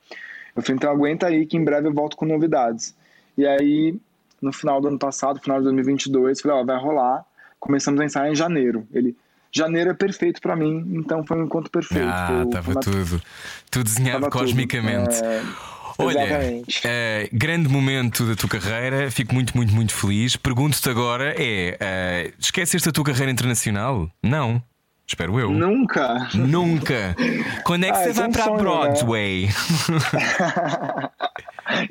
Eu 0.57 0.63
falei, 0.63 0.77
então 0.77 0.91
aguenta 0.91 1.27
aí 1.27 1.47
que 1.47 1.57
em 1.57 1.65
breve 1.65 1.89
eu 1.89 1.93
volto 1.93 2.17
com 2.17 2.25
novidades. 2.25 2.95
E 3.37 3.47
aí, 3.47 3.97
no 4.41 4.53
final 4.53 4.81
do 4.81 4.89
ano 4.89 4.99
passado, 4.99 5.41
final 5.41 5.59
de 5.59 5.65
2022, 5.65 6.41
falei, 6.41 6.59
ó, 6.59 6.65
vai 6.65 6.79
rolar. 6.79 7.25
Começamos 7.61 8.01
a 8.01 8.05
ensaiar 8.05 8.31
em 8.31 8.35
janeiro. 8.35 8.87
Ele, 8.93 9.17
janeiro 9.51 9.91
é 9.91 9.95
perfeito 9.95 10.41
para 10.41 10.57
mim, 10.57 10.85
então 10.95 11.25
foi 11.27 11.39
um 11.39 11.45
encontro 11.45 11.71
perfeito. 11.71 12.07
Ah, 12.07 12.45
uma... 12.67 12.81
tudo, 12.81 13.23
tudo 13.71 13.85
desenhado 13.85 14.21
tava 14.21 14.31
cosmicamente. 14.31 15.17
Tudo. 15.17 15.27
É... 15.27 15.74
Olha, 15.99 16.63
é, 16.85 17.29
grande 17.33 17.69
momento 17.69 18.27
da 18.27 18.35
tua 18.35 18.49
carreira, 18.49 19.11
fico 19.11 19.35
muito, 19.35 19.57
muito, 19.57 19.73
muito 19.75 19.95
feliz. 19.95 20.37
Pergunto-te 20.37 20.89
agora: 20.89 21.35
é 21.39 22.31
uh, 22.31 22.35
esqueceste 22.39 22.89
a 22.89 22.93
tua 22.93 23.05
carreira 23.05 23.31
internacional? 23.31 24.11
Não. 24.23 24.63
Espero 25.07 25.39
eu. 25.39 25.51
Nunca. 25.51 26.29
Nunca. 26.35 27.15
Quando 27.63 27.85
é 27.85 27.93
que 27.93 27.99
ah, 27.99 28.05
você 28.05 28.13
vai 28.13 28.25
é 28.25 28.29
um 28.29 28.33
para 28.33 28.45
sonho, 28.45 28.57
né? 28.57 28.63
Broadway? 28.63 29.47
Né? 29.47 31.11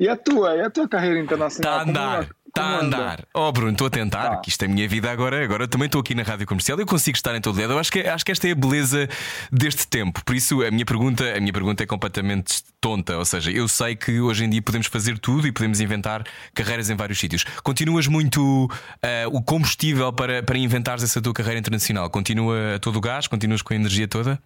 e 0.00 0.08
a 0.08 0.16
tua? 0.16 0.56
E 0.56 0.60
a 0.62 0.70
tua 0.70 0.88
carreira 0.88 1.20
internacional? 1.20 1.78
Está 1.78 1.86
a 1.86 1.88
andar. 1.88 2.28
Está 2.56 2.68
a 2.68 2.80
andar. 2.80 3.26
Oh, 3.34 3.50
Bruno, 3.50 3.72
estou 3.72 3.88
a 3.88 3.90
tentar, 3.90 4.30
tá. 4.30 4.36
que 4.36 4.48
isto 4.48 4.62
é 4.62 4.66
a 4.66 4.68
minha 4.68 4.86
vida 4.86 5.10
agora. 5.10 5.42
Agora 5.42 5.66
também 5.66 5.86
estou 5.86 6.00
aqui 6.00 6.14
na 6.14 6.22
rádio 6.22 6.46
comercial. 6.46 6.78
Eu 6.78 6.86
consigo 6.86 7.16
estar 7.16 7.34
em 7.34 7.40
todo 7.40 7.60
lado. 7.60 7.72
Eu 7.72 7.78
acho 7.80 7.90
que, 7.90 7.98
acho 7.98 8.24
que 8.24 8.30
esta 8.30 8.46
é 8.46 8.52
a 8.52 8.54
beleza 8.54 9.08
deste 9.50 9.88
tempo. 9.88 10.24
Por 10.24 10.36
isso, 10.36 10.62
a 10.62 10.70
minha 10.70 10.84
pergunta, 10.84 11.24
a 11.36 11.40
minha 11.40 11.52
pergunta 11.52 11.82
é 11.82 11.86
completamente 11.86 12.62
tonta. 12.80 13.18
Ou 13.18 13.24
seja, 13.24 13.50
eu 13.50 13.66
sei 13.66 13.96
que 13.96 14.20
hoje 14.20 14.44
em 14.44 14.50
dia 14.50 14.62
podemos 14.62 14.86
fazer 14.86 15.18
tudo 15.18 15.48
e 15.48 15.52
podemos 15.52 15.80
inventar 15.80 16.24
carreiras 16.54 16.88
em 16.90 16.94
vários 16.94 17.18
sítios. 17.18 17.42
Continuas 17.64 18.06
muito 18.06 18.66
uh, 18.66 18.68
o 19.32 19.42
combustível 19.42 20.12
para, 20.12 20.40
para 20.40 20.56
inventares 20.56 21.02
essa 21.02 21.20
tua 21.20 21.34
carreira 21.34 21.58
internacional? 21.58 22.08
Continua 22.08 22.76
a 22.76 22.78
todo 22.78 22.94
o 22.94 23.00
gás? 23.00 23.26
Continuas 23.26 23.62
com 23.62 23.72
a 23.72 23.76
energia 23.76 24.06
toda? 24.06 24.40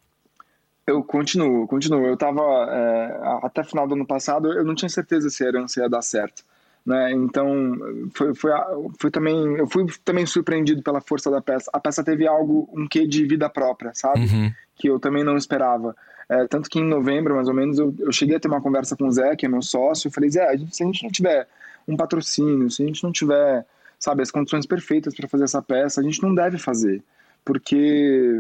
Eu 0.86 1.02
continuo, 1.02 1.68
continuo. 1.68 2.06
Eu 2.06 2.14
estava 2.14 2.40
é, 2.70 3.20
até 3.42 3.62
final 3.62 3.86
do 3.86 3.94
ano 3.94 4.06
passado, 4.06 4.50
eu 4.50 4.64
não 4.64 4.74
tinha 4.74 4.88
certeza 4.88 5.28
se 5.28 5.44
a 5.44 5.48
herança 5.48 5.82
ia 5.82 5.90
dar 5.90 6.00
certo. 6.00 6.42
Né? 6.88 7.12
Então, 7.12 7.76
foi, 8.14 8.34
foi, 8.34 8.50
foi, 8.98 9.10
também, 9.10 9.56
eu 9.58 9.66
fui 9.66 9.84
também 10.02 10.24
surpreendido 10.24 10.82
pela 10.82 11.02
força 11.02 11.30
da 11.30 11.38
peça. 11.38 11.70
A 11.70 11.78
peça 11.78 12.02
teve 12.02 12.26
algo, 12.26 12.66
um 12.72 12.88
quê 12.88 13.06
de 13.06 13.26
vida 13.26 13.46
própria, 13.46 13.90
sabe? 13.92 14.20
Uhum. 14.20 14.50
Que 14.74 14.88
eu 14.88 14.98
também 14.98 15.22
não 15.22 15.36
esperava. 15.36 15.94
É, 16.30 16.46
tanto 16.46 16.70
que 16.70 16.78
em 16.78 16.84
novembro, 16.84 17.34
mais 17.34 17.46
ou 17.46 17.52
menos, 17.52 17.78
eu, 17.78 17.94
eu, 17.98 18.10
cheguei 18.10 18.36
a 18.36 18.40
ter 18.40 18.48
uma 18.48 18.62
conversa 18.62 18.96
com 18.96 19.06
o 19.06 19.12
Zé, 19.12 19.36
que 19.36 19.44
é 19.44 19.48
meu 19.50 19.60
sócio, 19.60 20.08
eu 20.08 20.12
falei, 20.12 20.30
Zé, 20.30 20.48
a 20.48 20.56
gente, 20.56 20.74
se 20.74 20.82
a 20.82 20.86
gente 20.86 21.02
não 21.02 21.10
tiver 21.10 21.46
um 21.86 21.94
patrocínio, 21.94 22.70
se 22.70 22.82
a 22.82 22.86
gente 22.86 23.04
não 23.04 23.12
tiver, 23.12 23.66
sabe, 23.98 24.22
as 24.22 24.30
condições 24.30 24.64
perfeitas 24.64 25.14
para 25.14 25.28
fazer 25.28 25.44
essa 25.44 25.60
peça, 25.60 26.00
a 26.00 26.04
gente 26.04 26.22
não 26.22 26.34
deve 26.34 26.56
fazer, 26.56 27.02
porque, 27.44 28.32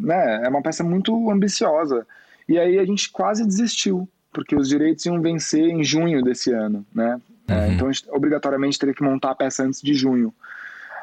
né, 0.00 0.42
é 0.42 0.48
uma 0.48 0.62
peça 0.62 0.82
muito 0.82 1.30
ambiciosa. 1.30 2.06
E 2.48 2.58
aí 2.58 2.78
a 2.78 2.84
gente 2.86 3.10
quase 3.10 3.44
desistiu, 3.44 4.08
porque 4.32 4.56
os 4.56 4.70
direitos 4.70 5.04
iam 5.04 5.20
vencer 5.20 5.68
em 5.68 5.84
junho 5.84 6.22
desse 6.22 6.50
ano, 6.50 6.84
né? 6.94 7.20
É, 7.50 7.66
uhum. 7.66 7.72
então, 7.72 7.88
a 7.88 7.92
gente, 7.92 8.08
obrigatoriamente, 8.10 8.78
teria 8.78 8.94
que 8.94 9.02
montar 9.02 9.30
a 9.30 9.34
peça 9.34 9.64
antes 9.64 9.82
de 9.82 9.94
junho. 9.94 10.32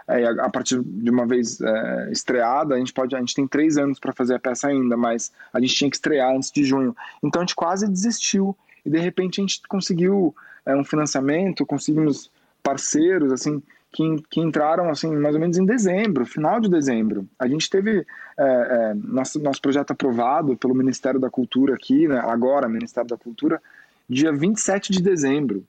É, 0.08 0.26
a, 0.26 0.50
partir 0.50 0.82
de 0.82 1.10
uma 1.10 1.28
vez 1.28 1.60
é, 1.60 2.10
estreada, 2.12 2.76
a 2.76 2.78
gente 2.78 2.94
pode, 2.94 3.14
a 3.14 3.20
gente 3.20 3.36
tem 3.36 3.46
três 3.46 3.78
anos 3.78 4.00
para 4.00 4.14
fazer 4.14 4.36
a 4.36 4.40
peça 4.40 4.70
ainda, 4.70 4.96
mas 4.96 5.34
a 5.52 5.60
gente 5.60 5.76
tinha 5.76 5.90
que 5.90 5.98
estrear 5.98 6.34
antes 6.34 6.50
de 6.50 6.64
junho. 6.64 6.96
Então 7.22 7.42
a 7.42 7.46
gente 7.46 7.56
quase 7.56 7.86
desistiu 7.90 8.56
e 8.86 8.90
de 8.90 9.00
repente 9.00 9.42
a 9.42 9.44
gente 9.44 9.62
conseguiu 9.68 10.34
é, 10.66 10.74
um 10.74 10.84
financiamento, 10.86 11.66
conseguimos 11.66 12.32
parceiros 12.64 13.34
assim 13.34 13.62
que, 13.92 14.24
que 14.30 14.40
entraram 14.40 14.90
assim 14.90 15.14
mais 15.14 15.36
ou 15.36 15.42
menos 15.42 15.58
em 15.58 15.66
dezembro, 15.66 16.26
final 16.26 16.62
de 16.62 16.70
dezembro. 16.70 17.28
A 17.38 17.46
gente 17.46 17.70
teve 17.70 18.06
é, 18.38 18.44
é, 18.44 18.94
nosso 18.94 19.40
nosso 19.42 19.62
projeto 19.62 19.92
aprovado 19.92 20.56
pelo 20.56 20.74
Ministério 20.74 21.20
da 21.20 21.30
Cultura 21.30 21.76
aqui, 21.76 22.08
né, 22.08 22.20
agora 22.24 22.70
Ministério 22.70 23.10
da 23.10 23.18
Cultura, 23.18 23.62
dia 24.10 24.32
27 24.32 24.94
de 24.94 25.02
dezembro. 25.02 25.66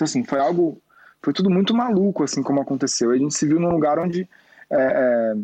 Então, 0.00 0.06
assim, 0.06 0.24
foi 0.24 0.38
algo. 0.38 0.80
Foi 1.22 1.34
tudo 1.34 1.50
muito 1.50 1.74
maluco, 1.74 2.24
assim, 2.24 2.42
como 2.42 2.62
aconteceu. 2.62 3.10
A 3.10 3.18
gente 3.18 3.34
se 3.34 3.46
viu 3.46 3.60
num 3.60 3.70
lugar 3.70 3.98
onde 3.98 4.26
é, 4.70 4.76
é, 4.80 5.34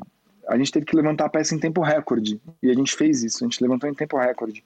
a 0.48 0.56
gente 0.56 0.72
teve 0.72 0.86
que 0.86 0.96
levantar 0.96 1.26
a 1.26 1.28
peça 1.28 1.54
em 1.54 1.58
tempo 1.58 1.82
recorde. 1.82 2.40
E 2.62 2.70
a 2.70 2.74
gente 2.74 2.96
fez 2.96 3.22
isso, 3.22 3.44
a 3.44 3.46
gente 3.46 3.62
levantou 3.62 3.90
em 3.90 3.94
tempo 3.94 4.16
recorde. 4.16 4.64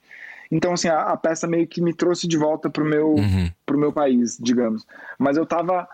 Então, 0.49 0.71
assim, 0.71 0.87
a, 0.87 1.01
a 1.01 1.17
peça 1.17 1.45
meio 1.45 1.67
que 1.67 1.81
me 1.81 1.93
trouxe 1.93 2.25
de 2.25 2.37
volta 2.37 2.69
pro 2.69 2.85
meu, 2.85 3.15
uhum. 3.15 3.51
pro 3.65 3.77
meu 3.77 3.91
país, 3.91 4.37
digamos. 4.39 4.87
Mas 5.19 5.35
eu 5.35 5.45
tava 5.45 5.85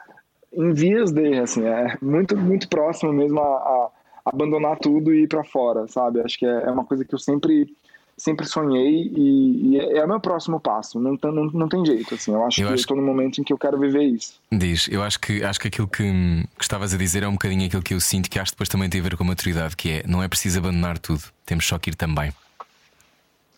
em 0.53 0.71
vias 0.71 1.11
de, 1.11 1.39
assim, 1.39 1.65
é 1.65 1.97
muito, 1.99 2.37
muito 2.37 2.69
próximo 2.69 3.11
mesmo 3.11 3.39
a, 3.39 3.43
a 3.43 3.91
abandonar 4.25 4.77
tudo 4.77 5.11
e 5.11 5.23
ir 5.23 5.27
para 5.27 5.43
fora, 5.43 5.87
sabe? 5.87 6.21
Acho 6.21 6.37
que 6.37 6.45
é, 6.45 6.65
é 6.65 6.71
uma 6.71 6.85
coisa 6.85 7.03
que 7.03 7.15
eu 7.15 7.19
sempre 7.19 7.65
sempre 8.17 8.45
sonhei 8.45 9.11
e, 9.15 9.75
e 9.75 9.79
é, 9.79 9.97
é 9.97 10.05
o 10.05 10.07
meu 10.07 10.19
próximo 10.19 10.59
passo. 10.59 10.99
Não, 10.99 11.17
não, 11.23 11.45
não 11.45 11.69
tem 11.69 11.85
jeito. 11.85 12.15
Assim, 12.15 12.31
eu 12.33 12.43
acho 12.43 12.61
eu 12.61 12.67
que 12.67 12.73
acho... 12.73 12.81
estou 12.81 12.97
no 12.97 13.03
momento 13.03 13.39
em 13.39 13.43
que 13.43 13.53
eu 13.53 13.57
quero 13.57 13.79
viver 13.79 14.03
isso. 14.03 14.39
Diz, 14.51 14.87
eu 14.89 15.03
acho 15.03 15.19
que, 15.19 15.43
acho 15.43 15.59
que 15.59 15.67
aquilo 15.67 15.87
que, 15.87 16.03
que 16.03 16.63
estavas 16.63 16.93
a 16.93 16.97
dizer 16.97 17.23
é 17.23 17.27
um 17.27 17.33
bocadinho 17.33 17.65
aquilo 17.65 17.83
que 17.83 17.93
eu 17.93 17.99
sinto 17.99 18.29
que 18.29 18.39
acho 18.39 18.51
que 18.51 18.55
depois 18.55 18.69
também 18.69 18.89
tem 18.89 18.99
a 18.99 19.03
ver 19.03 19.15
com 19.15 19.23
a 19.23 19.27
maturidade, 19.27 19.75
que 19.75 19.91
é 19.91 20.03
não 20.07 20.23
é 20.23 20.27
preciso 20.27 20.59
abandonar 20.59 20.97
tudo, 20.97 21.23
temos 21.45 21.65
só 21.65 21.77
que 21.77 21.91
ir 21.91 21.95
também. 21.95 22.31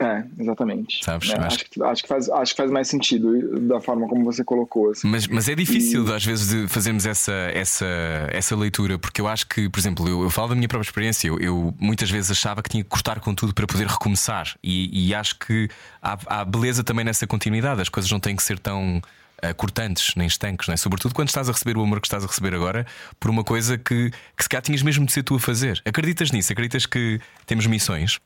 É, 0.02 0.24
exatamente. 0.40 1.04
Sabes? 1.04 1.30
É, 1.30 1.34
acho, 1.34 1.46
acho, 1.46 1.66
que, 1.66 1.84
acho, 1.84 2.04
que 2.04 2.08
faz, 2.08 2.30
acho 2.30 2.54
que 2.54 2.58
faz 2.58 2.72
mais 2.72 2.88
sentido 2.88 3.60
da 3.68 3.82
forma 3.82 4.08
como 4.08 4.24
você 4.24 4.46
colocou. 4.46 4.92
Assim. 4.92 5.06
Mas, 5.06 5.28
mas 5.28 5.50
é 5.50 5.56
difícil, 5.56 6.08
e... 6.08 6.14
às 6.14 6.24
vezes, 6.24 6.48
de 6.48 6.68
fazermos 6.70 7.06
essa, 7.06 7.34
essa, 7.54 7.86
essa 8.32 8.56
leitura, 8.56 8.98
porque 8.98 9.20
eu 9.20 9.28
acho 9.28 9.46
que, 9.48 9.68
por 9.68 9.78
exemplo, 9.78 10.08
eu, 10.08 10.24
eu 10.24 10.30
falo 10.30 10.50
da 10.50 10.56
minha 10.56 10.70
própria 10.70 10.88
experiência, 10.88 11.28
eu, 11.28 11.38
eu, 11.40 11.76
muitas 11.78 12.10
vezes 12.10 12.32
achava 12.32 12.64
que 12.64 12.70
tinha 12.70 12.82
que 12.82 12.90
cortar 12.90 13.20
com 13.20 13.36
tudo 13.36 13.54
para 13.54 13.68
poder 13.68 13.88
recomeçar, 13.88 14.56
e, 14.64 15.10
e 15.10 15.14
acho 15.14 15.38
que 15.38 15.68
há, 16.02 16.18
há 16.28 16.46
beleza 16.46 16.82
também 16.82 17.04
nessa 17.04 17.28
continuidade, 17.28 17.82
as 17.82 17.90
coisas 17.90 18.10
não 18.10 18.22
têm 18.22 18.36
que 18.36 18.44
ser 18.44 18.58
tão. 18.58 19.02
Uh, 19.42 19.56
cortantes, 19.56 20.16
nem 20.18 20.28
estanques, 20.28 20.68
não 20.68 20.74
é? 20.74 20.76
sobretudo 20.76 21.16
quando 21.16 21.30
estás 21.30 21.48
a 21.48 21.54
receber 21.54 21.78
o 21.78 21.82
amor 21.82 22.02
que 22.02 22.08
estás 22.08 22.26
a 22.26 22.28
receber 22.28 22.54
agora 22.54 22.86
por 23.18 23.32
uma 23.32 23.42
coisa 23.42 23.78
que, 23.78 24.12
que 24.36 24.44
se 24.44 24.50
calhar 24.50 24.62
tinhas 24.62 24.82
mesmo 24.82 25.06
de 25.06 25.14
ser 25.14 25.24
tu 25.24 25.34
a 25.34 25.40
fazer. 25.40 25.82
Acreditas 25.86 26.30
nisso? 26.30 26.52
Acreditas 26.52 26.86
que 26.86 27.22
temos 27.46 27.66
missões? 27.66 28.20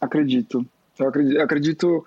Acredito. 0.00 0.64
Eu 0.98 1.08
acredito, 1.08 1.40
acredito 1.40 2.04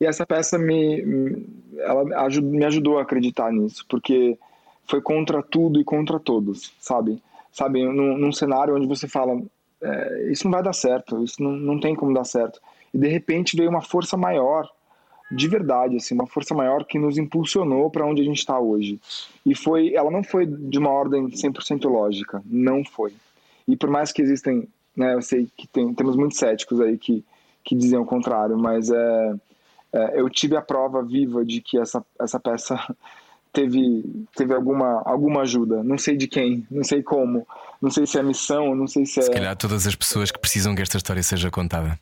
e 0.00 0.04
essa 0.04 0.26
peça 0.26 0.58
me, 0.58 1.46
ela 1.78 2.04
me 2.04 2.64
ajudou 2.64 2.98
a 2.98 3.02
acreditar 3.02 3.50
nisso, 3.50 3.84
porque 3.88 4.38
foi 4.86 5.00
contra 5.00 5.42
tudo 5.42 5.80
e 5.80 5.84
contra 5.84 6.20
todos, 6.20 6.72
sabe? 6.78 7.22
Sabe, 7.50 7.82
num, 7.84 8.18
num 8.18 8.32
cenário 8.32 8.76
onde 8.76 8.86
você 8.86 9.08
fala, 9.08 9.40
é, 9.80 10.30
isso 10.30 10.44
não 10.44 10.52
vai 10.52 10.62
dar 10.62 10.74
certo, 10.74 11.24
isso 11.24 11.42
não, 11.42 11.52
não 11.52 11.80
tem 11.80 11.94
como 11.94 12.12
dar 12.12 12.24
certo. 12.24 12.60
E 12.92 12.98
de 12.98 13.08
repente 13.08 13.56
veio 13.56 13.70
uma 13.70 13.80
força 13.80 14.16
maior, 14.16 14.70
de 15.32 15.48
verdade, 15.48 15.96
assim, 15.96 16.14
uma 16.14 16.26
força 16.26 16.54
maior 16.54 16.84
que 16.84 16.98
nos 16.98 17.16
impulsionou 17.16 17.90
para 17.90 18.06
onde 18.06 18.20
a 18.20 18.24
gente 18.24 18.38
está 18.38 18.60
hoje. 18.60 19.00
E 19.44 19.54
foi, 19.54 19.94
ela 19.94 20.10
não 20.10 20.22
foi 20.22 20.44
de 20.44 20.78
uma 20.78 20.90
ordem 20.90 21.28
100% 21.30 21.88
lógica, 21.88 22.42
não 22.44 22.84
foi. 22.84 23.14
E 23.66 23.74
por 23.74 23.88
mais 23.88 24.12
que 24.12 24.20
existem, 24.20 24.68
né, 24.94 25.14
eu 25.14 25.22
sei 25.22 25.48
que 25.56 25.66
tem, 25.66 25.94
temos 25.94 26.14
muitos 26.14 26.36
céticos 26.36 26.78
aí 26.80 26.98
que 26.98 27.24
que 27.66 27.74
diziam 27.74 28.02
o 28.02 28.06
contrário, 28.06 28.56
mas 28.56 28.90
é, 28.90 29.34
é, 29.92 30.20
eu 30.20 30.30
tive 30.30 30.56
a 30.56 30.62
prova 30.62 31.02
viva 31.02 31.44
de 31.44 31.60
que 31.60 31.76
essa, 31.78 32.02
essa 32.18 32.38
peça 32.38 32.78
teve, 33.52 34.04
teve 34.36 34.54
alguma, 34.54 35.02
alguma 35.04 35.42
ajuda. 35.42 35.82
Não 35.82 35.98
sei 35.98 36.16
de 36.16 36.28
quem, 36.28 36.64
não 36.70 36.84
sei 36.84 37.02
como, 37.02 37.44
não 37.82 37.90
sei 37.90 38.06
se 38.06 38.18
é 38.18 38.22
missão, 38.22 38.74
não 38.74 38.86
sei 38.86 39.04
se 39.04 39.18
é. 39.18 39.22
Se 39.24 39.30
calhar 39.32 39.56
todas 39.56 39.84
as 39.84 39.96
pessoas 39.96 40.30
que 40.30 40.38
precisam 40.38 40.76
que 40.76 40.82
esta 40.82 40.96
história 40.96 41.22
seja 41.22 41.50
contada. 41.50 41.98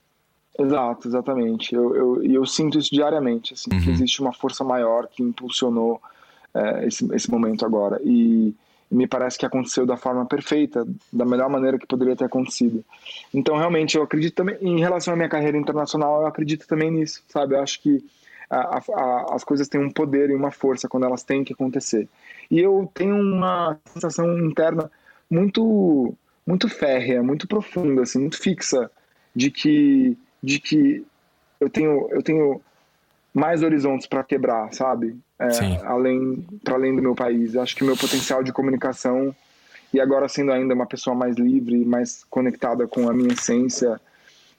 Exato, 0.56 1.08
exatamente. 1.08 1.74
Eu, 1.74 1.96
eu, 1.96 2.22
eu 2.22 2.46
sinto 2.46 2.78
isso 2.78 2.90
diariamente, 2.92 3.54
assim, 3.54 3.70
uhum. 3.72 3.80
que 3.80 3.90
existe 3.90 4.20
uma 4.20 4.32
força 4.32 4.62
maior 4.62 5.08
que 5.08 5.22
impulsionou 5.22 6.00
é, 6.52 6.86
esse, 6.86 7.08
esse 7.12 7.30
momento 7.30 7.64
agora. 7.64 8.00
E, 8.04 8.54
me 8.94 9.08
parece 9.08 9.36
que 9.36 9.44
aconteceu 9.44 9.84
da 9.84 9.96
forma 9.96 10.24
perfeita, 10.24 10.86
da 11.12 11.24
melhor 11.24 11.50
maneira 11.50 11.78
que 11.78 11.86
poderia 11.86 12.14
ter 12.14 12.26
acontecido. 12.26 12.84
Então, 13.32 13.56
realmente, 13.56 13.96
eu 13.96 14.04
acredito 14.04 14.34
também, 14.34 14.56
em 14.60 14.78
relação 14.78 15.12
à 15.12 15.16
minha 15.16 15.28
carreira 15.28 15.58
internacional, 15.58 16.20
eu 16.20 16.26
acredito 16.26 16.66
também 16.66 16.92
nisso, 16.92 17.22
sabe? 17.28 17.54
Eu 17.54 17.60
acho 17.60 17.82
que 17.82 18.04
a, 18.48 18.78
a, 18.78 19.34
as 19.34 19.42
coisas 19.42 19.66
têm 19.66 19.80
um 19.80 19.90
poder 19.90 20.30
e 20.30 20.34
uma 20.34 20.52
força 20.52 20.88
quando 20.88 21.06
elas 21.06 21.24
têm 21.24 21.42
que 21.42 21.52
acontecer. 21.52 22.08
E 22.48 22.60
eu 22.60 22.88
tenho 22.94 23.16
uma 23.16 23.76
sensação 23.92 24.38
interna 24.38 24.88
muito 25.28 26.14
muito 26.46 26.68
férrea, 26.68 27.22
muito 27.22 27.48
profunda, 27.48 28.02
assim, 28.02 28.18
muito 28.18 28.38
fixa, 28.38 28.90
de 29.34 29.50
que, 29.50 30.16
de 30.42 30.60
que 30.60 31.04
eu 31.58 31.70
tenho, 31.70 32.06
eu 32.10 32.22
tenho 32.22 32.60
mais 33.32 33.62
horizontes 33.62 34.06
para 34.06 34.22
quebrar, 34.22 34.72
sabe? 34.74 35.16
É, 35.38 35.84
além, 35.84 36.46
para 36.62 36.74
além 36.74 36.94
do 36.94 37.02
meu 37.02 37.14
país. 37.14 37.54
Eu 37.54 37.62
acho 37.62 37.74
que 37.74 37.82
meu 37.82 37.96
potencial 37.96 38.42
de 38.42 38.52
comunicação 38.52 39.34
e 39.94 40.00
agora 40.00 40.28
sendo 40.28 40.50
ainda 40.50 40.74
uma 40.74 40.86
pessoa 40.86 41.14
mais 41.14 41.36
livre, 41.36 41.84
mais 41.84 42.24
conectada 42.28 42.86
com 42.88 43.08
a 43.08 43.14
minha 43.14 43.32
essência 43.32 44.00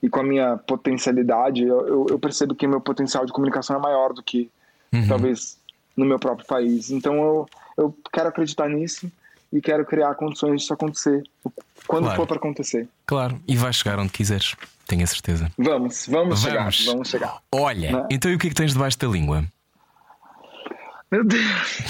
e 0.01 0.09
com 0.09 0.21
a 0.21 0.23
minha 0.23 0.55
potencialidade, 0.55 1.63
eu, 1.63 2.07
eu 2.09 2.17
percebo 2.17 2.55
que 2.55 2.65
meu 2.65 2.79
potencial 2.79 3.25
de 3.25 3.33
comunicação 3.33 3.75
é 3.75 3.79
maior 3.79 4.13
do 4.13 4.23
que 4.23 4.49
uhum. 4.93 5.07
talvez 5.07 5.57
no 5.95 6.05
meu 6.05 6.17
próprio 6.17 6.47
país. 6.47 6.89
Então 6.89 7.15
eu, 7.15 7.49
eu 7.77 7.97
quero 8.13 8.29
acreditar 8.29 8.69
nisso 8.69 9.11
e 9.51 9.59
quero 9.59 9.85
criar 9.85 10.15
condições 10.15 10.61
disso 10.61 10.73
acontecer 10.73 11.21
quando 11.85 12.03
claro. 12.03 12.15
for 12.15 12.27
para 12.27 12.37
acontecer. 12.37 12.87
Claro, 13.05 13.37
e 13.45 13.57
vai 13.57 13.73
chegar 13.73 13.99
onde 13.99 14.11
quiseres, 14.11 14.55
tenho 14.87 15.03
a 15.03 15.07
certeza. 15.07 15.51
Vamos, 15.57 16.07
vamos, 16.07 16.27
vamos. 16.27 16.39
chegar, 16.41 16.71
vamos 16.85 17.09
chegar. 17.09 17.37
Olha, 17.51 17.91
né? 17.91 18.07
então 18.09 18.31
e 18.31 18.35
o 18.35 18.39
que 18.39 18.47
é 18.47 18.49
que 18.51 18.55
tens 18.55 18.71
debaixo 18.71 18.97
da 18.97 19.07
língua? 19.07 19.43
Meu 21.15 21.23
Deus! 21.23 21.81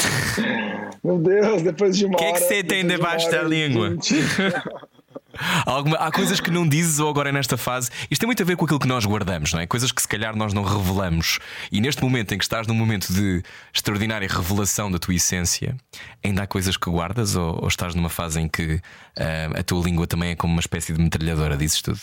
Meu 1.03 1.17
Deus, 1.17 1.63
depois 1.63 1.97
de 1.97 2.05
uma 2.05 2.13
O 2.13 2.17
que 2.17 2.25
é 2.25 2.33
que 2.33 2.39
você 2.41 2.63
tem 2.63 2.85
debaixo 2.85 3.25
de 3.25 3.35
da 3.35 3.41
língua? 3.41 3.95
Alguma, 5.65 5.97
há 5.97 6.11
coisas 6.11 6.39
que 6.39 6.51
não 6.51 6.69
dizes 6.69 6.99
ou 6.99 7.09
agora 7.09 7.31
nesta 7.31 7.57
fase. 7.57 7.89
Isto 8.09 8.21
tem 8.21 8.27
muito 8.27 8.43
a 8.43 8.45
ver 8.45 8.55
com 8.55 8.65
aquilo 8.65 8.79
que 8.79 8.87
nós 8.87 9.03
guardamos, 9.03 9.51
não 9.51 9.59
é? 9.59 9.65
Coisas 9.65 9.91
que 9.91 9.99
se 9.99 10.07
calhar 10.07 10.35
nós 10.35 10.53
não 10.53 10.61
revelamos. 10.61 11.39
E 11.71 11.81
neste 11.81 12.03
momento 12.03 12.35
em 12.35 12.37
que 12.37 12.43
estás 12.43 12.67
num 12.67 12.75
momento 12.75 13.11
de 13.11 13.41
extraordinária 13.73 14.27
revelação 14.27 14.91
da 14.91 14.99
tua 14.99 15.15
essência, 15.15 15.75
ainda 16.23 16.43
há 16.43 16.47
coisas 16.47 16.77
que 16.77 16.87
guardas 16.87 17.35
ou, 17.35 17.63
ou 17.63 17.67
estás 17.67 17.95
numa 17.95 18.09
fase 18.09 18.39
em 18.39 18.47
que 18.47 18.75
uh, 18.75 19.59
a 19.59 19.63
tua 19.63 19.83
língua 19.83 20.05
também 20.05 20.31
é 20.31 20.35
como 20.35 20.53
uma 20.53 20.61
espécie 20.61 20.93
de 20.93 21.01
metralhadora, 21.01 21.57
dizes 21.57 21.81
tudo? 21.81 21.99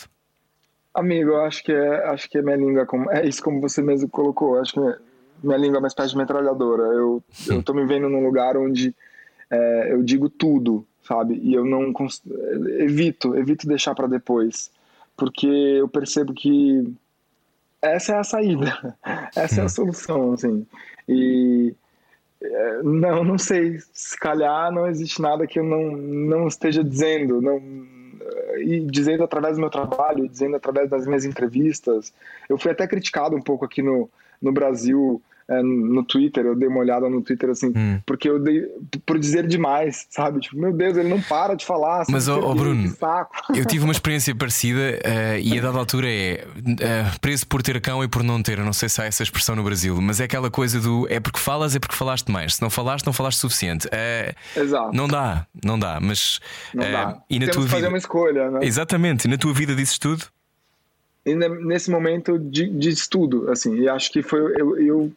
Amigo, 0.93 1.31
eu 1.31 1.41
acho 1.45 1.63
que 1.63 1.71
é, 1.71 2.05
acho 2.09 2.29
que 2.29 2.37
é 2.37 2.41
minha 2.41 2.57
língua, 2.57 2.85
como, 2.85 3.09
é 3.11 3.25
isso 3.25 3.41
como 3.41 3.61
você 3.61 3.81
mesmo 3.81 4.09
colocou. 4.09 4.59
Acho 4.59 4.73
que 4.73 5.12
minha 5.43 5.57
língua 5.57 5.77
é 5.77 5.79
uma 5.79 5.87
espécie 5.87 6.11
de 6.11 6.17
metralhadora. 6.17 6.83
Eu, 6.83 7.23
eu 7.47 7.63
tô 7.63 7.73
me 7.73 7.85
vendo 7.85 8.09
num 8.09 8.23
lugar 8.23 8.57
onde 8.57 8.95
é, 9.49 9.93
eu 9.93 10.03
digo 10.03 10.29
tudo 10.29 10.85
sabe? 11.03 11.39
E 11.43 11.53
eu 11.53 11.65
não 11.65 11.93
evito, 12.79 13.37
evito 13.37 13.67
deixar 13.67 13.93
para 13.93 14.07
depois, 14.07 14.71
porque 15.15 15.45
eu 15.45 15.87
percebo 15.87 16.33
que 16.33 16.93
essa 17.81 18.13
é 18.13 18.17
a 18.17 18.23
saída, 18.23 18.97
essa 19.35 19.61
é 19.61 19.65
a 19.65 19.69
solução, 19.69 20.33
assim. 20.33 20.65
E 21.07 21.75
é, 22.41 22.83
não, 22.83 23.23
não 23.23 23.37
sei, 23.37 23.79
se 23.93 24.17
calhar 24.17 24.71
não 24.71 24.87
existe 24.87 25.21
nada 25.21 25.45
que 25.45 25.59
eu 25.59 25.63
não, 25.63 25.91
não 25.91 26.47
esteja 26.47 26.83
dizendo, 26.83 27.41
não 27.41 27.61
e 28.59 28.79
dizendo 28.79 29.23
através 29.23 29.57
do 29.57 29.59
meu 29.59 29.69
trabalho, 29.69 30.29
dizendo 30.29 30.55
através 30.55 30.89
das 30.89 31.05
minhas 31.05 31.25
entrevistas. 31.25 32.13
Eu 32.47 32.57
fui 32.57 32.71
até 32.71 32.87
criticado 32.87 33.35
um 33.35 33.41
pouco 33.41 33.65
aqui 33.65 33.81
no, 33.81 34.09
no 34.41 34.51
Brasil 34.53 35.21
é, 35.49 35.61
no 35.61 36.03
Twitter, 36.03 36.45
eu 36.45 36.55
dei 36.55 36.69
uma 36.69 36.79
olhada 36.79 37.09
no 37.09 37.21
Twitter 37.21 37.49
assim, 37.49 37.73
hum. 37.75 37.99
porque 38.05 38.29
eu 38.29 38.39
dei 38.39 38.61
por 39.05 39.19
dizer 39.19 39.45
demais, 39.45 40.07
sabe? 40.09 40.39
Tipo, 40.39 40.57
meu 40.57 40.71
Deus, 40.71 40.97
ele 40.97 41.09
não 41.09 41.21
para 41.21 41.53
de 41.55 41.65
falar. 41.65 42.05
Mas, 42.09 42.29
ó, 42.29 42.39
oh, 42.39 42.55
Bruno, 42.55 42.93
eu 43.53 43.65
tive 43.65 43.83
uma 43.83 43.91
experiência 43.91 44.33
parecida 44.33 44.79
uh, 44.79 45.39
e 45.41 45.57
a 45.57 45.61
dada 45.61 45.77
altura 45.77 46.07
é 46.09 46.45
uh, 46.47 47.19
preso 47.19 47.45
por 47.47 47.61
ter 47.61 47.79
cão 47.81 48.03
e 48.03 48.07
por 48.07 48.23
não 48.23 48.41
ter. 48.41 48.59
Eu 48.59 48.65
não 48.65 48.73
sei 48.73 48.87
se 48.87 49.01
há 49.01 49.05
essa 49.05 49.21
expressão 49.21 49.55
no 49.55 49.63
Brasil, 49.63 49.99
mas 50.01 50.21
é 50.21 50.23
aquela 50.23 50.49
coisa 50.49 50.79
do 50.79 51.05
é 51.09 51.19
porque 51.19 51.39
falas, 51.39 51.75
é 51.75 51.79
porque 51.79 51.95
falaste 51.95 52.31
mais. 52.31 52.55
Se 52.55 52.61
não 52.61 52.69
falaste, 52.69 53.05
não 53.05 53.13
falaste 53.13 53.39
suficiente. 53.39 53.87
Uh, 53.87 54.59
Exato. 54.59 54.95
Não 54.95 55.07
dá, 55.07 55.45
não 55.63 55.77
dá, 55.77 55.99
mas. 56.01 56.39
Não 56.73 56.89
dá. 56.89 57.21
E 57.29 57.39
na 57.39 57.47
Temos 57.47 57.55
tua 57.55 57.63
vida... 57.63 57.75
fazer 57.75 57.87
uma 57.87 57.97
escolha, 57.97 58.51
né? 58.51 58.59
Exatamente, 58.63 59.25
e 59.25 59.27
na 59.27 59.37
tua 59.37 59.53
vida 59.53 59.75
dizes 59.75 59.97
tudo? 59.97 60.25
E 61.25 61.35
nesse 61.35 61.89
momento 61.89 62.37
de, 62.37 62.69
de 62.69 62.89
estudo, 62.89 63.49
assim, 63.49 63.75
e 63.75 63.87
acho 63.87 64.11
que 64.11 64.21
foi 64.21 64.39
eu, 64.59 64.77
eu 64.77 65.11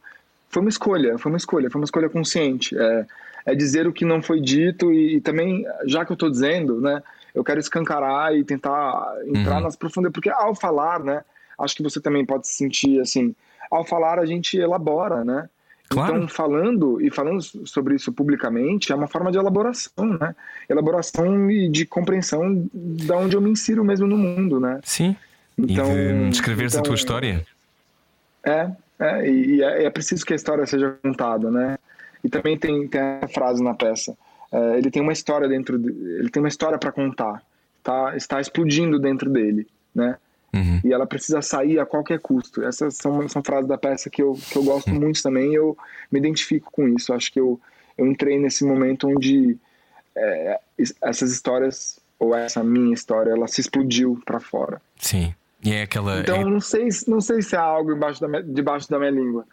foi 0.57 0.63
uma 0.63 0.71
escolha, 0.71 1.19
foi 1.19 1.31
uma 1.31 1.37
escolha, 1.37 1.71
foi 1.71 1.79
uma 1.79 1.85
escolha 1.85 2.09
consciente. 2.09 2.75
É, 2.79 3.07
é 3.45 3.55
dizer 3.55 3.87
o 3.87 3.93
que 3.93 4.07
não 4.07 4.23
foi 4.23 4.41
dito 4.41 4.91
e, 4.91 5.17
e 5.17 5.21
também, 5.21 5.67
já 5.85 6.03
que 6.03 6.11
eu 6.11 6.15
estou 6.15 6.31
dizendo, 6.31 6.81
né, 6.81 7.03
eu 7.35 7.45
quero 7.45 7.61
escancarar 7.61 8.35
e 8.35 8.43
tentar 8.43 9.17
entrar 9.27 9.57
uhum. 9.57 9.65
nas 9.65 9.77
profundezas, 9.77 10.15
porque 10.15 10.31
ao 10.31 10.55
falar, 10.55 11.01
né, 11.01 11.23
acho 11.61 11.77
que 11.77 11.83
você 11.83 12.01
também 12.01 12.25
pode 12.25 12.49
se 12.49 12.55
sentir 12.55 12.99
assim, 13.01 13.35
ao 13.71 13.85
falar 13.85 14.19
a 14.19 14.25
gente 14.25 14.57
elabora, 14.57 15.25
né? 15.25 15.47
Claro. 15.89 16.17
Então, 16.17 16.29
falando 16.29 17.01
e 17.01 17.11
falando 17.11 17.41
sobre 17.43 17.95
isso 17.95 18.11
publicamente 18.11 18.91
é 18.91 18.95
uma 18.95 19.07
forma 19.07 19.31
de 19.31 19.37
elaboração, 19.37 20.07
né? 20.19 20.35
Elaboração 20.69 21.51
e 21.51 21.69
de 21.69 21.85
compreensão 21.85 22.67
de 22.73 23.13
onde 23.13 23.37
eu 23.37 23.43
me 23.43 23.51
insiro 23.51 23.85
mesmo 23.85 24.07
no 24.07 24.17
mundo, 24.17 24.59
né? 24.59 24.81
Sim. 24.83 25.15
Então, 25.57 25.93
e 25.93 26.13
de 26.25 26.31
descreveres 26.31 26.73
então, 26.73 26.81
a 26.81 26.85
tua 26.85 26.95
história. 26.95 27.47
É, 28.43 28.71
é, 28.99 29.29
e, 29.29 29.63
é, 29.63 29.85
é, 29.85 29.91
preciso 29.91 30.25
que 30.25 30.33
a 30.33 30.37
história 30.37 30.67
seja 30.67 30.97
contada, 31.03 31.51
né? 31.51 31.79
E 32.25 32.29
também 32.29 32.59
tem, 32.59 32.89
tem 32.89 33.01
a 33.01 33.29
frase 33.29 33.63
na 33.63 33.75
peça. 33.75 34.17
É, 34.51 34.79
ele 34.79 34.91
tem 34.91 35.03
uma 35.03 35.13
história 35.13 35.49
dentro, 35.49 35.79
de, 35.79 35.89
ele 36.19 36.31
tem 36.31 36.43
uma 36.43 36.49
história 36.49 36.79
para 36.79 36.93
contar, 36.93 37.43
tá? 37.83 38.17
Está 38.17 38.41
explodindo 38.41 38.99
dentro 38.99 39.31
dele, 39.31 39.67
né? 39.95 40.17
Uhum. 40.55 40.81
E 40.85 40.93
ela 40.93 41.07
precisa 41.07 41.43
sair 41.43 41.79
a 41.79 41.85
qualquer 41.85 42.19
custo. 42.21 42.63
Essas 42.63 42.97
são, 42.97 43.29
são 43.29 43.43
frases 43.43 43.69
da 43.69 43.77
peça 43.77 44.09
que 44.09 44.23
eu, 44.23 44.33
que 44.35 44.57
eu 44.57 44.63
gosto 44.63 44.91
uhum. 44.91 45.01
muito 45.01 45.23
também. 45.23 45.55
Eu 45.55 45.77
me 46.11 46.19
identifico 46.19 46.71
com 46.73 46.89
isso. 46.89 47.13
Acho 47.13 47.31
que 47.31 47.39
eu, 47.39 47.61
eu 47.99 48.07
entrei 48.07 48.39
nesse 48.39 48.65
momento 48.65 49.09
onde 49.09 49.59
é, 50.17 50.59
essas 51.03 51.31
histórias 51.31 52.01
ou 52.19 52.35
essa 52.35 52.65
minha 52.65 52.95
história, 52.95 53.31
ela 53.31 53.47
se 53.47 53.61
explodiu 53.61 54.21
para 54.25 54.41
fora. 54.41 54.81
Sim. 54.99 55.35
E 55.63 55.73
é 55.73 55.83
aquela. 55.83 56.21
Então 56.21 56.37
é... 56.37 56.45
não, 56.45 56.61
sei, 56.61 56.89
não 57.09 57.21
sei 57.21 57.43
se 57.43 57.57
há 57.57 57.63
algo 57.63 57.93
embaixo 57.93 58.21
da 58.21 58.41
debaixo 58.41 58.89
da 58.91 58.99
minha 58.99 59.11
língua. 59.11 59.45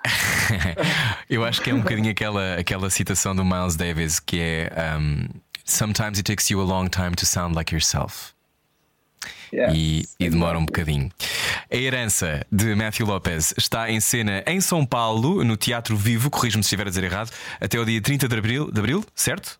Eu 1.29 1.43
acho 1.43 1.61
que 1.61 1.69
é 1.69 1.73
um 1.73 1.79
bocadinho 1.79 2.11
aquela, 2.11 2.55
aquela 2.55 2.89
citação 2.89 3.35
do 3.35 3.43
Miles 3.43 3.75
Davis 3.75 4.19
que 4.19 4.39
é 4.39 4.69
um, 4.99 5.27
Sometimes 5.65 6.17
it 6.17 6.23
takes 6.23 6.49
you 6.49 6.59
a 6.59 6.65
long 6.65 6.89
time 6.89 7.15
to 7.15 7.25
sound 7.25 7.55
like 7.55 7.73
yourself. 7.73 8.33
Yes, 9.53 9.71
e, 9.73 10.03
e, 10.19 10.29
demora 10.29 10.57
um 10.57 10.65
bocadinho. 10.65 11.09
A 11.71 11.75
herança 11.75 12.45
de 12.51 12.75
Matthew 12.75 13.05
Lopez 13.05 13.53
está 13.57 13.89
em 13.89 13.99
cena 13.99 14.43
em 14.47 14.59
São 14.59 14.85
Paulo, 14.85 15.43
no 15.43 15.55
Teatro 15.55 15.95
Vivo, 15.95 16.29
corrijo-me 16.29 16.63
se 16.63 16.67
estiver 16.67 16.87
a 16.87 16.89
dizer 16.89 17.03
errado, 17.03 17.31
até 17.61 17.79
o 17.79 17.85
dia 17.85 18.01
30 18.01 18.27
de 18.27 18.35
abril, 18.35 18.71
de 18.71 18.79
abril 18.79 19.05
certo? 19.15 19.59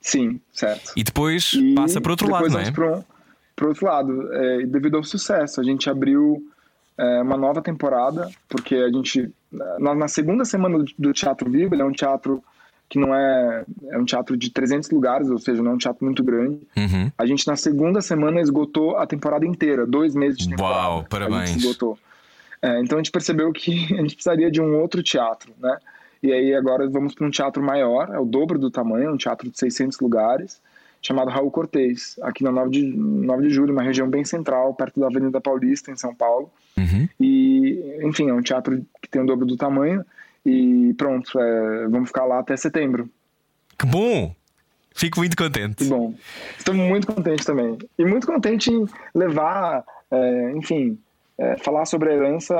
Sim, 0.00 0.40
certo. 0.52 0.92
E 0.96 1.02
depois 1.02 1.52
e 1.52 1.74
passa 1.74 2.00
para 2.00 2.12
outro 2.12 2.30
lado, 2.30 2.48
não 2.48 2.60
é? 2.60 2.70
Para 2.70 2.98
um, 2.98 3.04
por 3.58 3.68
outro 3.68 3.86
lado, 3.86 4.32
é, 4.32 4.64
devido 4.66 4.96
ao 4.96 5.02
sucesso, 5.02 5.60
a 5.60 5.64
gente 5.64 5.90
abriu 5.90 6.40
é, 6.96 7.20
uma 7.20 7.36
nova 7.36 7.60
temporada, 7.60 8.30
porque 8.48 8.76
a 8.76 8.88
gente, 8.88 9.28
na, 9.50 9.96
na 9.96 10.06
segunda 10.06 10.44
semana 10.44 10.78
do, 10.78 10.84
do, 10.96 11.12
Teatro 11.12 11.50
Vivo, 11.50 11.74
ele 11.74 11.82
é 11.82 11.84
um 11.84 11.92
teatro 11.92 12.42
que 12.88 13.00
não 13.00 13.12
é, 13.12 13.64
é 13.88 13.98
um 13.98 14.04
teatro 14.04 14.36
de 14.36 14.50
300 14.50 14.90
lugares, 14.90 15.28
ou 15.28 15.38
seja, 15.38 15.60
não 15.60 15.72
é 15.72 15.74
um 15.74 15.78
teatro 15.78 16.04
muito 16.04 16.22
grande. 16.22 16.60
Uhum. 16.76 17.10
A 17.18 17.26
gente, 17.26 17.46
na 17.48 17.56
segunda 17.56 18.00
semana, 18.00 18.40
esgotou 18.40 18.96
a 18.96 19.06
temporada 19.06 19.44
inteira, 19.44 19.84
dois 19.84 20.14
meses 20.14 20.38
de 20.38 20.50
temporada. 20.50 20.78
Uau, 20.78 21.04
parabéns. 21.10 21.56
esgotou. 21.56 21.98
É, 22.62 22.80
então 22.80 22.96
a 22.96 23.02
gente 23.02 23.10
percebeu 23.10 23.52
que 23.52 23.72
a 23.92 24.02
gente 24.02 24.14
precisaria 24.14 24.52
de 24.52 24.60
um 24.60 24.78
outro 24.80 25.02
teatro, 25.02 25.52
né? 25.58 25.76
E 26.22 26.32
aí 26.32 26.54
agora 26.54 26.88
vamos 26.88 27.14
para 27.14 27.26
um 27.26 27.30
teatro 27.30 27.62
maior, 27.62 28.08
é 28.14 28.18
o 28.18 28.24
dobro 28.24 28.56
do 28.58 28.70
tamanho, 28.70 29.12
um 29.12 29.16
teatro 29.16 29.50
de 29.50 29.58
600 29.58 29.98
lugares 29.98 30.60
chamado 31.02 31.30
Raul 31.30 31.50
Cortez, 31.50 32.18
aqui 32.22 32.42
na 32.42 32.50
9 32.50 32.70
de, 32.70 32.82
9 32.82 33.48
de 33.48 33.50
julho, 33.50 33.72
uma 33.72 33.82
região 33.82 34.08
bem 34.08 34.24
central, 34.24 34.74
perto 34.74 35.00
da 35.00 35.06
Avenida 35.06 35.40
Paulista, 35.40 35.90
em 35.90 35.96
São 35.96 36.14
Paulo. 36.14 36.50
Uhum. 36.76 37.08
E, 37.20 38.00
enfim, 38.02 38.28
é 38.28 38.34
um 38.34 38.42
teatro 38.42 38.84
que 39.00 39.08
tem 39.08 39.22
o 39.22 39.26
dobro 39.26 39.46
do 39.46 39.56
tamanho. 39.56 40.04
E 40.44 40.94
pronto, 40.94 41.38
é, 41.38 41.88
vamos 41.88 42.08
ficar 42.08 42.24
lá 42.24 42.40
até 42.40 42.56
setembro. 42.56 43.08
Que 43.78 43.86
bom! 43.86 44.34
Fico 44.94 45.20
muito 45.20 45.36
contente. 45.36 45.76
Que 45.76 45.84
bom. 45.84 46.14
Estou 46.58 46.74
muito 46.74 47.06
contente 47.06 47.44
também. 47.46 47.78
E 47.96 48.04
muito 48.04 48.26
contente 48.26 48.70
em 48.70 48.84
levar, 49.14 49.84
é, 50.10 50.52
enfim, 50.56 50.98
é, 51.38 51.56
falar 51.58 51.84
sobre 51.86 52.10
a 52.10 52.14
herança 52.14 52.54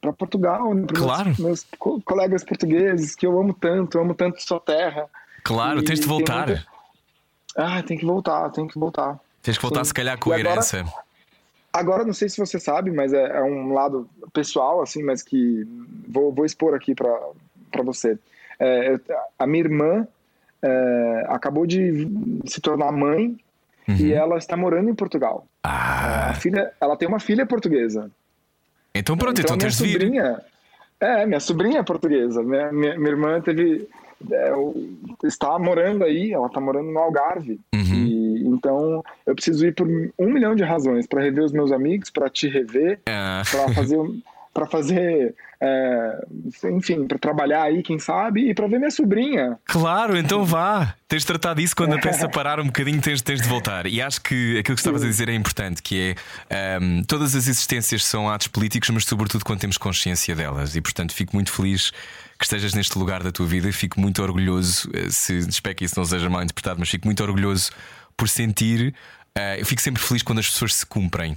para 0.00 0.12
Portugal, 0.12 0.72
né, 0.72 0.84
para 0.86 1.00
claro. 1.00 1.24
meus, 1.24 1.38
meus 1.38 1.66
co 1.78 2.00
colegas 2.02 2.44
portugueses, 2.44 3.16
que 3.16 3.26
eu 3.26 3.38
amo 3.40 3.52
tanto, 3.52 3.98
eu 3.98 4.02
amo 4.02 4.14
tanto 4.14 4.40
sua 4.40 4.60
terra. 4.60 5.06
Claro, 5.42 5.80
e, 5.80 5.84
tens 5.84 6.00
de 6.00 6.06
voltar. 6.06 6.46
Muita 6.46 6.75
ah, 7.56 7.82
tem 7.82 7.96
que 7.96 8.04
voltar, 8.04 8.50
tem 8.50 8.66
que 8.66 8.78
voltar. 8.78 9.18
Tens 9.42 9.56
que 9.56 9.62
voltar, 9.62 9.84
Sim. 9.84 9.88
se 9.88 9.94
calhar, 9.94 10.18
com 10.18 10.32
a 10.32 10.38
herança. 10.38 10.84
Agora, 11.72 12.04
não 12.04 12.12
sei 12.12 12.28
se 12.28 12.38
você 12.38 12.58
sabe, 12.58 12.90
mas 12.90 13.12
é, 13.12 13.38
é, 13.38 13.42
um 13.42 13.72
lado 13.72 14.08
pessoal, 14.32 14.82
assim, 14.82 15.02
mas 15.02 15.22
que 15.22 15.66
vou, 16.08 16.32
vou 16.32 16.44
expor 16.44 16.74
aqui 16.74 16.94
para 16.94 17.82
você. 17.84 18.18
É, 18.58 18.98
a 19.38 19.46
minha 19.46 19.64
irmã 19.64 20.08
é, 20.62 21.26
acabou 21.28 21.66
de 21.66 22.08
se 22.46 22.60
tornar 22.60 22.92
mãe 22.92 23.38
uhum. 23.88 23.96
e 23.96 24.12
ela 24.12 24.38
está 24.38 24.56
morando 24.56 24.90
em 24.90 24.94
Portugal. 24.94 25.46
Ah. 25.62 26.30
A 26.30 26.34
filha, 26.34 26.72
ela 26.80 26.96
tem 26.96 27.06
uma 27.06 27.20
filha 27.20 27.46
portuguesa. 27.46 28.10
Então 28.94 29.16
pronto, 29.16 29.40
então, 29.40 29.56
então 29.56 29.58
tens 29.58 29.76
sobrinha, 29.76 30.42
vir. 31.00 31.08
É, 31.08 31.26
minha 31.26 31.40
sobrinha 31.40 31.80
é 31.80 31.82
portuguesa. 31.82 32.42
Minha, 32.42 32.72
minha, 32.72 32.98
minha 32.98 33.10
irmã 33.10 33.40
teve 33.40 33.86
é, 34.30 34.52
está 35.24 35.58
morando 35.58 36.04
aí, 36.04 36.32
ela 36.32 36.46
está 36.46 36.60
morando 36.60 36.90
no 36.90 36.98
Algarve. 36.98 37.60
Uhum. 37.74 37.80
E, 37.94 38.46
Então, 38.46 39.04
eu 39.26 39.34
preciso 39.34 39.66
ir 39.66 39.74
por 39.74 39.86
um 39.86 40.32
milhão 40.32 40.54
de 40.54 40.62
razões 40.62 41.06
para 41.06 41.22
rever 41.22 41.44
os 41.44 41.52
meus 41.52 41.70
amigos, 41.72 42.10
para 42.10 42.28
te 42.30 42.48
rever, 42.48 43.00
Ah. 43.08 43.42
para 43.50 43.74
fazer, 43.74 43.98
para 44.54 44.66
fazer, 44.66 45.34
é, 45.60 46.26
enfim, 46.70 47.06
para 47.06 47.18
trabalhar 47.18 47.64
aí, 47.64 47.82
quem 47.82 47.98
sabe, 47.98 48.48
e 48.48 48.54
para 48.54 48.66
ver 48.66 48.78
minha 48.78 48.90
sobrinha. 48.90 49.58
Claro, 49.66 50.16
então 50.16 50.44
vá. 50.44 50.94
Tens 51.06 51.22
de 51.22 51.26
tratar 51.26 51.54
disso 51.54 51.76
quando 51.76 51.94
a 51.94 51.98
peça 52.00 52.26
parar 52.28 52.58
um 52.58 52.66
bocadinho, 52.66 53.00
tens, 53.00 53.20
tens 53.20 53.42
de 53.42 53.48
voltar. 53.48 53.86
E 53.86 54.00
acho 54.00 54.20
que 54.22 54.58
aquilo 54.58 54.74
que 54.74 54.80
estavas 54.80 55.02
a 55.02 55.06
dizer 55.06 55.28
é 55.28 55.34
importante, 55.34 55.82
que 55.82 56.16
é 56.48 56.78
um, 56.80 57.02
todas 57.04 57.34
as 57.34 57.46
existências 57.46 58.04
são 58.04 58.30
atos 58.30 58.48
políticos, 58.48 58.88
mas 58.90 59.04
sobretudo 59.04 59.44
quando 59.44 59.60
temos 59.60 59.76
consciência 59.76 60.34
delas. 60.34 60.74
E 60.74 60.80
portanto 60.80 61.12
fico 61.12 61.36
muito 61.36 61.52
feliz 61.52 61.92
que 62.38 62.44
estejas 62.44 62.74
neste 62.74 62.98
lugar 62.98 63.22
da 63.22 63.32
tua 63.32 63.46
vida 63.46 63.72
fico 63.72 64.00
muito 64.00 64.22
orgulhoso, 64.22 64.90
eh, 64.94 65.10
se 65.10 65.38
espero 65.38 65.74
que 65.74 65.84
isso 65.84 65.94
não 65.96 66.04
seja 66.04 66.28
mal 66.28 66.42
interpretado, 66.42 66.78
mas 66.78 66.88
fico 66.88 67.06
muito 67.06 67.22
orgulhoso 67.22 67.70
por 68.16 68.28
sentir. 68.28 68.94
eh, 69.34 69.60
eu 69.60 69.66
fico 69.66 69.80
sempre 69.82 70.02
feliz 70.02 70.22
quando 70.22 70.38
as 70.38 70.48
pessoas 70.48 70.74
se 70.74 70.86
cumprem. 70.86 71.36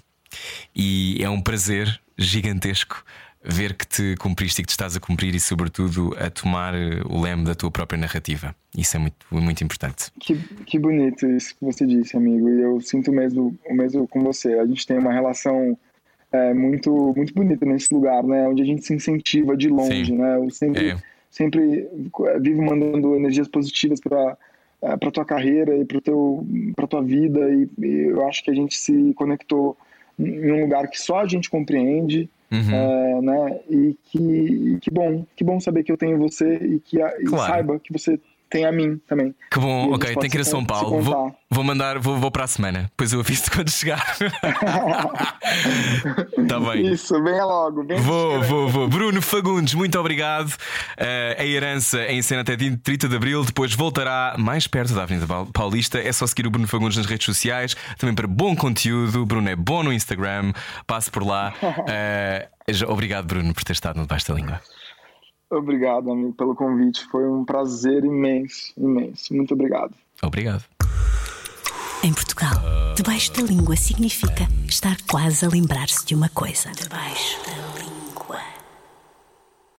E 0.75 1.17
é 1.21 1.29
um 1.29 1.41
prazer 1.41 1.99
gigantesco 2.17 3.03
ver 3.43 3.73
que 3.73 3.87
te 3.87 4.15
cumpriste 4.17 4.61
e 4.61 4.63
que 4.63 4.67
te 4.67 4.71
estás 4.71 4.95
a 4.95 4.99
cumprir 4.99 5.33
e, 5.33 5.39
sobretudo, 5.39 6.13
a 6.19 6.29
tomar 6.29 6.75
eh, 6.75 7.01
o 7.05 7.21
leme 7.21 7.45
da 7.45 7.55
tua 7.55 7.71
própria 7.71 7.97
narrativa. 7.97 8.55
Isso 8.77 8.97
é 8.97 8.99
muito, 8.99 9.25
muito 9.31 9.63
importante. 9.63 10.11
Que, 10.19 10.35
que 10.65 10.77
bonito 10.77 11.25
isso 11.25 11.55
que 11.55 11.63
você 11.63 11.85
disse, 11.85 12.17
amigo. 12.17 12.49
E 12.49 12.61
eu 12.61 12.81
sinto 12.81 13.11
mesmo, 13.11 13.57
o 13.65 13.73
mesmo 13.73 14.07
com 14.07 14.21
você. 14.21 14.53
A 14.59 14.65
gente 14.65 14.85
tem 14.85 14.97
uma 14.97 15.13
relação 15.13 15.77
é, 16.31 16.53
muito, 16.53 17.13
muito 17.15 17.33
bonita 17.33 17.65
nesse 17.65 17.93
lugar, 17.93 18.23
né? 18.23 18.47
Onde 18.47 18.61
a 18.61 18.65
gente 18.65 18.85
se 18.85 18.93
incentiva 18.93 19.55
de 19.57 19.67
longe, 19.69 20.05
Sim. 20.05 20.17
né? 20.17 20.35
Eu 20.37 20.49
sempre, 20.49 20.89
É. 20.91 20.97
sempre 21.29 21.87
eh, 22.25 22.39
vivo 22.39 22.61
mandando 22.63 23.15
energias 23.15 23.47
positivas 23.47 23.99
para 23.99 24.37
para 24.81 25.11
tua 25.11 25.25
carreira 25.25 25.75
e 25.75 25.83
para 25.83 25.99
teu 25.99 26.45
para 26.73 26.87
tua 26.87 27.01
vida 27.03 27.51
e, 27.51 27.67
e 27.85 27.95
eu 28.11 28.25
acho 28.29 28.41
que 28.41 28.49
a 28.49 28.53
gente 28.53 28.77
se 28.77 29.13
conectou 29.13 29.75
em 30.17 30.51
um 30.53 30.61
lugar 30.61 30.87
que 30.87 30.97
só 30.97 31.19
a 31.19 31.27
gente 31.27 31.49
compreende 31.49 32.29
Uhum. 32.49 32.73
é, 32.73 33.21
né 33.21 33.59
e 33.69 33.95
que 34.05 34.77
que 34.81 34.89
bom 34.89 35.25
que 35.35 35.43
bom 35.43 35.59
saber 35.59 35.83
que 35.83 35.91
eu 35.91 35.97
tenho 35.97 36.17
você 36.17 36.55
e 36.55 36.79
que 36.79 36.99
a- 37.01 37.13
e 37.19 37.25
Claro. 37.25 37.45
saiba 37.51 37.77
que 37.79 37.91
você 37.91 38.17
tem 38.49 38.65
a 38.65 38.71
mim 38.71 38.99
também 39.07 39.33
Que 39.51 39.59
bom, 39.59 39.93
ok, 39.93 40.15
tenho 40.15 40.31
que 40.31 40.37
ir 40.37 40.41
a 40.41 40.43
São 40.43 40.63
Paulo. 40.65 41.01
Vou, 41.01 41.35
vou 41.49 41.63
mandar, 41.63 41.99
vou, 41.99 42.17
vou 42.17 42.31
para 42.31 42.43
a 42.45 42.47
semana. 42.47 42.83
Depois 42.91 43.13
eu 43.13 43.19
aviso 43.19 43.49
quando 43.51 43.69
chegar. 43.69 44.15
Está 46.37 46.59
bem. 46.71 46.91
Isso, 46.91 47.21
venha 47.23 47.45
logo. 47.45 47.83
Venha 47.85 47.99
Vou, 48.01 48.41
vou, 48.43 48.69
vou. 48.69 48.87
Bruno 48.87 49.21
Fagundes, 49.21 49.73
muito 49.73 49.99
obrigado. 49.99 50.53
Eh, 50.97 51.35
a 51.39 51.45
herança 51.45 52.03
em 52.05 52.21
cena 52.21 52.41
até 52.41 52.55
30 52.57 53.07
de 53.07 53.15
Abril, 53.15 53.43
depois 53.45 53.73
voltará 53.73 54.35
mais 54.37 54.67
perto 54.67 54.93
da 54.93 55.03
Avenida 55.03 55.27
Paul- 55.27 55.47
Paulista. 55.51 55.99
É 55.99 56.11
só 56.11 56.25
seguir 56.27 56.47
o 56.47 56.51
Bruno 56.51 56.67
Fagundes 56.67 56.97
nas 56.97 57.05
redes 57.05 57.25
sociais, 57.25 57.75
também 57.97 58.15
para 58.15 58.27
bom 58.27 58.55
conteúdo. 58.55 59.25
Bruno 59.25 59.49
é 59.49 59.55
bom 59.55 59.83
no 59.83 59.93
Instagram, 59.93 60.53
passe 60.87 61.09
por 61.11 61.25
lá. 61.25 61.53
Já- 62.69 62.87
obrigado, 62.87 63.25
Bruno, 63.25 63.53
por 63.53 63.63
ter 63.63 63.73
estado 63.73 63.95
no 63.97 64.03
Debaixo 64.03 64.27
da 64.27 64.33
Língua. 64.35 64.61
Obrigado, 65.49 66.11
amigo, 66.11 66.33
pelo 66.33 66.55
convite. 66.55 67.05
Foi 67.07 67.27
um 67.27 67.43
prazer 67.43 68.03
imenso, 68.03 68.71
imenso. 68.77 69.33
Muito 69.33 69.53
obrigado. 69.53 69.93
Obrigado. 70.21 70.63
Em 72.03 72.13
Portugal, 72.13 72.53
debaixo 72.95 73.33
da 73.33 73.41
língua 73.41 73.75
significa 73.75 74.47
estar 74.67 74.95
quase 75.09 75.45
a 75.45 75.49
lembrar-se 75.49 76.05
de 76.05 76.15
uma 76.15 76.29
coisa. 76.29 76.71
Debaixo 76.71 77.37
da 77.45 77.81
língua. 77.83 77.98